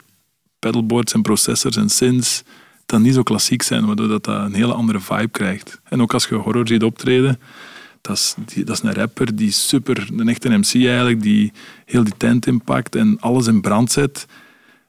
pedalboards 0.60 1.14
en 1.14 1.22
processors 1.22 1.76
en 1.76 1.90
synths, 1.90 2.44
dat 2.86 3.00
niet 3.00 3.14
zo 3.14 3.24
klassiek 3.24 3.62
zijn, 3.62 3.86
waardoor 3.86 4.08
dat, 4.08 4.28
een 4.28 4.54
hele 4.54 4.74
andere 4.74 5.00
vibe 5.00 5.28
krijgt. 5.28 5.80
En 5.84 6.02
ook 6.02 6.14
als 6.14 6.26
je 6.26 6.36
horror 6.36 6.68
ziet 6.68 6.84
optreden, 6.84 7.40
dat 8.02 8.16
is, 8.18 8.36
die, 8.46 8.64
dat 8.64 8.82
een 8.82 8.94
rapper 8.94 9.36
die 9.36 9.52
super, 9.52 10.10
een 10.18 10.30
echte 10.30 10.50
MC 10.50 10.74
eigenlijk, 10.74 11.22
die 11.22 11.54
heel 11.86 12.04
die 12.04 12.18
tent 12.18 12.48
inpakt 12.48 12.96
en 12.96 13.20
alles 13.20 13.48
in 13.48 13.62
brand 13.62 13.92
zet. 13.92 14.26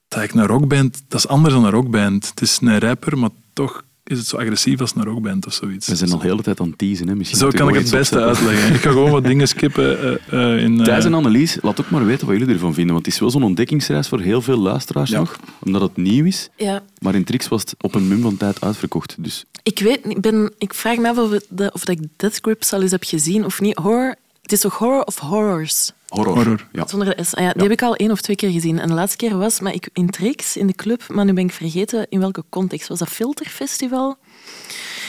Dat 0.09 0.23
ik 0.23 0.33
een 0.33 0.47
rockband, 0.47 1.03
dat 1.09 1.19
is 1.19 1.29
anders 1.29 1.55
dan 1.55 1.65
een 1.65 1.71
rockband. 1.71 2.29
Het 2.29 2.41
is 2.41 2.59
een 2.61 2.79
rapper, 2.79 3.19
maar 3.19 3.31
toch 3.53 3.85
is 4.07 4.19
het 4.19 4.27
zo 4.27 4.37
agressief 4.37 4.81
als 4.81 4.93
een 4.97 5.05
rockband 5.05 5.47
of 5.47 5.53
zoiets. 5.53 5.89
We 5.89 5.97
zijn 5.97 6.11
al 6.13 6.19
de 6.19 6.27
hele 6.27 6.43
tijd 6.43 6.61
aan 6.61 6.69
het 6.69 6.79
teasen. 6.79 7.09
Hè. 7.09 7.15
Misschien 7.15 7.39
Zo 7.39 7.49
kan 7.49 7.69
ik 7.69 7.75
het 7.75 7.91
beste 7.91 8.21
uitleggen. 8.21 8.75
Ik 8.75 8.81
ga 8.81 8.91
gewoon 8.91 9.11
wat 9.11 9.25
dingen 9.25 9.49
skippen 9.49 10.21
eh, 10.31 10.55
eh, 10.55 10.63
in... 10.63 10.79
eh, 10.79 10.85
Thijs 10.85 11.05
en 11.05 11.15
Annelies, 11.15 11.59
laat 11.63 11.81
ook 11.81 11.91
maar 11.91 12.05
weten 12.07 12.27
wat 12.27 12.37
jullie 12.39 12.55
ervan 12.55 12.75
vinden. 12.75 12.93
Want 12.95 13.07
het 13.07 13.15
is 13.15 13.21
wel 13.21 13.31
zo'n 13.31 13.43
ontdekkingsreis 13.43 14.09
voor 14.09 14.21
heel 14.21 14.43
veel 14.43 14.57
luisteraars 14.59 15.11
Ja. 15.11 15.19
nog. 15.19 15.37
Omdat 15.65 15.81
het 15.83 15.97
nieuw 15.97 16.25
is. 16.25 16.49
Ja. 16.57 16.83
Maar 16.99 17.15
in 17.15 17.25
Trix 17.25 17.49
was 17.49 17.61
het 17.61 17.75
op 17.81 17.95
een 17.95 18.09
mum 18.09 18.21
van 18.23 18.37
tijd 18.37 18.61
uitverkocht. 18.61 19.15
Dus 19.19 19.45
Ik 19.63 19.79
weet 19.79 20.05
niet, 20.05 20.17
ik 20.17 20.23
ben, 20.23 20.53
ik 20.59 20.75
vraag 20.75 20.97
me 20.97 21.09
af 21.09 21.19
of, 21.19 21.31
de- 21.49 21.71
of 21.73 21.85
dat 21.85 21.99
ik 21.99 22.07
Death 22.17 22.39
Grips 22.43 22.73
al 22.73 22.83
eens 22.83 22.91
heb 22.91 23.05
gezien 23.05 23.45
of 23.45 23.61
niet. 23.61 23.77
Horror 23.79 24.15
Het 24.43 24.53
is 24.53 24.61
toch 24.61 24.79
Horror 24.79 25.03
of 25.05 25.19
Horrors? 25.19 25.93
Horror. 26.09 26.35
Horror. 26.35 26.67
Ja. 26.73 26.87
Zonder 26.87 27.17
de 27.17 27.25
S. 27.25 27.35
Ah 27.35 27.43
ja, 27.45 27.53
die 27.53 27.63
heb 27.63 27.73
ik 27.73 27.83
al 27.83 27.95
één 27.97 28.11
of 28.11 28.21
twee 28.21 28.37
keer 28.37 28.51
gezien. 28.51 28.79
En 28.79 28.89
de 28.89 28.95
laatste 28.95 29.17
keer 29.17 29.37
was 29.39 29.61
maar 29.61 29.75
ik, 29.75 29.89
in 29.93 30.11
Trix, 30.11 30.57
in 30.57 30.67
de 30.67 30.73
club, 30.75 31.03
maar 31.09 31.25
nu 31.25 31.33
ben 31.33 31.45
ik 31.45 31.53
vergeten 31.53 32.07
in 32.09 32.21
welke 32.21 32.45
context. 32.49 32.89
Was 32.89 32.99
dat 32.99 33.09
Filterfestival? 33.09 34.17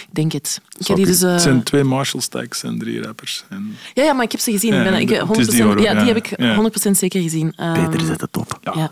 Ik 0.01 0.07
denk 0.15 0.31
het. 0.31 0.61
Ik 0.77 0.87
heb 0.87 0.95
die 0.97 1.05
dus, 1.05 1.21
eh, 1.21 1.31
Het 1.31 1.41
zijn 1.41 1.63
twee 1.63 1.83
Marshall 1.83 2.21
Stacks 2.21 2.63
en 2.63 2.79
drie 2.79 3.01
rappers. 3.01 3.45
En 3.49 3.75
ja, 3.93 4.03
ja, 4.03 4.13
maar 4.13 4.23
ik 4.23 4.31
heb 4.31 4.41
ze 4.41 4.51
gezien. 4.51 4.73
Ja, 4.73 4.83
ben, 4.83 4.93
ik, 4.93 5.09
het 5.09 5.37
is 5.37 5.47
100%, 5.47 5.49
die 5.49 5.63
horror, 5.63 5.81
ja, 5.81 5.93
die 5.93 6.07
heb 6.07 6.17
ik 6.17 6.39
Ja. 6.39 6.55
100% 6.55 6.97
zeker 6.97 7.21
gezien. 7.21 7.53
Ehm, 7.55 7.89
Peter 7.89 8.05
zet 8.05 8.21
het 8.21 8.37
op. 8.37 8.59
ja. 8.61 8.91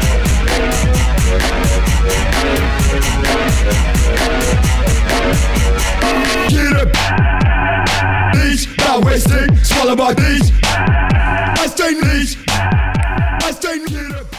Get 6.48 6.82
up. 6.82 6.96
Knees, 8.32 8.68
now 8.76 9.00
wasting, 9.04 9.58
swallow 9.62 9.96
my 9.96 10.14
knees. 10.14 10.50
I 11.62 11.66
stay 11.66 11.94
knees. 12.00 12.36
I 13.48 13.52
stay 13.52 13.78
get 13.84 14.20
up. 14.20 14.36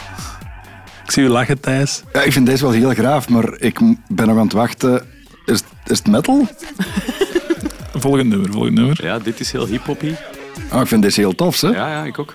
ik 1.04 1.10
zie 1.12 1.22
u 1.24 1.28
lachen, 1.28 1.60
Thijs. 1.60 2.02
Ja, 2.12 2.22
ik 2.22 2.32
vind 2.32 2.46
deze 2.46 2.62
wel 2.62 2.72
heel 2.72 2.94
graaf, 2.94 3.28
maar 3.28 3.54
ik 3.58 3.78
ben 4.08 4.26
nog 4.26 4.36
aan 4.36 4.44
het 4.44 4.52
wachten. 4.52 5.06
Is, 5.44 5.62
is 5.86 5.98
het 5.98 6.06
metal? 6.06 6.46
Volgend 7.94 8.28
nummer, 8.28 8.50
volgend 8.52 8.74
nummer. 8.74 9.04
Ja, 9.04 9.18
dit 9.18 9.40
is 9.40 9.52
heel 9.52 9.66
hip-hoppy. 9.66 10.14
Ah, 10.68 10.80
ik 10.80 10.86
vind 10.86 11.02
deze 11.02 11.20
heel 11.20 11.34
tof, 11.34 11.60
hè? 11.60 11.68
Ja, 11.68 11.90
ja, 11.90 12.04
ik 12.04 12.18
ook. 12.18 12.34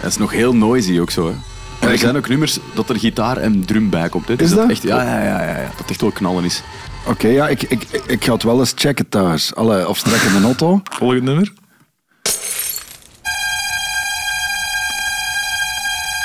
Het 0.00 0.10
is 0.10 0.16
nog 0.18 0.32
heel 0.32 0.54
noisy 0.54 0.98
ook 1.00 1.10
zo. 1.10 1.26
Hè. 1.26 1.34
Er 1.86 1.92
ik- 1.92 2.00
zijn 2.00 2.16
ook 2.16 2.28
nummers 2.28 2.58
dat 2.74 2.88
er 2.88 2.98
gitaar 2.98 3.36
en 3.36 3.64
drum 3.64 3.90
bij 3.90 4.08
komt. 4.08 4.28
Hè. 4.28 4.36
Dus 4.36 4.50
Is 4.50 4.56
dat? 4.56 4.70
Echt, 4.70 4.82
ja, 4.82 5.02
ja, 5.02 5.22
ja, 5.22 5.42
ja, 5.42 5.56
ja, 5.58 5.70
dat 5.76 5.90
echt 5.90 6.00
wel 6.00 6.10
knallen 6.10 6.44
is. 6.44 6.62
Oké, 7.06 7.28
ja, 7.28 7.48
ik, 7.48 7.62
ik, 7.62 7.82
ik 8.06 8.24
ga 8.24 8.32
het 8.32 8.42
wel 8.42 8.58
eens 8.58 8.72
checken 8.76 9.08
thuis. 9.08 9.54
Alle, 9.54 9.88
of 9.88 9.98
strek 9.98 10.20
in 10.20 10.40
de 10.40 10.44
auto. 10.46 10.80
Volgend 10.84 11.22
nummer. 11.22 11.52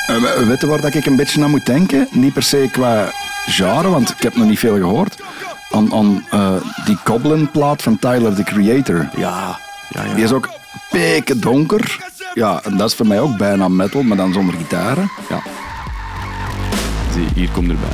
Eh, 0.07 0.15
we- 0.21 0.45
weet 0.45 0.61
je 0.61 0.67
waar 0.67 0.81
dat 0.81 0.93
ik 0.95 1.05
een 1.05 1.15
beetje 1.15 1.43
aan 1.43 1.49
moet 1.49 1.65
denken? 1.65 2.07
Niet 2.11 2.33
per 2.33 2.43
se 2.43 2.67
qua 2.71 3.11
genre, 3.47 3.89
want 3.89 4.09
ik 4.09 4.21
heb 4.23 4.35
nog 4.35 4.47
niet 4.47 4.59
veel 4.59 4.75
gehoord. 4.75 5.15
Aan, 5.71 5.93
aan 5.93 6.25
eh, 6.29 6.55
die 6.85 6.97
Goblin-plaat 7.03 7.81
van 7.81 7.99
Tyler, 7.99 8.35
the 8.35 8.43
Creator. 8.43 9.09
Ja, 9.17 9.59
ja, 9.89 10.03
ja. 10.03 10.13
Die 10.13 10.23
is 10.23 10.31
ook 10.31 10.49
peken 10.89 11.39
donker. 11.41 12.11
Ja, 12.33 12.61
en 12.63 12.77
dat 12.77 12.89
is 12.89 12.95
voor 12.95 13.07
mij 13.07 13.19
ook 13.19 13.37
bijna 13.37 13.67
metal, 13.67 14.03
maar 14.03 14.17
dan 14.17 14.33
zonder 14.33 14.55
gitaren. 14.55 15.09
ja. 15.29 15.41
Zie, 17.13 17.27
hier 17.35 17.49
komt 17.49 17.69
erbij. 17.69 17.89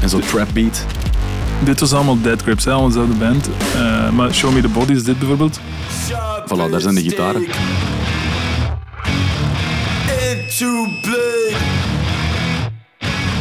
En 0.00 0.08
zo'n 0.08 0.20
trap 0.20 0.48
beat. 0.52 0.84
Dit 1.64 1.80
was 1.80 1.92
allemaal 1.92 2.20
Dead 2.20 2.42
Grips, 2.42 2.64
hè, 2.64 2.70
allemaal 2.70 2.88
dezelfde 2.88 3.14
band. 3.16 3.48
Eh, 3.74 4.10
maar 4.10 4.34
Show 4.34 4.52
Me 4.52 4.60
The 4.60 4.68
Body 4.68 4.92
is 4.92 5.04
dit 5.04 5.18
bijvoorbeeld. 5.18 5.60
Voilà, 6.44 6.70
daar 6.70 6.80
zijn 6.80 6.94
de 6.94 7.00
gitaren. 7.00 7.46
into 10.60 10.86
blood. 11.02 11.52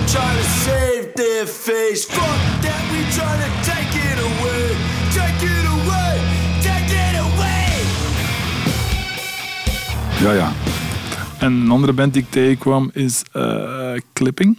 Trying 0.07 0.38
to 0.38 0.43
save 0.43 1.13
their 1.15 1.45
face. 1.45 2.05
Fuck 2.05 2.61
that, 2.61 2.84
we 2.91 2.99
trying 3.15 3.41
to 3.41 3.49
take 3.63 3.95
it 3.95 4.19
away. 4.19 4.75
Take 5.13 5.43
it 5.43 5.65
away. 5.65 5.76
Ja, 10.20 10.32
ja. 10.32 10.51
En 11.39 11.53
een 11.53 11.70
andere 11.70 11.93
band 11.93 12.13
die 12.13 12.22
ik 12.22 12.30
tegenkwam 12.30 12.89
is 12.93 13.24
eh, 13.32 13.93
Clipping. 14.13 14.57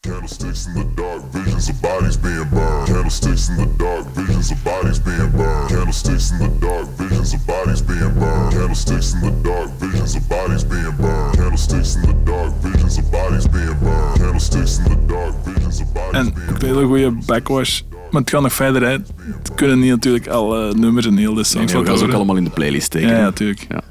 Candlesticks 0.00 0.66
in 0.66 0.72
the 0.72 0.86
dark, 0.94 1.22
visions 1.30 1.68
of 1.70 1.80
bodies 1.80 2.20
being 2.20 2.48
burned. 2.48 2.88
Candlesticks 2.88 3.48
in 3.48 3.56
the 3.56 3.76
dark, 3.76 4.04
visions 4.14 4.50
of 4.50 4.62
bodies 4.62 5.02
being 5.02 5.30
burned. 5.30 5.70
Candlesticks 5.70 6.30
in 6.30 6.38
the 6.38 6.58
dark, 6.58 6.88
visions 6.96 7.34
of 7.34 7.46
bodies 7.46 7.82
being 7.84 8.14
burned. 8.18 8.52
Candlesticks 8.52 9.12
in 9.12 9.20
the 9.20 9.40
dark, 9.42 9.68
visions 9.78 10.14
of 10.16 10.28
bodies 10.28 10.66
being 10.66 10.96
burned. 10.96 11.36
Candlesticks 11.36 11.94
in 11.94 12.02
the 12.02 12.14
dark, 12.24 12.52
visions 12.62 12.98
of 12.98 13.10
bodies 13.10 13.48
being 13.48 13.78
burned. 13.78 14.18
Candlesticks 14.18 14.78
in 14.78 14.84
the 14.84 15.06
dark, 15.06 15.34
visions 15.44 15.80
of 15.80 15.92
bodies 15.92 16.20
En 16.20 16.32
being 16.34 16.48
een 16.48 16.66
hele 16.66 16.86
goede 16.86 17.10
backwash. 17.26 17.82
Maar 18.12 18.20
het 18.20 18.30
gaat 18.30 18.42
nog 18.42 18.52
verder, 18.52 18.82
hè. 18.82 18.88
Het 18.88 19.54
kunnen 19.54 19.78
niet 19.78 19.90
natuurlijk 19.90 20.28
alle 20.28 20.74
nummers 20.74 21.06
en 21.06 21.16
heel 21.16 21.34
de 21.34 21.44
songs 21.44 21.72
we 21.72 21.86
gaan 21.86 21.98
ze 21.98 22.04
ook 22.04 22.12
allemaal 22.12 22.36
in 22.36 22.44
de 22.44 22.50
playlist 22.50 22.86
steken. 22.86 23.08
Ja, 23.08 23.16
ja, 23.16 23.22
natuurlijk. 23.22 23.66
Ja. 23.68 23.82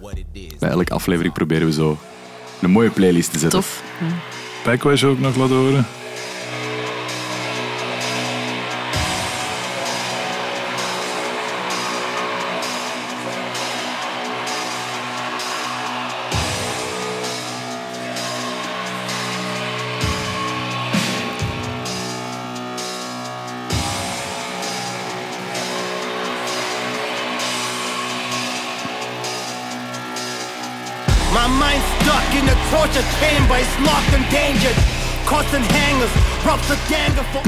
Bij 0.59 0.69
elke 0.69 0.93
aflevering 0.93 1.33
proberen 1.33 1.67
we 1.67 1.73
zo 1.73 1.97
een 2.61 2.71
mooie 2.71 2.89
playlist 2.89 3.31
te 3.33 3.39
zetten. 3.39 3.59
Tof. 3.59 3.83
Backwash 4.63 5.03
ook 5.03 5.19
nog 5.19 5.35
laten 5.35 5.55
horen. 5.55 5.85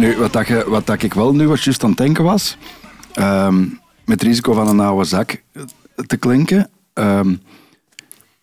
Nu, 0.04 0.18
wat, 0.18 0.34
dat 0.34 0.64
wat 0.64 0.88
dat 0.88 1.04
ik 1.04 1.14
wel 1.14 1.34
nu 1.34 1.48
was 1.48 1.64
juist 1.64 1.84
aan 1.84 1.90
het 1.90 1.98
denken 1.98 2.24
was, 2.24 2.58
ehm, 3.14 3.60
met 4.06 4.20
het 4.20 4.22
risico 4.22 4.54
van 4.54 4.68
een 4.68 4.80
oude 4.80 5.04
zak 5.04 5.44
te 6.08 6.18
klinken, 6.18 6.70
ehm, 6.94 7.36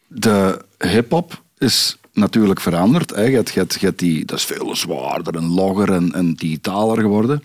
de 0.06 0.64
hip-hop 0.78 1.42
is 1.58 1.98
natuurlijk 2.12 2.60
veranderd. 2.60 3.10
Hè. 3.10 3.22
Je 3.22 3.42
hebt, 3.54 3.98
die, 3.98 4.24
dat 4.24 4.38
is 4.38 4.44
veel 4.44 4.76
zwaarder 4.76 5.36
en 5.36 5.46
logger 5.46 5.92
en, 5.92 6.12
en 6.12 6.34
digitaler 6.34 7.00
geworden. 7.00 7.42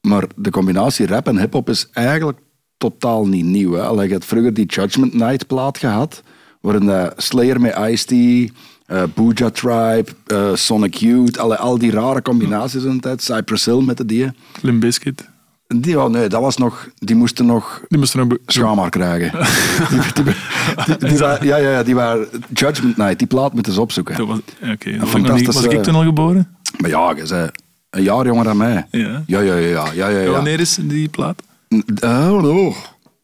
Maar 0.00 0.24
de 0.36 0.50
combinatie 0.50 1.06
rap 1.06 1.26
en 1.26 1.38
hip-hop 1.38 1.68
is 1.68 1.88
eigenlijk 1.92 2.38
totaal 2.76 3.26
niet 3.26 3.44
nieuw. 3.44 3.72
Hè. 3.72 3.82
Allee, 3.82 4.06
je 4.06 4.12
hebt 4.12 4.24
vroeger 4.24 4.54
die 4.54 4.66
Judgment 4.66 5.14
Night 5.14 5.46
plaat 5.46 5.78
gehad, 5.78 6.22
waarin 6.60 6.86
de 6.86 7.12
Slayer 7.16 7.60
met 7.60 7.76
Ice-T, 7.78 8.52
eh 8.86 9.02
Booja 9.14 9.50
Tribe, 9.50 10.04
eh, 10.26 10.54
Sonic 10.54 10.94
Youth, 10.94 11.38
allee, 11.38 11.56
al 11.56 11.78
die 11.78 11.90
rare 11.90 12.22
combinaties 12.22 12.84
in 12.84 12.92
de 12.92 13.00
tijd, 13.00 13.22
Cypress 13.22 13.64
Hill 13.64 13.82
met 13.82 13.96
de 13.96 14.06
die. 14.06 14.30
Limp 14.62 14.80
Bizkit. 14.80 15.28
Die, 15.68 16.00
oh 16.00 16.10
nee, 16.10 16.28
dat 16.28 16.40
was 16.40 16.56
nog, 16.56 16.88
die 16.98 17.16
moesten 17.16 17.46
nog 17.46 17.82
Die 17.88 17.98
moesten 17.98 18.28
nog... 18.28 18.38
schaamhaar 18.46 18.90
krijgen. 18.90 19.30
die, 19.90 20.00
die, 20.24 20.34
die, 20.86 21.08
die 21.08 21.18
waren- 21.18 21.46
ja, 21.46 21.56
ja, 21.56 21.70
ja, 21.70 21.82
die 21.82 21.94
waren 21.94 22.26
Judgment 22.52 22.96
Night, 22.96 23.18
die 23.18 23.26
plaat 23.26 23.52
moeten 23.52 23.72
ze 23.72 23.80
opzoeken. 23.80 24.16
Dat 24.16 24.26
was. 24.26 24.38
Dat 25.00 25.54
was, 25.54 25.64
ik 25.64 25.82
toen 25.82 25.94
al 25.94 26.02
geboren? 26.02 26.56
Maar 26.78 26.90
ja, 26.90 27.12
je 27.16 27.26
zei 27.26 27.50
een 27.90 28.02
jaar 28.02 28.26
jonger 28.26 28.44
dan 28.44 28.56
mij. 28.56 28.86
Ja. 28.90 29.22
Ja, 29.26 29.40
ja, 29.40 29.54
ja, 29.54 29.86
ja, 29.94 30.08
ja, 30.08 30.20
ja. 30.20 30.30
Wanneer 30.30 30.60
is 30.60 30.78
die 30.80 31.08
plaat? 31.08 31.42
Eh, 32.00 32.32
oh, 32.32 32.76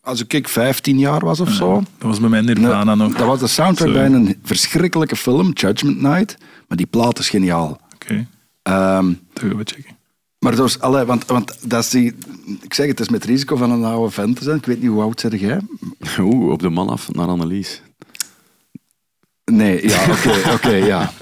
als 0.02 0.24
ik 0.24 0.48
15 0.48 0.98
jaar 0.98 1.20
was 1.24 1.40
of 1.40 1.50
zo. 1.50 1.74
Dat 1.74 2.08
was 2.08 2.20
bij 2.20 2.28
mij 2.28 2.40
Nirvana 2.40 2.94
nog. 2.94 3.12
Dat 3.14 3.26
was 3.26 3.40
de 3.40 3.46
soundtrack 3.46 3.88
Zo. 3.88 3.94
bij 3.94 4.06
een 4.06 4.38
verschrikkelijke 4.42 5.16
film, 5.16 5.50
Judgment 5.52 6.00
Night. 6.02 6.36
Maar 6.68 6.76
die 6.76 6.86
plaat 6.86 7.18
is 7.18 7.28
geniaal. 7.28 7.80
Oké, 7.94 8.26
Ehm, 8.62 9.06
dat 9.32 9.42
gaan 9.42 9.56
we 9.56 9.64
checken. 9.64 9.96
maar 10.38 10.56
dus, 10.56 10.80
allee, 10.80 11.04
want, 11.04 11.26
want 11.26 11.70
dat 11.70 11.82
is 11.84 11.90
die, 11.90 12.14
ik 12.60 12.74
zeg 12.74 12.86
het, 12.86 12.98
het 12.98 13.06
is 13.08 13.12
met 13.12 13.24
risico 13.24 13.56
van 13.56 13.70
een 13.70 13.84
oude 13.84 14.10
vent 14.12 14.36
te 14.36 14.42
zijn. 14.44 14.56
Ik 14.56 14.66
weet 14.66 14.80
niet 14.80 14.90
hoe 14.90 15.02
oud 15.02 15.20
zeg 15.20 15.40
jij? 15.40 15.60
Oeh, 16.20 16.52
op 16.52 16.60
de 16.62 16.68
man 16.70 16.88
af 16.88 17.12
naar 17.12 17.26
Annelies. 17.28 17.82
Nee, 19.44 19.88
ja, 19.88 20.02
oké, 20.10 20.32
oké, 20.54 20.74
ja. 20.74 21.12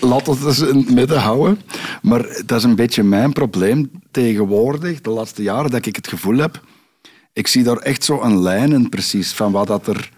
Laat 0.00 0.26
het 0.26 0.44
eens 0.44 0.58
in 0.60 0.76
het 0.76 0.90
midden 0.94 1.18
houden. 1.20 1.60
Maar 2.02 2.42
dat 2.46 2.58
is 2.58 2.64
een 2.64 2.74
beetje 2.76 3.02
mijn 3.02 3.32
probleem 3.32 3.90
tegenwoordig, 4.10 5.00
de 5.00 5.10
laatste 5.10 5.42
jaren, 5.42 5.70
dat 5.70 5.86
ik 5.86 5.96
het 5.96 6.08
gevoel 6.08 6.36
heb... 6.36 6.60
ik 7.38 7.46
zie 7.46 7.62
daar 7.62 7.76
echt 7.76 8.04
zo 8.04 8.22
een 8.22 8.40
lijn 8.40 8.72
in 8.72 8.88
precies 8.88 9.32
van 9.32 9.52
wat 9.52 9.66
dat 9.66 9.86
er... 9.86 10.10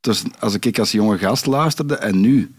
Dus 0.00 0.22
als 0.38 0.54
ik 0.54 0.78
als 0.78 0.92
jonge 0.92 1.18
gast 1.18 1.46
luisterde 1.46 1.96
en 1.96 2.20
nu. 2.20 2.54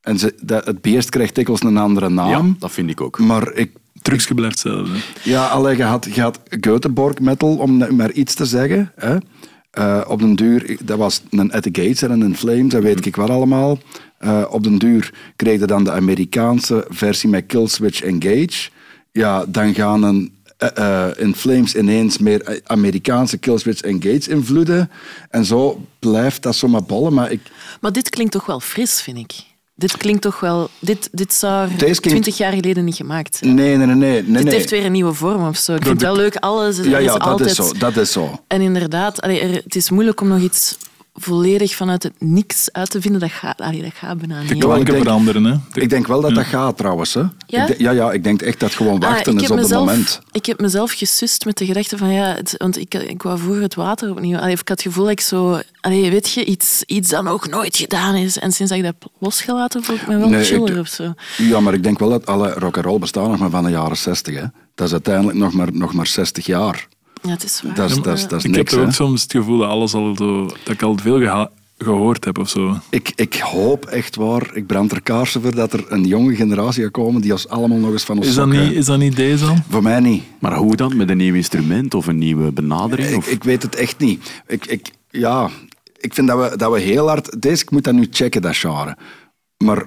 En 0.00 0.18
ze, 0.18 0.34
dat, 0.42 0.66
het 0.66 0.80
beest 0.80 1.08
krijgt 1.08 1.34
dikwijls 1.34 1.62
een 1.62 1.76
andere 1.76 2.08
naam. 2.08 2.46
Ja, 2.46 2.54
dat 2.58 2.72
vind 2.72 2.90
ik 2.90 3.00
ook. 3.00 3.18
Maar 3.18 3.52
ik, 3.52 3.72
Trucje 4.02 4.34
blijft 4.34 4.62
hetzelfde. 4.62 4.98
ja, 5.22 5.46
alleen 5.46 5.76
je 5.76 5.82
had, 5.82 6.08
je 6.14 6.20
had 6.20 6.40
Göteborg 6.48 7.20
metal, 7.20 7.56
om 7.56 7.96
maar 7.96 8.12
iets 8.12 8.34
te 8.34 8.44
zeggen. 8.44 8.92
Hè. 8.96 9.16
Eh, 9.70 10.00
op 10.06 10.20
den 10.20 10.34
duur, 10.34 10.76
dat 10.84 10.98
was 10.98 11.22
een 11.30 11.52
At 11.52 11.62
the 11.62 11.68
Gates 11.72 12.02
en 12.02 12.20
een 12.20 12.36
Flames, 12.36 12.72
dat 12.72 12.82
weet 12.82 13.06
ik 13.06 13.16
wat 13.16 13.30
allemaal. 13.30 13.78
Eh, 14.18 14.44
op 14.50 14.62
den 14.62 14.78
duur 14.78 15.12
kreeg 15.36 15.60
je 15.60 15.66
dan 15.66 15.84
de 15.84 15.92
Amerikaanse 15.92 16.86
versie 16.88 17.28
met 17.28 17.46
Killswitch 17.46 18.02
Engage. 18.02 18.70
Ja, 19.12 19.44
dan 19.48 19.74
gaan 19.74 20.02
een, 20.02 20.37
eh, 20.58 21.06
eh, 21.06 21.10
in 21.16 21.34
Flames 21.34 21.74
ineens 21.74 22.18
meer 22.18 22.42
eh, 22.42 22.56
Amerikaanse 22.66 23.38
Killswitch 23.38 23.80
Engage 23.80 24.30
invloeden. 24.30 24.90
En 25.30 25.44
zo 25.44 25.80
blijft 25.98 26.42
dat 26.42 26.56
zomaar 26.56 26.82
bollen. 26.82 27.14
Maar 27.14 27.30
ik, 27.32 27.40
Maar 27.80 27.92
dit 27.92 28.08
klinkt 28.08 28.32
toch 28.32 28.46
wel 28.46 28.60
fris, 28.60 29.00
vind 29.02 29.18
ik. 29.18 29.32
Dit 29.74 29.96
klinkt 29.96 30.22
toch 30.22 30.40
wel... 30.40 30.70
Dit, 30.78 31.08
dit 31.12 31.34
zou 31.34 31.68
Deze 31.68 31.78
klinkt- 31.78 32.02
twintig 32.02 32.36
jaar 32.36 32.52
geleden 32.52 32.84
niet 32.84 32.94
gemaakt 32.96 33.36
zijn. 33.36 33.54
nee, 33.54 33.76
nee, 33.76 33.86
nee. 33.86 33.94
nee, 33.96 34.22
nee, 34.22 34.32
dit 34.32 34.44
nee. 34.44 34.54
heeft 34.54 34.70
weer 34.70 34.84
een 34.84 34.92
nieuwe 34.92 35.12
vorm 35.12 35.48
of 35.48 35.56
zo. 35.56 35.74
Ik 35.74 35.82
vind 35.82 35.92
het 35.94 36.02
wel 36.02 36.16
leuk, 36.16 36.36
alles 36.36 36.78
is, 36.78 36.86
Ja, 36.86 36.98
is 36.98 37.04
ja, 37.04 37.12
dat 37.12 37.20
altijd... 37.22 37.50
is 37.50 37.56
zo. 37.56 37.72
Dat 37.78 37.96
is 37.96 38.12
zo. 38.12 38.40
En 38.46 38.60
inderdaad, 38.60 39.20
allee, 39.20 39.40
er- 39.40 39.62
het 39.64 39.76
is 39.76 39.90
moeilijk 39.90 40.20
om 40.20 40.28
nog 40.28 40.40
iets 40.40 40.76
volledig 41.20 41.74
vanuit 41.74 42.02
het 42.02 42.12
niks 42.18 42.68
uit 42.72 42.90
te 42.90 43.00
vinden. 43.00 43.20
Dat 43.20 43.30
gaat, 43.30 43.60
allee, 43.60 43.82
dat 43.82 43.92
gaat 43.94 44.18
bijna 44.18 44.38
niet. 44.40 44.48
De 44.48 44.54
ik 44.54 44.60
klanken 44.60 44.84
denk- 44.92 45.02
veranderen. 45.04 45.44
Hè. 45.44 45.56
De- 45.72 45.80
Ik 45.80 45.90
denk 45.90 46.06
wel 46.06 46.20
dat 46.20 46.34
dat 46.34 46.44
gaat 46.44 46.76
trouwens. 46.76 47.14
Hè. 47.14 47.20
Ja? 47.20 47.60
Ik 47.60 47.66
denk- 47.66 47.80
ja, 47.80 47.90
ja, 47.90 48.12
ik 48.12 48.24
denk 48.24 48.42
echt 48.42 48.60
dat 48.60 48.74
gewoon 48.74 49.00
Ah, 49.02 49.10
wachten 49.10 49.36
is 49.36 49.42
op 49.42 49.48
het 49.48 49.56
mezelf, 49.60 49.86
moment. 49.86 50.20
Ik 50.32 50.46
heb 50.46 50.60
mezelf 50.60 50.92
gesust 50.92 51.44
met 51.44 51.58
de 51.58 51.66
gedachte 51.66 51.96
van 51.96 52.12
ja, 52.12 52.34
het- 52.34 52.54
want 52.56 52.78
ik, 52.78 52.94
ik 52.94 53.22
wou 53.22 53.38
vroeger 53.38 53.62
het 53.62 53.74
water 53.74 54.10
opnieuw. 54.10 54.38
Allee, 54.38 54.50
ik 54.52 54.58
had 54.58 54.68
het 54.68 54.82
gevoel 54.82 55.02
dat 55.04 55.12
ik 55.12 55.20
zo, 55.20 55.60
allee, 55.80 56.10
weet 56.10 56.32
je, 56.32 56.44
iets, 56.44 56.82
iets 56.86 57.08
dat 57.08 57.22
nog 57.22 57.48
nooit 57.48 57.76
gedaan 57.76 58.14
is. 58.14 58.38
En 58.38 58.52
sinds 58.52 58.72
dat 58.72 58.80
ik 58.84 58.84
dat 59.00 59.10
losgelaten 59.18 59.84
voel 59.84 59.96
ik 59.96 60.06
me 60.06 60.18
wel 60.18 60.28
Nee, 60.28 60.44
chiller 60.44 60.78
of 60.78 60.88
zo. 60.88 61.14
Ja, 61.36 61.60
maar 61.60 61.74
ik 61.74 61.82
denk 61.82 61.98
wel 61.98 62.08
dat 62.10 62.26
alle 62.26 62.52
rock 62.52 62.76
and 62.76 62.86
roll 62.86 62.98
bestaan 62.98 63.30
nog 63.30 63.38
maar 63.38 63.50
van 63.50 63.64
de 63.64 63.70
jaren 63.70 63.96
60. 63.96 64.34
Hè. 64.34 64.44
Dat 64.74 64.86
is 64.86 64.92
uiteindelijk 64.92 65.38
nog 65.38 65.52
maar, 65.52 65.68
nog 65.72 65.92
maar 65.92 66.06
60 66.06 66.46
jaar. 66.46 66.88
Ja, 67.22 67.30
het 67.30 67.44
is 67.44 67.62
waar. 67.62 67.74
Dat 67.74 67.90
is, 67.90 67.96
dat 67.96 68.16
is, 68.18 68.28
dat 68.28 68.38
is 68.38 68.44
ik 68.44 68.54
heb 68.54 68.70
niks. 68.70 68.76
ook 68.84 68.92
soms 68.92 69.22
het 69.22 69.32
gevoel 69.32 69.58
dat 69.58 69.68
alles 69.68 69.94
al 69.94 70.16
zo, 70.16 70.46
dat 70.64 70.74
ik 70.74 70.82
al 70.82 70.96
veel 71.02 71.18
geha- 71.18 71.50
gehoord 71.78 72.24
heb 72.24 72.38
of 72.38 72.48
zo. 72.48 72.78
Ik, 72.90 73.12
ik 73.14 73.34
hoop 73.34 73.84
echt 73.86 74.16
waar, 74.16 74.50
ik 74.54 74.66
brand 74.66 74.92
er 74.92 75.02
kaarsen 75.02 75.42
voor 75.42 75.54
dat 75.54 75.72
er 75.72 75.84
een 75.88 76.04
jonge 76.04 76.34
generatie 76.34 76.82
gaat 76.82 76.92
komen 76.92 77.20
die 77.20 77.32
ons 77.32 77.48
allemaal 77.48 77.78
nog 77.78 77.92
eens 77.92 78.04
van 78.04 78.16
ons 78.18 78.26
Is 78.26 78.34
dat, 78.34 78.48
niet, 78.48 78.72
is 78.72 78.86
dat 78.86 78.98
niet 78.98 79.16
deze 79.16 79.44
dan? 79.46 79.62
Voor 79.68 79.82
mij 79.82 80.00
niet. 80.00 80.22
Maar 80.40 80.56
hoe 80.56 80.76
dan? 80.76 80.96
Met 80.96 81.10
een 81.10 81.16
nieuw 81.16 81.34
instrument 81.34 81.94
of 81.94 82.06
een 82.06 82.18
nieuwe 82.18 82.52
benadering? 82.52 83.08
Ik, 83.08 83.16
Of? 83.16 83.28
ik 83.28 83.44
weet 83.44 83.62
het 83.62 83.74
echt 83.74 83.98
niet. 83.98 84.42
Ik, 84.46 84.66
ik, 84.66 84.90
ja, 85.10 85.48
ik 85.96 86.14
vind 86.14 86.28
dat 86.28 86.50
we, 86.50 86.56
dat 86.56 86.72
we 86.72 86.80
heel 86.80 87.08
hard... 87.08 87.42
Deze, 87.42 87.62
ik 87.62 87.70
moet 87.70 87.84
dat 87.84 87.94
nu 87.94 88.08
checken, 88.10 88.42
dat 88.42 88.56
genre. 88.56 88.96
Maar 89.64 89.86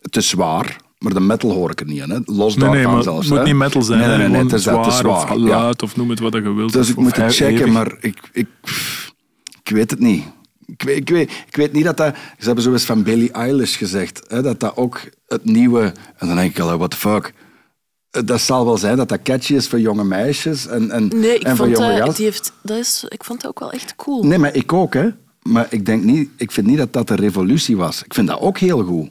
het 0.00 0.16
is 0.16 0.28
zwaar. 0.28 0.76
Maar 0.98 1.14
de 1.14 1.20
metal 1.20 1.50
hoor 1.50 1.70
ik 1.70 1.80
er 1.80 1.86
niet 1.86 2.02
in. 2.02 2.10
Hè. 2.10 2.18
Los 2.24 2.56
Nee, 2.56 2.64
daarvan 2.64 2.82
nee, 2.84 2.94
maar 2.94 3.02
zelfs. 3.02 3.18
het 3.18 3.28
moet 3.28 3.38
hè. 3.38 3.44
niet 3.44 3.54
metal 3.54 3.82
zijn. 3.82 3.98
Nee, 3.98 4.08
nee, 4.08 4.16
nee, 4.16 4.26
hè. 4.26 4.42
nee, 4.42 4.58
Gewoon 4.58 4.78
het 4.82 4.92
is, 4.92 4.98
zwaar 4.98 5.14
zwaar. 5.16 5.36
of 5.36 5.38
ja. 5.48 5.60
luid 5.62 5.82
of 5.82 5.96
noem 5.96 6.10
het 6.10 6.18
wat 6.20 6.32
je 6.32 6.52
wilt. 6.54 6.72
Dus 6.72 6.88
ik 6.88 6.96
moet 6.96 7.16
het 7.16 7.34
checken, 7.34 7.56
hevig. 7.56 7.72
maar 7.72 7.96
ik, 8.00 8.18
ik, 8.32 8.46
ik 9.62 9.68
weet 9.68 9.90
het 9.90 10.00
niet. 10.00 10.24
Ik 10.66 10.82
weet, 10.82 10.96
ik, 10.96 11.08
weet, 11.08 11.30
ik 11.46 11.56
weet 11.56 11.72
niet 11.72 11.84
dat 11.84 11.96
dat... 11.96 12.14
Ze 12.38 12.46
hebben 12.46 12.64
zo 12.64 12.72
eens 12.72 12.84
van 12.84 13.02
Billie 13.02 13.30
Eilish 13.32 13.76
gezegd, 13.78 14.22
hè, 14.28 14.42
dat 14.42 14.60
dat 14.60 14.76
ook 14.76 15.00
het 15.26 15.44
nieuwe... 15.44 15.92
En 16.16 16.26
dan 16.26 16.36
denk 16.36 16.50
ik 16.50 16.58
al, 16.58 16.76
what 16.76 16.90
the 16.90 16.96
fuck. 16.96 17.32
Dat 18.10 18.40
zal 18.40 18.64
wel 18.64 18.78
zijn 18.78 18.96
dat 18.96 19.08
dat 19.08 19.22
catchy 19.22 19.54
is 19.54 19.68
voor 19.68 19.80
jonge 19.80 20.04
meisjes 20.04 20.66
en, 20.66 20.90
en, 20.90 21.08
Nee, 21.08 21.34
ik 21.34 21.42
en 21.42 21.56
voor 21.56 21.66
vond, 21.66 21.78
jonge 21.78 21.88
dat, 21.90 21.98
gasten. 21.98 22.14
die 22.16 22.24
heeft, 22.24 22.52
dat 22.62 22.78
is, 22.78 23.04
ik 23.08 23.24
vond 23.24 23.40
dat 23.40 23.50
ook 23.50 23.58
wel 23.58 23.70
echt 23.72 23.96
cool. 23.96 24.22
Nee, 24.24 24.38
maar 24.38 24.54
ik 24.54 24.72
ook, 24.72 24.94
hè. 24.94 25.08
Maar 25.42 25.66
ik, 25.70 25.86
denk 25.86 26.02
niet, 26.04 26.30
ik 26.36 26.52
vind 26.52 26.66
niet 26.66 26.78
dat 26.78 26.92
dat 26.92 27.10
een 27.10 27.16
revolutie 27.16 27.76
was. 27.76 28.02
Ik 28.04 28.14
vind 28.14 28.26
dat 28.26 28.40
ook 28.40 28.58
heel 28.58 28.82
goed. 28.84 29.10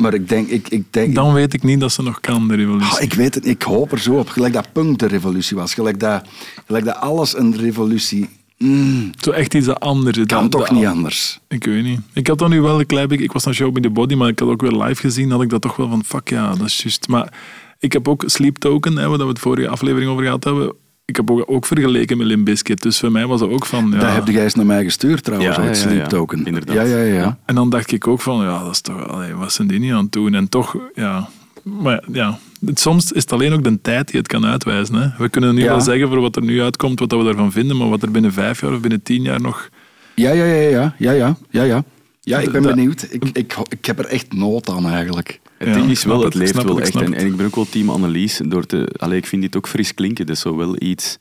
Maar 0.00 0.14
ik 0.14 0.28
denk... 0.28 0.48
Ik, 0.48 0.68
ik 0.68 0.84
denk 0.90 1.14
Dan 1.14 1.32
weet 1.32 1.54
ik 1.54 1.62
niet 1.62 1.80
dat 1.80 1.92
ze 1.92 2.02
nog 2.02 2.20
kan, 2.20 2.48
de 2.48 2.54
revolutie. 2.54 2.92
Ah, 2.96 3.02
ik 3.02 3.12
weet 3.14 3.34
het, 3.34 3.46
ik 3.46 3.62
hoop 3.62 3.92
er 3.92 3.98
zo 3.98 4.14
op. 4.14 4.28
Gelijk 4.28 4.52
dat 4.52 4.72
punk 4.72 4.98
de 4.98 5.06
revolutie 5.06 5.56
was. 5.56 5.74
Gelijk 5.74 6.00
dat, 6.00 6.24
gelijk 6.66 6.84
dat 6.84 6.96
alles 6.96 7.36
een 7.36 7.56
revolutie... 7.56 8.28
Mm, 8.58 9.10
Zo 9.20 9.30
echt 9.30 9.54
iets 9.54 9.68
anders. 9.68 10.16
kan 10.16 10.26
Dat- 10.26 10.50
toch 10.50 10.60
dat- 10.66 10.70
niet 10.76 10.86
anders. 10.86 11.38
Ik 11.48 11.64
weet 11.64 11.82
niet. 11.84 12.00
Ik 12.12 12.26
had 12.26 12.38
dan 12.38 12.50
nu 12.50 12.60
wel 12.60 12.80
een 12.80 12.86
klein 12.86 13.08
beetje... 13.08 13.24
Ik 13.24 13.32
was 13.32 13.44
naar 13.44 13.54
Show 13.54 13.76
in 13.76 13.82
the 13.82 13.90
Body, 13.90 14.14
maar 14.14 14.28
ik 14.28 14.38
had 14.38 14.48
ook 14.48 14.60
weer 14.60 14.72
live 14.72 15.00
gezien. 15.00 15.30
had 15.30 15.42
ik 15.42 15.48
dat 15.48 15.60
toch 15.62 15.76
wel 15.76 15.88
van, 15.88 16.04
fuck 16.04 16.28
ja, 16.28 16.54
dat 16.54 16.66
is 16.66 16.78
juist. 16.82 17.08
Maar 17.08 17.32
ik 17.78 17.92
heb 17.92 18.08
ook 18.08 18.22
Sleep 18.26 18.56
Token, 18.58 18.96
hè, 18.96 19.08
waar 19.08 19.18
we 19.18 19.24
het 19.26 19.38
vorige 19.38 19.68
aflevering 19.68 20.10
over 20.10 20.24
gehad 20.24 20.44
hebben. 20.44 20.72
Ik 21.10 21.16
heb 21.16 21.30
ook, 21.30 21.42
ook 21.46 21.66
vergeleken 21.66 22.16
met 22.18 22.26
Limp 22.26 22.44
Bizkit. 22.44 22.82
Dus 22.82 22.98
voor 22.98 23.12
mij 23.12 23.26
was 23.26 23.40
dat 23.40 23.48
ook 23.50 23.66
van... 23.66 23.90
Ja. 23.92 23.98
Dat 23.98 24.12
heb 24.12 24.26
jij 24.28 24.42
eens 24.42 24.54
naar 24.54 24.66
mij 24.66 24.84
gestuurd 24.84 25.24
trouwens, 25.24 25.56
Ja, 25.56 25.62
ooit, 25.62 25.76
ja, 25.76 25.82
ja, 25.82 25.88
Sleep 25.88 26.02
ja. 26.02 26.06
Token. 26.06 26.44
Inderdaad. 26.44 26.74
Ja, 26.74 26.82
ja, 26.82 26.96
ja. 26.98 27.38
En 27.44 27.54
dan 27.54 27.70
dacht 27.70 27.92
ik 27.92 28.06
ook 28.06 28.20
van, 28.20 28.42
ja, 28.42 28.62
dat 28.62 28.70
is 28.70 28.80
toch... 28.80 29.08
Allee, 29.08 29.34
wat 29.34 29.52
zijn 29.52 29.68
die 29.68 29.78
niet 29.80 29.92
aan 29.92 30.02
het 30.02 30.12
doen? 30.12 30.34
En 30.34 30.48
toch, 30.48 30.76
ja... 30.94 31.28
Maar 31.62 32.02
ja, 32.12 32.38
het- 32.66 32.80
soms 32.80 33.12
is 33.12 33.22
het 33.22 33.32
alleen 33.32 33.52
ook 33.52 33.64
de 33.64 33.80
tijd 33.82 34.08
die 34.08 34.18
het 34.18 34.28
kan 34.28 34.46
uitwijzen. 34.46 34.94
Hè. 34.94 35.08
We 35.18 35.28
kunnen 35.28 35.54
nu 35.54 35.62
Ja. 35.62 35.68
wel 35.68 35.80
zeggen 35.80 36.08
voor 36.08 36.20
wat 36.20 36.36
er 36.36 36.42
nu 36.42 36.62
uitkomt, 36.62 36.98
wat 37.00 37.12
we 37.12 37.24
daarvan 37.24 37.52
vinden, 37.52 37.76
maar 37.76 37.88
wat 37.88 38.02
er 38.02 38.10
binnen 38.10 38.32
vijf 38.32 38.60
jaar 38.60 38.72
of 38.72 38.80
binnen 38.80 39.02
tien 39.02 39.22
jaar 39.22 39.40
nog... 39.40 39.68
Ja, 40.14 40.30
ja, 40.30 40.44
ja, 40.44 40.54
ja, 40.68 40.94
ja, 40.98 41.12
ja, 41.12 41.36
ja, 41.50 41.62
ja. 41.62 41.84
Ja, 42.20 42.38
ik 42.38 42.50
ben 42.52 42.62
benieuwd. 42.62 43.06
Ik, 43.10 43.24
ik, 43.32 43.56
ik 43.68 43.84
heb 43.84 43.98
er 43.98 44.06
echt 44.06 44.32
nood 44.32 44.68
aan 44.70 44.86
eigenlijk. 44.86 45.40
Het 45.60 45.68
Ja, 45.68 45.74
ding 45.74 45.84
ik 45.84 45.90
is 45.90 46.04
wel, 46.04 46.16
het 46.16 46.24
het, 46.24 46.34
leeft 46.34 46.62
wel 46.62 46.76
het, 46.76 46.86
echt. 46.86 47.02
En, 47.02 47.26
ik 47.26 47.36
ben 47.36 47.46
ook 47.46 47.54
wel 47.54 47.68
team 47.68 47.90
Annelies. 47.90 48.40
Door 48.44 48.66
te, 48.66 48.88
allee, 48.96 49.18
ik 49.18 49.26
vind 49.26 49.42
dit 49.42 49.56
ook 49.56 49.68
fris 49.68 49.94
klinken. 49.94 50.26
Dat 50.26 50.36
is 50.36 50.42
zo 50.42 50.56
wel 50.56 50.76
iets... 50.78 51.18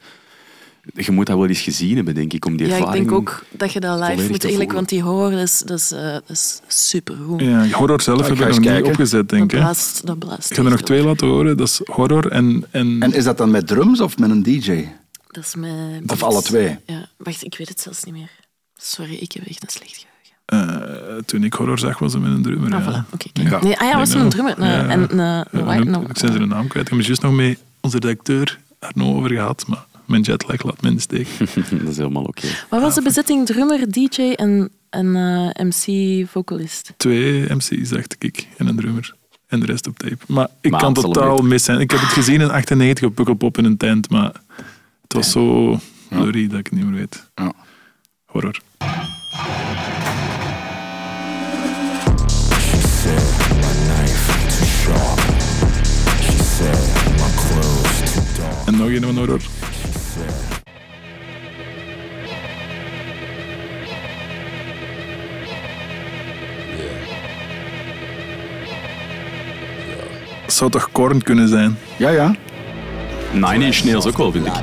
Je 0.94 1.12
moet 1.12 1.26
dat 1.26 1.38
wel 1.38 1.48
eens 1.48 1.62
gezien 1.62 1.96
hebben, 1.96 2.16
denk 2.16 2.34
ik, 2.34 2.46
om 2.46 2.58
die 2.58 2.68
Ja, 2.68 2.74
ik 2.74 2.80
ervaring... 2.80 3.08
denk 3.08 3.20
ook 3.20 3.44
dat 3.52 3.74
je 3.74 3.80
dat 3.80 4.00
live 4.00 4.30
moet 4.30 4.44
eigenlijk, 4.44 4.72
want 4.72 4.90
die 4.90 5.02
horen, 5.02 5.32
dat 5.38 5.48
is, 5.48 5.60
dat 5.66 5.80
is, 5.80 5.90
dat 5.90 6.24
is 6.28 6.62
supergoed. 6.68 7.42
Ja, 7.42 7.68
horror 7.68 8.02
zelf 8.02 8.22
heb 8.22 8.32
ik 8.32 8.40
nog 8.40 8.50
niet 8.50 8.68
kijken. 8.68 8.90
opgezet, 8.90 9.30
denk 9.30 9.52
ik. 9.54 9.60
blaast, 9.60 10.06
dat 10.06 10.20
blaast. 10.20 10.50
Ik 10.50 10.56
heb 10.56 10.66
er 10.66 10.72
nog 10.72 10.82
twee 10.82 11.04
laten 11.04 11.28
horen. 11.28 11.58
Dat 11.58 11.68
is 11.68 11.82
horror 11.86 12.32
en... 12.32 12.66
en, 12.72 13.02
En 13.02 13.14
is 13.14 13.24
dat 13.24 13.38
dan 13.38 13.52
met 13.52 13.68
drums 13.68 14.00
of 14.00 14.18
met 14.18 14.30
een 14.30 14.44
DJ? 14.44 14.88
Dat 15.28 15.44
is 15.44 15.56
met... 15.56 16.12
Of 16.12 16.24
alle 16.24 16.42
twee? 16.42 16.78
Ja, 16.86 17.10
wacht, 17.18 17.44
ik 17.44 17.58
weet 17.58 17.70
het 17.70 17.80
zelfs 17.80 18.04
niet 18.04 18.14
meer. 18.14 18.32
Sorry, 18.76 19.14
ik 19.14 19.32
heb 19.32 19.46
echt 19.46 19.64
een 19.64 19.70
slecht 19.70 20.08
eh, 20.50 21.16
toen 21.26 21.44
ik 21.44 21.54
horror 21.54 21.80
zag, 21.80 22.00
was 22.00 22.14
het 22.14 22.22
met 22.22 22.32
een 22.32 22.42
drummer. 22.42 22.74
Ah, 22.74 22.86
ja. 22.86 23.06
voilà, 23.06 23.14
oké. 23.14 23.30
kijk. 23.34 23.50
Ja. 23.50 23.64
Nee, 23.64 23.78
ah 23.78 23.88
ja, 23.88 23.98
was 23.98 24.14
een 24.14 24.30
drummer. 24.30 24.52
ik 26.10 26.18
zijn 26.18 26.32
zijn 26.32 26.48
naam 26.48 26.68
kwijt. 26.68 26.86
Ik 26.86 26.90
heb 26.90 26.98
het 26.98 27.06
juist 27.06 27.22
nog 27.22 27.36
met 27.36 27.60
onze 27.82 28.00
redacteur 28.00 28.60
Arno 28.80 29.16
over 29.16 29.30
gehad, 29.30 29.68
maar 29.68 29.86
mijn 30.06 30.22
jetlag 30.22 30.64
laat 30.64 30.82
me 30.82 30.90
in 30.90 30.96
de 30.96 31.02
steek. 31.02 31.28
dat 31.84 31.90
is 31.90 31.98
helemaal 31.98 32.24
oké. 32.24 32.48
Wat 32.70 32.82
was 32.82 32.96
de 32.96 33.02
bezetting? 33.02 33.46
Drummer, 33.46 33.92
DJ 33.92 34.34
en, 34.36 34.70
en 34.90 35.16
eh, 35.16 35.66
MC-vocalist. 35.66 36.94
Twee 36.98 37.56
MC's, 37.56 37.90
dacht 37.90 38.16
ik, 38.20 38.48
en 38.58 38.68
een 38.68 38.76
drummer. 38.76 39.16
En 39.48 39.60
de 39.60 39.66
rest 39.66 39.88
op 39.88 39.98
tape. 39.98 40.18
Maar 40.28 40.48
ik 40.62 40.72
Maar 40.72 40.80
kan 40.80 40.94
totaal 40.94 41.38
hem 41.38 41.48
mis 41.48 41.64
zijn. 41.64 41.80
Ik 41.80 41.92
heb 41.92 42.00
het 42.00 42.10
gezien 42.10 42.42
in 42.42 42.50
98 42.50 43.08
op 43.08 43.16
Pukkelpop 43.16 43.58
in 43.58 43.66
een 43.66 43.78
tent, 43.78 44.10
maar 44.10 44.32
het 45.02 45.14
was 45.14 45.32
zo 45.32 45.80
blurry 46.10 46.48
dat 46.48 46.60
ik 46.60 46.66
het 46.66 46.74
niet 46.74 46.86
meer 46.86 47.00
weet. 47.00 47.30
Ja. 47.36 47.54
Horror. 48.26 48.62
En 58.70 58.78
nog 58.78 58.88
een 58.88 59.04
van 59.04 59.18
horror. 59.18 59.42
Het 70.42 70.54
zou 70.54 70.72
toch 70.72 70.92
Korn 70.92 71.24
kunnen 71.24 71.48
zijn? 71.48 71.78
Ja, 71.98 72.10
ja. 72.10 72.36
Nine 73.34 73.66
Inch 73.66 73.84
Nails 73.84 74.06
ook 74.06 74.18
wel, 74.18 74.32
vind 74.32 74.46
ik. 74.46 74.54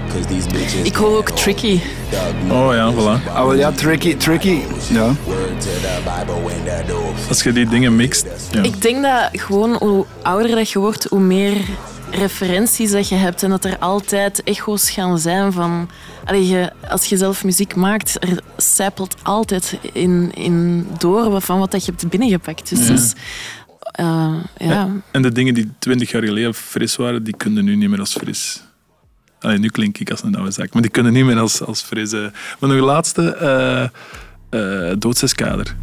Ik 0.82 0.94
hoor 0.94 1.16
ook 1.16 1.30
Tricky. 1.30 1.80
Oh 2.50 2.74
ja, 2.74 2.92
voilà. 2.92 3.32
Ah, 3.34 3.56
ja, 3.56 3.72
tricky, 3.72 4.16
tricky. 4.16 4.58
Ja. 4.90 5.14
Als 7.28 7.42
je 7.42 7.52
die 7.52 7.68
dingen 7.68 7.96
mixt. 7.96 8.26
Ja. 8.50 8.62
Ik 8.62 8.82
denk 8.82 9.02
dat 9.02 9.28
gewoon 9.32 9.76
hoe 9.80 10.04
ouder 10.22 10.56
dat 10.56 10.70
je 10.70 10.78
wordt, 10.78 11.06
hoe 11.10 11.20
meer 11.20 11.56
referenties 12.18 12.90
dat 12.90 13.08
je 13.08 13.14
hebt. 13.14 13.42
En 13.42 13.50
dat 13.50 13.64
er 13.64 13.78
altijd 13.78 14.42
echo's 14.42 14.90
gaan 14.90 15.18
zijn 15.18 15.52
van... 15.52 15.88
Allee, 16.24 16.46
je, 16.46 16.72
als 16.88 17.04
je 17.04 17.16
zelf 17.16 17.44
muziek 17.44 17.74
maakt, 17.74 18.16
er 18.22 18.40
zijpelt 18.56 19.16
altijd 19.22 19.78
in, 19.92 20.32
in 20.34 20.86
door 20.98 21.40
van 21.40 21.58
wat 21.58 21.70
dat 21.70 21.84
je 21.84 21.90
hebt 21.90 22.08
binnengepakt. 22.08 22.68
Dus 22.68 22.88
is... 22.88 23.12
eh, 23.80 24.34
ja. 24.58 24.90
En 25.10 25.22
de 25.22 25.32
dingen 25.32 25.54
die 25.54 25.72
twintig 25.78 26.10
jaar 26.10 26.22
geleden 26.22 26.54
fris 26.54 26.96
waren, 26.96 27.24
die 27.24 27.36
kunnen 27.36 27.64
nu 27.64 27.76
niet 27.76 27.88
meer 27.90 28.00
als 28.00 28.12
fris. 28.12 28.62
Allee, 29.40 29.58
nu 29.58 29.68
klink 29.68 29.98
ik 29.98 30.10
als 30.10 30.22
een 30.22 30.36
oude 30.36 30.50
zak, 30.50 30.72
maar 30.72 30.82
die 30.82 30.90
kunnen 30.90 31.12
niet 31.12 31.24
meer 31.24 31.38
als, 31.38 31.62
als 31.62 31.82
fris. 31.82 32.10
Maar 32.10 32.30
nog 32.60 32.70
een 32.70 32.80
laatste, 32.80 33.34
eh 34.50 34.90
doodseskader. 34.98 35.76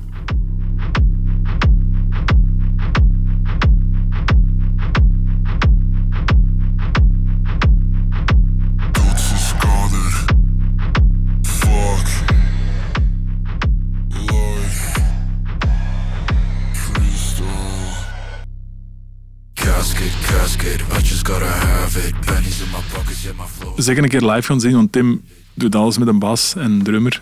Zeker 23.76 24.04
een 24.04 24.10
keer 24.10 24.32
live 24.32 24.42
gaan 24.42 24.60
zien, 24.60 24.74
want 24.74 24.92
Tim 24.92 25.22
doet 25.54 25.76
alles 25.76 25.98
met 25.98 26.08
een 26.08 26.20
bas 26.20 26.56
en 26.56 26.82
drummer. 26.84 27.22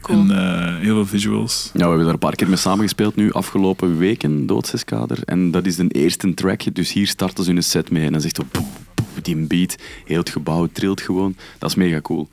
Cool. 0.00 0.18
En 0.18 0.30
eh, 0.30 0.76
heel 0.76 0.94
veel 0.94 1.06
visuals. 1.06 1.70
Ja, 1.72 1.78
we 1.78 1.86
hebben 1.86 2.04
daar 2.04 2.12
een 2.12 2.18
paar 2.18 2.34
keer 2.34 2.48
mee 2.48 2.56
samengespeeld 2.56 3.16
nu, 3.16 3.32
afgelopen 3.32 3.98
weken, 3.98 4.46
Doodseskader. 4.46 5.18
En 5.24 5.50
dat 5.50 5.66
is 5.66 5.76
de 5.76 5.88
eerste 5.88 6.34
track, 6.34 6.74
dus 6.74 6.92
hier 6.92 7.06
starten 7.06 7.44
ze 7.44 7.52
hun 7.52 7.62
set 7.62 7.90
mee. 7.90 8.06
En 8.06 8.12
dan 8.12 8.20
zegt 8.20 8.36
zo, 8.36 8.42
poef, 8.50 8.66
poef, 8.94 9.22
die 9.22 9.36
beat, 9.36 9.76
heel 10.04 10.18
het 10.18 10.30
gebouw 10.30 10.68
trilt 10.72 11.00
gewoon. 11.00 11.36
Dat 11.58 11.70
is 11.70 11.76
mega 11.76 12.00
cool. 12.00 12.28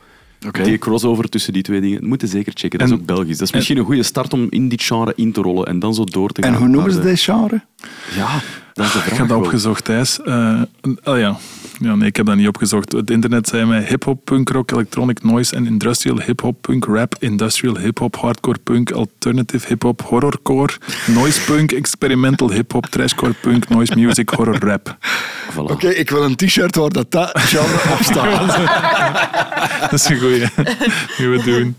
Oké. 0.47 0.63
Die 0.63 0.77
crossover 0.77 1.29
tussen 1.29 1.53
die 1.53 1.63
twee 1.63 1.81
dingen, 1.81 1.99
dat 1.99 2.09
moet 2.09 2.21
je 2.21 2.27
zeker 2.27 2.53
checken. 2.55 2.79
Dat 2.79 2.87
is 2.87 2.93
ook 2.93 3.05
Belgisch. 3.05 3.37
Dat 3.37 3.47
is 3.47 3.53
misschien 3.53 3.77
een 3.77 3.85
goede 3.85 4.03
start 4.03 4.33
om 4.33 4.47
in 4.49 4.69
dit 4.69 4.83
genre 4.83 5.13
in 5.15 5.31
te 5.31 5.41
rollen 5.41 5.65
en 5.65 5.79
dan 5.79 5.93
zo 5.93 6.03
door 6.03 6.29
te 6.29 6.41
gaan. 6.41 6.53
En 6.53 6.59
hoe 6.59 6.67
noemen 6.67 6.91
ze 6.91 6.99
dit 6.99 7.19
genre? 7.19 7.61
Ja, 8.15 8.41
dat 8.73 8.85
is 8.85 8.91
de 8.91 8.99
Ik 8.99 9.13
heb 9.17 9.27
dat 9.27 9.37
opgezocht, 9.37 9.83
Thijs. 9.83 10.21
Eh, 10.21 10.61
oh 11.03 11.17
ja. 11.17 11.37
ja, 11.79 11.95
nee, 11.95 12.07
ik 12.07 12.15
heb 12.15 12.25
dat 12.25 12.35
niet 12.35 12.47
opgezocht. 12.47 12.91
Het 12.91 13.09
internet 13.09 13.47
zei 13.47 13.65
mij 13.65 13.83
hip-hop, 13.87 14.25
punk 14.25 14.49
rock, 14.49 14.71
electronic 14.71 15.23
noise 15.23 15.55
en 15.55 15.65
industrial 15.65 16.19
hip-hop, 16.19 16.61
punk 16.61 16.85
rap, 16.85 17.15
industrial 17.19 17.77
hip-hop, 17.77 18.15
hardcore 18.15 18.57
punk, 18.63 18.91
alternative 18.91 19.67
hip-hop, 19.67 20.01
horrorcore, 20.01 20.73
noise 21.07 21.41
punk, 21.41 21.71
experimental 21.71 22.51
hip-hop, 22.51 22.85
trashcore 22.85 23.33
punk, 23.41 23.69
noise 23.69 23.95
music, 23.95 24.29
horror 24.29 24.59
rap. 24.59 24.95
Voilà. 25.53 25.71
Oké, 25.71 25.87
ik 25.89 26.09
wil 26.09 26.23
een 26.23 26.35
t-shirt 26.35 26.75
waar 26.75 26.89
dat, 26.89 27.11
dat 27.11 27.31
genre 27.39 27.91
op 27.93 27.99
staat. 28.01 28.57
Dat 29.81 29.93
is 29.93 30.09
een 30.09 30.19
goeie. 30.19 30.45
Die 31.17 31.27
we 31.27 31.41
doen. 31.43 31.75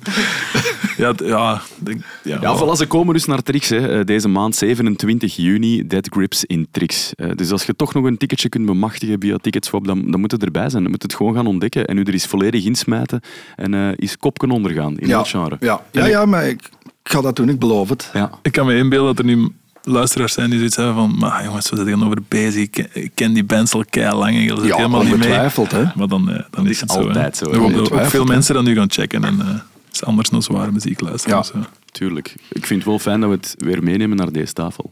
Ja, 0.96 1.12
ja, 1.24 1.60
denk, 1.78 2.02
ja, 2.22 2.38
Ja, 2.40 2.56
voilà, 2.58 2.76
ze 2.76 2.86
komen 2.86 3.14
dus 3.14 3.24
naar 3.24 3.42
Trix. 3.42 3.68
Hè. 3.68 3.98
Eh, 3.98 4.04
Deze 4.04 4.28
maand, 4.28 4.56
27 4.56 5.36
juni, 5.36 5.86
Dead 5.86 6.08
Grips 6.10 6.44
in 6.44 6.66
Trix. 6.70 6.83
Eh, 7.16 7.30
Dus 7.34 7.50
als 7.50 7.64
je 7.64 7.76
toch 7.76 7.94
nog 7.94 8.04
een 8.04 8.16
ticketje 8.16 8.48
kunt 8.48 8.66
bemachtigen 8.66 9.16
via 9.20 9.36
Ticketswap, 9.36 9.86
dan, 9.86 10.10
dan 10.10 10.20
moet 10.20 10.30
het 10.32 10.42
erbij 10.42 10.70
zijn. 10.70 10.82
Dan 10.82 10.90
moet 10.92 11.02
het 11.02 11.14
gewoon 11.14 11.34
gaan 11.34 11.46
ontdekken 11.46 11.84
en 11.86 11.96
u 11.98 12.02
er 12.02 12.12
eens 12.12 12.26
volledig 12.26 12.64
insmijten 12.64 13.20
en 13.56 13.74
eh 13.74 13.88
is 13.96 14.16
kopken 14.18 14.50
ondergaan 14.50 14.98
in 14.98 15.08
Ja, 15.08 15.16
dat 15.16 15.28
genre. 15.28 15.56
ja, 15.60 15.82
ja, 15.90 16.06
ja, 16.06 16.24
maar 16.26 16.48
ik, 16.48 16.60
ik 16.82 17.10
ga 17.10 17.20
dat 17.20 17.36
doen, 17.36 17.48
ik 17.48 17.58
beloof 17.58 17.88
het. 17.88 18.10
Ja. 18.12 18.30
Ik 18.42 18.52
kan 18.52 18.66
me 18.66 18.76
inbeelden 18.76 19.14
dat 19.16 19.24
er 19.26 19.36
nu 19.36 19.48
luisteraars 19.82 20.32
zijn 20.32 20.48
die 20.50 20.58
zoiets 20.58 20.76
hebben 20.76 20.94
van 20.94 21.16
maar 21.18 21.44
jongens, 21.44 21.70
we 21.70 21.76
zijn 21.84 22.04
over 22.04 22.18
bezig. 22.28 22.62
Ik 22.62 22.70
ken, 22.70 22.86
ik 22.92 23.10
ken 23.14 23.32
die 23.32 23.44
bands 23.44 23.72
al 23.74 23.84
kei 23.90 24.14
lang 24.14 24.34
en 24.36 24.42
je 24.42 24.56
zit 24.56 24.64
Ja, 24.64 24.76
helemaal 24.76 25.02
niet 25.02 25.16
mee. 25.16 25.28
hè. 25.32 25.84
Maar 25.94 26.08
dan, 26.08 26.30
eh, 26.30 26.42
dan 26.50 26.64
is 26.64 26.70
is 26.70 26.80
het 26.80 26.90
zo. 26.90 27.00
hè. 27.00 27.06
altijd 27.06 27.36
zo, 27.36 27.44
hè. 27.50 27.56
Er 27.56 27.92
ook 27.92 28.06
veel 28.06 28.24
mensen 28.24 28.54
dan 28.54 28.64
nu 28.64 28.74
gaan 28.74 28.90
checken 28.90 29.24
en 29.24 29.40
eh, 29.40 29.46
het 29.46 29.62
is 29.92 30.04
anders 30.04 30.28
dan 30.30 30.42
zware 30.42 30.72
muziek 30.72 31.00
luisteren. 31.00 31.44
Ja. 31.54 31.60
Tuurlijk. 31.94 32.34
Ik 32.52 32.66
vind 32.66 32.80
het 32.80 32.88
wel 32.88 32.98
fijn 32.98 33.20
dat 33.20 33.28
we 33.30 33.36
het 33.36 33.54
weer 33.58 33.82
meenemen 33.82 34.16
naar 34.16 34.32
deze 34.32 34.52
tafel. 34.52 34.90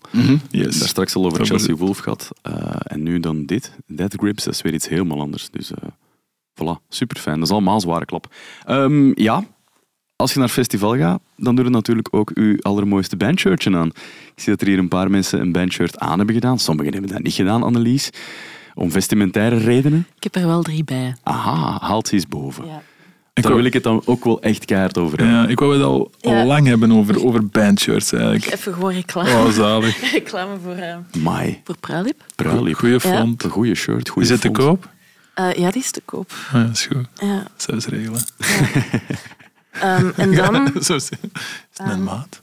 Yes. 0.50 0.78
Daar 0.78 0.88
straks 0.88 1.14
al 1.14 1.24
over 1.24 1.44
Chelsea 1.46 1.74
Wolf 1.74 1.98
gehad. 1.98 2.28
eh, 2.42 2.52
en 2.82 3.02
nu 3.02 3.20
dan 3.20 3.44
dit. 3.46 3.72
Dead 3.86 4.14
Grips, 4.18 4.44
dat 4.44 4.54
is 4.54 4.62
weer 4.62 4.74
iets 4.74 4.88
helemaal 4.88 5.20
anders. 5.20 5.50
Dus 5.50 5.70
eh 5.72 5.88
voilà, 6.62 6.86
super 6.88 7.18
fijn. 7.18 7.36
Dat 7.38 7.44
is 7.48 7.52
allemaal 7.52 7.80
zware 7.80 8.04
klap. 8.04 8.34
Ehm, 8.66 9.20
ja, 9.20 9.44
als 10.16 10.32
je 10.32 10.38
naar 10.38 10.48
festival 10.48 10.96
gaat, 10.96 11.20
dan 11.36 11.54
doe 11.54 11.64
je 11.64 11.70
natuurlijk 11.70 12.08
ook 12.10 12.30
uw 12.34 12.56
allermooiste 12.60 13.16
bandshirtje 13.16 13.76
aan. 13.76 13.88
Ik 13.88 14.32
zie 14.42 14.52
dat 14.52 14.60
er 14.60 14.66
hier 14.66 14.78
een 14.78 14.88
paar 14.88 15.10
mensen 15.10 15.40
een 15.40 15.52
bandshirt 15.52 15.98
aan 15.98 16.16
hebben 16.16 16.34
gedaan. 16.34 16.58
Sommigen 16.58 16.92
hebben 16.92 17.10
dat 17.10 17.22
niet 17.22 17.34
gedaan, 17.34 17.62
Annelies. 17.62 18.10
Om 18.74 18.90
vestimentaire 18.90 19.56
redenen. 19.56 20.06
Ik 20.16 20.22
heb 20.22 20.34
er 20.34 20.46
wel 20.46 20.62
drie 20.62 20.84
bij. 20.84 21.16
Aha, 21.22 21.78
haalt 21.86 22.08
ze 22.08 22.14
eens 22.14 22.26
boven. 22.26 22.66
Ja. 22.66 22.82
Ik 23.34 23.42
Daar 23.42 23.54
wil 23.54 23.64
ik 23.64 23.72
het 23.72 23.82
dan 23.82 24.02
ook 24.04 24.24
wel 24.24 24.42
echt 24.42 24.64
keihard 24.64 24.98
over 24.98 25.18
hebben. 25.18 25.36
ja, 25.36 25.46
ik 25.48 25.58
wou 25.58 25.72
het 25.74 25.82
al, 25.82 26.10
al 26.20 26.32
Ja. 26.34 26.44
lang 26.44 26.66
hebben 26.66 26.92
over, 26.92 27.24
over 27.24 27.46
bandshirts 27.46 28.12
eigenlijk. 28.12 28.44
Even 28.52 28.74
gewoon 28.74 28.92
reclame, 28.92 29.30
Oh, 29.30 29.50
zalig. 29.50 30.10
reclame 30.12 30.56
voor, 30.62 30.72
eh 30.74 30.96
Mai, 31.22 31.60
voor 31.64 31.76
Pruilip. 31.78 32.24
pruilip. 32.34 32.74
Goeie 32.76 33.00
font. 33.00 33.42
Een 33.44 33.50
goede 33.50 33.74
shirt, 33.74 34.08
goede 34.08 34.26
Is 34.28 34.32
het 34.32 34.40
te 34.40 34.50
koop? 34.50 34.88
Eh, 35.34 35.52
ja, 35.52 35.70
die 35.70 35.82
is 35.82 35.90
te 35.90 36.00
koop. 36.04 36.32
Ah, 36.52 36.52
ja, 36.52 36.68
is 36.72 36.86
goed. 36.86 37.06
Ja. 37.14 37.46
Zelfs 37.56 37.86
regelen. 37.86 38.20
Ehm, 39.70 40.10
en 40.16 40.34
dan 40.36 40.70
Zo 40.84 40.94
is 40.94 41.08
is 41.10 41.18
het 41.72 41.86
mijn 41.86 42.02
maat. 42.04 42.42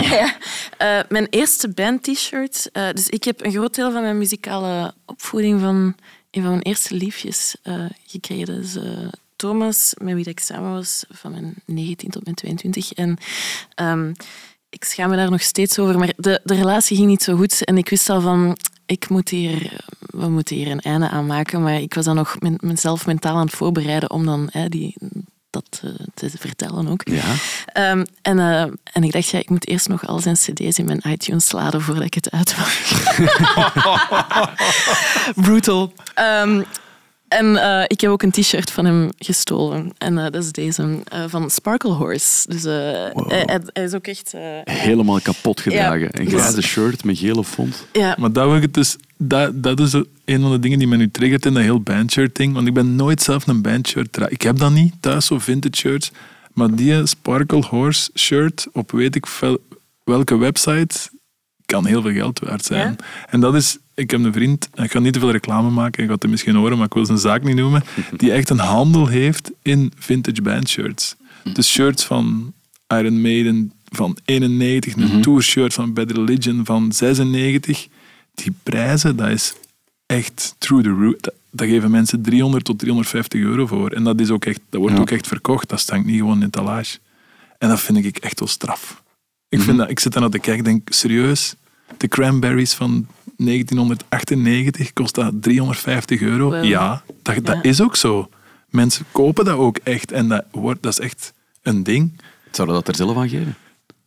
ja, 0.00 0.36
eh, 0.78 0.98
mijn 1.08 1.26
eerste 1.30 1.68
band-t-shirt. 1.68 2.68
Eh, 2.72 2.90
dus 2.94 3.08
ik 3.08 3.24
heb 3.24 3.44
een 3.44 3.52
groot 3.52 3.74
deel 3.74 3.92
van 3.92 4.02
mijn 4.02 4.18
muzikale 4.18 4.94
opvoeding 5.06 5.60
van 5.60 5.94
een 6.30 6.42
van 6.42 6.50
mijn 6.50 6.62
eerste 6.62 6.94
liefjes 6.94 7.56
eh, 7.62 7.74
gekregen. 8.06 8.46
Dat 8.46 8.82
eh, 8.84 9.08
Thomas, 9.42 9.94
met 10.00 10.14
wie 10.14 10.28
ik 10.28 10.40
samen 10.40 10.70
was 10.72 11.04
van 11.10 11.30
mijn 11.30 11.54
19 11.66 12.10
tot 12.10 12.24
mijn 12.24 12.36
22. 12.36 12.92
En 12.92 13.16
ehm, 13.74 14.12
ik 14.70 14.84
schaam 14.84 15.10
me 15.10 15.16
daar 15.16 15.30
nog 15.30 15.42
steeds 15.42 15.78
over, 15.78 15.98
maar 15.98 16.12
de, 16.16 16.40
de 16.44 16.54
relatie 16.54 16.96
ging 16.96 17.08
niet 17.08 17.22
zo 17.22 17.36
goed. 17.36 17.64
En 17.64 17.78
ik 17.78 17.88
wist 17.88 18.10
al 18.10 18.20
van, 18.20 18.56
ik 18.86 19.08
moet 19.08 19.28
hier, 19.28 19.84
we 19.98 20.28
moeten 20.28 20.56
hier 20.56 20.70
een 20.70 20.80
einde 20.80 21.08
aan 21.08 21.26
maken. 21.26 21.62
Maar 21.62 21.80
ik 21.80 21.94
was 21.94 22.04
dan 22.04 22.14
nog 22.14 22.36
men- 22.40 22.58
mezelf 22.60 23.06
mentaal 23.06 23.36
aan 23.36 23.46
het 23.46 23.54
voorbereiden 23.54 24.10
om 24.10 24.26
dan 24.26 24.48
hè, 24.52 24.68
die, 24.68 24.96
dat 25.50 25.82
eh, 25.84 25.90
te 26.14 26.30
vertellen 26.38 26.88
ook. 26.88 27.00
Ja. 27.04 27.34
Ehm, 27.66 28.04
en, 28.22 28.38
eh, 28.38 28.62
en 28.92 29.02
ik 29.02 29.12
dacht, 29.12 29.28
ja, 29.28 29.38
ik 29.38 29.50
moet 29.50 29.68
eerst 29.68 29.88
nog 29.88 30.06
al 30.06 30.18
zijn 30.18 30.34
cd's 30.34 30.78
in 30.78 30.84
mijn 30.84 31.02
iTunes 31.08 31.52
laden 31.52 31.80
voordat 31.82 32.04
ik 32.04 32.14
het 32.14 32.30
uitmaak. 32.30 32.80
Brutal. 35.46 35.92
Ehm, 36.14 36.62
en 37.38 37.56
eh, 37.56 37.84
ik 37.86 38.00
heb 38.00 38.10
ook 38.10 38.22
een 38.22 38.30
t-shirt 38.30 38.70
van 38.70 38.84
hem 38.84 39.08
gestolen. 39.18 39.92
En 39.98 40.18
eh, 40.18 40.24
dat 40.24 40.42
is 40.44 40.52
deze, 40.52 40.98
eh, 41.08 41.24
van 41.28 41.50
Sparkle 41.50 41.90
Horse. 41.92 42.48
Dus 42.48 42.64
eh, 42.64 42.72
hij, 42.72 43.42
hij- 43.46 43.60
hij 43.72 43.84
is 43.84 43.94
ook 43.94 44.06
echt... 44.06 44.34
eh, 44.34 44.40
Helemaal 44.64 45.20
kapot 45.20 45.60
gedragen. 45.60 46.00
Ja, 46.00 46.08
een 46.12 46.24
dus- 46.24 46.40
grijze 46.40 46.62
shirt 46.62 47.04
met 47.04 47.18
gele 47.18 47.44
font. 47.44 47.86
ja, 47.92 48.16
Maar 48.18 48.32
dat, 48.32 48.46
wil 48.46 48.56
ik 48.56 48.62
het 48.62 48.74
dus, 48.74 48.96
dat, 49.16 49.62
dat 49.62 49.80
is 49.80 49.92
een 50.24 50.40
van 50.40 50.50
de 50.50 50.58
dingen 50.58 50.78
die 50.78 50.88
mij 50.88 50.98
nu 50.98 51.10
triggert 51.10 51.46
in 51.46 51.54
dat 51.54 51.62
heel 51.62 51.80
bandshirt 51.80 52.36
ding. 52.36 52.54
Want 52.54 52.66
ik 52.66 52.74
ben 52.74 52.96
nooit 52.96 53.22
zelf 53.22 53.46
een 53.46 53.62
bandshirt 53.62 54.12
dra- 54.12 54.28
Ik 54.28 54.42
heb 54.42 54.58
dat 54.58 54.70
niet 54.72 54.94
thuis, 55.00 55.26
zo 55.26 55.38
vintage 55.38 55.76
shirts. 55.76 56.10
Maar 56.52 56.74
die 56.74 57.06
Sparkle 57.06 57.62
Horse 57.62 58.10
shirt 58.14 58.66
op 58.72 58.90
weet 58.90 59.14
ik 59.14 59.26
veel 59.26 59.58
welke 60.04 60.36
website 60.36 60.96
kan 61.66 61.86
heel 61.86 62.02
veel 62.02 62.12
geld 62.12 62.38
waard 62.38 62.64
zijn. 62.64 62.96
En 63.30 63.40
dat 63.40 63.54
is, 63.54 63.78
ik 64.02 64.10
heb 64.10 64.24
een 64.24 64.32
vriend, 64.32 64.68
ik 64.74 64.90
ga 64.90 64.98
niet 64.98 65.12
te 65.12 65.18
veel 65.18 65.30
reclame 65.30 65.70
maken, 65.70 66.02
ik 66.02 66.08
ga 66.08 66.14
het 66.14 66.30
misschien 66.30 66.54
horen, 66.54 66.76
maar 66.76 66.86
ik 66.86 66.94
wil 66.94 67.06
zijn 67.06 67.18
zaak 67.18 67.42
niet 67.42 67.56
noemen, 67.56 67.82
die 68.16 68.32
echt 68.32 68.50
een 68.50 68.58
handel 68.58 69.06
heeft 69.06 69.50
in 69.62 69.92
vintage 69.98 70.42
bandshirts. 70.42 71.16
Dus 71.52 71.70
shirts 71.70 72.04
van 72.04 72.52
Iron 72.88 73.20
Maiden 73.20 73.72
van 73.88 74.16
91, 74.24 74.96
een 74.96 75.22
tourshirt 75.22 75.74
van 75.74 75.92
Bad 75.92 76.10
Religion 76.10 76.64
van 76.64 76.92
96. 76.92 77.86
Die 78.34 78.52
prijzen, 78.62 79.16
dat 79.16 79.28
is 79.28 79.54
echt 80.06 80.54
through 80.58 80.84
the 80.84 80.90
roof. 80.90 81.14
Dat, 81.20 81.34
dat 81.50 81.68
geven 81.68 81.90
mensen 81.90 82.22
300 82.22 82.64
tot 82.64 82.78
350 82.78 83.40
euro 83.40 83.66
voor. 83.66 83.90
En 83.90 84.04
dat, 84.04 84.20
is 84.20 84.30
ook 84.30 84.44
echt, 84.44 84.60
dat 84.70 84.80
wordt 84.80 84.94
Ja. 84.96 85.00
ook 85.00 85.10
echt 85.10 85.26
verkocht. 85.26 85.68
Dat 85.68 85.80
stank 85.80 86.04
niet 86.06 86.18
gewoon 86.18 86.42
in 86.42 86.50
talage. 86.50 86.98
En 87.58 87.68
dat 87.68 87.80
vind 87.80 88.04
ik 88.04 88.16
echt 88.16 88.38
wel 88.38 88.48
straf. 88.48 89.02
Ik, 89.48 89.60
vind 89.60 89.78
dat, 89.78 89.90
ik 89.90 90.00
zit 90.00 90.12
daar 90.12 90.22
naar 90.22 90.30
te 90.30 90.38
kijken 90.38 90.64
en 90.64 90.70
denk, 90.72 90.92
serieus? 90.92 91.54
De 91.96 92.08
cranberries 92.08 92.74
van 92.74 93.06
1998 93.36 94.92
kost 94.92 95.14
dat 95.14 95.32
350 95.40 96.20
euro? 96.20 96.50
Wow. 96.50 96.64
Ja, 96.64 97.02
dat, 97.22 97.44
dat 97.46 97.54
Ja. 97.54 97.62
is 97.62 97.80
ook 97.82 97.96
zo. 97.96 98.28
Mensen 98.68 99.04
kopen 99.12 99.44
dat 99.44 99.56
ook 99.56 99.76
echt. 99.82 100.12
En 100.12 100.28
dat, 100.28 100.44
wordt, 100.50 100.82
dat 100.82 100.92
is 100.92 100.98
echt 101.00 101.32
een 101.62 101.82
ding. 101.82 102.20
Zouden 102.50 102.76
we 102.76 102.82
dat 102.84 102.88
er 102.98 103.04
zelf 103.04 103.16
aan 103.16 103.28
geven? 103.28 103.54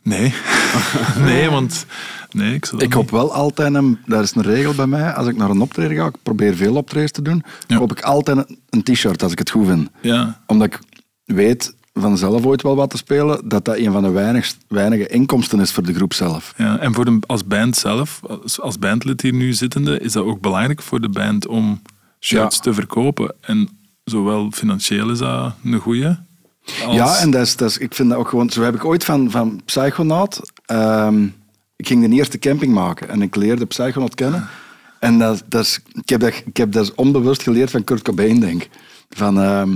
Nee. 0.04 0.34
nee, 1.30 1.50
want... 1.50 1.86
Nee, 2.32 2.54
ik 2.54 2.66
zou 2.66 2.78
dat 2.78 2.88
Ik 2.88 2.94
hoop 2.94 3.12
wel 3.12 3.34
altijd, 3.34 3.74
een, 3.74 3.98
dat 4.06 4.24
is 4.24 4.36
een 4.36 4.42
regel 4.42 4.74
bij 4.74 4.88
mij, 4.88 5.14
als 5.14 5.28
ik 5.28 5.38
naar 5.38 5.50
een 5.50 5.62
optreden 5.62 5.98
ga, 5.98 6.06
ik 6.06 6.16
probeer 6.24 6.56
veel 6.56 6.76
optredens 6.76 7.12
te 7.12 7.22
doen, 7.22 7.44
Ja. 7.68 7.78
koop 7.78 7.92
ik 7.92 8.02
altijd 8.02 8.38
een- 8.38 8.60
een 8.70 8.84
t-shirt 8.84 9.24
als 9.24 9.32
ik 9.32 9.38
het 9.40 9.50
goed 9.50 9.68
vind. 9.68 9.90
Ja, 10.02 10.42
Omdat 10.48 10.68
ik 10.68 10.80
weet 11.26 11.76
vanzelf 12.00 12.46
ooit 12.46 12.62
wel 12.62 12.76
wat 12.76 12.90
te 12.90 12.98
spelen, 12.98 13.48
dat 13.50 13.66
dat 13.66 13.78
een 13.78 13.92
van 13.92 14.04
de 14.04 14.10
weinig, 14.10 14.54
weinige 14.68 15.08
inkomsten 15.08 15.60
is 15.60 15.72
voor 15.72 15.84
de 15.84 15.94
groep 15.94 16.14
zelf. 16.14 16.54
Ja, 16.58 16.78
en 16.78 16.94
voor 16.94 17.06
de, 17.06 17.20
als 17.28 17.46
band 17.46 17.76
zelf, 17.78 18.22
als, 18.60 18.80
bandlid 18.80 19.22
hier 19.22 19.34
nu 19.34 19.54
zittende, 19.54 20.00
is 20.00 20.12
dat 20.12 20.24
ook 20.24 20.42
belangrijk 20.42 20.82
voor 20.82 21.02
de 21.02 21.10
band 21.10 21.48
om 21.48 21.82
shirts 22.20 22.56
Ja. 22.56 22.62
te 22.62 22.74
verkopen. 22.74 23.34
En 23.42 23.70
zowel 24.04 24.52
financieel 24.52 25.10
is 25.10 25.18
dat 25.18 25.54
een 25.64 25.80
goeie. 25.80 26.06
Als, 26.86 26.96
Ja, 26.96 27.18
en 27.20 27.32
dat 27.32 27.42
is, 27.42 27.56
dat 27.56 27.70
is, 27.70 27.78
ik 27.78 27.94
vind 27.94 28.10
dat 28.10 28.18
ook 28.18 28.30
gewoon... 28.30 28.50
Zo 28.50 28.62
heb 28.62 28.76
ik 28.76 28.86
ooit 28.86 29.04
van, 29.06 29.32
van 29.32 29.62
Psychonaut... 29.66 30.52
ehm, 30.66 31.24
ik 31.76 31.88
ging 31.88 32.08
de 32.10 32.16
eerste 32.16 32.40
camping 32.40 32.74
maken 32.74 33.10
en 33.10 33.22
ik 33.22 33.36
leerde 33.36 33.66
Psychonaut 33.66 34.16
kennen. 34.16 34.48
En 35.00 35.20
dat, 35.20 35.44
dat 35.50 35.64
is, 35.64 35.80
ik, 35.94 36.10
heb 36.10 36.20
dat, 36.20 36.42
ik 36.46 36.58
heb 36.58 36.72
dat 36.72 36.94
onbewust 36.96 37.44
geleerd 37.44 37.72
van 37.72 37.84
Kurt 37.84 38.02
Cobain, 38.02 38.40
denk 38.40 38.64
ik. 38.64 38.70
Van, 39.10 39.42
ehm, 39.42 39.72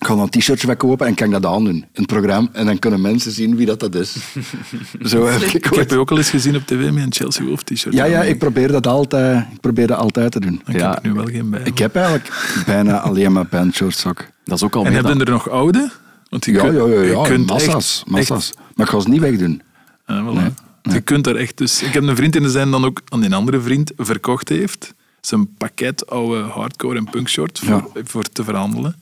ik 0.00 0.06
ga 0.06 0.14
een 0.14 0.28
t-shirtje 0.28 0.66
wegkopen 0.66 1.06
en 1.06 1.14
kan 1.14 1.26
ik 1.26 1.32
dat 1.42 1.46
aandoen 1.52 1.74
in 1.74 1.86
het 1.92 2.06
programma. 2.06 2.48
En 2.52 2.66
dan 2.66 2.78
kunnen 2.78 3.00
mensen 3.00 3.32
zien 3.32 3.56
wie 3.56 3.66
dat, 3.66 3.80
dat 3.80 3.94
is. 3.94 4.16
Zo 5.10 5.26
heb 5.26 5.40
ik 5.40 5.52
Ik 5.66 5.74
heb 5.74 5.90
je 5.90 5.98
ook 5.98 6.10
al 6.10 6.16
eens 6.16 6.30
gezien 6.30 6.56
op 6.56 6.66
tv 6.66 6.90
met 6.92 7.02
een 7.04 7.12
Chelsea 7.12 7.44
Wolf 7.44 7.62
t-shirt. 7.62 7.94
Ja, 7.94 8.04
ja, 8.04 8.22
ik 8.22 8.38
probeer 8.38 8.72
dat 8.72 8.86
altijd, 8.86 9.46
ik 9.52 9.60
probeer 9.60 9.86
dat 9.86 9.98
altijd 9.98 10.32
te 10.32 10.40
doen. 10.40 10.62
Ik 10.66 10.76
Ja. 10.78 10.90
heb 10.90 10.98
er 11.04 11.08
nu 11.08 11.14
wel 11.14 11.24
geen 11.26 11.50
bij. 11.50 11.60
Ik 11.64 11.78
heb 11.78 11.96
eigenlijk 11.96 12.62
bijna 12.66 13.00
alleen 13.00 13.32
maar 13.32 13.46
bandshirts 13.46 14.06
ook. 14.06 14.24
Dat 14.44 14.56
is 14.56 14.62
ook 14.62 14.74
al 14.74 14.80
en 14.84 14.86
meer 14.92 14.96
heb 15.02 15.10
je 15.12 15.16
dan- 15.18 15.26
er 15.26 15.32
nog 15.32 15.48
oude? 15.50 15.90
Want 16.28 16.44
je 16.44 16.52
Ja, 16.52 16.60
kunt- 16.60 16.74
ja, 16.76 16.86
ja, 16.86 17.00
je 17.02 17.10
ja. 17.10 17.22
kunt 17.22 17.46
massa's, 17.46 17.98
echt- 18.00 18.10
massa's. 18.10 18.48
echt- 18.48 18.58
Maar 18.74 18.86
ik 18.86 18.92
ga 18.92 19.00
ze 19.00 19.08
niet 19.08 19.20
wegdoen. 19.20 19.62
Ja, 20.06 20.22
voilà. 20.22 20.34
Nee, 20.82 20.94
Je 20.94 21.00
kunt 21.00 21.24
daar 21.24 21.34
echt 21.34 21.56
dus... 21.58 21.82
Ik 21.82 21.92
heb 21.92 22.02
een 22.02 22.16
vriend 22.16 22.36
in 22.36 22.42
de 22.42 22.50
zijn 22.50 22.70
dan 22.70 22.84
ook 22.84 23.00
aan 23.08 23.22
een 23.24 23.32
andere 23.32 23.60
vriend 23.60 23.92
verkocht 23.96 24.48
heeft. 24.48 24.94
zijn 25.20 25.54
pakket 25.56 26.10
oude 26.10 26.40
hardcore 26.42 26.96
en 26.98 27.04
punkshort 27.10 27.58
voor, 27.58 27.90
voor 28.04 28.22
te 28.24 28.44
verhandelen. 28.44 28.96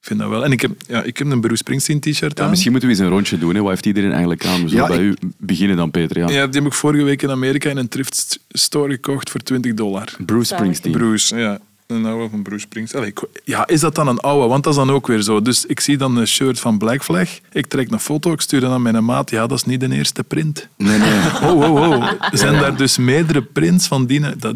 Ik 0.00 0.06
vind 0.06 0.18
dat 0.20 0.28
wel. 0.28 0.44
En 0.44 0.52
ik 0.52 0.60
heb, 0.60 0.70
ja, 0.88 1.02
ik 1.02 1.18
heb 1.18 1.30
een 1.30 1.40
Bruce 1.40 1.56
Springsteen 1.56 2.00
t-shirt 2.00 2.38
Ja, 2.38 2.44
aan. 2.44 2.50
misschien 2.50 2.70
moeten 2.70 2.88
we 2.90 2.94
eens 2.94 3.04
een 3.04 3.10
rondje 3.10 3.38
doen. 3.38 3.54
Hè. 3.54 3.60
Wat 3.60 3.70
heeft 3.70 3.86
iedereen 3.86 4.10
eigenlijk 4.10 4.46
aan? 4.46 4.62
We 4.62 4.68
zullen 4.68 4.84
Ja, 4.84 4.88
bij 4.96 5.06
ik- 5.06 5.22
u 5.22 5.32
beginnen 5.38 5.76
dan, 5.76 5.90
Peter. 5.90 6.18
Ja. 6.18 6.28
Ja, 6.28 6.46
die 6.46 6.60
heb 6.62 6.70
ik 6.70 6.76
vorige 6.76 7.04
week 7.04 7.22
in 7.22 7.30
Amerika 7.30 7.70
in 7.70 7.76
een 7.76 7.88
thrift 7.88 8.38
store 8.48 8.92
gekocht 8.92 9.30
voor 9.30 9.40
20 9.40 9.74
dollar. 9.74 10.08
Bruce 10.26 10.54
Springsteen. 10.54 10.92
Bruce, 10.92 11.36
ja. 11.36 11.58
Een 11.86 12.06
oude 12.06 12.28
van 12.30 12.42
Bruce 12.42 12.60
Springsteen. 12.60 13.00
Allee, 13.00 13.12
ik- 13.12 13.40
ja, 13.44 13.66
is 13.66 13.80
dat 13.80 13.94
dan 13.94 14.08
een 14.08 14.18
oude? 14.18 14.48
Want 14.48 14.64
dat 14.64 14.72
is 14.72 14.78
dan 14.78 14.90
ook 14.90 15.06
weer 15.06 15.20
zo. 15.22 15.42
Dus 15.42 15.66
ik 15.66 15.80
zie 15.80 15.96
dan 15.96 16.16
een 16.16 16.26
shirt 16.26 16.60
van 16.60 16.78
Black 16.78 17.02
Flag. 17.04 17.28
Ik 17.52 17.66
trek 17.66 17.90
een 17.90 18.00
foto, 18.00 18.32
ik 18.32 18.40
stuur 18.40 18.60
dan 18.60 18.72
aan 18.72 18.82
mijn 18.82 19.04
maat. 19.04 19.30
Ja, 19.30 19.46
dat 19.46 19.58
is 19.58 19.64
niet 19.64 19.80
de 19.80 19.92
eerste 19.92 20.24
print. 20.24 20.68
Nee, 20.76 20.98
nee. 20.98 21.18
Oh, 21.42 21.60
oh, 21.60 21.88
oh. 21.90 22.12
Zijn 22.32 22.52
daar 22.60 22.76
dus 22.76 22.98
meerdere 22.98 23.42
prints 23.42 23.86
van 23.86 24.06
die... 24.06 24.36
Dat, 24.36 24.54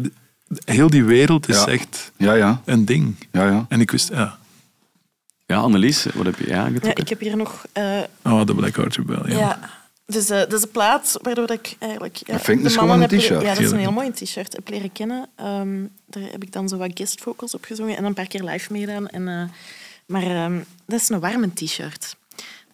heel 0.65 0.89
die 0.89 1.03
wereld 1.03 1.49
is 1.49 1.55
Ja. 1.57 1.67
echt 1.67 2.11
Ja, 2.17 2.33
ja. 2.33 2.61
een 2.65 2.85
ding. 2.85 3.15
ja, 3.31 3.45
ja. 3.47 3.65
En 3.69 3.81
ik 3.81 3.91
wist... 3.91 4.09
Ja, 4.09 4.37
Ja, 5.45 5.57
Annelies, 5.57 6.05
wat 6.05 6.25
heb 6.25 6.39
je 6.39 6.47
Ja, 6.47 6.63
aangetrokken? 6.63 7.03
ik 7.03 7.09
heb 7.09 7.19
hier 7.19 7.37
nog... 7.37 7.65
eh, 7.71 7.99
oh, 8.23 8.45
de 8.45 8.55
Black 8.55 8.75
Heart 8.75 8.95
Rebellion. 8.95 9.37
ja. 9.37 9.59
Dus 10.07 10.29
eh, 10.29 10.37
dat 10.39 10.53
is 10.53 10.61
een 10.61 10.71
plaat 10.71 11.17
waardoor 11.21 11.51
ik 11.51 11.75
eigenlijk... 11.79 12.15
Ja, 12.15 12.33
Dat 12.33 12.41
vind 12.41 12.57
ik 12.57 12.63
de 12.63 12.69
dus 12.69 12.77
een 12.81 12.89
heb 12.89 13.11
leren- 13.11 13.17
t-shirt. 13.25 13.41
Ja, 13.41 13.53
dat 13.53 13.63
is 13.63 13.71
een 13.71 13.77
Heel 13.79 13.91
mooi 13.91 14.11
t-shirt. 14.11 14.53
Heb 14.53 14.69
leren 14.69 14.91
kennen. 14.91 15.27
Ehm, 15.35 15.83
daar 16.05 16.23
heb 16.31 16.43
ik 16.43 16.51
dan 16.51 16.69
zo 16.69 16.77
wat 16.77 16.91
guest 16.93 17.21
vocals 17.21 17.53
op 17.53 17.63
gezongen 17.65 17.97
en 17.97 18.03
een 18.03 18.13
paar 18.13 18.27
keer 18.27 18.43
live 18.43 18.71
meegedaan. 18.71 19.07
En, 19.07 19.27
eh, 19.27 19.43
maar 20.05 20.21
ehm, 20.23 20.59
dat 20.85 20.99
is 20.99 21.09
een 21.09 21.19
warme 21.19 21.53
t-shirt. 21.53 22.15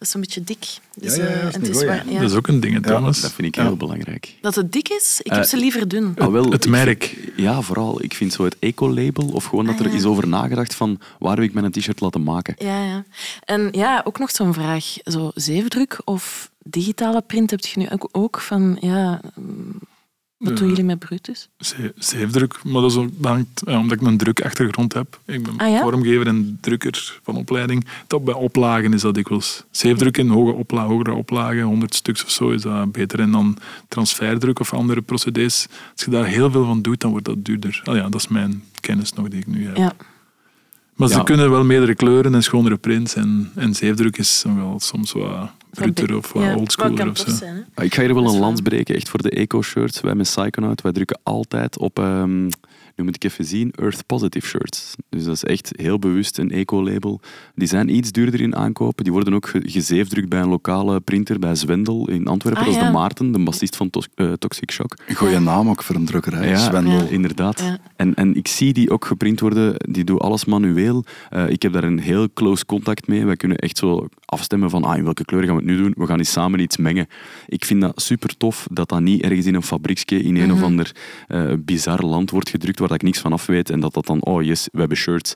Dat 0.02 0.10
is 0.14 0.16
zo'n 0.16 0.20
beetje 0.20 0.44
dik. 0.44 0.66
Dus, 0.94 1.16
Ja, 1.16 1.22
ja, 1.24 1.30
ja, 1.30 1.36
eh, 1.36 1.42
dat 1.42 1.48
is 1.48 1.54
en 1.54 1.60
een 1.60 1.66
het 1.66 1.76
goeie. 1.76 1.88
waar- 1.88 2.10
ja. 2.12 2.20
Dat 2.20 2.30
is 2.30 2.36
ook 2.36 2.46
een 2.48 2.60
ding, 2.60 2.86
Thomas. 2.86 3.20
Dat 3.20 3.32
vind 3.32 3.48
ik 3.48 3.54
Ja. 3.54 3.62
heel 3.62 3.76
belangrijk. 3.76 4.34
Dat 4.40 4.54
het 4.54 4.72
dik 4.72 4.88
is? 4.88 5.20
Ik 5.22 5.30
heb 5.32 5.42
Eh, 5.42 5.48
ze 5.48 5.56
liever 5.56 5.88
dun. 5.88 6.14
Ah, 6.18 6.32
wel, 6.32 6.50
Het 6.50 6.68
merk. 6.68 7.04
vind- 7.04 7.32
ja, 7.36 7.60
vooral. 7.60 8.02
Ik 8.02 8.14
vind 8.14 8.32
zo 8.32 8.44
het 8.44 8.56
eco-label, 8.58 9.28
of 9.28 9.44
gewoon 9.44 9.64
dat 9.64 9.80
Ah, 9.80 9.86
er 9.86 9.94
is 9.94 10.04
over 10.04 10.28
nagedacht 10.28 10.74
van 10.74 11.00
waar 11.18 11.34
heb 11.36 11.44
ik 11.44 11.52
mijn 11.52 11.70
t-shirt 11.70 12.00
laten 12.00 12.22
maken. 12.22 12.54
Ja, 12.58 12.84
ja. 12.84 13.04
En 13.44 13.68
ja, 13.72 14.00
ook 14.04 14.18
nog 14.18 14.30
zo'n 14.30 14.54
vraag. 14.54 14.84
Zo 15.04 15.30
zeefdruk 15.34 16.00
of 16.04 16.50
digitale 16.62 17.22
print 17.26 17.50
heb 17.50 17.60
je 17.66 17.78
nu 17.78 17.86
ook, 17.90 18.08
ook 18.12 18.40
van... 18.40 18.76
Ja, 18.80 19.20
mm, 19.34 19.78
wat 20.42 20.56
doen 20.56 20.68
jullie 20.68 20.84
met 20.84 20.98
Brutus? 20.98 21.48
Ze- 21.58 21.92
Zeefdruk, 21.96 22.64
maar 22.64 22.82
dat 22.82 22.90
is 22.90 22.96
ook, 22.96 23.08
dat 23.16 23.32
hangt, 23.32 23.62
ja, 23.66 23.78
omdat 23.78 24.00
ik 24.00 24.06
een 24.06 24.16
drukachtergrond 24.16 24.92
heb. 24.92 25.20
Ik 25.26 25.42
ben 25.42 25.56
Ah, 25.56 25.70
ja? 25.70 25.80
vormgever 25.82 26.26
en 26.26 26.58
drukker 26.60 27.20
van 27.22 27.36
opleiding. 27.36 27.86
Top 28.06 28.24
bij 28.24 28.34
oplagen 28.34 28.92
is 28.92 29.00
dat 29.00 29.14
dikwijls. 29.14 29.64
Zeefdruk 29.70 30.18
in 30.18 30.28
hoge 30.28 30.52
opla 30.52 30.84
hogere 30.86 31.12
oplagen, 31.12 31.62
100 31.62 31.94
stuks 31.94 32.24
of 32.24 32.30
zo, 32.30 32.50
is 32.50 32.62
dat 32.62 32.92
beter. 32.92 33.20
En 33.20 33.30
dan 33.30 33.58
transferdruk 33.88 34.60
of 34.60 34.72
andere 34.74 35.00
procedés. 35.02 35.66
Als 35.92 36.04
je 36.04 36.10
daar 36.10 36.26
heel 36.26 36.50
veel 36.50 36.64
van 36.64 36.82
doet, 36.82 37.00
dan 37.00 37.10
wordt 37.10 37.26
dat 37.26 37.44
duurder. 37.44 37.80
Ah 37.84 37.96
ja, 37.96 38.02
dat 38.08 38.14
is 38.20 38.28
mijn 38.28 38.62
kennis 38.80 39.12
nog 39.12 39.28
die 39.28 39.38
ik 39.40 39.46
nu 39.46 39.66
heb. 39.66 39.76
Ja. 39.76 39.92
Maar 40.96 41.08
ze 41.08 41.22
kunnen 41.22 41.50
wel 41.50 41.64
meerdere 41.64 41.94
kleuren 41.94 42.34
en 42.34 42.42
schonere 42.42 42.76
prints. 42.76 43.14
En, 43.14 43.50
en 43.54 43.74
zeefdruk 43.74 44.16
is 44.18 44.42
dan 44.44 44.56
wel 44.56 44.80
soms 44.80 45.12
wat 45.12 45.50
bruter 45.70 46.16
of 46.16 46.32
wat 46.32 46.42
Ja, 46.42 46.54
oldschooler 46.56 47.10
of 47.10 47.18
zo. 47.18 47.30
zijn? 47.30 47.64
Maar 47.74 47.84
Ik 47.84 47.94
ga 47.94 48.02
hier 48.02 48.14
wel 48.14 48.26
een 48.34 48.38
lans 48.40 48.60
breken, 48.60 48.94
echt 48.94 49.08
voor 49.08 49.22
de 49.22 49.30
eco-shirts. 49.30 50.00
Wij 50.00 50.14
met 50.14 50.26
Psychonaut, 50.26 50.80
wij 50.82 50.92
drukken 50.92 51.20
altijd 51.22 51.78
op, 51.78 51.98
ehm, 51.98 52.48
nu 52.96 53.04
moet 53.04 53.14
ik 53.14 53.24
even 53.24 53.44
zien, 53.44 53.70
Earth 53.70 54.06
Positive 54.06 54.46
shirts. 54.46 54.94
Dus 55.08 55.24
dat 55.24 55.34
is 55.34 55.44
echt 55.44 55.72
heel 55.76 55.98
bewust 55.98 56.38
een 56.38 56.50
eco-label. 56.50 57.20
Die 57.54 57.68
zijn 57.68 57.94
iets 57.96 58.12
duurder 58.12 58.40
in 58.40 58.56
aankopen. 58.56 59.04
Die 59.04 59.12
worden 59.12 59.34
ook 59.34 59.46
ge- 59.48 59.62
gezeefdrukt 59.66 60.28
bij 60.28 60.40
een 60.40 60.48
lokale 60.48 61.00
printer, 61.00 61.38
bij 61.38 61.54
Zwendel 61.54 62.08
in 62.08 62.26
Antwerpen. 62.26 62.60
Ah, 62.62 62.66
dat 62.68 62.76
is 62.76 62.80
ja. 62.82 62.86
de 62.86 62.92
Maarten, 62.92 63.32
de 63.32 63.38
bassist 63.42 63.76
van 63.76 63.90
Tos- 63.90 64.08
eh, 64.14 64.32
Toxic 64.32 64.70
Shock. 64.70 64.96
Een 65.06 65.14
goede 65.14 65.38
naam 65.40 65.68
ook 65.68 65.82
voor 65.82 65.94
een 65.96 66.04
drukkerij. 66.04 66.48
Ja, 66.48 66.56
Zwendel. 66.56 66.92
Ja. 66.92 67.08
inderdaad. 67.08 67.60
Ja. 67.60 67.78
En, 67.96 68.14
en 68.14 68.34
ik 68.36 68.48
zie 68.48 68.72
die 68.72 68.90
ook 68.90 69.04
geprint 69.04 69.40
worden. 69.40 69.74
Die 69.78 70.04
doen 70.04 70.18
alles 70.18 70.44
manueel. 70.44 71.04
Eh, 71.30 71.48
ik 71.48 71.62
heb 71.62 71.72
daar 71.72 71.84
een 71.84 71.98
heel 71.98 72.32
close 72.34 72.66
contact 72.66 73.06
mee. 73.06 73.24
Wij 73.24 73.36
kunnen 73.36 73.56
echt 73.58 73.78
zo 73.78 74.06
afstemmen 74.24 74.70
van 74.70 74.84
ah, 74.84 74.96
in 74.96 75.04
welke 75.04 75.24
kleur 75.24 75.42
gaan 75.42 75.56
we 75.56 75.62
het 75.62 75.70
nu 75.70 75.76
doen. 75.76 75.94
We 75.96 76.06
gaan 76.06 76.18
eens 76.18 76.32
samen 76.32 76.60
iets 76.60 76.76
mengen. 76.76 77.06
Ik 77.46 77.64
vind 77.64 77.80
dat 77.80 78.02
super 78.02 78.36
tof 78.36 78.66
dat 78.70 78.88
dat 78.88 79.00
niet 79.00 79.22
ergens 79.22 79.46
in 79.46 79.54
een 79.54 79.62
fabrieksje 79.62 80.22
in 80.22 80.36
een 80.36 80.52
of 80.52 80.62
ander 80.62 80.92
eh 81.28 81.52
bizar 81.58 82.04
land 82.04 82.30
wordt 82.30 82.48
gedrukt 82.50 82.78
waar 82.82 82.90
dat 82.90 83.00
ik 83.00 83.06
niks 83.06 83.18
van 83.18 83.32
af 83.32 83.46
weet. 83.46 83.70
En 83.70 83.80
dat 83.80 83.94
dat 83.94 84.06
dan, 84.06 84.24
oh 84.24 84.42
yes, 84.42 84.68
we 84.72 84.78
hebben 84.78 84.96
shirts. 84.96 85.34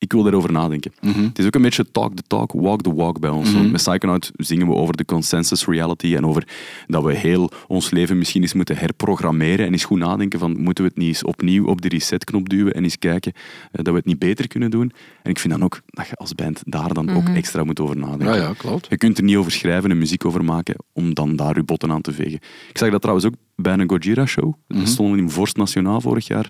Ik 0.00 0.12
wil 0.12 0.22
daarover 0.22 0.52
nadenken. 0.52 0.92
Het 1.00 1.38
is 1.38 1.46
ook 1.46 1.54
een 1.54 1.62
beetje 1.62 1.90
talk 1.90 2.14
the 2.14 2.22
talk, 2.26 2.52
walk 2.52 2.82
the 2.82 2.94
walk 2.94 3.20
bij 3.20 3.30
ons. 3.30 3.52
Want 3.52 3.70
met 3.70 3.82
Psychonaut 3.82 4.30
zingen 4.36 4.66
we 4.66 4.74
over 4.74 4.96
de 4.96 5.04
consensus 5.04 5.66
reality 5.66 6.16
en 6.16 6.26
over 6.26 6.48
dat 6.86 7.04
we 7.04 7.14
heel 7.14 7.50
ons 7.66 7.90
leven 7.90 8.18
misschien 8.18 8.42
eens 8.42 8.52
moeten 8.52 8.76
herprogrammeren 8.76 9.66
en 9.66 9.72
eens 9.72 9.84
goed 9.84 9.98
nadenken 9.98 10.38
van 10.38 10.60
moeten 10.60 10.84
we 10.84 10.90
het 10.90 10.98
niet 10.98 11.08
eens 11.08 11.24
opnieuw 11.24 11.66
op 11.66 11.80
de 11.80 11.88
resetknop 11.88 12.48
duwen 12.48 12.72
en 12.72 12.82
eens 12.82 12.98
kijken 12.98 13.32
eh, 13.32 13.42
dat 13.72 13.86
we 13.86 13.94
het 13.94 14.04
niet 14.04 14.18
beter 14.18 14.48
kunnen 14.48 14.70
doen. 14.70 14.92
En 15.22 15.30
ik 15.30 15.38
vind 15.38 15.52
dan 15.52 15.62
ook 15.64 15.80
dat 15.86 16.08
je 16.08 16.16
als 16.16 16.34
band 16.34 16.62
daar 16.64 16.94
dan 16.94 17.10
ook 17.10 17.28
extra 17.28 17.64
moet 17.64 17.80
over 17.80 17.96
nadenken. 17.96 18.26
Ja, 18.26 18.34
ja, 18.34 18.52
klopt. 18.56 18.86
Je 18.90 18.96
kunt 18.96 19.18
er 19.18 19.24
niet 19.24 19.36
over 19.36 19.52
schrijven 19.52 19.90
en 19.90 19.98
muziek 19.98 20.24
over 20.24 20.44
maken 20.44 20.76
om 20.92 21.14
dan 21.14 21.36
daar 21.36 21.56
je 21.56 21.62
botten 21.62 21.90
aan 21.90 22.00
te 22.00 22.12
vegen. 22.12 22.40
Ik 22.68 22.78
zag 22.78 22.90
dat 22.90 23.00
trouwens 23.00 23.26
ook 23.26 23.34
bij 23.62 23.72
een 23.72 23.88
Gojira-show. 23.88 24.54
We 24.66 24.86
stonden 24.86 25.18
in 25.18 25.30
Vorst 25.30 25.56
Nationaal 25.56 26.00
vorig 26.00 26.26
jaar. 26.26 26.44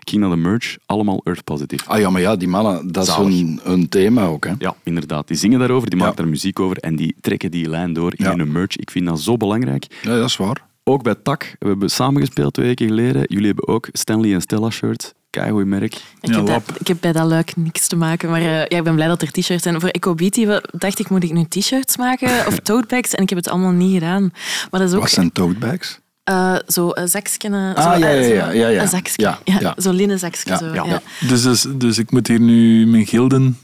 Ik 0.00 0.08
ging 0.08 0.20
naar 0.20 0.30
de 0.30 0.36
merch, 0.36 0.76
allemaal 0.86 1.20
Earth 1.24 1.44
Positive. 1.44 1.84
Ah 1.86 1.98
ja, 1.98 2.10
maar 2.10 2.20
ja, 2.20 2.36
die 2.36 2.48
mannen, 2.48 2.92
dat 2.92 3.06
Zalig. 3.06 3.28
is 3.32 3.38
hun, 3.40 3.60
hun 3.62 3.88
thema 3.88 4.24
ook. 4.24 4.44
Hè. 4.46 4.52
Ja, 4.58 4.74
inderdaad. 4.84 5.28
Die 5.28 5.36
zingen 5.36 5.58
daarover, 5.58 5.90
die 5.90 5.98
Ja. 5.98 6.04
maken 6.04 6.20
daar 6.22 6.30
muziek 6.30 6.60
over 6.60 6.76
en 6.76 6.96
die 6.96 7.14
trekken 7.20 7.50
die 7.50 7.68
lijn 7.68 7.92
door 7.92 8.12
in 8.16 8.24
Ja. 8.24 8.36
hun 8.36 8.52
merch. 8.52 8.76
Ik 8.76 8.90
vind 8.90 9.06
dat 9.06 9.20
zo 9.20 9.36
belangrijk. 9.36 9.86
Ja, 10.02 10.16
dat 10.16 10.28
is 10.28 10.36
waar. 10.36 10.68
Ook 10.84 11.02
bij 11.02 11.14
Tak, 11.22 11.56
we 11.58 11.66
hebben 11.68 11.90
samengespeeld 11.90 12.54
twee 12.54 12.66
weken 12.66 12.86
geleden. 12.86 13.22
Jullie 13.26 13.46
hebben 13.46 13.68
ook 13.68 13.88
Stanley 13.92 14.34
en 14.34 14.40
Stella 14.40 14.70
shirt. 14.70 15.14
Keigoed 15.30 15.66
merk. 15.66 15.94
Ik, 15.94 16.02
Ja, 16.20 16.36
heb 16.36 16.46
dat, 16.46 16.80
ik 16.80 16.86
heb 16.86 16.96
bij 17.00 17.12
dat 17.12 17.26
luik 17.26 17.56
niks 17.56 17.86
te 17.88 17.96
maken, 17.96 18.30
maar 18.30 18.40
eh, 18.40 18.46
ja, 18.66 18.68
ik 18.76 18.84
ben 18.84 18.94
blij 18.94 19.06
dat 19.06 19.22
er 19.22 19.30
t-shirts 19.30 19.62
zijn. 19.62 19.80
Voor 19.80 19.88
EcoBeauty 19.88 20.46
dacht 20.72 20.98
ik, 20.98 21.10
moet 21.10 21.22
ik 21.24 21.32
nu 21.32 21.44
t-shirts 21.44 21.96
maken 21.96 22.46
of 22.46 22.58
totebags? 22.70 23.14
En 23.14 23.22
ik 23.22 23.28
heb 23.28 23.38
het 23.38 23.48
allemaal 23.48 23.70
niet 23.72 23.92
gedaan. 23.92 24.22
Maar 24.70 24.80
dat 24.80 24.88
is 24.88 24.94
ook 24.94 25.00
Wat 25.00 25.10
zijn 25.10 25.32
totebags? 25.32 26.00
Eh, 26.30 26.54
zo 26.66 26.90
een 26.94 27.08
zakje. 27.08 27.48
eh, 27.48 27.74
Ah, 27.74 27.92
zo, 27.92 27.98
ja, 27.98 28.08
eh, 28.08 28.18
ja, 28.20 28.28
zo 28.28 28.34
ja, 28.34 28.50
ja, 28.52 28.68
ja. 28.68 28.82
Een 28.82 28.88
zakje. 28.88 29.12
Ja, 29.22 29.38
Ja, 29.44 29.56
ja. 29.60 29.74
Zo'n 29.76 29.94
linnen 29.94 30.18
zakje. 30.18 30.56
Zo, 30.56 30.64
ja, 30.66 30.74
ja. 30.74 30.84
ja. 30.84 31.00
Dus, 31.28 31.42
dus, 31.42 31.66
dus 31.76 31.98
ik 31.98 32.10
moet 32.10 32.26
hier 32.26 32.40
nu 32.40 32.86
mijn 32.86 33.06
gilden, 33.06 33.58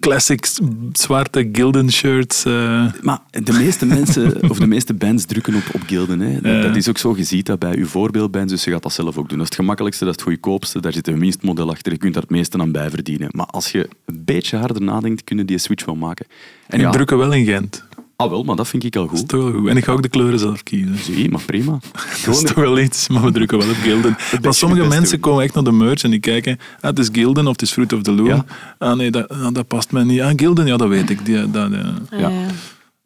classic 0.00 0.48
zwarte 0.92 1.48
gilden 1.52 1.92
shirts. 1.92 2.44
eh, 2.44 2.86
Maar 3.02 3.18
de 3.30 3.52
meeste 3.52 3.86
mensen, 3.86 4.50
of 4.50 4.58
de 4.58 4.66
meeste 4.66 4.94
bands 4.94 5.24
drukken 5.24 5.54
op, 5.54 5.62
op 5.72 5.80
gilden. 5.86 6.20
Hè. 6.20 6.32
Dat, 6.40 6.52
Ja. 6.52 6.60
dat 6.60 6.76
is 6.76 6.88
ook 6.88 6.98
zo, 6.98 7.14
je 7.16 7.24
ziet 7.24 7.46
dat 7.46 7.58
bij 7.58 7.74
je 7.76 7.84
voorbeeldbands, 7.86 8.52
dus 8.52 8.64
je 8.64 8.70
gaat 8.70 8.82
dat 8.82 8.92
zelf 8.92 9.16
ook 9.18 9.28
doen. 9.28 9.38
Dat 9.38 9.46
is 9.46 9.52
het 9.52 9.54
gemakkelijkste, 9.54 10.04
dat 10.04 10.14
is 10.16 10.20
het 10.24 10.30
goedkoopste, 10.30 10.80
daar 10.80 10.92
zit 10.92 11.08
een 11.08 11.18
winstmodel 11.18 11.70
achter, 11.70 11.92
je 11.92 11.98
kunt 11.98 12.12
daar 12.14 12.22
het 12.22 12.30
meeste 12.30 12.58
aan 12.58 12.72
bij 12.72 12.90
verdienen. 12.90 13.28
Maar 13.30 13.46
als 13.46 13.72
je 13.72 13.88
een 14.06 14.22
beetje 14.24 14.56
harder 14.56 14.82
nadenkt, 14.82 15.24
kun 15.24 15.36
je 15.36 15.44
die 15.44 15.58
switch 15.58 15.84
wel 15.84 15.94
maken. 15.96 16.26
En 16.66 16.80
ja, 16.80 16.90
drukken 16.90 17.18
wel 17.18 17.32
in 17.32 17.44
Gent. 17.44 17.84
Ah 18.20 18.30
wel, 18.30 18.42
maar 18.42 18.56
dat 18.56 18.68
vind 18.68 18.84
ik 18.84 18.96
al 18.96 19.04
Dat 19.04 19.12
is 19.12 19.18
goed. 19.18 19.28
toch 19.28 19.42
wel 19.42 19.52
goed. 19.60 19.68
En 19.68 19.76
ik 19.76 19.84
ga 19.84 19.92
ook 19.92 20.02
de 20.02 20.08
kleuren 20.08 20.38
zelf 20.38 20.62
kiezen. 20.62 20.98
Zie, 20.98 21.30
maar 21.30 21.42
prima. 21.46 21.78
Dat 22.24 22.34
is 22.36 22.42
toch 22.42 22.54
wel 22.54 22.78
iets, 22.78 23.08
maar 23.08 23.22
we 23.22 23.32
drukken 23.32 23.58
wel 23.58 23.68
op 23.68 23.74
Gilden. 23.76 24.16
Maar 24.42 24.54
sommige 24.54 24.86
mensen 24.88 25.10
doen. 25.10 25.20
komen 25.20 25.44
echt 25.44 25.54
naar 25.54 25.64
de 25.64 25.72
merch 25.72 26.02
en 26.02 26.10
die 26.10 26.20
kijken, 26.20 26.58
ah, 26.76 26.82
het 26.90 26.98
is 26.98 27.08
Gilden 27.12 27.44
of 27.46 27.52
het 27.52 27.62
is 27.62 27.72
Fruit 27.72 27.92
of 27.92 28.02
the 28.02 28.12
Loom. 28.12 28.26
Ja. 28.26 28.44
Ah 28.78 28.96
nee, 28.96 29.10
dat, 29.10 29.28
ah, 29.28 29.48
dat 29.52 29.66
past 29.66 29.92
mij 29.92 30.02
niet. 30.04 30.20
Ah, 30.20 30.32
Gilden, 30.36 30.66
ja, 30.66 30.76
dat 30.76 30.88
weet 30.88 31.10
ik. 31.10 31.24
Die, 31.24 31.50
dat, 31.50 31.70
ja. 31.70 31.94
Ah, 32.10 32.20
Ja. 32.20 32.30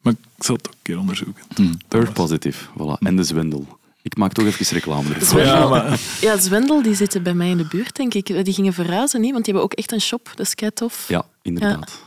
Maar 0.02 0.12
ik 0.36 0.44
zal 0.44 0.54
het 0.56 0.66
ook 0.66 0.72
een 0.72 0.78
keer 0.82 0.98
onderzoeken. 0.98 1.42
Earth 1.88 2.12
Positive, 2.12 2.64
voilà. 2.78 2.98
En 2.98 3.16
de 3.16 3.22
zwendel. 3.24 3.66
Ik 4.02 4.16
maak 4.16 4.32
toch 4.32 4.46
even 4.46 4.66
reclame 4.74 5.08
ervoor. 5.08 5.26
Zwendel, 5.26 5.54
Ja, 5.54 5.68
maar- 5.68 6.00
ja, 6.20 6.38
Zwendel 6.38 6.82
die 6.82 6.94
zitten 6.94 7.22
bij 7.22 7.34
mij 7.34 7.48
in 7.50 7.56
de 7.56 7.66
buurt, 7.70 7.96
denk 7.96 8.14
ik. 8.14 8.44
Die 8.44 8.54
gingen 8.54 8.72
verhuizen, 8.72 9.20
niet? 9.20 9.32
Want 9.32 9.44
die 9.44 9.54
hebben 9.54 9.72
ook 9.72 9.78
echt 9.78 9.92
een 9.92 10.00
shop. 10.00 10.32
Dat 10.34 10.46
is 10.46 10.54
kei 10.54 10.70
tof. 10.74 11.04
Ja, 11.08 11.24
inderdaad. 11.42 12.00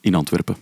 In 0.00 0.14
Antwerpen. 0.14 0.56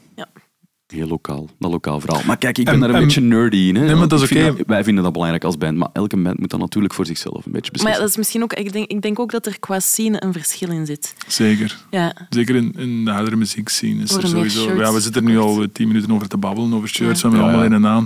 Heel 0.86 1.06
lokaal, 1.06 1.48
dat 1.58 1.70
lokaal 1.70 2.00
verhaal. 2.00 2.22
Maar 2.26 2.36
kijk, 2.36 2.58
ik 2.58 2.64
ben 2.64 2.74
En- 2.74 2.80
daar 2.80 2.88
een 2.88 2.94
en- 2.94 3.02
beetje 3.02 3.20
nerdy 3.20 3.56
in. 3.56 3.76
Hè? 3.76 3.84
Nee, 3.84 3.94
maar 3.94 4.08
dat 4.08 4.22
is 4.22 4.30
oké. 4.30 4.54
wij 4.66 4.84
vinden 4.84 5.02
dat 5.04 5.12
belangrijk 5.12 5.44
als 5.44 5.58
band, 5.58 5.76
maar 5.76 5.88
elke 5.92 6.16
band 6.16 6.38
moet 6.40 6.50
dat 6.50 6.60
natuurlijk 6.60 6.94
voor 6.94 7.06
zichzelf 7.06 7.46
een 7.46 7.52
beetje 7.52 7.52
Maar 7.52 7.62
ja, 7.64 7.70
beslissen. 7.72 8.00
dat 8.00 8.10
is 8.10 8.16
misschien 8.16 8.42
ook... 8.42 8.52
Ik 8.52 8.72
denk, 8.72 8.90
ik 8.90 9.02
denk 9.02 9.18
ook 9.18 9.30
dat 9.30 9.46
er 9.46 9.58
qua 9.60 9.80
scene 9.80 10.22
een 10.24 10.32
verschil 10.32 10.70
in 10.70 10.86
zit. 10.86 11.14
Zeker. 11.26 11.78
Ja. 11.90 12.26
Zeker 12.28 12.54
in, 12.56 12.74
in 12.78 13.04
de 13.04 13.10
hardere 13.10 13.36
muziek 13.36 13.68
zien 13.68 14.00
is 14.00 14.08
er 14.08 14.12
Worden 14.12 14.30
sowieso... 14.30 14.74
Ja, 14.80 14.92
we 14.92 15.00
zitten 15.00 15.22
er 15.24 15.28
nu 15.30 15.38
al 15.38 15.62
eh, 15.62 15.68
tien 15.72 15.86
minuten 15.88 16.12
over 16.12 16.28
te 16.28 16.36
babbelen, 16.36 16.74
over 16.74 16.88
shirts. 16.88 17.22
We 17.22 17.28
hebben 17.28 17.38
Ja, 17.46 17.52
allemaal 17.52 17.70
ja. 17.70 17.76
in 17.76 17.82
een 17.84 17.90
aan. 17.90 18.02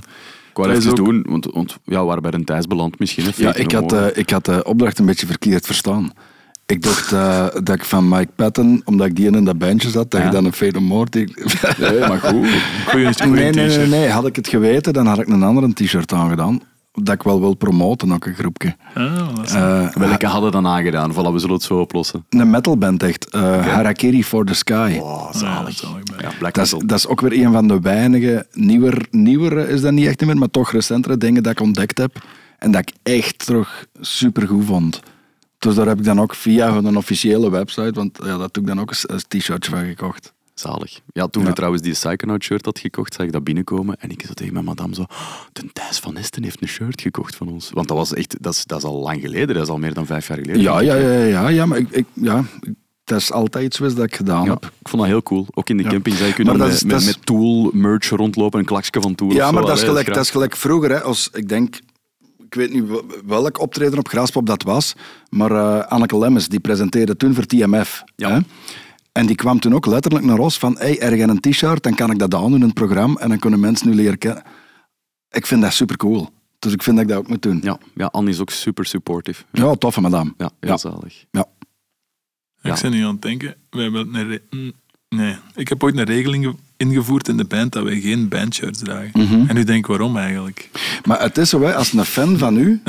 Ik 0.50 0.64
wou 0.64 0.70
even 0.70 0.90
ook- 0.90 0.96
doen, 0.96 1.24
want, 1.28 1.44
want 1.52 1.78
ja, 1.84 2.00
we 2.00 2.06
waren 2.06 2.22
bij 2.22 2.32
een 2.32 2.44
Thijs 2.44 2.66
beland 2.66 2.98
misschien. 2.98 3.24
Hè, 3.24 3.30
Ja, 3.36 3.54
ik 3.54 3.72
had, 3.72 3.92
eh, 3.92 4.06
ik 4.14 4.30
had 4.30 4.44
de 4.44 4.64
opdracht 4.64 4.98
een 4.98 5.06
beetje 5.06 5.26
verkeerd 5.26 5.66
verstaan. 5.66 6.12
Ik 6.72 6.82
dacht 6.82 7.12
eh, 7.12 7.46
dat 7.62 7.74
ik 7.74 7.84
van 7.84 8.08
Mike 8.08 8.28
Patton, 8.36 8.82
omdat 8.84 9.06
ik 9.06 9.16
die 9.16 9.26
in 9.36 9.44
dat 9.44 9.58
bandje 9.58 9.90
zat, 9.90 10.10
dat 10.10 10.20
Ja. 10.20 10.26
je 10.26 10.32
dan 10.32 10.44
een 10.44 10.52
Fade 10.52 10.80
More... 10.80 11.06
die- 11.10 11.34
Nee, 11.78 11.98
maar 11.98 12.18
goed. 12.18 12.46
Goeie, 12.86 13.12
goeie 13.14 13.30
Nee, 13.32 13.50
nee, 13.52 13.76
nee, 13.76 13.86
nee. 13.86 14.08
Had 14.08 14.26
ik 14.26 14.36
het 14.36 14.48
geweten, 14.48 14.92
dan 14.92 15.06
had 15.06 15.18
ik 15.18 15.28
een 15.28 15.42
andere 15.42 15.72
t-shirt 15.72 16.12
aangedaan. 16.12 16.60
Dat 16.92 17.14
ik 17.14 17.22
wel 17.22 17.40
wil 17.40 17.54
promoten, 17.54 18.12
ook 18.12 18.26
een 18.26 18.34
groepje. 18.34 18.76
Dat 18.94 19.44
is- 19.46 19.52
Eh, 19.52 19.88
Welke 19.94 20.26
hadden 20.26 20.52
dan 20.52 20.66
aangedaan? 20.66 21.12
Voilà, 21.12 21.32
we 21.32 21.38
zullen 21.38 21.54
het 21.54 21.62
zo 21.62 21.78
oplossen. 21.80 22.24
een 22.28 22.50
metalband 22.50 23.02
echt. 23.02 23.28
eh, 23.30 23.66
Harakiri 23.66 24.24
for 24.24 24.44
the 24.44 24.54
Sky. 24.54 24.98
Oh, 25.02 25.28
ja, 25.32 25.38
zalig. 25.38 25.80
Ja, 26.20 26.30
Black 26.38 26.54
Dat 26.54 26.64
is, 26.64 26.70
dat 26.86 26.98
is 26.98 27.06
ook 27.06 27.20
weer 27.20 27.44
een 27.44 27.52
van 27.52 27.68
de 27.68 27.80
weinige, 27.80 28.46
nieuwer, 28.52 29.06
nieuwere 29.10 29.68
is 29.68 29.80
dat 29.80 29.92
niet 29.92 30.06
echt 30.06 30.24
meer, 30.26 30.36
maar 30.38 30.50
toch 30.50 30.72
recentere 30.72 31.18
dingen 31.18 31.42
dat 31.42 31.52
ik 31.52 31.60
ontdekt 31.60 31.98
heb. 31.98 32.16
En 32.58 32.70
dat 32.70 32.80
ik 32.80 32.92
echt 33.02 33.38
terug 33.46 33.86
supergoed 34.00 34.64
vond. 34.64 35.00
Dus 35.58 35.74
daar 35.74 35.86
heb 35.86 35.98
ik 35.98 36.04
dan 36.04 36.20
ook 36.20 36.34
via 36.34 36.68
een 36.68 36.96
officiële 36.96 37.50
website, 37.50 37.92
want 37.92 38.18
ja, 38.24 38.36
dat 38.36 38.54
doe 38.54 38.62
ik 38.62 38.68
dan 38.68 38.80
ook 38.80 38.90
een, 39.02 39.18
t-shirtje 39.28 39.70
van 39.70 39.84
gekocht. 39.86 40.32
Zalig. 40.54 41.00
Ja, 41.12 41.26
toen 41.26 41.42
Ja. 41.42 41.48
we 41.48 41.54
trouwens 41.54 41.82
die 41.82 41.92
Psychonaut 41.92 42.42
shirt 42.42 42.64
had 42.64 42.78
gekocht, 42.78 43.14
zag 43.14 43.26
ik 43.26 43.32
dat 43.32 43.44
binnenkomen. 43.44 43.96
En 44.00 44.10
ik 44.10 44.22
zat 44.26 44.36
tegen 44.36 44.52
mijn 44.52 44.64
madame 44.64 44.94
zo... 44.94 45.00
"Oh, 45.02 45.08
De 45.52 45.62
Thijs 45.72 45.98
van 45.98 46.16
Esten 46.16 46.42
heeft 46.42 46.62
een 46.62 46.68
shirt 46.68 47.00
gekocht 47.00 47.36
van 47.36 47.48
ons. 47.48 47.70
Want 47.72 47.88
dat 47.88 47.96
was 47.96 48.14
echt... 48.14 48.36
Dat 48.40 48.52
is, 48.54 48.64
dat 48.64 48.78
is 48.78 48.84
al 48.84 48.96
lang 49.00 49.20
geleden. 49.20 49.54
Dat 49.54 49.62
is 49.64 49.68
al 49.68 49.78
meer 49.78 49.94
dan 49.94 50.06
vijf 50.06 50.28
jaar 50.28 50.38
geleden. 50.38 50.62
Ja, 50.62 50.80
ja, 50.80 50.94
ik, 50.94 51.02
ja, 51.02 51.22
ja, 51.24 51.48
ja 51.48 51.66
maar 51.66 51.78
ik, 51.78 51.90
ik, 51.90 52.06
ja, 52.12 52.44
ik- 52.60 52.74
dat 53.04 53.20
is 53.20 53.32
altijd 53.32 53.64
iets 53.64 53.78
dat 53.94 54.02
ik 54.06 54.14
gedaan 54.16 54.44
Ja, 54.44 54.50
heb. 54.50 54.64
ik 54.64 54.88
vond 54.88 55.02
dat 55.02 55.10
heel 55.10 55.22
cool. 55.22 55.46
Ook 55.50 55.68
in 55.68 55.76
de 55.76 55.82
Ja. 55.82 55.88
camping 55.88 56.16
zei 56.16 56.32
dat 56.44 56.56
met, 56.56 56.72
is- 56.72 56.84
met, 56.84 57.04
met 57.04 57.26
Tool 57.26 57.70
merch 57.74 58.08
rondlopen, 58.08 58.58
een 58.58 58.64
klaksje 58.64 59.00
van 59.00 59.14
Tool. 59.14 59.30
Ja, 59.32 59.50
maar 59.50 59.62
zo. 59.62 59.68
dat 59.68 59.76
is, 59.78 59.82
gelijk, 59.84 60.06
dat 60.06 60.24
is 60.24 60.30
gelijk 60.30 60.56
vroeger. 60.56 60.90
Hè, 60.90 61.00
als, 61.02 61.28
ik 61.32 61.48
denk, 61.48 61.78
ik 62.48 62.54
weet 62.54 62.72
niet 62.72 62.86
wel- 62.86 63.04
welk 63.26 63.60
optreden 63.60 63.98
op 63.98 64.08
Graaspop 64.08 64.46
dat 64.46 64.62
was, 64.62 64.94
maar 65.30 65.50
eh, 65.50 65.86
Anneke 65.86 66.18
Lemmens 66.18 66.48
die 66.48 66.60
presenteerde 66.60 67.16
toen 67.16 67.34
voor 67.34 67.44
TMF. 67.46 68.02
Ja. 68.16 68.30
Hè? 68.32 68.38
En 69.12 69.26
die 69.26 69.36
kwam 69.36 69.60
toen 69.60 69.74
ook 69.74 69.86
letterlijk 69.86 70.24
naar 70.24 70.38
ons 70.38 70.58
van 70.58 70.76
hey, 70.78 70.98
er 71.00 71.20
een 71.28 71.40
t-shirt, 71.40 71.82
dan 71.82 71.94
kan 71.94 72.10
ik 72.10 72.18
dat 72.18 72.34
aandoen 72.34 72.54
in 72.54 72.60
het 72.66 72.74
programma 72.74 73.20
en 73.20 73.28
dan 73.28 73.38
kunnen 73.38 73.60
mensen 73.60 73.88
nu 73.88 73.94
leren 73.94 74.18
kennen. 74.18 74.42
Ik 75.30 75.46
vind 75.46 75.62
dat 75.62 75.72
super 75.72 75.96
cool. 75.96 76.28
Dus 76.58 76.72
ik 76.72 76.82
vind 76.82 76.96
dat 76.96 77.04
ik 77.04 77.10
dat 77.12 77.20
ook 77.20 77.28
moet 77.28 77.42
doen. 77.42 77.58
Ja, 77.62 77.78
ja, 77.94 78.06
Anne 78.06 78.30
is 78.30 78.40
ook 78.40 78.50
super 78.50 78.84
supportive. 78.86 79.44
Ja, 79.52 79.74
toffe 79.74 80.00
madame. 80.00 80.34
Ja, 80.36 80.50
heel 80.60 80.70
Ja. 80.70 80.76
zalig. 80.76 81.24
Ja. 81.30 81.46
Ik 82.62 82.80
ben 82.82 82.90
nu 82.90 83.02
aan 83.04 83.12
het 83.12 83.22
denken, 83.22 83.54
we 83.70 83.82
hebben 83.82 84.14
een 84.14 84.74
nee, 85.08 85.36
ik 85.54 85.68
heb 85.68 85.82
ooit 85.82 85.96
een 85.96 86.04
regeling 86.04 86.44
ge- 86.44 86.54
ingevoerd 86.88 87.28
in 87.28 87.36
de 87.36 87.44
band 87.44 87.72
dat 87.72 87.82
wij 87.84 88.00
geen 88.00 88.28
bandshirts 88.28 88.78
dragen. 88.78 89.10
Mhm. 89.12 89.44
En 89.48 89.54
nu 89.54 89.64
denk 89.64 89.78
ik 89.78 89.86
waarom 89.86 90.16
eigenlijk? 90.16 90.68
Maar 91.04 91.20
het 91.20 91.38
is 91.38 91.48
zo, 91.50 91.62
hè, 91.62 91.74
als 91.74 91.92
een 91.92 92.04
fan 92.04 92.38
van 92.38 92.56
u 92.56 92.80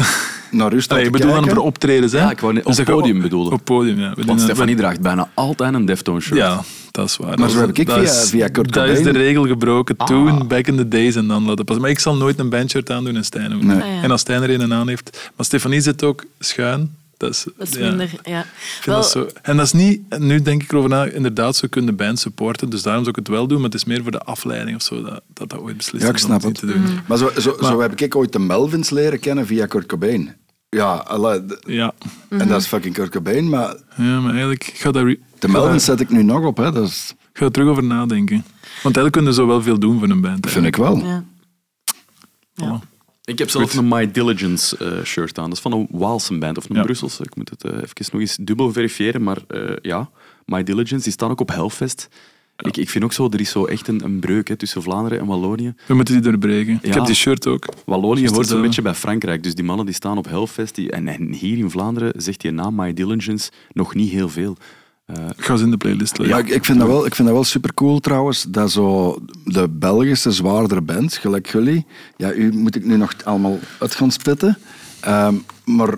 naar 0.51 0.73
u 0.73 0.81
staat 0.81 0.91
Allee, 0.97 1.05
ik 1.05 1.11
bedoel 1.11 1.31
dan 1.33 1.49
voor 1.49 1.57
optredens, 1.57 2.11
hè? 2.11 2.17
Ja, 2.17 2.31
ik 2.31 2.39
wou 2.39 2.53
net- 2.53 2.65
op 2.65 2.73
je- 2.73 2.83
podium 2.83 3.21
bedoelde. 3.21 3.51
Op 3.51 3.61
podium, 3.63 3.99
ja. 3.99 4.13
Want 4.25 4.41
Stefanie 4.41 4.75
we- 4.75 4.81
draagt 4.81 5.01
bijna 5.01 5.29
altijd 5.33 5.73
een 5.73 5.85
Deftones 5.85 6.23
shirt. 6.23 6.37
Ja, 6.37 6.61
dat 6.91 7.05
is 7.09 7.17
waar. 7.17 7.27
Maar 7.27 7.37
Dat 7.37 7.49
zo 7.51 7.55
is- 7.55 7.65
heb 7.65 7.77
ik 7.77 7.85
dat 7.87 7.95
via- 7.99 8.03
is- 8.21 8.29
via 8.29 8.47
Kurt 8.47 8.73
Dat 8.73 8.87
is 8.87 9.03
de 9.03 9.09
regel 9.11 9.47
gebroken 9.47 9.97
Ah. 9.97 10.07
toen, 10.07 10.47
back 10.47 10.67
in 10.67 10.75
the 10.75 10.87
days, 10.87 11.15
en 11.15 11.27
dan 11.27 11.45
laten 11.45 11.65
passen. 11.65 11.81
Maar 11.83 11.91
ik 11.91 11.99
zal 11.99 12.15
nooit 12.15 12.39
een 12.39 12.49
bandshirt 12.49 12.91
aandoen 12.91 13.15
en 13.15 13.25
Stijn 13.25 13.53
ook. 13.55 13.63
Nee. 13.63 13.75
niet. 13.75 13.85
Ah. 13.85 14.03
En 14.03 14.11
als 14.11 14.21
Stijn 14.21 14.41
er 14.43 14.49
een 14.61 14.73
aan 14.73 14.87
heeft... 14.87 15.31
Maar 15.35 15.45
Stefanie 15.45 15.81
zit 15.81 16.03
ook 16.03 16.25
schuin. 16.39 16.95
Dat 17.19 17.29
is, 17.29 17.45
Dat 17.57 17.67
is 17.67 17.73
ja. 17.73 17.87
minder, 17.87 18.09
ja. 18.23 18.39
Ik 18.39 18.45
vind 18.55 18.85
Wel, 18.85 18.95
dat 18.95 19.09
zo. 19.11 19.27
En 19.41 19.57
dat 19.57 19.65
is 19.65 19.71
niet, 19.71 20.19
nu 20.19 20.41
denk 20.41 20.63
ik 20.63 20.71
erover 20.71 20.89
na, 20.89 21.05
inderdaad, 21.05 21.55
zo 21.55 21.67
kunnen 21.69 21.89
de 21.97 22.03
band 22.03 22.19
supporten, 22.19 22.69
dus 22.69 22.81
daarom 22.81 23.03
zou 23.03 23.15
ik 23.17 23.25
het 23.25 23.35
wel 23.35 23.47
doen, 23.47 23.57
maar 23.57 23.65
het 23.69 23.73
is 23.79 23.85
meer 23.85 24.01
voor 24.01 24.11
de 24.11 24.19
afleiding 24.19 24.75
of 24.75 24.81
zo, 24.81 25.01
dat 25.01 25.21
dat, 25.33 25.49
dat 25.49 25.59
ooit 25.59 25.77
beslist 25.77 26.03
Ja, 26.03 26.09
ik 26.09 26.15
is 26.15 26.21
om 26.23 26.27
snap 26.29 26.41
het 26.41 26.51
niet 26.51 26.61
het. 26.61 26.71
te 26.85 26.91
doen. 26.91 26.99
Maar 27.07 27.17
zo, 27.17 27.31
zo, 27.39 27.55
Maar- 27.59 27.69
zo 27.71 27.81
heb 27.81 28.01
ik 28.01 28.15
ook 28.15 28.31
de 28.31 28.39
Melvins 28.39 28.89
leren 28.89 29.19
kennen 29.19 29.45
via 29.45 29.65
Kurt 29.65 29.85
Cobain. 29.85 30.35
Ja, 30.69 30.93
alle, 30.95 31.59
Ja. 31.67 31.93
en 32.29 32.47
dat 32.47 32.61
is 32.61 32.67
fucking 32.67 32.93
Kurt 32.93 33.09
Cobain, 33.11 33.49
maar 33.49 33.75
ja, 33.97 34.19
maar 34.19 34.29
eigenlijk 34.31 34.67
ik 34.67 34.77
ga 34.77 34.91
daar, 34.91 35.15
de 35.39 35.47
Melvins 35.47 35.85
zet 35.85 35.99
ik 35.99 36.09
nu 36.09 36.23
nog 36.23 36.45
op. 36.45 36.57
Hè. 36.57 36.71
Dat 36.71 36.87
is- 36.87 37.13
ga 37.33 37.45
er 37.45 37.51
terug 37.51 37.67
over 37.69 37.83
nadenken. 37.83 38.35
Want 38.61 38.95
eigenlijk 38.95 39.11
kunnen 39.15 39.33
ze 39.33 39.45
wel 39.45 39.61
veel 39.61 39.79
doen 39.79 39.99
voor 39.99 40.09
een 40.09 40.21
band. 40.21 40.49
vind 40.49 40.65
ik 40.65 40.75
wel. 40.75 40.97
ja. 40.97 41.23
Ja. 42.53 42.79
Ik 43.29 43.37
heb 43.39 43.49
zelf 43.49 43.75
een 43.75 43.87
My 43.87 44.11
Diligence 44.11 44.77
eh, 44.77 45.03
shirt 45.03 45.37
aan. 45.37 45.43
Dat 45.45 45.53
is 45.53 45.59
van 45.59 45.71
een 45.71 45.87
Waalse 45.91 46.37
band, 46.37 46.57
of 46.57 46.69
een 46.69 46.75
Ja. 46.75 46.81
Brusselse. 46.81 47.23
Ik 47.23 47.35
moet 47.35 47.49
het 47.49 47.63
eh, 47.63 47.71
even 47.71 48.05
nog 48.11 48.21
eens 48.21 48.37
dubbel 48.41 48.71
verifiëren. 48.71 49.23
Maar 49.23 49.37
eh, 49.47 49.75
ja, 49.81 50.09
My 50.45 50.63
Diligence, 50.63 51.03
die 51.03 51.13
staan 51.13 51.29
ook 51.31 51.39
op 51.41 51.49
Hellfest. 51.49 52.09
Ik, 52.57 52.77
ik 52.77 52.89
vind 52.89 53.03
ook 53.03 53.13
zo, 53.13 53.29
er 53.29 53.39
is 53.39 53.49
zo 53.49 53.65
echt 53.65 53.87
een, 53.87 54.03
een 54.03 54.19
breuk 54.19 54.47
hè, 54.47 54.55
tussen 54.55 54.81
Vlaanderen 54.81 55.19
en 55.19 55.25
Wallonië. 55.25 55.73
We 55.85 55.93
moeten 55.93 56.13
die 56.13 56.23
doorbreken. 56.23 56.79
Ik 56.81 56.93
heb 56.93 57.05
die 57.05 57.15
shirt 57.15 57.47
ook. 57.47 57.65
Wallonië 57.85 58.07
Juist 58.19 58.27
hoort 58.29 58.37
hetzelfde. 58.37 58.65
beetje 58.67 58.81
bij 58.81 58.93
Frankrijk. 58.93 59.43
Dus 59.43 59.55
die 59.55 59.63
mannen 59.63 59.85
die 59.85 59.95
staan 59.95 60.17
op 60.17 60.25
Hellfest. 60.27 60.75
Die, 60.75 60.91
en, 60.91 61.07
en 61.07 61.33
hier 61.33 61.57
in 61.57 61.69
Vlaanderen 61.69 62.21
zegt 62.21 62.41
die 62.41 62.51
naam 62.51 62.75
My 62.75 62.93
Diligence 62.93 63.51
nog 63.71 63.95
niet 63.95 64.11
heel 64.11 64.29
veel. 64.29 64.57
Ik 65.37 65.45
ga 65.45 65.55
ze 65.55 65.63
in 65.63 65.71
de 65.71 65.77
playlist 65.77 66.17
leggen. 66.17 66.37
Ja, 66.37 66.43
ik, 66.43 66.49
ik, 66.49 66.65
vind 66.65 66.79
dat 66.79 66.87
wel, 66.87 67.05
ik 67.05 67.15
vind 67.15 67.27
dat 67.27 67.37
wel 67.37 67.45
super 67.45 67.73
cool 67.73 67.99
trouwens, 67.99 68.45
dat 68.49 68.71
zo 68.71 69.17
de 69.43 69.69
Belgische 69.69 70.31
zwaardere 70.31 70.81
bands, 70.81 71.17
gelijk 71.17 71.51
jullie, 71.51 71.85
ja, 72.17 72.33
u 72.33 72.53
moet 72.53 72.75
ik 72.75 72.85
nu 72.85 72.97
nog 72.97 73.13
allemaal 73.23 73.59
uit 73.79 73.95
gaan 73.95 74.11
spitten, 74.11 74.57
Ehm, 74.99 75.35
maar 75.65 75.97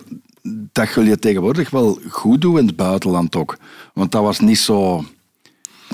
dat 0.71 0.93
jullie 0.93 1.11
het 1.11 1.21
tegenwoordig 1.21 1.69
wel 1.69 1.99
goed 2.09 2.41
doen 2.41 2.57
in 2.57 2.67
het 2.67 2.75
buitenland 2.75 3.35
ook. 3.35 3.57
Want 3.93 4.11
dat 4.11 4.23
was 4.23 4.39
niet 4.39 4.59
zo... 4.59 5.05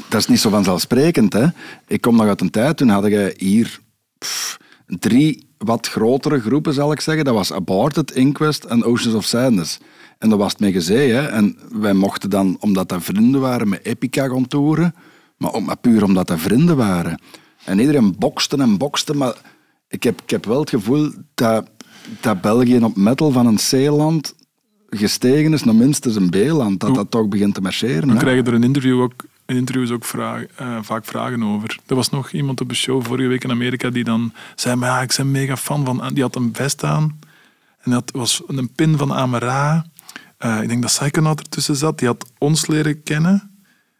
Dat 0.09 0.19
is 0.19 0.27
niet 0.27 0.39
zo 0.39 0.49
vanzelfsprekend, 0.49 1.33
hè. 1.33 1.47
Ik 1.87 2.01
kom 2.01 2.15
nog 2.15 2.27
uit 2.27 2.41
een 2.41 2.49
tijd, 2.49 2.77
toen 2.77 2.89
hadden 2.89 3.11
je 3.11 3.33
hier 3.37 3.79
drie 4.85 5.47
wat 5.57 5.87
grotere 5.87 6.39
groepen, 6.39 6.73
zal 6.73 6.91
ik 6.91 7.01
zeggen. 7.01 7.25
Dat 7.25 7.33
was 7.33 7.53
Aborted, 7.53 8.11
Inquest 8.11 8.63
en 8.63 8.83
Oceans 8.83 9.15
of 9.15 9.25
Sadness. 9.25 9.79
En 10.17 10.29
dat 10.29 10.39
was 10.39 10.51
het 10.51 10.61
mee 10.61 10.71
gezegd, 10.71 11.11
hè. 11.11 11.27
En 11.27 11.57
wij 11.71 11.93
mochten 11.93 12.29
dan, 12.29 12.57
omdat 12.59 12.89
dat 12.89 13.03
vrienden 13.03 13.41
waren, 13.41 13.69
met 13.69 13.85
Epica 13.85 14.27
gaan 14.27 14.47
toeren. 14.47 14.95
Maar 15.37 15.53
ook 15.53 15.65
maar 15.65 15.77
puur 15.77 16.03
omdat 16.03 16.27
dat 16.27 16.39
vrienden 16.39 16.77
waren. 16.77 17.21
En 17.63 17.79
iedereen 17.79 18.15
bokste 18.17 18.57
en 18.57 18.77
bokste, 18.77 19.13
maar 19.13 19.33
ik 19.87 20.03
heb, 20.03 20.21
ik 20.21 20.29
heb 20.29 20.45
wel 20.45 20.59
het 20.59 20.69
gevoel 20.69 21.11
dat, 21.33 21.69
dat 22.21 22.41
België 22.41 22.77
op 22.77 22.95
metal 22.95 23.31
van 23.31 23.45
een 23.45 23.59
C-land 23.69 24.35
gestegen 24.89 25.53
is 25.53 25.63
naar 25.63 25.75
minstens 25.75 26.15
een 26.15 26.29
B-land. 26.29 26.79
Dat 26.79 26.95
dat 26.95 27.11
toch 27.11 27.27
begint 27.27 27.53
te 27.53 27.61
marcheren. 27.61 28.07
We 28.07 28.13
hè. 28.13 28.19
krijgen 28.19 28.45
er 28.45 28.53
een 28.53 28.63
interview 28.63 29.01
ook, 29.01 29.13
in 29.45 29.55
interviews 29.55 29.91
ook 29.91 30.05
vraag, 30.05 30.45
eh, 30.55 30.77
vaak 30.81 31.05
vragen 31.05 31.43
over. 31.43 31.79
Er 31.85 31.95
was 31.95 32.09
nog 32.09 32.31
iemand 32.31 32.61
op 32.61 32.69
een 32.69 32.75
show 32.75 33.05
vorige 33.05 33.27
week 33.27 33.43
in 33.43 33.51
Amerika 33.51 33.89
die 33.89 34.03
dan 34.03 34.33
zei, 34.55 34.75
maar 34.75 34.89
ja, 34.89 35.01
ik 35.01 35.13
ben 35.17 35.31
mega 35.31 35.57
fan 35.57 35.85
van... 35.85 36.13
Die 36.13 36.23
had 36.23 36.35
een 36.35 36.49
vest 36.53 36.83
aan 36.83 37.19
en 37.87 37.93
dat 37.93 38.11
was 38.11 38.41
een 38.47 38.69
pin 38.69 38.97
van 38.97 39.13
Amara. 39.13 39.85
Eh, 40.37 40.61
ik 40.61 40.67
denk 40.67 40.81
dat 40.81 40.91
Psychonaut 40.91 41.39
ertussen 41.39 41.75
zat. 41.75 41.99
Die 41.99 42.07
had 42.07 42.25
ons 42.37 42.67
leren 42.67 43.03
kennen. 43.03 43.51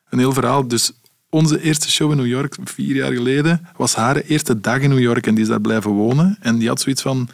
Een 0.10 0.20
heel 0.20 0.34
verhaal. 0.34 0.68
Dus 0.68 0.92
onze 1.30 1.62
eerste 1.62 1.92
show 1.92 2.12
in 2.12 2.18
New 2.18 2.26
York, 2.28 2.56
vier 2.64 2.96
jaar 2.96 3.12
geleden, 3.14 3.68
was 3.78 3.96
haar 3.96 4.16
eerste 4.16 4.60
dag 4.62 4.80
in 4.80 4.90
New 4.90 5.00
York 5.00 5.28
en 5.28 5.34
die 5.36 5.44
is 5.44 5.50
daar 5.50 5.62
blijven 5.62 5.92
wonen. 5.92 6.38
En 6.42 6.58
die 6.58 6.68
had 6.68 6.82
zoiets 6.82 7.02
van... 7.02 7.30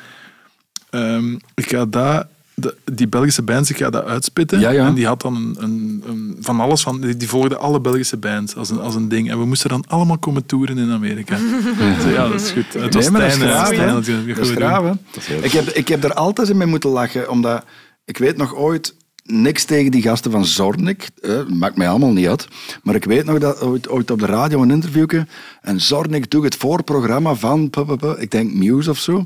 ehm, 0.89 1.33
ik 1.53 1.69
ga 1.69 1.85
daar... 1.85 2.27
De, 2.55 2.75
die 2.83 3.07
Belgische 3.07 3.41
bands, 3.41 3.69
ik 3.69 3.77
ga 3.77 3.89
dat 3.89 4.05
uitspitten. 4.05 4.59
Ja, 4.59 4.69
ja. 4.69 4.85
En 4.87 4.93
die 4.93 5.05
had 5.07 5.21
dan 5.21 5.35
een, 5.35 5.55
een, 5.59 6.03
een- 6.07 6.37
van 6.39 6.59
alles 6.59 6.81
van... 6.81 7.01
Die, 7.01 7.17
die 7.17 7.27
volgde 7.27 7.57
alle 7.57 7.79
Belgische 7.81 8.17
bands 8.17 8.55
als 8.55 8.69
een, 8.69 8.79
als 8.79 8.95
een 8.95 9.09
ding. 9.09 9.31
En 9.31 9.39
we 9.39 9.45
moesten 9.45 9.69
dan 9.69 9.83
allemaal 9.87 10.17
komen 10.17 10.45
toeren 10.45 10.77
in 10.77 10.91
Amerika. 10.91 11.37
ja. 11.37 12.09
ja, 12.13 12.27
dat 12.29 12.41
is 12.41 12.51
goed. 12.51 12.73
Het 12.73 12.93
was 12.93 13.03
Nee, 13.03 13.11
maar 13.11 13.21
dat 13.21 13.29
is 13.29 13.35
Stijn, 13.35 13.49
graaf, 13.49 13.65
Stijn 13.67 13.87
hè. 13.87 13.93
dat 13.93 14.07
is 14.47 14.49
graaf, 14.49 14.95
Ik 15.41 15.51
heb, 15.51 15.67
ik 15.69 15.87
heb 15.87 16.03
er 16.03 16.13
altijd 16.13 16.49
in 16.49 16.57
mee 16.57 16.67
moeten 16.67 16.89
lachen, 16.89 17.29
omdat 17.29 17.65
ik 18.05 18.17
weet 18.17 18.37
nog 18.37 18.55
ooit 18.55 18.95
niks 19.23 19.63
tegen 19.63 19.91
die 19.91 20.01
gasten 20.01 20.31
van 20.31 20.45
Zornik. 20.45 21.09
Eh, 21.21 21.45
maakt 21.47 21.77
mij 21.77 21.89
allemaal 21.89 22.11
niet 22.11 22.27
uit. 22.27 22.47
Maar 22.83 22.95
ik 22.95 23.05
weet 23.05 23.25
nog 23.25 23.39
dat 23.39 23.61
ooit, 23.61 23.89
ooit 23.89 24.11
op 24.11 24.19
de 24.19 24.25
radio 24.25 24.61
een 24.61 24.71
interviewje 24.71 25.27
en 25.61 25.81
Zornik 25.81 26.31
doet 26.31 26.43
het 26.43 26.55
voorprogramma 26.55 27.33
van, 27.33 27.69
pu, 27.69 28.07
ik 28.17 28.31
denk 28.31 28.53
Muse 28.53 28.89
of 28.89 28.97
zo. 28.97 29.25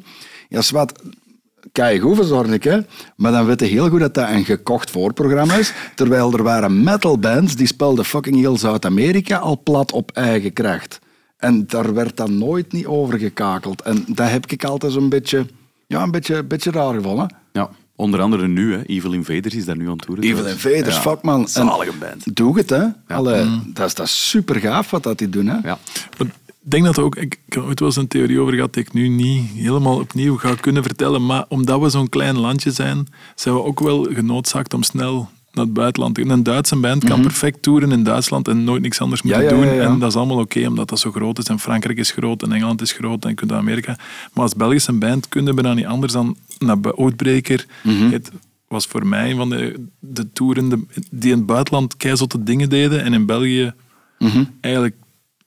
Ja, 0.49 0.61
zwart. 0.61 1.01
Kijk, 1.71 2.01
van 2.01 2.23
Zornik, 2.23 2.63
hè. 2.63 2.79
Maar 3.15 3.31
dan 3.31 3.45
weet 3.45 3.59
heel 3.59 3.89
goed 3.89 3.99
dat 3.99 4.13
dat 4.13 4.29
een 4.29 4.45
gekocht 4.45 4.91
voorprogramma 4.91 5.53
is. 5.53 5.73
Terwijl 5.95 6.33
er 6.33 6.43
waren 6.43 6.83
metalbands 6.83 7.55
die 7.55 7.67
speelden 7.67 8.05
fucking 8.05 8.35
heel 8.35 8.57
Zuid-Amerika 8.57 9.37
al 9.37 9.61
plat 9.63 9.91
op 9.91 10.11
eigen 10.11 10.53
kracht. 10.53 10.99
En 11.37 11.67
daar 11.67 11.93
werd 11.93 12.17
dan 12.17 12.37
nooit 12.37 12.71
niet 12.71 12.85
over 12.85 13.19
gekakeld. 13.19 13.81
En 13.81 14.05
dat 14.07 14.29
heb 14.29 14.51
ik 14.51 14.63
altijd 14.63 14.93
zo'n 14.93 15.09
beetje, 15.09 15.45
ja, 15.87 16.03
een 16.03 16.11
beetje, 16.11 16.43
beetje 16.43 16.71
raar 16.71 16.93
gevonden. 16.93 17.35
ja, 17.51 17.69
onder 17.97 18.21
andere 18.21 18.47
nu, 18.47 18.73
hè. 18.73 18.85
Evil 18.85 19.13
Invaders 19.13 19.55
is 19.55 19.65
daar 19.65 19.77
nu 19.77 19.85
aan 19.85 19.91
het 19.91 20.01
toeren. 20.01 20.23
Evil. 20.23 20.47
Invaders, 20.47 20.95
Ja, 20.95 21.01
fuck 21.01 21.21
man. 21.21 21.47
Zalige 21.47 21.93
band. 21.99 22.35
Doe 22.35 22.57
het, 22.57 22.69
hè. 22.69 22.83
Allee, 23.07 23.45
dat, 23.73 23.87
is, 23.87 23.93
dat 23.95 24.05
is 24.05 24.29
super 24.29 24.55
gaaf 24.55 24.89
wat 24.89 25.03
dat 25.03 25.17
die 25.17 25.29
doen, 25.29 25.45
hè. 25.47 25.53
Ja. 25.53 25.79
Maar 26.17 26.27
ik 26.27 26.73
denk 26.73 26.85
dat 26.85 26.99
ook, 26.99 27.15
ik 27.15 27.39
ik 27.47 27.53
heb 27.53 27.63
ooit 27.63 27.79
wel 27.79 27.87
eens 27.87 27.97
een 27.97 28.07
theorie 28.07 28.39
over 28.39 28.53
gehad 28.53 28.73
die 28.73 28.83
ik 28.83 28.93
nu 28.93 29.07
niet 29.07 29.49
helemaal 29.53 29.99
opnieuw 29.99 30.37
ga 30.37 30.55
kunnen 30.55 30.83
vertellen. 30.83 31.25
Maar 31.25 31.45
omdat 31.47 31.81
we 31.81 31.89
zo'n 31.89 32.09
klein 32.09 32.37
landje 32.39 32.71
zijn, 32.71 33.07
zijn 33.35 33.55
we 33.55 33.63
ook 33.63 33.79
wel 33.79 34.03
genoodzaakt 34.03 34.73
om 34.73 34.83
snel 34.83 35.29
naar 35.57 35.65
het 35.65 35.73
buitenland. 35.73 36.17
Een 36.17 36.43
Duitse 36.43 36.75
band 36.75 37.03
kan 37.03 37.21
perfect 37.21 37.61
toeren 37.61 37.91
in 37.91 38.03
Duitsland 38.03 38.47
en 38.47 38.63
nooit 38.63 38.81
niks 38.81 39.01
anders 39.01 39.21
moeten 39.21 39.41
Mhm. 39.45 39.55
ja, 39.55 39.61
doen. 39.61 39.75
ja. 39.75 39.81
En 39.83 39.99
dat 39.99 40.09
is 40.09 40.15
allemaal 40.15 40.39
oké, 40.39 40.67
omdat 40.67 40.89
dat 40.89 40.99
zo 40.99 41.11
groot 41.11 41.37
is. 41.39 41.45
En 41.45 41.59
Frankrijk 41.59 41.97
is 41.97 42.11
groot 42.11 42.43
en 42.43 42.51
Engeland 42.51 42.81
is 42.81 42.91
groot 42.91 43.23
en 43.23 43.29
je 43.29 43.35
kunt 43.35 43.49
naar 43.51 43.59
Amerika. 43.59 43.97
Maar 44.33 44.43
als 44.43 44.55
Belgische 44.55 44.93
band 44.93 45.29
kunnen 45.29 45.55
we 45.55 45.61
dan 45.61 45.75
niet 45.75 45.85
anders 45.85 46.13
dan 46.13 46.35
naar 46.59 46.77
Oudbreker. 46.95 47.65
Mhm. 47.83 48.09
Het 48.11 48.31
was 48.67 48.85
voor 48.85 49.05
mij 49.07 49.29
een 49.31 49.37
van 49.37 49.49
de, 49.49 49.83
de 49.99 50.31
toeren 50.33 50.87
die 51.11 51.31
in 51.31 51.37
het 51.37 51.45
buitenland 51.45 51.97
keizotte 51.97 52.43
dingen 52.43 52.69
deden 52.69 53.03
en 53.03 53.13
in 53.13 53.25
België 53.25 53.73
Mhm. 54.19 54.43
eigenlijk 54.61 54.95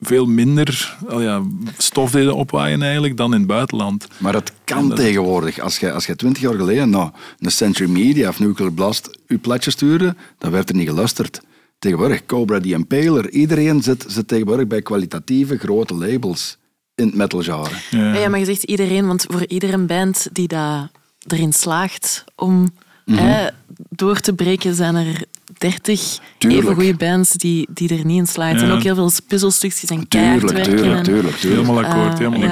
veel 0.01 0.25
minder 0.25 0.97
al 1.07 1.21
ja, 1.21 1.41
stof 1.77 2.11
deden 2.11 2.35
opwaaien 2.35 2.81
eigenlijk 2.81 3.17
dan 3.17 3.33
in 3.33 3.39
het 3.39 3.47
buitenland. 3.47 4.07
Maar 4.17 4.33
het 4.33 4.51
kan 4.63 4.95
tegenwoordig. 4.95 5.59
Als 5.59 5.79
je, 5.79 5.91
als 5.91 6.05
je 6.05 6.15
twintig 6.15 6.41
jaar 6.41 6.53
geleden 6.53 6.89
nou, 6.89 7.09
een 7.39 7.51
Century 7.51 7.89
Media 7.89 8.29
of 8.29 8.39
Nuclear 8.39 8.71
Blast 8.71 9.19
je 9.27 9.37
plaatje 9.37 9.71
stuurde, 9.71 10.15
dan 10.37 10.51
werd 10.51 10.69
er 10.69 10.75
niet 10.75 10.87
geluisterd. 10.87 11.41
Tegenwoordig, 11.79 12.25
Cobra 12.25 12.59
the 12.59 12.69
Impaler, 12.69 13.29
iedereen 13.29 13.83
zit, 13.83 14.05
zit 14.07 14.27
tegenwoordig 14.27 14.67
bij 14.67 14.81
kwalitatieve 14.81 15.57
grote 15.57 15.93
labels 15.93 16.57
in 16.95 17.05
het 17.05 17.15
metalgenre. 17.15 17.75
Ja. 17.89 18.29
Maar 18.29 18.39
je 18.39 18.45
zegt 18.45 18.63
iedereen, 18.63 19.07
want 19.07 19.25
voor 19.29 19.45
iedere 19.47 19.77
band 19.77 20.27
die 20.31 20.47
dat 20.47 20.89
erin 21.27 21.53
slaagt 21.53 22.23
om 22.35 22.69
hè, 23.05 23.47
door 23.89 24.19
te 24.19 24.33
breken 24.33 24.75
zijn 24.75 24.95
er 24.95 25.25
dertig 25.57 26.19
Tuurlijk. 26.37 26.61
even 26.63 26.75
goede 26.75 26.93
bands 26.93 27.31
die, 27.31 27.67
die 27.73 27.97
er 27.97 28.05
niet 28.05 28.17
in 28.17 28.27
slagen. 28.27 28.61
En 28.61 28.71
ook 28.71 28.83
heel 28.83 28.95
veel 28.95 29.11
puzzelstukjes 29.27 29.87
zijn 29.87 30.07
keihard 30.07 30.39
Tuurlijk, 30.39 30.63
tuurlijk, 30.63 30.97
en- 30.97 31.03
tuurlijk, 31.03 31.35
tuurlijk. 31.35 31.59
Helemaal 31.65 31.83
akkoord, 31.85 32.11
Eh, 32.11 32.17
helemaal 32.17 32.39
ja. 32.39 32.45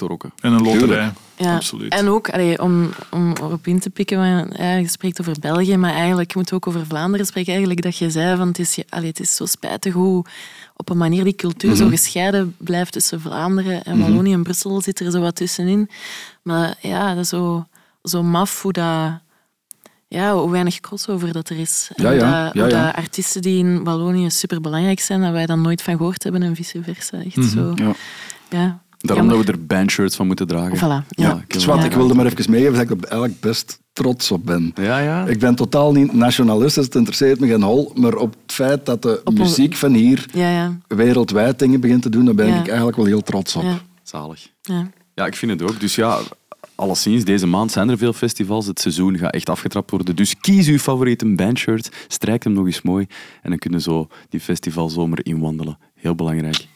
Een 0.00 0.08
ook. 0.10 0.22
hè. 0.22 0.28
En 0.40 0.52
een 0.52 0.62
loterij. 0.62 0.78
Tuurlijk. 0.86 1.12
Ja. 1.36 1.54
Absoluut. 1.54 1.92
En 1.92 2.08
ook, 2.08 2.30
allee, 2.30 2.62
om, 2.62 2.90
om 3.10 3.32
erop 3.40 3.66
in 3.66 3.78
te 3.78 3.90
pikken, 3.90 4.18
want, 4.18 4.56
ja, 4.58 4.74
je 4.74 4.88
spreekt 4.88 5.20
over 5.20 5.34
België, 5.40 5.76
maar 5.76 5.92
eigenlijk 5.94 6.32
je 6.32 6.38
moet 6.38 6.52
ook 6.52 6.66
over 6.66 6.86
Vlaanderen 6.86 7.26
spreken. 7.26 7.50
Eigenlijk 7.50 7.82
dat 7.82 7.96
je 7.98 8.10
zei, 8.10 8.36
van, 8.36 8.48
het, 8.48 8.58
is, 8.58 8.74
je- 8.74 8.84
allee, 8.88 9.08
het 9.08 9.20
is 9.20 9.36
zo 9.36 9.46
spijtig 9.46 9.92
hoe 9.92 10.24
op 10.76 10.90
een 10.90 10.96
manier 10.96 11.24
die 11.24 11.34
cultuur 11.34 11.70
Mhm. 11.70 11.78
zo 11.78 11.88
gescheiden 11.88 12.54
blijft 12.58 12.92
tussen 12.92 13.20
Vlaanderen 13.20 13.84
en 13.84 13.98
Wallonië 14.00 14.32
en 14.32 14.42
Brussel 14.42 14.80
zit 14.80 15.00
er 15.00 15.10
zo 15.10 15.20
wat 15.20 15.36
tussenin. 15.36 15.90
Maar 16.42 16.74
ja, 16.80 17.14
dat 17.14 17.22
is 17.22 17.28
zo, 17.28 17.66
zo 18.02 18.22
maf 18.22 18.62
hoe 18.62 18.72
dat... 18.72 19.10
Ja, 20.14 20.34
hoe 20.34 20.50
weinig 20.50 20.80
crossover 20.80 21.32
dat 21.32 21.48
er 21.48 21.58
is. 21.58 21.90
En 21.94 22.04
Ja, 22.04 22.10
ja, 22.10 22.50
hoe 22.52 22.62
dat, 22.62 22.70
ja, 22.70 22.88
artiesten 22.90 23.42
die 23.42 23.58
in 23.58 23.84
Wallonië 23.84 24.30
superbelangrijk 24.30 25.00
zijn, 25.00 25.20
dat 25.20 25.32
wij 25.32 25.46
dan 25.46 25.60
nooit 25.60 25.82
van 25.82 25.96
gehoord 25.96 26.22
hebben 26.22 26.42
en 26.42 26.56
vice 26.56 26.82
versa. 26.82 27.16
Echt 27.18 27.36
Mhm. 27.36 27.48
zo. 27.48 27.72
Ja. 27.74 27.92
Ja. 28.50 28.82
Daarom 28.98 29.26
Jammer. 29.26 29.46
dat 29.46 29.54
we 29.54 29.60
er 29.60 29.66
bandshirts 29.66 30.16
van 30.16 30.26
moeten 30.26 30.46
dragen. 30.46 30.76
Voilà, 30.76 31.06
Ja, 31.08 31.28
ja. 31.28 31.44
ik- 31.84 31.92
wilde 31.92 32.14
maar 32.14 32.26
even 32.26 32.50
meegeven 32.50 32.72
dat 32.74 32.82
ik 32.82 32.90
er 32.90 33.08
eigenlijk 33.10 33.40
best 33.40 33.78
trots 33.92 34.30
op 34.30 34.44
ben. 34.46 34.72
Ja, 34.74 34.98
ja. 34.98 35.24
Ik 35.26 35.38
ben 35.38 35.54
totaal 35.54 35.92
niet 35.92 36.12
nationalist, 36.12 36.74
dus 36.74 36.84
het 36.84 36.94
interesseert 36.94 37.40
me 37.40 37.46
geen 37.46 37.62
hol. 37.62 37.92
Maar 37.94 38.14
op 38.14 38.34
het 38.42 38.52
feit 38.54 38.86
dat 38.86 39.02
de 39.02 39.20
Op 39.24 39.38
muziek 39.38 39.74
van 39.74 39.92
hier 39.92 40.26
Ja, 40.32 40.78
wereldwijd 40.88 41.58
dingen 41.58 41.80
begint 41.80 42.02
te 42.02 42.08
doen, 42.10 42.24
daar 42.24 42.34
ben 42.34 42.48
ik 42.48 42.66
eigenlijk 42.68 42.96
wel 42.96 43.06
heel 43.06 43.22
trots 43.22 43.56
op. 43.56 43.62
ja. 43.62 43.78
Zalig. 44.02 44.48
ja. 44.62 44.90
Ja, 45.14 45.26
ik 45.26 45.34
vind 45.36 45.52
het 45.52 45.62
ook. 45.70 45.80
Dus 45.80 45.94
ja, 45.94 46.18
alleszins, 46.74 47.24
deze 47.24 47.46
maand 47.46 47.72
zijn 47.72 47.88
er 47.88 47.98
veel 47.98 48.12
festivals. 48.12 48.66
Het 48.66 48.80
seizoen 48.80 49.18
gaat 49.18 49.34
echt 49.34 49.48
afgetrapt 49.48 49.90
worden. 49.90 50.16
Dus 50.16 50.36
kies 50.40 50.66
uw 50.68 50.78
favoriete 50.78 51.34
bandshirt, 51.34 51.88
strijk 52.08 52.44
hem 52.44 52.52
nog 52.52 52.66
eens 52.66 52.82
mooi 52.82 53.06
en 53.42 53.50
dan 53.50 53.58
kunnen 53.58 53.80
zo 53.80 54.08
die 54.28 54.40
festivalzomer 54.40 55.26
inwandelen. 55.26 55.78
Heel 55.94 56.14
belangrijk. 56.14 56.66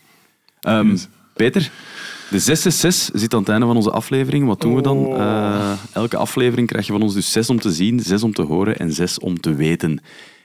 Ehm, 0.60 0.96
Peter, 1.34 1.70
de 2.30 2.38
666 2.38 3.20
zit 3.20 3.34
aan 3.34 3.40
het 3.40 3.48
einde 3.48 3.66
van 3.66 3.76
onze 3.76 3.90
aflevering. 3.90 4.46
Wat 4.46 4.60
doen 4.60 4.74
we 4.74 4.82
dan? 4.82 5.06
Eh, 5.06 5.72
elke 5.92 6.16
aflevering 6.16 6.66
krijg 6.68 6.86
je 6.86 6.92
van 6.92 7.02
ons 7.02 7.14
dus 7.14 7.32
zes 7.32 7.50
om 7.50 7.60
te 7.60 7.72
zien, 7.72 8.00
zes 8.00 8.22
om 8.22 8.32
te 8.32 8.42
horen 8.42 8.76
en 8.76 8.92
zes 8.92 9.18
om 9.18 9.40
te 9.40 9.54
weten. 9.54 10.00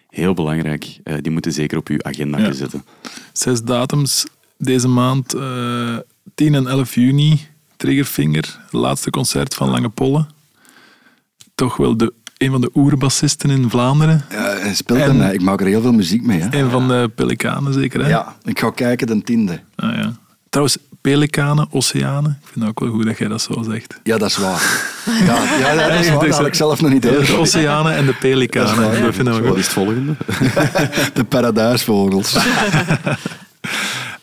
Heel 0.09 0.34
belangrijk. 0.34 0.99
Eh, 1.03 1.15
die 1.21 1.31
moeten 1.31 1.51
zeker 1.51 1.77
op 1.77 1.88
uw 1.88 1.97
agenda 2.01 2.38
Ja. 2.38 2.51
zetten. 2.51 2.84
Zes 3.34 3.61
datums 3.63 4.25
deze 4.57 4.88
maand. 4.88 5.34
eh 5.34 5.97
10 6.35 6.53
en 6.55 6.67
11 6.67 6.95
juni. 6.95 7.39
Triggerfinger. 7.84 8.60
Laatste 8.69 9.10
concert 9.10 9.53
van 9.53 9.69
Lange 9.69 9.89
Polle. 9.89 10.26
Toch 11.55 11.77
wel 11.77 11.97
de, 11.97 12.14
een 12.38 12.51
van 12.51 12.61
de 12.61 12.69
oerbassisten 12.73 13.49
in 13.49 13.69
Vlaanderen. 13.69 14.26
Ja, 14.30 14.57
hij 14.57 14.73
speelt 14.76 14.99
En- 14.99 15.10
en, 15.10 15.18
mij. 15.18 15.34
Ik 15.34 15.41
maak 15.41 15.61
er 15.61 15.68
heel 15.68 15.81
veel 15.81 15.91
muziek 15.93 16.23
mee. 16.23 16.41
Hè? 16.41 16.57
Een 16.57 16.69
van 16.69 16.88
de 16.88 17.11
Pelikanen 17.15 17.73
zeker, 17.73 18.01
hè? 18.03 18.10
Ja, 18.10 18.35
ik 18.43 18.60
ga 18.60 18.69
kijken 18.72 19.07
de 19.07 19.22
tiende. 19.22 19.60
Ah, 19.76 19.95
ja. 19.95 20.14
Trouwens, 20.49 20.77
Pelikanen, 21.01 21.68
Oceanen. 21.72 22.38
Ik 22.41 22.47
vind 22.47 22.60
het 22.60 22.69
ook 22.69 22.80
wel 22.80 22.89
goed 22.89 23.05
dat 23.05 23.18
jij 23.18 23.27
dat 23.27 23.41
zo 23.41 23.64
zegt. 23.69 23.99
Ja, 24.03 24.18
dat 24.18 24.30
is 24.30 24.38
waar. 24.38 24.61
Ja, 25.26 25.43
ja, 25.43 25.72
ja, 25.73 25.88
dat 25.89 25.99
is 25.99 26.10
waar. 26.10 26.19
Dat 26.27 26.38
had 26.38 26.45
ik 26.45 26.53
zelf 26.53 26.81
nog 26.81 26.91
niet 26.91 27.01
De 27.01 27.23
door. 27.27 27.38
Oceanen 27.39 27.95
en 27.95 28.05
de 28.05 28.14
Pelikanen. 28.14 28.76
Dat 28.76 28.91
is 28.91 28.91
waar, 28.91 29.01
Dat 29.05 29.15
vind 29.15 29.27
ik 29.27 29.34
ook 29.34 29.45
Wat 29.47 29.57
is 29.57 29.65
het 29.65 29.73
volgende? 29.73 30.15
De 31.14 31.23
paradijsvogels. 31.23 32.38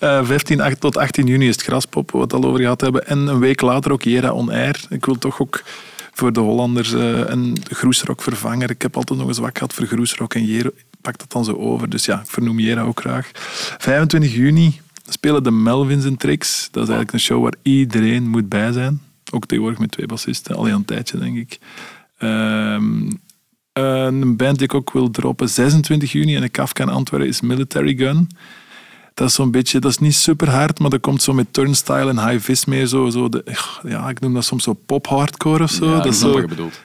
Eh, 0.00 0.24
15 0.24 0.60
ach- 0.60 0.74
tot 0.74 0.96
18 0.96 1.26
juni 1.26 1.48
is 1.48 1.54
het 1.54 1.64
Graspop, 1.64 2.10
wat 2.10 2.20
we 2.30 2.36
het 2.36 2.44
al 2.44 2.50
over 2.50 2.60
gehad 2.60 2.80
hebben. 2.80 3.06
En 3.06 3.18
een 3.18 3.38
week 3.38 3.60
later 3.60 3.92
ook 3.92 4.02
Jera 4.02 4.32
On 4.32 4.50
Air. 4.50 4.80
Ik 4.88 5.04
wil 5.04 5.18
toch 5.18 5.40
ook 5.40 5.62
voor 6.12 6.32
de 6.32 6.40
Hollanders 6.40 6.92
eh, 6.92 7.18
een 7.18 7.56
groesrock 7.70 8.22
vervanger. 8.22 8.70
Ik 8.70 8.82
heb 8.82 8.96
altijd 8.96 9.18
nog 9.18 9.28
een 9.28 9.34
zwak 9.34 9.58
gehad 9.58 9.74
voor 9.74 9.86
groesrock 9.86 10.34
en 10.34 10.44
Jera 10.44 10.70
pakt 11.00 11.18
dat 11.18 11.32
dan 11.32 11.44
zo 11.44 11.52
over. 11.52 11.88
Dus 11.90 12.04
ja, 12.04 12.20
ik 12.20 12.30
vernoem 12.30 12.58
Jera 12.58 12.82
ook 12.82 13.00
graag. 13.00 13.30
25 13.78 14.34
juni 14.34 14.80
spelen 15.08 15.42
de 15.42 15.50
Melvins 15.50 16.04
en 16.04 16.16
Tricks. 16.16 16.68
Dat 16.70 16.82
is 16.82 16.88
eigenlijk 16.88 17.12
een 17.12 17.20
show 17.20 17.42
waar 17.42 17.54
iedereen 17.62 18.28
moet 18.28 18.48
bij 18.48 18.72
zijn. 18.72 19.00
Ook 19.32 19.46
tegenwoordig 19.46 19.80
met 19.80 19.90
twee 19.90 20.06
bassisten, 20.06 20.56
al 20.56 20.68
een 20.68 20.84
tijdje 20.84 21.18
denk 21.18 21.36
ik. 21.36 21.58
Ehm, 22.18 23.10
een 23.72 24.36
band 24.36 24.56
die 24.58 24.64
ik 24.66 24.74
ook 24.74 24.92
wil 24.92 25.10
droppen, 25.10 25.48
26 25.48 26.12
juni 26.12 26.34
in 26.34 26.40
de 26.40 26.48
Kafka 26.48 26.82
in 26.82 26.88
Antwerpen, 26.88 27.28
is 27.28 27.40
Military 27.40 27.96
Gun. 27.96 28.28
Dat 29.20 29.28
is 29.28 29.34
zo'n 29.34 29.50
beetje, 29.50 29.78
dat 29.78 29.90
is 29.90 29.98
niet 29.98 30.14
super 30.14 30.50
hard, 30.50 30.78
maar 30.78 30.90
dat 30.90 31.00
komt 31.00 31.22
zo 31.22 31.32
met 31.32 31.52
turnstile 31.52 32.08
en 32.08 32.28
high 32.28 32.44
vis 32.44 32.64
meer 32.64 32.86
zo. 32.86 33.10
zo 33.10 33.28
de, 33.28 33.44
ja, 33.82 34.08
ik 34.08 34.20
noem 34.20 34.34
dat 34.34 34.44
soms 34.44 34.64
zo 34.64 34.72
pop-hardcore 34.86 35.62
of 35.62 35.70
zo. 35.70 35.86
Ja, 35.86 35.96
dat 35.96 36.06
is 36.06 36.24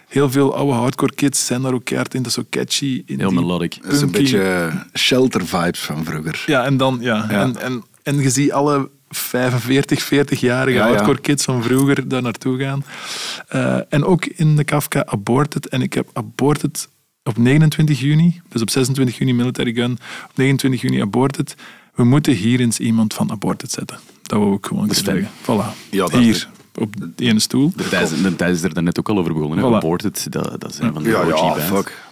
heel 0.07 0.31
veel 0.31 0.55
oude 0.55 0.73
hardcore 0.73 1.13
kids 1.13 1.45
zijn 1.45 1.61
daar 1.61 1.73
ook 1.73 1.85
keihard 1.85 2.13
in. 2.13 2.21
Dat 2.23 2.27
is 2.27 2.33
zo 2.33 2.43
catchy. 2.49 3.03
In 3.05 3.19
Heel 3.19 3.31
melodic. 3.31 3.77
Dat 3.81 3.93
is 3.93 4.01
een 4.01 4.11
beetje 4.11 4.71
shelter 4.93 5.45
vibes 5.45 5.79
van 5.79 6.05
vroeger. 6.05 6.43
Ja, 6.45 6.63
en 6.63 6.77
dan, 6.77 6.97
ja. 7.01 7.25
Ja. 7.29 7.41
En, 7.41 7.61
en, 7.61 7.83
en 8.03 8.17
je 8.17 8.29
ziet 8.29 8.51
alle 8.51 8.89
45, 9.09 10.05
40-jarige 10.05 10.77
Ja, 10.77 10.87
ja. 10.87 10.87
hardcore 10.87 11.21
kids 11.21 11.43
van 11.43 11.63
vroeger 11.63 12.07
daar 12.07 12.21
naartoe 12.21 12.59
gaan. 12.59 12.85
Eh, 13.47 13.77
en 13.89 14.03
ook 14.03 14.25
in 14.25 14.55
de 14.55 14.63
Kafka 14.63 15.05
Aborted. 15.05 15.67
En 15.67 15.81
ik 15.81 15.93
heb 15.93 16.07
Aborted 16.13 16.89
op 17.23 17.37
29 17.37 17.99
juni, 17.99 18.41
dus 18.49 18.61
op 18.61 18.69
26 18.69 19.17
juni 19.17 19.33
Military 19.33 19.73
Gun, 19.73 19.91
op 20.23 20.31
29 20.35 20.81
juni 20.81 21.01
Aborted. 21.01 21.55
We 21.95 22.03
moeten 22.03 22.33
hier 22.33 22.59
eens 22.59 22.79
iemand 22.79 23.13
van 23.13 23.31
Aborted 23.31 23.71
zetten. 23.71 23.97
Dat 24.21 24.39
wil 24.39 24.53
ik 24.53 24.65
gewoon 24.65 24.87
De 24.87 24.93
zeggen. 24.93 25.29
Voilà. 25.41 25.89
Ja, 25.89 26.05
dat 26.05 26.13
is 26.13 26.19
hier, 26.19 26.49
op 26.75 26.93
die 27.15 27.29
ene 27.29 27.39
stoel. 27.39 27.71
De 27.75 27.89
Thijs, 27.89 28.09
de 28.21 28.45
is 28.45 28.63
er 28.63 28.83
net 28.83 28.99
ook 28.99 29.09
al 29.09 29.17
over 29.17 29.33
begonnen. 29.33 29.59
Voilà. 29.59 29.75
Aborted, 29.75 30.27
dat, 30.31 30.61
dat 30.61 30.71
is 30.71 30.79
een 30.79 30.93
van 30.93 31.03
de 31.03 31.09
Ja, 31.09 31.21
OG 31.21 31.27
ja, 31.27 31.47
bands. 31.47 31.63
fuck. 31.63 32.03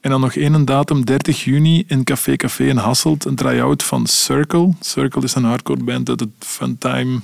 En 0.00 0.10
dan 0.10 0.20
nog 0.20 0.34
één 0.34 0.64
datum, 0.64 1.04
30 1.04 1.44
juni, 1.44 1.84
in 1.86 2.04
Café 2.04 2.36
Café 2.36 2.64
in 2.64 2.76
Hasselt. 2.76 3.24
Een 3.24 3.34
try-out 3.34 3.82
van 3.82 4.06
Circle. 4.06 4.72
Circle 4.80 5.22
is 5.22 5.34
een 5.34 5.44
hardcore 5.44 5.84
band 5.84 6.08
uit 6.08 6.20
het 6.20 6.28
funtime 6.38 7.20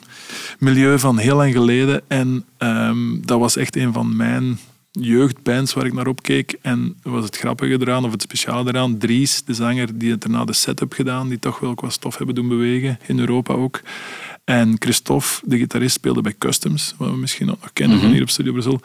milieu 0.58 0.98
van 0.98 1.18
heel 1.18 1.36
lang 1.36 1.52
geleden. 1.52 2.02
En 2.08 2.44
ehm, 2.56 3.20
dat 3.20 3.38
was 3.38 3.56
echt 3.56 3.76
een 3.76 3.92
van 3.92 4.16
mijn 4.16 4.58
jeugdbands 4.90 5.72
waar 5.72 5.86
ik 5.86 5.92
naar 5.92 6.06
opkeek. 6.06 6.56
En 6.62 6.96
was 7.02 7.24
het 7.24 7.36
grappige 7.36 7.80
eraan, 7.80 8.04
of 8.04 8.12
het 8.12 8.22
speciale 8.22 8.70
eraan, 8.70 8.98
Dries, 8.98 9.44
de 9.44 9.54
zanger, 9.54 9.98
die 9.98 10.10
het 10.10 10.20
daarna 10.20 10.44
de 10.44 10.52
setup 10.52 10.92
gedaan, 10.92 11.28
die 11.28 11.38
toch 11.38 11.58
wel 11.58 11.74
qua 11.74 11.88
stof 11.88 12.16
hebben 12.16 12.34
doen 12.34 12.48
bewegen, 12.48 12.98
in 13.06 13.18
Europa 13.18 13.54
ook. 13.54 13.80
En 14.44 14.76
Christophe, 14.78 15.28
de 15.44 15.58
gitarist, 15.58 15.94
speelde 15.94 16.20
bij 16.20 16.34
Customs, 16.38 16.94
wat 16.98 17.10
we 17.10 17.16
misschien 17.16 17.50
ook 17.50 17.60
nog 17.60 17.72
kennen 17.72 18.00
van 18.00 18.10
hier 18.10 18.22
op 18.22 18.30
Studio 18.30 18.52
Brussel. 18.52 18.80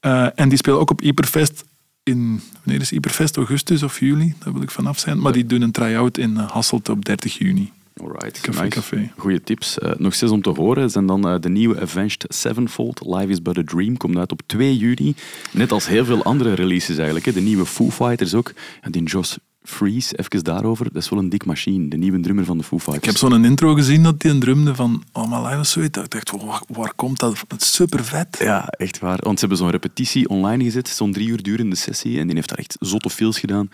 Eh, 0.00 0.26
en 0.34 0.48
die 0.48 0.58
spelen 0.58 0.78
ook 0.78 0.90
op 0.90 1.00
Hyperfest 1.00 1.64
in, 2.02 2.42
wanneer 2.64 2.82
is 2.82 2.90
Hyperfest? 2.90 3.36
Augustus 3.36 3.82
of 3.82 4.00
juli? 4.00 4.34
Daar 4.38 4.52
wil 4.52 4.62
ik 4.62 4.70
vanaf 4.70 4.98
zijn. 4.98 5.20
Maar 5.20 5.32
die 5.32 5.46
doen 5.46 5.62
een 5.62 5.70
try-out 5.70 6.18
in 6.18 6.36
eh, 6.36 6.50
Hasselt 6.50 6.88
op 6.88 7.04
30 7.04 7.38
juni. 7.38 7.72
Alright, 8.02 8.40
Café, 8.40 8.62
nice. 8.62 8.74
café. 8.74 9.10
Goeie 9.16 9.40
tips. 9.40 9.78
Eh, 9.78 9.90
nog 9.98 10.14
zes 10.14 10.30
om 10.30 10.42
te 10.42 10.50
horen 10.50 10.90
zijn 10.90 11.06
dan 11.06 11.28
eh, 11.28 11.40
de 11.40 11.48
nieuwe 11.48 11.80
Avenged 11.80 12.24
Sevenfold. 12.28 13.00
Life 13.06 13.26
is 13.28 13.42
but 13.42 13.58
a 13.58 13.62
Dream 13.64 13.96
komt 13.96 14.16
uit 14.16 14.32
op 14.32 14.40
2 14.46 14.76
juni. 14.76 15.14
Net 15.52 15.72
als 15.72 15.86
heel 15.86 16.04
veel 16.04 16.22
andere 16.22 16.54
releases 16.54 16.96
eigenlijk. 16.96 17.24
Hè. 17.26 17.32
De 17.32 17.40
nieuwe 17.40 17.66
Foo 17.66 17.90
Fighters 17.90 18.34
ook. 18.34 18.52
Ja, 18.82 18.90
die 18.90 19.02
Josh 19.02 19.36
Freeze, 19.62 20.16
even 20.18 20.44
daarover. 20.44 20.84
Dat 20.92 21.02
is 21.02 21.08
wel 21.08 21.18
een 21.18 21.28
dik 21.28 21.44
machine. 21.44 21.88
De 21.88 21.96
nieuwe 21.96 22.20
drummer 22.20 22.44
van 22.44 22.58
de 22.58 22.64
Foo 22.64 22.78
Fighters. 22.78 22.98
Ik 23.14 23.20
heb 23.20 23.30
zo'n 23.30 23.44
intro 23.44 23.74
gezien 23.74 24.02
dat 24.02 24.20
die 24.20 24.30
een 24.30 24.40
drumde 24.40 24.74
van 24.74 25.02
Oh 25.12 25.30
My 25.30 25.46
Life 25.46 25.58
of 25.58 25.66
zoiets. 25.66 25.98
Ik 25.98 26.10
dacht, 26.10 26.30
waar, 26.30 26.62
waar 26.68 26.92
komt 26.94 27.18
dat? 27.18 27.42
Dat 27.48 27.60
is 27.60 27.74
super 27.74 28.04
vet. 28.04 28.36
Ja, 28.38 28.66
echt 28.68 28.98
waar. 28.98 29.18
Want 29.22 29.34
ze 29.34 29.40
hebben 29.46 29.58
zo'n 29.58 29.70
repetitie 29.70 30.28
online 30.28 30.64
gezet, 30.64 30.88
zo'n 30.88 31.12
drie 31.12 31.28
uur 31.28 31.42
durende 31.42 31.76
sessie. 31.76 32.18
En 32.18 32.26
die 32.26 32.36
heeft 32.36 32.48
daar 32.48 32.58
echt 32.58 32.76
zotte 32.80 33.10
feels 33.10 33.38
gedaan. 33.38 33.70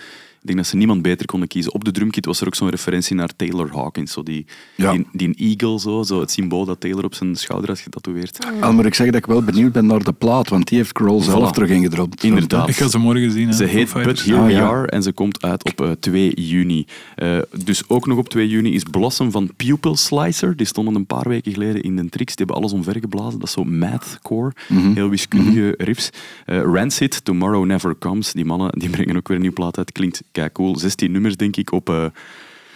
Ik 0.47 0.52
denk 0.52 0.64
dat 0.64 0.70
ze 0.74 0.77
niemand 0.81 1.02
beter 1.02 1.27
konden 1.27 1.48
kiezen. 1.48 1.73
Op 1.74 1.85
de 1.85 1.90
drumkit 1.90 2.24
was 2.27 2.40
er 2.40 2.47
ook 2.47 2.55
zo'n 2.55 2.68
referentie 2.70 3.16
naar 3.16 3.31
Taylor 3.36 3.70
Hawkins. 3.73 4.12
Zo 4.12 4.23
die, 4.23 4.47
Ja. 4.77 4.97
die, 5.12 5.35
eagle, 5.35 5.81
zo, 5.81 6.02
zo, 6.02 6.20
het 6.20 6.31
symbool 6.31 6.64
dat 6.64 6.81
Taylor 6.81 7.05
op 7.05 7.14
zijn 7.14 7.36
schouder 7.36 7.68
had 7.68 7.78
getatoeëerd. 7.78 8.39
Al 8.60 8.73
moet 8.73 8.85
ik 8.85 8.94
zeggen 8.94 9.12
dat 9.14 9.23
ik 9.24 9.31
wel 9.31 9.43
benieuwd 9.43 9.73
ben 9.73 9.86
naar 9.86 10.05
de 10.05 10.12
plaat, 10.12 10.48
want 10.48 10.68
die 10.68 10.78
heeft 10.78 10.93
Kroll 10.93 11.23
zelf 11.23 11.52
terug 11.52 11.68
ingedropt. 11.70 12.24
Inderdaad. 12.24 12.68
Ik 12.68 12.77
ga 12.77 12.89
ze 12.89 12.98
morgen 12.98 13.31
zien. 13.31 13.48
Hè, 13.48 13.55
Ze 13.55 13.64
heet. 13.64 13.93
But 13.93 14.24
Here 14.24 14.39
Ah, 14.39 14.44
We 14.47 14.52
ja. 14.52 14.66
Are 14.68 14.86
en 14.86 15.02
ze 15.02 15.12
komt 15.12 15.43
uit 15.43 15.64
op 15.64 15.81
eh, 15.81 15.90
2 15.90 16.40
juni. 16.40 16.86
Eh, 17.14 17.39
dus 17.64 17.89
ook 17.89 18.06
nog 18.06 18.18
op 18.18 18.28
2 18.28 18.48
juni 18.48 18.74
is 18.74 18.82
Blossom 18.82 19.31
van 19.31 19.51
Pupil 19.56 19.97
Slicer. 19.97 20.56
Die 20.56 20.66
stonden 20.66 20.94
een 20.94 21.06
paar 21.06 21.28
weken 21.28 21.52
geleden 21.52 21.82
in 21.82 21.97
de 21.97 22.09
Trix. 22.09 22.35
Die 22.36 22.44
hebben 22.47 22.56
alles 22.56 22.73
omvergeblazen. 22.73 23.39
Dat 23.39 23.48
is 23.48 23.55
zo 23.55 23.64
mathcore. 23.64 24.52
Mhm. 24.68 24.93
Heel 24.93 25.09
wiskundige 25.09 25.74
riffs. 25.78 26.10
Eh, 26.44 26.60
Rancid, 26.60 27.24
Tomorrow 27.24 27.64
Never 27.64 27.98
Comes. 27.98 28.32
Die 28.32 28.44
mannen 28.44 28.70
die 28.78 28.90
brengen 28.90 29.16
ook 29.16 29.27
weer 29.28 29.36
een 29.36 29.43
nieuwe 29.43 29.56
plaat 29.56 29.78
uit. 29.78 29.93
Klinkt 29.93 30.23
kei 30.36 30.52
cool. 30.52 30.78
16 30.78 31.12
nummers 31.12 31.36
denk 31.36 31.56
ik 31.56 31.72
op... 31.72 31.88
eh, 31.88 32.04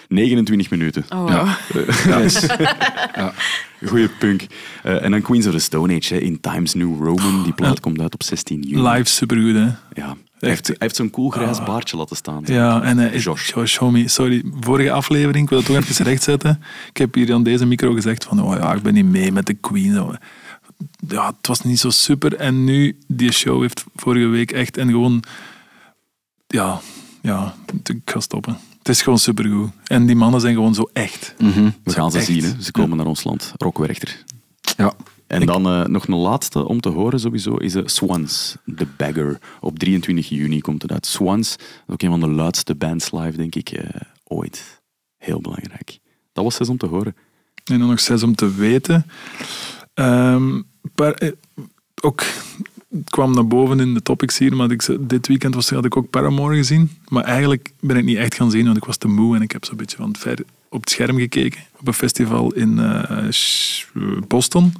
29 0.08 0.70
minuten. 0.70 1.04
Oh, 1.08 1.18
wow. 1.18 1.48
Goeie 3.86 4.08
punk. 4.08 4.46
Eh, 4.82 5.04
en 5.04 5.10
dan 5.10 5.22
Queens 5.22 5.46
of 5.46 5.52
the 5.52 5.58
Stone 5.58 5.96
Age 5.96 6.14
hè, 6.14 6.20
in 6.20 6.40
Times 6.40 6.74
New 6.74 7.04
Roman. 7.04 7.42
Die 7.42 7.52
plaat 7.52 7.80
komt 7.80 8.00
uit 8.00 8.14
op 8.14 8.22
16 8.22 8.60
juni. 8.60 8.88
Live 8.88 9.10
supergoed, 9.10 9.54
hè. 9.54 9.68
Ja. 9.92 10.16
Hij 10.38 10.48
heeft, 10.48 10.66
hij 10.66 10.76
heeft 10.78 10.96
zo'n 10.96 11.10
cool 11.10 11.30
grijs 11.30 11.62
baardje 11.62 11.96
laten 11.96 12.16
staan. 12.16 12.42
Ja, 12.46 12.82
en 12.82 12.98
is 12.98 13.24
Josh. 13.24 13.48
Josh, 13.54 13.76
homie, 13.76 14.08
sorry, 14.08 14.42
vorige 14.60 14.92
aflevering, 14.92 15.44
ik 15.44 15.48
wil 15.48 15.58
het 15.58 15.66
toch 15.66 15.76
even 15.76 16.04
rechtzetten. 16.12 16.62
Ik 16.88 16.96
heb 16.96 17.14
hier 17.14 17.34
aan 17.34 17.42
deze 17.42 17.66
micro 17.66 17.92
gezegd 17.92 18.24
van, 18.24 18.42
oh 18.42 18.56
ja, 18.56 18.74
ik 18.74 18.82
ben 18.82 18.94
niet 18.94 19.04
mee 19.04 19.32
met 19.32 19.46
de 19.46 19.54
Queen. 19.54 20.18
Ja, 21.08 21.26
het 21.26 21.46
was 21.46 21.62
niet 21.62 21.78
zo 21.78 21.90
super. 21.90 22.36
En 22.36 22.64
nu, 22.64 22.98
die 23.06 23.32
show 23.32 23.60
heeft 23.60 23.84
vorige 23.94 24.26
week 24.26 24.52
echt, 24.52 24.76
en 24.76 24.88
gewoon 24.88 25.22
ja, 26.46 26.80
ja, 27.22 27.54
ik 27.84 28.00
ga 28.04 28.20
stoppen. 28.20 28.58
Het 28.78 28.88
is 28.88 29.02
gewoon 29.02 29.18
supergoed. 29.18 29.70
En 29.84 30.06
die 30.06 30.16
mannen 30.16 30.40
zijn 30.40 30.54
gewoon 30.54 30.74
zo 30.74 30.90
echt. 30.92 31.34
We 31.38 31.72
gaan 31.84 32.10
ze 32.10 32.18
Echt. 32.18 32.26
zien, 32.26 32.42
hè. 32.42 32.62
ze 32.62 32.70
komen 32.70 32.96
naar 32.96 33.06
ons 33.06 33.24
land. 33.24 33.52
Rock 33.56 33.78
Werchter. 33.78 34.24
Ja. 34.76 34.92
En 35.26 35.46
dan 35.46 35.66
eh, 35.66 35.84
nog 35.84 36.06
een 36.06 36.14
laatste 36.16 36.66
om 36.66 36.80
te 36.80 36.88
horen 36.88 37.20
sowieso 37.20 37.54
is 37.54 37.74
eh, 37.74 37.82
Swans, 37.86 38.56
The 38.76 38.86
Bagger. 38.96 39.38
Op 39.60 39.78
23 39.78 40.28
juni 40.28 40.60
komt 40.60 40.82
het 40.82 40.92
uit. 40.92 41.06
Swans, 41.06 41.56
ook 41.86 42.02
een 42.02 42.10
van 42.10 42.20
de 42.20 42.28
luidste 42.28 42.74
bands 42.74 43.10
live, 43.12 43.36
denk 43.36 43.54
ik, 43.54 43.70
eh, 43.70 44.00
ooit. 44.24 44.82
Heel 45.16 45.40
belangrijk. 45.40 45.98
Dat 46.32 46.44
was 46.44 46.54
zes 46.54 46.68
om 46.68 46.76
te 46.76 46.86
horen. 46.86 47.16
En 47.64 47.78
dan 47.78 47.88
nog 47.88 48.00
zes 48.00 48.22
om 48.22 48.34
te 48.34 48.54
weten. 48.54 49.06
Ehm, 49.94 50.62
eh, 50.94 51.30
ook, 52.02 52.24
kwam 53.04 53.34
naar 53.34 53.46
boven 53.46 53.80
in 53.80 53.94
de 53.94 54.02
topics 54.02 54.38
hier, 54.38 54.56
maar 54.56 54.70
ik, 54.70 54.96
dit 55.00 55.26
weekend 55.26 55.54
was, 55.54 55.70
had 55.70 55.84
ik 55.84 55.96
ook 55.96 56.10
Paramore 56.10 56.56
gezien. 56.56 56.90
Maar 57.08 57.24
eigenlijk 57.24 57.72
ben 57.80 57.96
ik 57.96 58.04
niet 58.04 58.16
echt 58.16 58.34
gaan 58.34 58.50
zien, 58.50 58.64
want 58.64 58.76
ik 58.76 58.84
was 58.84 58.96
te 58.96 59.08
moe 59.08 59.36
en 59.36 59.42
ik 59.42 59.52
heb 59.52 59.64
zo'n 59.64 59.76
beetje 59.76 59.96
van 59.96 60.16
ver 60.18 60.38
op 60.68 60.80
het 60.80 60.90
scherm 60.90 61.18
gekeken. 61.18 61.60
Op 61.80 61.86
een 61.86 61.94
festival 61.94 62.52
in 62.52 62.78
eh, 62.78 63.28
Boston. 64.28 64.72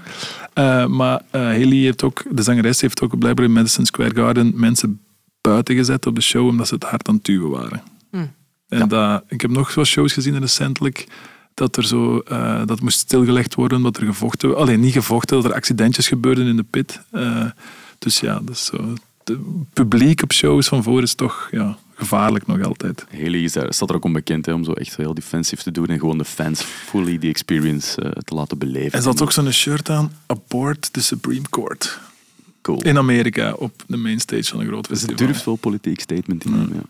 Eh, 0.52 0.86
maar 0.86 1.22
eh, 1.30 1.40
Haley 1.40 1.76
heeft 1.76 2.02
ook, 2.02 2.22
de 2.30 2.42
zangeres 2.42 2.80
heeft 2.80 3.02
ook 3.02 3.18
blijkbaar 3.18 3.44
in 3.44 3.52
Madison 3.52 3.86
Square 3.86 4.14
Garden 4.14 4.52
mensen 4.54 5.00
buiten 5.40 5.74
gezet 5.74 6.06
op 6.06 6.14
de 6.14 6.20
show, 6.20 6.46
omdat 6.46 6.68
ze 6.68 6.74
het 6.74 6.84
hard 6.84 7.08
aan 7.08 7.14
het 7.14 7.24
duwen 7.24 7.50
waren. 7.50 7.82
En 8.68 8.88
dat, 8.88 9.22
ik 9.28 9.40
heb 9.40 9.50
nog 9.50 9.74
wat 9.74 9.86
shows 9.86 10.12
gezien 10.12 10.38
recentelijk 10.38 11.06
dat 11.54 11.76
er 11.76 11.84
zo 11.84 12.22
dat 12.64 12.80
moest 12.80 12.98
stilgelegd 12.98 13.54
worden, 13.54 13.82
dat 13.82 13.96
er 13.96 14.06
gevochten, 14.06 14.56
alleen 14.56 14.80
niet 14.80 14.92
gevochten, 14.92 15.36
dat 15.36 15.50
er 15.50 15.56
accidentjes 15.56 16.08
gebeurden 16.08 16.46
in 16.46 16.56
de 16.56 16.64
pit. 16.70 17.00
Dus 18.00 18.20
ja, 18.20 18.40
dat 18.42 18.54
is 18.54 18.64
zo. 18.64 18.94
Het 19.24 19.38
publiek 19.72 20.22
op 20.22 20.32
shows 20.32 20.68
van 20.68 20.82
voor 20.82 21.02
is 21.02 21.14
toch 21.14 21.48
ja, 21.50 21.78
gevaarlijk 21.94 22.46
nog 22.46 22.62
altijd. 22.64 23.06
Haley 23.10 23.42
is 23.42 23.52
daar, 23.52 23.74
staat 23.74 23.88
er 23.90 23.94
ook 23.96 24.04
onbekend 24.04 24.46
hè, 24.46 24.52
om 24.52 24.64
zo 24.64 24.72
echt 24.72 24.96
heel 24.96 25.14
defensief 25.14 25.62
te 25.62 25.70
doen 25.70 25.86
en 25.86 25.98
gewoon 25.98 26.18
de 26.18 26.24
fans 26.24 26.62
fully 26.62 27.18
the 27.18 27.28
experience 27.28 28.02
eh, 28.02 28.10
te 28.10 28.34
laten 28.34 28.58
beleven. 28.58 28.92
En 28.92 29.02
ze 29.02 29.08
had 29.08 29.22
ook 29.22 29.32
zo'n 29.32 29.50
shirt 29.52 29.88
aan, 29.90 30.12
Abort 30.26 30.92
the 30.92 31.02
Supreme 31.02 31.48
Court. 31.50 31.98
cool. 32.62 32.82
In 32.82 32.98
Amerika, 32.98 33.52
op 33.52 33.82
de 33.86 33.96
mainstage 33.96 34.44
van 34.44 34.60
een 34.60 34.66
groot 34.66 34.88
Dus 34.88 34.98
festival. 34.98 35.16
het 35.16 35.26
durft 35.26 35.44
wel 35.44 35.56
politiek 35.56 36.00
statement 36.00 36.44
in. 36.44 36.70
Ja. 36.74 36.82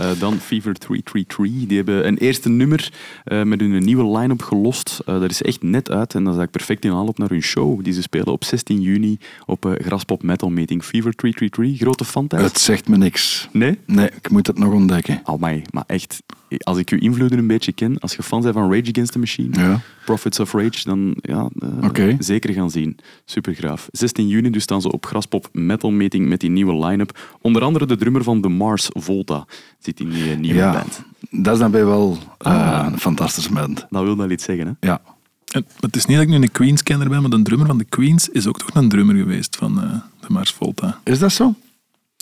Eh, 0.00 0.10
dan 0.18 0.38
Fever 0.38 0.74
333. 0.74 1.66
Die 1.66 1.76
hebben 1.76 2.06
een 2.06 2.18
eerste 2.18 2.48
nummer 2.48 2.92
eh, 3.24 3.42
met 3.42 3.60
hun 3.60 3.84
nieuwe 3.84 4.18
line-up 4.18 4.42
gelost. 4.42 5.00
Eh, 5.06 5.20
dat 5.20 5.30
is 5.30 5.42
echt 5.42 5.62
net 5.62 5.90
uit 5.90 6.14
en 6.14 6.24
dat 6.24 6.32
is 6.32 6.38
eigenlijk 6.38 6.50
perfect 6.50 6.84
in 6.84 6.92
aanloop 6.92 7.18
naar 7.18 7.28
hun 7.28 7.42
show. 7.42 7.84
Die 7.84 7.92
ze 7.92 8.02
spelen 8.02 8.32
op 8.32 8.44
16 8.44 8.80
juni 8.80 9.18
op 9.46 9.76
Graspop 9.78 10.22
Metal 10.22 10.50
Meeting. 10.50 10.84
Fever 10.84 11.14
333. 11.14 11.78
Grote 11.80 12.04
fan 12.04 12.26
thuis? 12.26 12.42
Het 12.42 12.58
zegt 12.58 12.88
me 12.88 12.96
niks. 12.96 13.48
Nee? 13.52 13.78
Nee, 13.86 14.06
ik 14.06 14.30
moet 14.30 14.46
het 14.46 14.58
nog 14.58 14.72
ontdekken. 14.72 15.20
Almai, 15.24 15.62
maar 15.70 15.84
echt, 15.86 16.22
als 16.58 16.78
ik 16.78 16.90
uw 16.90 16.98
invloeden 16.98 17.38
een 17.38 17.46
beetje 17.46 17.72
ken, 17.72 17.98
als 17.98 18.14
je 18.14 18.22
fan 18.22 18.40
bent 18.42 18.54
van 18.54 18.72
Rage 18.72 18.90
Against 18.90 19.12
the 19.12 19.18
Machine, 19.18 19.60
Ja. 19.60 19.80
Prophets 20.04 20.40
of 20.40 20.52
Rage, 20.52 20.84
dan 20.84 21.14
ja, 21.20 21.48
eh, 21.92 22.14
zeker 22.18 22.52
gaan 22.54 22.70
zien. 22.70 22.96
Supergraaf. 23.24 23.88
16 23.92 24.28
juni 24.28 24.50
dus 24.50 24.62
staan 24.62 24.80
ze 24.80 24.92
op 24.92 25.06
Graspop 25.06 25.48
Metal 25.52 25.90
Meeting 25.90 26.28
met 26.28 26.40
die 26.40 26.50
nieuwe 26.50 26.86
line-up. 26.86 27.36
Onder 27.40 27.62
andere 27.62 27.86
de 27.86 27.96
drummer 27.96 28.22
van 28.22 28.40
The 28.40 28.48
Mars 28.48 28.88
Volta 28.92 29.46
zit 29.78 30.00
in 30.00 30.10
die 30.10 30.30
eh, 30.30 30.38
nieuwe 30.38 30.58
Ja, 30.58 30.72
band. 30.72 31.02
dat 31.30 31.54
is 31.54 31.60
dan 31.60 31.70
bij 31.70 31.84
wel 31.84 32.18
eh, 32.38 32.52
Ah. 32.80 32.86
een 32.92 32.98
fantastische 32.98 33.52
band. 33.52 33.86
Dat 33.90 34.02
wil 34.02 34.16
wel 34.16 34.30
iets 34.30 34.44
zeggen, 34.44 34.66
hè? 34.80 34.86
Ja. 34.88 35.00
En 35.52 35.66
het 35.80 35.96
is 35.96 36.06
niet 36.06 36.16
dat 36.16 36.26
ik 36.26 36.32
nu 36.32 36.36
een 36.42 36.52
Queens-kenner 36.52 37.08
ben, 37.08 37.20
maar 37.20 37.30
de 37.30 37.42
drummer 37.42 37.66
van 37.66 37.78
de 37.78 37.84
Queens 37.84 38.28
is 38.28 38.46
ook 38.46 38.58
toch 38.58 38.74
een 38.74 38.88
drummer 38.88 39.16
geweest 39.16 39.56
van 39.56 39.82
eh, 39.82 39.90
de 40.20 40.26
Mars 40.28 40.50
Volta. 40.52 41.00
Is 41.04 41.18
dat 41.18 41.32
zo? 41.32 41.54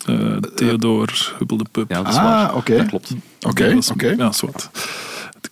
Eh 0.05 0.35
Theodor 0.55 1.33
Hubbel 1.37 1.57
de 1.57 1.65
Pup. 1.71 1.89
Ja, 1.89 1.97
dat 2.01 2.07
is 2.07 2.15
Ah, 2.19 2.23
waar. 2.23 2.55
oké. 2.55 2.77
Dat 2.77 2.87
klopt. 2.87 3.15
Oké, 3.41 3.67
Dat 3.69 3.77
is- 3.77 3.89
oké. 3.91 4.07
Ja, 4.17 4.31
zwart. 4.31 4.69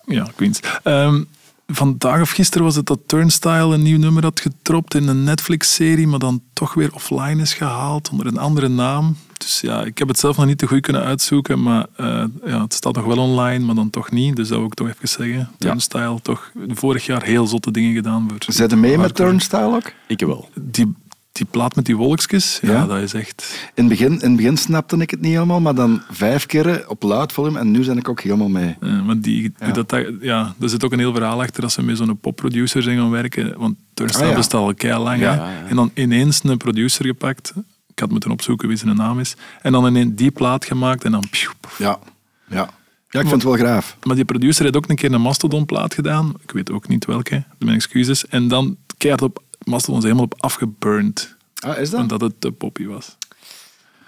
Ja, 0.05 0.27
Queens. 0.35 0.59
Ehm, 0.83 1.23
vandaag 1.67 2.21
of 2.21 2.29
gisteren 2.29 2.65
was 2.65 2.75
het 2.75 2.85
dat 2.85 2.99
Turnstile 3.05 3.73
een 3.73 3.81
nieuw 3.81 3.97
nummer 3.97 4.23
had 4.23 4.39
getropt 4.39 4.93
in 4.93 5.07
een 5.07 5.23
Netflix-serie, 5.23 6.07
maar 6.07 6.19
dan 6.19 6.41
toch 6.53 6.73
weer 6.73 6.93
offline 6.93 7.41
is 7.41 7.53
gehaald 7.53 8.09
onder 8.09 8.27
een 8.27 8.37
andere 8.37 8.67
naam. 8.67 9.15
Dus 9.37 9.61
ja, 9.61 9.83
ik 9.83 9.97
heb 9.97 10.07
het 10.07 10.19
zelf 10.19 10.37
nog 10.37 10.45
niet 10.45 10.57
te 10.57 10.67
goed 10.67 10.79
kunnen 10.81 11.01
uitzoeken, 11.03 11.61
maar 11.63 11.85
eh, 11.95 12.23
ja, 12.45 12.61
het 12.61 12.73
staat 12.73 12.95
nog 12.95 13.05
wel 13.05 13.17
online, 13.17 13.65
maar 13.65 13.75
dan 13.75 13.89
toch 13.89 14.11
niet. 14.11 14.35
Dus 14.35 14.47
dat 14.47 14.57
wil 14.57 14.67
ik 14.67 14.73
toch 14.73 14.87
even 14.87 15.07
zeggen. 15.09 15.49
Turnstile, 15.57 16.21
toch 16.21 16.51
vorig 16.69 17.05
jaar 17.05 17.23
heel 17.23 17.47
zotte 17.47 17.71
dingen 17.71 17.93
gedaan. 17.93 18.25
Voor 18.29 18.53
Zet 18.53 18.71
hem 18.71 18.79
mee 18.79 18.97
met. 18.97 19.15
Turnstile 19.15 19.75
ook? 19.75 19.91
Ik 20.07 20.19
wel. 20.19 20.49
Die, 20.61 20.95
die 21.37 21.45
plaat 21.51 21.75
met 21.75 21.85
die 21.85 21.95
wolkjes, 21.97 22.59
ja, 22.61 22.71
Ja. 22.71 22.85
dat 22.85 22.97
is 23.01 23.13
echt... 23.13 23.69
In 23.73 23.83
het, 23.83 23.87
begin, 23.99 24.11
in 24.21 24.27
het 24.27 24.35
begin 24.35 24.57
snapte 24.57 24.97
ik 24.97 25.09
het 25.09 25.21
niet 25.21 25.31
helemaal, 25.33 25.59
maar 25.59 25.75
dan 25.75 26.01
vijf 26.11 26.45
keren 26.45 26.89
op 26.89 27.03
luid 27.03 27.31
volume 27.31 27.59
en 27.59 27.71
nu 27.71 27.85
ben 27.85 27.97
ik 27.97 28.09
ook 28.09 28.21
helemaal 28.21 28.49
mee. 28.49 28.75
Maar 29.05 29.19
die, 29.19 29.51
Ja. 29.59 29.71
Dat, 29.71 29.95
ja, 30.21 30.55
er 30.59 30.69
zit 30.69 30.83
ook 30.85 30.91
een 30.91 30.99
heel 30.99 31.13
verhaal 31.13 31.41
achter 31.41 31.63
als 31.63 31.73
ze 31.73 31.83
met 31.83 31.97
zo'n 31.97 32.19
popproducer 32.19 32.83
zijn 32.83 32.97
gaan 32.97 33.09
werken. 33.09 33.57
Want 33.57 33.75
Turnstile 33.93 34.25
Ah, 34.25 34.31
ja. 34.31 34.37
bestaat 34.37 34.61
al 34.61 34.73
kei 34.73 34.97
lang. 34.97 35.19
Ja, 35.21 35.33
ja, 35.33 35.49
ja. 35.49 35.67
En 35.67 35.75
dan 35.75 35.91
ineens 35.93 36.39
een 36.43 36.57
producer 36.57 37.05
gepakt. 37.05 37.53
Ik 37.87 37.99
had 37.99 38.09
moeten 38.11 38.31
opzoeken 38.31 38.67
wie 38.67 38.77
zijn 38.77 38.95
naam 38.95 39.19
is. 39.19 39.35
En 39.61 39.71
dan 39.71 39.85
ineens 39.87 40.11
die 40.15 40.31
plaat 40.31 40.65
gemaakt 40.65 41.03
en 41.03 41.11
dan... 41.11 41.23
Ja, 41.77 41.99
ja. 42.47 42.69
ja 43.09 43.19
ik 43.19 43.27
vind 43.27 43.31
het 43.31 43.43
wel 43.43 43.53
graaf. 43.53 43.97
Maar 44.03 44.15
die 44.15 44.25
producer 44.25 44.63
heeft 44.63 44.75
ook 44.75 44.89
een 44.89 44.95
keer 44.95 45.13
een 45.13 45.21
Mastodon-plaat 45.21 45.93
gedaan. 45.93 46.33
Ik 46.43 46.51
weet 46.51 46.71
ook 46.71 46.87
niet 46.87 47.05
welke, 47.05 47.43
mijn 47.59 47.75
excuses. 47.75 48.27
En 48.27 48.47
dan 48.47 48.77
keihard 48.97 49.23
op 49.23 49.43
Mastodon 49.67 49.97
is 49.97 50.03
helemaal 50.03 50.25
op 50.25 50.41
afgeburnt. 50.41 51.35
Ah, 51.59 51.77
is 51.77 51.89
dat? 51.89 51.99
Omdat 51.99 52.21
het 52.21 52.41
te 52.41 52.51
poppy 52.51 52.85
was. 52.85 53.17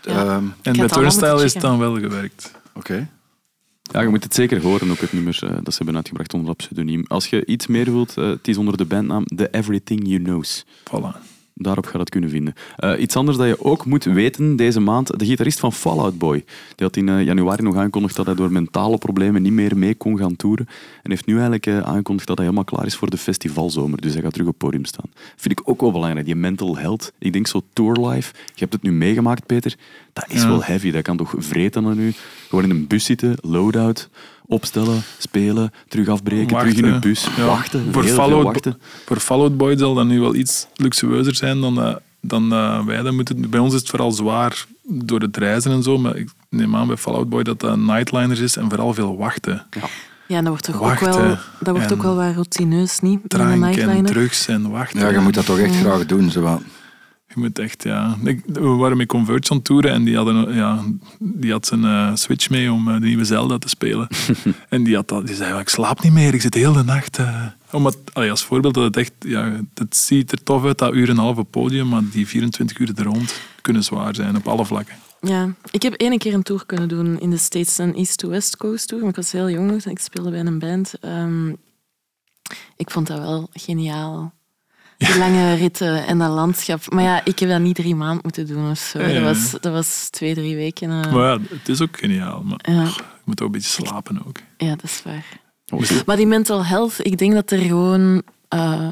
Ja. 0.02 0.12
Ehm, 0.12 0.44
En 0.62 0.78
bij 0.78 0.88
Turnstile 0.88 1.44
is 1.44 1.54
het 1.54 1.62
dan 1.62 1.80
wel 1.80 2.00
gewerkt. 2.00 2.52
Oké. 2.74 3.10
Ja, 3.82 4.02
je 4.02 4.08
moet 4.08 4.24
het 4.24 4.36
zeker 4.36 4.62
horen, 4.62 4.92
ook 4.92 5.00
het 5.00 5.14
nummer 5.14 5.40
eh, 5.44 5.50
dat 5.64 5.72
ze 5.72 5.78
hebben 5.78 5.96
uitgebracht 5.96 6.34
onder 6.34 6.48
dat 6.48 6.58
pseudoniem. 6.58 7.06
Als 7.08 7.28
je 7.28 7.46
iets 7.46 7.68
meer 7.68 7.86
wilt, 7.86 8.18
eh, 8.18 8.28
het 8.28 8.48
is 8.48 8.58
onder 8.58 8.78
de 8.78 8.86
bandnaam 8.86 9.26
The 9.26 9.50
Everything 9.50 10.08
You 10.08 10.22
Knows. 10.22 10.66
Voilà. 10.66 11.29
Daarop 11.62 11.86
ga 11.86 11.92
je 11.92 11.98
dat 11.98 12.10
kunnen 12.10 12.30
vinden. 12.30 12.54
Eh, 12.76 13.02
iets 13.02 13.16
anders 13.16 13.38
dat 13.38 13.48
je 13.48 13.64
ook 13.64 13.86
moet 13.86 14.04
weten 14.04 14.56
deze 14.56 14.80
maand. 14.80 15.20
De 15.20 15.26
gitarist 15.26 15.60
van 15.60 15.74
Fallout 15.74 16.18
Boy. 16.18 16.36
Die 16.76 16.86
had 16.86 16.96
in 16.96 17.10
eh, 17.10 17.24
januari 17.24 17.64
nog 17.64 17.76
aangekondigd 17.76 18.16
dat 18.16 18.26
hij 18.26 18.36
door 18.36 18.52
mentale 18.52 18.98
problemen 18.98 19.42
niet 19.42 19.52
meer 19.54 19.78
mee 19.78 19.96
kon 19.96 20.18
gaan 20.18 20.36
toeren. 20.36 20.68
En 21.04 21.10
heeft 21.10 21.26
nu 21.26 21.34
eigenlijk 21.34 21.66
eh, 21.66 21.80
aangekondigd 21.80 22.28
dat 22.28 22.38
hij 22.38 22.46
helemaal 22.46 22.68
klaar 22.70 22.86
is 22.86 22.96
voor 22.96 23.10
de 23.10 23.18
festivalzomer. 23.18 24.02
Dus 24.02 24.14
hij 24.14 24.22
gaat 24.22 24.32
terug 24.34 24.48
op 24.48 24.54
het 24.54 24.64
podium 24.64 24.86
staan. 24.86 25.10
Vind 25.36 25.60
ik 25.60 25.70
ook 25.70 25.82
wel 25.82 25.92
belangrijk, 25.92 26.26
die 26.26 26.36
mental 26.36 26.78
health. 26.78 27.14
Ik 27.20 27.34
denk 27.34 27.48
zo 27.48 27.62
tour 27.74 28.08
life. 28.10 28.34
Je 28.46 28.60
hebt 28.60 28.74
het 28.74 28.82
nu 28.82 28.92
meegemaakt, 28.92 29.46
Peter. 29.46 29.76
Dat 30.14 30.26
is 30.28 30.42
Ja. 30.42 30.48
wel 30.48 30.64
heavy. 30.64 30.92
Dat 30.92 31.02
kan 31.02 31.18
toch 31.18 31.34
vreten 31.38 31.86
aan 31.86 32.00
u. 32.00 32.14
Gewoon 32.50 32.64
in 32.64 32.70
een 32.70 32.88
bus 32.88 33.06
zitten, 33.06 33.36
loadout, 33.42 34.10
opstellen, 34.50 35.02
spelen, 35.18 35.72
terug 35.88 36.08
afbreken, 36.08 36.58
terug 36.58 36.74
in 36.76 36.84
een 36.86 37.00
bus, 37.00 37.28
Ja. 37.38 37.46
wachten. 37.46 37.84
Voor 37.92 38.04
heel 38.04 38.14
veel 38.14 38.24
Fallout, 38.24 38.44
wachten. 38.44 38.78
voor 39.06 39.18
Fallout 39.20 39.58
Boy 39.58 39.78
zal 39.78 39.94
dat 39.94 40.06
nu 40.06 40.20
wel 40.20 40.36
iets 40.36 40.68
luxueuzer 40.76 41.36
zijn 41.36 41.62
dan, 41.62 41.82
eh, 41.82 41.96
dan 42.22 42.54
eh, 42.54 42.86
wij. 42.86 43.02
Dat 43.02 43.14
moeten, 43.14 43.50
bij 43.50 43.60
ons 43.60 43.74
is 43.74 43.80
het 43.80 43.90
vooral 43.90 44.12
zwaar 44.12 44.66
door 44.84 45.20
het 45.20 45.38
reizen 45.38 45.72
en 45.72 45.84
zo. 45.84 45.98
Maar 45.98 46.16
ik 46.16 46.30
neem 46.50 46.76
aan 46.76 46.88
bij 46.88 46.98
Fallout 46.98 47.30
Boy 47.30 47.44
dat 47.44 47.60
dat 47.60 47.78
nightliners 47.78 48.40
is 48.40 48.56
en 48.56 48.70
vooral 48.70 48.94
veel 48.94 49.18
wachten. 49.18 49.66
Ja, 50.28 50.38
en 50.38 50.44
dat 50.44 50.48
wordt 50.48 50.64
toch 50.64 50.82
ook 50.82 51.00
wel, 51.00 51.38
dat 51.60 51.76
wordt 51.76 51.94
ook 51.94 52.02
wel 52.02 52.16
wat 52.16 52.34
routineus, 52.34 53.00
niet? 53.00 53.20
Drank 53.28 53.52
en 53.52 53.60
nightliner. 53.60 54.06
drugs 54.06 54.48
en 54.48 54.70
wachten. 54.70 55.00
Ja, 55.00 55.10
je 55.10 55.20
moet 55.20 55.34
dat 55.34 55.46
toch 55.46 55.60
echt 55.60 55.76
graag 55.76 56.06
doen. 56.06 56.32
Zo. 56.32 56.62
Wat. 57.42 57.56
Je 57.56 57.62
moet 57.64 57.70
echt, 57.70 57.84
ja. 57.84 58.18
Ik, 58.24 58.42
we 58.46 58.68
waren 58.68 58.98
met 58.98 59.08
Converge 59.08 59.50
aan 59.50 59.58
het 59.58 59.66
toeren 59.66 59.92
en 59.92 60.04
die, 60.04 60.16
hadden, 60.16 60.54
ja, 60.54 60.84
die 61.20 61.52
had 61.52 61.66
zijn 61.66 61.84
eh, 61.84 62.16
Switch 62.16 62.50
mee 62.50 62.72
om 62.72 62.88
eh, 62.88 62.94
de 62.94 63.06
nieuwe 63.06 63.26
Zelda 63.26 63.58
te 63.58 63.70
spelen. 63.70 64.08
en 64.70 64.84
die, 64.84 64.96
had 64.96 65.08
dat, 65.08 65.28
die 65.28 65.36
zei, 65.36 65.60
ik 65.60 65.70
slaap 65.70 66.04
niet 66.04 66.14
meer, 66.14 66.34
ik 66.34 66.42
zit 66.42 66.54
de 66.54 66.60
hele 66.60 66.84
nacht... 66.84 67.18
eh." 67.18 67.46
Omdat, 67.72 67.98
allee, 68.14 68.32
als 68.32 68.44
voorbeeld, 68.44 68.74
dat 68.74 68.84
het 68.84 68.98
echt... 68.98 69.12
Ja, 69.20 69.60
het 69.74 69.96
ziet 69.96 70.32
er 70.32 70.44
tof 70.44 70.66
uit, 70.66 70.78
dat 70.78 70.94
uur 70.94 71.10
en 71.10 71.10
een 71.10 71.24
half 71.24 71.38
op 71.38 71.52
podium, 71.52 71.88
maar 71.88 72.02
die 72.12 72.28
24 72.28 72.80
uur 72.80 72.92
er 72.96 73.04
rond 73.04 73.40
kunnen 73.62 73.84
zwaar 73.84 74.16
zijn, 74.16 74.36
op 74.36 74.48
alle 74.48 74.66
vlakken. 74.66 74.96
Ja, 75.22 75.54
ik 75.72 75.82
heb 75.82 75.94
één 75.94 76.18
keer 76.18 76.34
een 76.34 76.44
tour 76.44 76.66
kunnen 76.66 76.90
doen 76.90 77.20
in 77.20 77.30
de 77.30 77.38
States, 77.38 77.78
een 77.78 77.96
East-to-West 77.96 78.58
Coast 78.58 78.88
tour. 78.88 79.02
Maar 79.02 79.12
ik 79.12 79.16
was 79.16 79.32
heel 79.32 79.50
jong 79.50 79.86
ik 79.86 80.00
speelde 80.00 80.30
bij 80.30 80.40
een 80.40 80.60
band. 80.60 80.94
Ehm, 81.02 81.50
ik 82.76 82.92
vond 82.92 83.08
dat 83.08 83.20
wel 83.20 83.50
geniaal. 83.54 84.34
Die 85.00 85.18
lange 85.18 85.54
ritten 85.56 86.06
en 86.08 86.18
dat 86.18 86.30
landschap. 86.30 86.90
Maar 86.94 87.04
ja, 87.04 87.26
ik 87.26 87.40
heb 87.40 87.50
dat 87.50 87.60
niet 87.60 87.76
drie 87.76 87.96
maanden 87.96 88.20
moeten 88.24 88.48
doen 88.48 88.70
of 88.72 88.80
zo. 88.80 89.02
Ja. 89.02 89.14
Dat, 89.14 89.24
was, 89.24 89.52
dat 89.62 89.74
was 89.74 90.08
twee, 90.10 90.34
drie 90.34 90.56
weken. 90.56 90.90
eh. 91.04 91.14
Maar 91.14 91.32
ja, 91.34 91.40
het 91.50 91.70
is 91.70 91.82
ook 91.82 91.98
geniaal, 91.98 92.42
maar 92.44 92.60
Ja. 92.72 92.84
je 92.84 93.02
moet 93.24 93.42
ook 93.42 93.48
een 93.48 93.54
beetje 93.54 93.84
slapen 93.84 94.28
ook. 94.28 94.38
Ja, 94.58 94.70
dat 94.70 94.84
is 94.84 95.02
waar. 95.04 95.26
Maar 96.06 96.16
die 96.16 96.28
mental 96.28 96.66
health, 96.66 96.94
ik 96.98 97.18
denk 97.18 97.34
dat 97.34 97.52
er 97.52 97.60
gewoon 97.60 98.22
eh, 98.48 98.90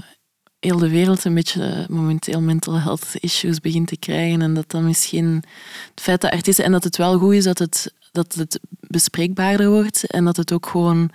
heel 0.60 0.78
de 0.78 0.90
wereld 0.90 1.24
een 1.26 1.34
beetje 1.34 1.86
momenteel 1.90 2.42
mental 2.42 2.80
health 2.80 3.08
issues 3.20 3.60
begint 3.60 3.88
te 3.88 3.98
krijgen. 3.98 4.42
En 4.42 4.54
dat 4.54 4.70
dan 4.72 4.86
misschien 4.86 5.44
het 5.90 6.02
feit 6.04 6.22
dat 6.22 6.32
artiesten, 6.32 6.66
en 6.66 6.72
dat 6.72 6.84
het 6.84 6.98
wel 6.98 7.18
goed 7.20 7.34
is 7.34 7.44
dat 7.44 7.60
het, 7.60 7.94
dat 8.12 8.34
het 8.34 8.60
bespreekbaarder 8.80 9.70
wordt 9.70 10.08
en 10.08 10.26
dat 10.26 10.38
het 10.38 10.52
ook 10.54 10.66
gewoon 10.66 11.10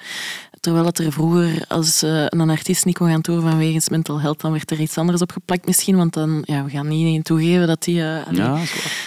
terwijl 0.63 0.87
het 0.87 0.99
er 0.99 1.13
vroeger, 1.13 1.65
als 1.69 2.03
eh, 2.03 2.25
een 2.29 2.51
artiest 2.51 2.85
niet 2.85 2.97
kon 2.97 3.09
gaan 3.09 3.21
toeren 3.21 3.51
vanwege 3.51 3.91
mental 3.91 4.21
health, 4.21 4.41
dan 4.41 4.53
werd 4.53 4.71
er 4.71 4.81
iets 4.81 4.99
anders 4.99 5.21
opgeplakt 5.21 5.67
misschien, 5.67 5.97
want 5.97 6.13
dan, 6.13 6.43
ja, 6.45 6.65
we 6.65 6.71
gaan 6.71 6.89
niet 6.89 7.25
toegeven 7.25 7.67
dat 7.67 7.83
die... 7.83 8.05
allee. 8.05 8.41
Ja. 8.41 8.61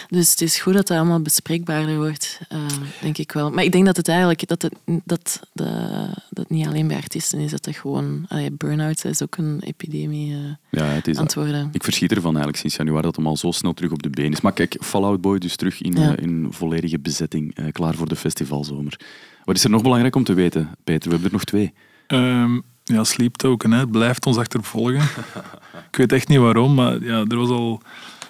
Dus 0.09 0.29
het 0.31 0.41
is 0.41 0.59
goed 0.59 0.73
dat 0.73 0.87
het 0.87 0.97
allemaal 0.97 1.21
bespreekbaarder 1.21 1.95
wordt, 1.95 2.39
eh, 2.49 2.59
denk 3.01 3.17
ik 3.17 3.31
wel. 3.31 3.49
Maar 3.51 3.63
ik 3.63 3.71
denk 3.71 3.85
dat 3.85 3.97
het 3.97 4.07
eigenlijk, 4.07 4.47
dat 4.47 4.61
het, 4.61 4.75
dat, 5.05 5.39
de, 5.53 6.07
dat 6.29 6.49
niet 6.49 6.67
alleen 6.67 6.87
bij 6.87 6.97
artiesten 6.97 7.39
is, 7.39 7.51
dat 7.51 7.65
het 7.65 7.75
gewoon, 7.75 8.27
burn-out 8.51 9.05
is 9.05 9.23
ook 9.23 9.37
een 9.37 9.61
epidemie 9.63 10.35
Ja, 10.69 10.83
het 10.83 11.07
is 11.07 11.17
aan 11.17 11.23
het 11.23 11.33
worden. 11.33 11.69
Ik 11.71 11.83
verschiet 11.83 12.11
ervan 12.11 12.29
eigenlijk 12.29 12.57
sinds 12.57 12.75
januari 12.75 13.01
dat 13.03 13.15
hem 13.15 13.27
al 13.27 13.37
zo 13.37 13.51
snel 13.51 13.73
terug 13.73 13.91
op 13.91 14.03
de 14.03 14.09
been 14.09 14.31
is. 14.31 14.41
Maar 14.41 14.53
kijk, 14.53 14.77
Fallout 14.79 15.21
Boy 15.21 15.37
dus 15.39 15.55
terug 15.55 15.81
in, 15.81 15.93
Ja. 15.93 16.17
in 16.17 16.47
volledige 16.49 16.99
bezetting, 16.99 17.71
klaar 17.71 17.95
voor 17.95 18.07
de 18.07 18.15
festivalzomer. 18.15 18.99
Wat 19.45 19.55
is 19.55 19.63
er 19.63 19.69
nog 19.69 19.81
belangrijk 19.81 20.15
om 20.15 20.23
te 20.23 20.33
weten, 20.33 20.69
Peter? 20.83 21.03
We 21.03 21.09
hebben 21.09 21.27
er 21.27 21.35
nog 21.35 21.43
twee. 21.43 21.73
Ehm, 22.07 22.59
ja, 22.83 23.03
Sleep 23.03 23.35
Token, 23.35 23.71
hè. 23.71 23.79
het 23.79 23.91
blijft 23.91 24.25
ons 24.25 24.37
achtervolgen. 24.37 25.01
ik 25.91 25.95
weet 25.95 26.11
echt 26.11 26.27
niet 26.27 26.39
waarom, 26.39 26.73
maar 26.73 27.03
ja, 27.03 27.25
er 27.27 27.37
was 27.37 27.49
al 27.49 27.81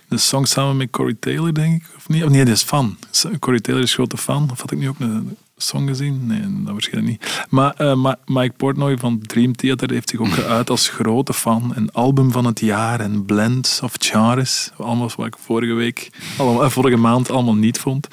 de 0.08 0.18
song 0.18 0.46
samen 0.46 0.78
met 0.78 0.90
Corey 0.90 1.16
Taylor, 1.20 1.54
denk 1.54 1.76
ik. 1.76 1.90
Of 1.96 2.10
niet? 2.10 2.24
Of 2.24 2.30
nee, 2.30 2.44
die 2.44 2.54
is 2.54 2.64
fan. 2.64 2.98
Corey 3.40 3.60
Taylor 3.60 3.84
is 3.84 3.94
grote 3.94 4.18
fan. 4.18 4.50
Of 4.52 4.62
had 4.62 4.72
ik 4.72 4.78
nu 4.78 4.90
ook 4.90 5.00
een 5.00 5.38
song 5.58 5.88
gezien? 5.88 6.26
Nee, 6.26 6.64
dat 6.64 6.72
waarschijnlijk 6.72 7.08
niet. 7.08 7.46
Maar 7.50 7.74
eh, 7.74 8.14
Mike 8.26 8.54
Portnoy 8.58 8.98
van 8.98 9.20
Dream 9.22 9.56
Theater 9.56 9.92
heeft 9.92 10.10
zich 10.10 10.20
ook 10.20 10.34
geuit 10.44 10.70
als 10.70 10.90
grote 10.90 11.34
fan. 11.34 11.72
Een 11.76 11.92
album 11.92 12.32
van 12.32 12.46
het 12.46 12.60
jaar 12.60 13.00
en 13.00 13.26
Blends 13.26 13.82
of 13.82 13.94
Charis. 13.98 14.72
Allemaal 14.78 15.12
wat 15.16 15.26
ik 15.26 15.38
vorige 15.40 15.74
week, 15.74 16.10
allemaal, 16.38 16.64
eh, 16.64 16.70
vorige 16.70 16.98
maand 16.98 17.32
allemaal 17.32 17.56
niet 17.56 17.80
vond. 17.80 18.08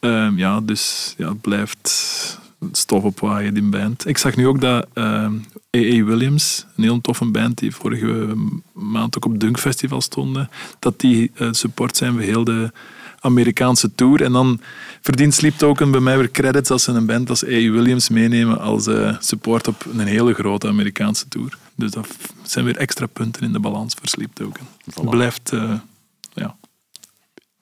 Ehm, 0.00 0.38
ja, 0.38 0.60
dus 0.60 1.14
ja, 1.16 1.28
het 1.28 1.40
blijft 1.40 2.37
stof 2.72 3.02
opwaaien, 3.02 3.54
die 3.54 3.62
band. 3.62 4.06
Ik 4.06 4.18
zag 4.18 4.36
nu 4.36 4.46
ook 4.46 4.60
dat 4.60 4.86
ehm 4.92 5.34
A.A. 5.76 6.04
Williams, 6.04 6.66
een 6.76 6.82
heel 6.82 7.00
toffe 7.00 7.24
band 7.24 7.58
die 7.58 7.74
vorige 7.74 8.34
maand 8.72 9.16
ook 9.16 9.24
op 9.24 9.40
Dunk 9.40 9.58
Festival 9.58 10.00
stonden, 10.00 10.50
dat 10.78 11.00
die 11.00 11.30
eh, 11.34 11.48
support 11.50 11.96
zijn 11.96 12.12
voor 12.12 12.20
heel 12.20 12.44
de 12.44 12.72
Amerikaanse 13.20 13.94
tour. 13.94 14.22
En 14.22 14.32
dan 14.32 14.60
verdient 15.00 15.34
Sleep 15.34 15.54
Token 15.56 15.90
bij 15.90 16.00
mij 16.00 16.18
weer 16.18 16.30
credits 16.30 16.70
als 16.70 16.82
ze 16.82 16.92
een 16.92 17.06
band 17.06 17.30
als 17.30 17.44
A.A. 17.44 17.70
Williams 17.70 18.08
meenemen 18.08 18.58
als 18.60 18.86
eh, 18.86 19.16
support 19.20 19.68
op 19.68 19.86
een 19.92 20.06
hele 20.06 20.34
grote 20.34 20.68
Amerikaanse 20.68 21.28
tour. 21.28 21.56
Dus 21.74 21.90
dat 21.90 22.06
zijn 22.42 22.64
weer 22.64 22.76
extra 22.76 23.06
punten 23.06 23.42
in 23.42 23.52
de 23.52 23.60
balans 23.60 23.94
voor 23.98 24.08
Sleep 24.08 24.30
Token. 24.34 24.66
Het 24.94 25.10
blijft 25.10 25.52
eh, 25.52 25.72
ja, 26.34 26.56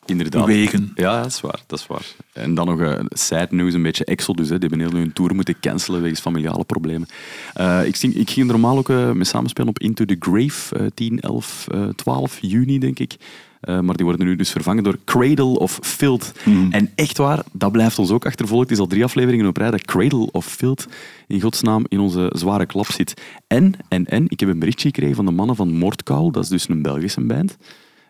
Inderdaad. 0.06 0.46
wegen. 0.46 0.92
Ja, 0.94 1.22
dat 1.22 1.30
is 1.30 1.40
waar. 1.40 1.60
Dat 1.66 1.78
is 1.78 1.86
waar. 1.86 2.06
En 2.32 2.54
dan 2.54 2.66
nog 2.66 2.78
een 2.78 3.08
side 3.08 3.48
news, 3.50 3.74
een 3.74 3.82
beetje 3.82 4.04
Exodus. 4.04 4.48
Hè. 4.48 4.58
Die 4.58 4.68
hebben 4.68 4.88
heel 4.88 4.98
hun 4.98 5.12
tour 5.12 5.34
moeten 5.34 5.60
cancelen 5.60 6.02
wegens 6.02 6.20
familiale 6.20 6.64
problemen. 6.64 7.08
Eh, 7.54 7.86
ik, 7.86 7.96
ging, 7.96 8.14
ik 8.14 8.30
ging 8.30 8.46
normaal 8.46 8.78
ook 8.78 8.88
eh, 8.88 9.10
mee 9.10 9.24
samenspelen 9.24 9.68
op 9.68 9.78
Into 9.78 10.04
the 10.04 10.16
Grave, 10.18 10.76
eh 10.76 10.86
10, 10.94 11.20
11, 11.20 11.66
eh, 11.70 11.88
12 11.88 12.38
juni, 12.40 12.78
denk 12.78 12.98
ik. 12.98 13.16
Eh, 13.60 13.80
maar 13.80 13.96
die 13.96 14.04
worden 14.04 14.26
nu 14.26 14.36
dus 14.36 14.50
vervangen 14.50 14.82
door 14.82 14.98
Cradle 15.04 15.58
of 15.58 15.78
Filth. 15.82 16.32
En 16.70 16.90
echt 16.94 17.18
waar, 17.18 17.42
dat 17.52 17.72
blijft 17.72 17.98
ons 17.98 18.10
ook 18.10 18.26
achtervolgen. 18.26 18.66
Het 18.66 18.76
is 18.76 18.82
al 18.82 18.86
drie 18.86 19.04
afleveringen 19.04 19.46
op 19.46 19.56
rij 19.56 19.70
dat 19.70 19.84
Cradle 19.84 20.28
of 20.32 20.46
Filth 20.46 20.86
in 21.26 21.40
godsnaam 21.40 21.84
in 21.88 22.00
onze 22.00 22.30
zware 22.34 22.66
klap 22.66 22.90
zit. 22.90 23.22
En, 23.46 23.74
en, 23.88 24.04
en, 24.06 24.24
ik 24.28 24.40
heb 24.40 24.48
een 24.48 24.58
berichtje 24.58 24.88
gekregen 24.88 25.16
van 25.16 25.24
de 25.24 25.30
mannen 25.30 25.56
van 25.56 25.72
Moordkuil. 25.72 26.30
Dat 26.30 26.42
is 26.42 26.48
dus 26.48 26.68
een 26.68 26.82
Belgische 26.82 27.20
band. 27.20 27.56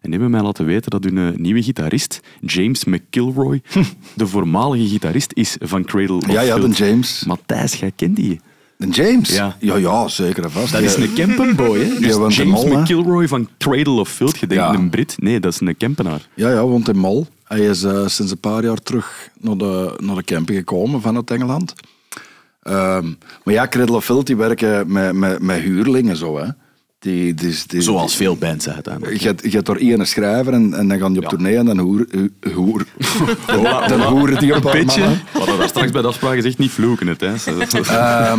En 0.06 0.12
die 0.12 0.20
hebben 0.20 0.38
mij 0.38 0.46
laten 0.46 0.64
weten 0.64 0.90
dat 0.90 1.04
hun 1.04 1.18
eh, 1.18 1.38
nieuwe 1.38 1.62
gitarist, 1.62 2.20
James 2.40 2.84
McKilroy, 2.84 3.62
de 4.14 4.26
voormalige 4.26 4.88
gitarist 4.88 5.30
is 5.34 5.56
van 5.60 5.84
Cradle 5.84 6.16
of 6.16 6.32
Ja, 6.32 6.40
ja, 6.40 6.54
de 6.54 6.60
Filth. 6.60 6.76
James. 6.76 7.24
Matthijs, 7.26 7.74
jij 7.74 7.92
kent 7.96 8.16
die. 8.16 8.40
De 8.76 8.86
James? 8.88 9.28
Ja. 9.36 9.56
ja, 9.60 9.76
ja, 9.76 10.08
zeker 10.08 10.44
en 10.44 10.50
vast. 10.50 10.72
Dat 10.72 10.82
is 10.82 10.96
een 10.96 11.12
Kempenboy, 11.12 11.78
hè? 11.78 11.98
Dus 12.00 12.14
woont 12.14 12.38
in 12.38 12.44
James 12.48 12.62
Mol, 12.64 12.72
hè? 12.72 12.80
McKilroy 12.80 13.28
van 13.28 13.48
Cradle 13.58 14.00
of 14.00 14.08
Filth. 14.08 14.38
Je 14.38 14.46
denkt 14.46 14.64
Ja. 14.64 14.74
een 14.74 14.90
Brit. 14.90 15.14
Nee, 15.18 15.40
dat 15.40 15.52
is 15.52 15.60
een 15.60 15.76
Kempenaar. 15.76 16.28
Ja, 16.34 16.50
ja, 16.50 16.62
woont 16.66 16.88
in 16.88 16.96
Mol. 16.98 17.26
Hij 17.44 17.60
is 17.60 17.82
eh, 17.82 18.06
sinds 18.06 18.32
een 18.32 18.38
paar 18.40 18.64
jaar 18.64 18.78
terug 18.82 19.28
naar 19.40 19.56
de, 19.56 19.94
naar 20.02 20.16
de 20.16 20.24
camping 20.24 20.58
gekomen 20.58 21.00
vanuit 21.00 21.30
Engeland. 21.30 21.74
Ehm, 22.62 23.06
maar 23.44 23.54
ja, 23.54 23.68
Cradle 23.68 23.96
of 23.96 24.04
Filth, 24.04 24.26
die 24.26 24.36
werken 24.36 24.92
met, 24.92 25.12
met, 25.12 25.42
met 25.42 25.60
huurlingen 25.60 26.16
zo, 26.16 26.38
hè. 26.38 26.46
Die, 26.98 27.34
die, 27.34 27.54
die, 27.66 27.80
Zoals 27.80 28.14
veel 28.16 28.36
bands 28.36 28.68
uiteindelijk. 28.68 29.20
Je 29.20 29.50
hebt 29.50 29.68
er 29.68 29.80
één 29.80 30.06
schrijver 30.06 30.52
en, 30.52 30.74
en 30.74 30.88
dan 30.88 30.98
gaan 30.98 31.08
die 31.12 31.16
op 31.18 31.22
Ja. 31.22 31.28
tournee 31.28 31.56
en 31.56 31.64
dan 31.66 31.78
hoer, 31.78 32.06
hu- 32.10 32.52
hoer, 32.54 32.84
dan 33.88 34.02
hoeren 34.02 34.38
die 34.38 34.52
een 34.52 34.60
paar 34.60 34.84
mannen. 34.84 35.10
We 35.32 35.38
hadden 35.38 35.58
daar 35.58 35.68
straks 35.68 35.90
bij 35.90 36.02
de 36.02 36.08
afspraak 36.08 36.34
gezegd, 36.34 36.58
niet 36.58 36.70
vloeken 36.70 37.06
het. 37.06 37.20
Hè. 37.20 37.32
Ehm, 37.82 38.38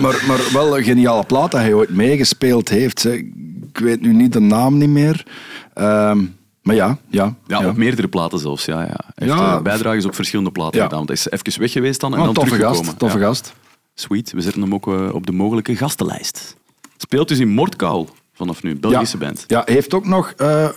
maar, 0.00 0.24
maar 0.26 0.40
wel 0.52 0.78
een 0.78 0.84
geniale 0.84 1.24
plaat 1.24 1.50
dat 1.50 1.60
hij 1.60 1.74
ooit 1.74 1.90
meegespeeld 1.90 2.68
heeft. 2.68 3.02
Hè. 3.02 3.12
Ik 3.12 3.78
weet 3.78 4.00
nu 4.00 4.12
niet 4.12 4.32
de 4.32 4.40
naam 4.40 4.78
niet 4.78 4.88
meer. 4.88 5.26
Ehm, 5.74 6.24
maar 6.62 6.74
ja, 6.74 6.98
ja. 7.08 7.34
Ja, 7.46 7.68
op 7.68 7.76
meerdere 7.76 8.08
platen 8.08 8.38
zelfs. 8.38 8.64
Ja, 8.64 8.80
ja. 8.80 9.00
Hij 9.14 9.26
heeft 9.26 9.38
Ja. 9.38 9.56
eh, 9.56 9.62
bijdrages 9.62 10.04
op 10.04 10.14
verschillende 10.14 10.50
platen 10.50 10.76
Ja. 10.78 10.82
gedaan. 10.84 11.06
Want 11.06 11.08
hij 11.08 11.32
is 11.32 11.46
even 11.46 11.60
weg 11.60 11.72
geweest 11.72 12.00
dan 12.00 12.12
en 12.12 12.18
Oh, 12.18 12.24
dan 12.24 12.34
toffe 12.34 12.50
teruggekomen. 12.50 12.84
gast, 12.86 12.98
toffe 12.98 13.18
Ja. 13.18 13.24
gast. 13.24 13.52
Sweet, 13.94 14.32
we 14.32 14.40
zetten 14.40 14.62
hem 14.62 14.74
ook 14.74 14.86
eh, 14.88 15.14
op 15.14 15.26
de 15.26 15.32
mogelijke 15.32 15.76
gastenlijst. 15.76 16.56
Speelt 17.02 17.28
dus 17.28 17.38
in 17.38 17.48
Moordkuil 17.48 18.08
vanaf 18.32 18.62
nu, 18.62 18.76
Belgische 18.76 19.18
ja. 19.18 19.24
band. 19.24 19.44
Ja, 19.46 19.62
heeft 19.64 19.94
ook 19.94 20.06
nog 20.06 20.30
eh, 20.30 20.68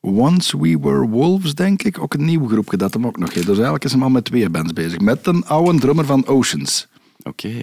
Once 0.00 0.60
We 0.60 0.78
Were 0.80 1.08
Wolves, 1.08 1.54
denk 1.54 1.82
ik, 1.82 1.98
ook 1.98 2.14
een 2.14 2.24
nieuw 2.24 2.48
groepje 2.48 2.76
dat 2.76 2.94
hem 2.94 3.06
ook 3.06 3.18
nog 3.18 3.28
heeft. 3.34 3.46
Dus 3.46 3.54
eigenlijk 3.54 3.84
is 3.84 3.92
hij 3.92 4.02
al 4.02 4.08
met 4.08 4.24
twee 4.24 4.50
bands 4.50 4.72
bezig. 4.72 4.98
Met 4.98 5.26
een 5.26 5.46
oude 5.46 5.78
drummer 5.78 6.04
van 6.04 6.26
Oceans. 6.26 6.86
Oké. 7.22 7.48
Ja. 7.48 7.62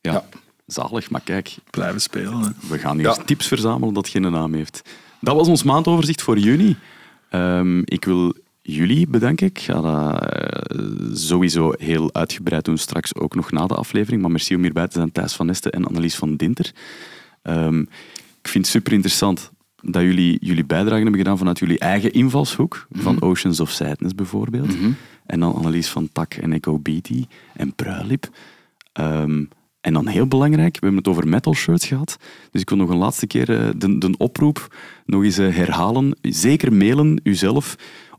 Ja. 0.00 0.12
Ja. 0.12 0.24
Zalig, 0.66 1.10
maar 1.10 1.20
kijk, 1.20 1.56
Blijven 1.70 2.00
spelen. 2.00 2.38
Hè. 2.40 2.48
we 2.68 2.78
gaan 2.78 2.96
hier 2.96 3.06
Ja. 3.06 3.14
tips 3.14 3.46
verzamelen 3.46 3.94
dat 3.94 4.08
geen 4.08 4.30
naam 4.30 4.54
heeft. 4.54 4.82
Dat 5.20 5.34
was 5.36 5.48
ons 5.48 5.62
maandoverzicht 5.62 6.22
voor 6.22 6.38
juni. 6.38 6.76
Ehm, 7.30 7.78
ik 7.84 8.04
wil 8.04 8.34
jullie 8.66 9.06
bedanken. 9.08 9.46
Ik 9.46 9.58
ga 9.58 9.80
dat 9.80 10.26
eh, 10.26 10.76
sowieso 11.12 11.72
heel 11.76 12.14
uitgebreid 12.14 12.64
doen, 12.64 12.78
straks 12.78 13.14
ook 13.14 13.34
nog 13.34 13.50
na 13.50 13.66
de 13.66 13.74
aflevering. 13.74 14.22
Maar 14.22 14.30
merci 14.30 14.54
om 14.54 14.62
hierbij 14.62 14.86
te 14.86 14.92
zijn, 14.92 15.12
Thijs 15.12 15.34
van 15.34 15.46
Nesten 15.46 15.72
en 15.72 15.84
Annelies 15.84 16.16
van 16.16 16.36
Dinter. 16.36 16.72
Ehm, 17.42 17.80
ik 18.40 18.48
vind 18.48 18.64
het 18.64 18.74
super 18.74 18.92
interessant 18.92 19.52
dat 19.80 20.02
jullie 20.02 20.36
jullie 20.40 20.64
bijdrage 20.64 21.02
hebben 21.02 21.18
gedaan 21.18 21.38
vanuit 21.38 21.58
jullie 21.58 21.78
eigen 21.78 22.12
invalshoek, 22.12 22.86
van 22.92 23.22
Oceans 23.22 23.60
of 23.60 23.70
Sadness 23.70 24.14
bijvoorbeeld. 24.14 24.74
En 25.26 25.40
dan 25.40 25.54
Annelies 25.54 25.88
van 25.88 26.08
Tak 26.12 26.34
en 26.34 26.52
Echo 26.52 26.78
Beatty 26.78 27.24
en 27.54 27.74
Pruilip. 27.74 28.30
Ehm, 28.92 29.44
en 29.80 29.92
dan 29.92 30.06
heel 30.06 30.26
belangrijk, 30.26 30.72
we 30.74 30.80
hebben 30.80 30.98
het 30.98 31.08
over 31.08 31.28
metal 31.28 31.54
shirts 31.54 31.86
gehad. 31.86 32.16
Dus 32.50 32.60
ik 32.60 32.68
wil 32.68 32.78
nog 32.78 32.90
een 32.90 32.96
laatste 32.96 33.26
keer 33.26 33.50
eh, 33.50 33.68
de, 33.76 33.98
de 33.98 34.14
oproep 34.16 34.76
nog 35.06 35.24
eens 35.24 35.38
eh, 35.38 35.54
herhalen. 35.54 36.16
Zeker 36.20 36.72
mailen 36.72 37.20
uzelf 37.22 37.76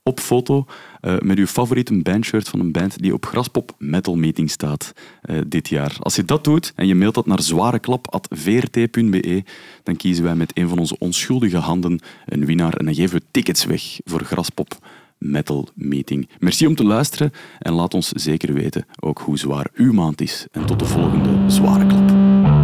op 0.10 0.20
foto 0.20 0.66
eh, 1.02 1.16
met 1.20 1.38
uw 1.38 1.46
favoriete 1.46 2.02
bandshirt 2.02 2.50
van 2.50 2.60
een 2.60 2.72
band 2.72 3.02
die 3.02 3.14
op 3.14 3.26
Graspop 3.26 3.76
Metal 3.78 4.16
Meeting 4.16 4.52
staat 4.52 4.94
eh, 5.22 5.38
dit 5.48 5.70
jaar. 5.70 5.96
Als 6.00 6.16
je 6.16 6.26
dat 6.26 6.44
doet 6.44 6.74
en 6.76 6.88
je 6.88 6.96
mailt 6.96 7.14
dat 7.14 7.26
naar 7.26 7.42
zwareklap.vrt.be, 7.42 9.44
dan 9.84 9.96
kiezen 9.96 10.24
wij 10.24 10.36
met 10.36 10.58
een 10.58 10.70
van 10.70 10.80
onze 10.80 10.98
onschuldige 11.00 11.58
handen 11.58 12.00
een 12.26 12.46
winnaar 12.46 12.74
en 12.74 12.86
dan 12.86 12.96
geven 12.96 13.18
we 13.18 13.26
tickets 13.32 13.66
weg 13.66 14.00
voor 14.04 14.24
Graspop 14.24 14.78
Metal 15.18 15.68
Meeting. 15.74 16.30
Merci 16.40 16.68
om 16.68 16.76
te 16.76 16.86
luisteren 16.86 17.32
en 17.60 17.74
laat 17.74 17.94
ons 17.94 18.10
zeker 18.10 18.54
weten 18.54 18.86
ook 19.00 19.20
hoe 19.20 19.38
zwaar 19.38 19.68
uw 19.74 19.94
maand 19.94 20.22
is. 20.22 20.48
En 20.52 20.66
tot 20.66 20.80
de 20.80 20.86
volgende 20.86 21.52
Zware 21.52 21.86
Klap. 21.86 22.55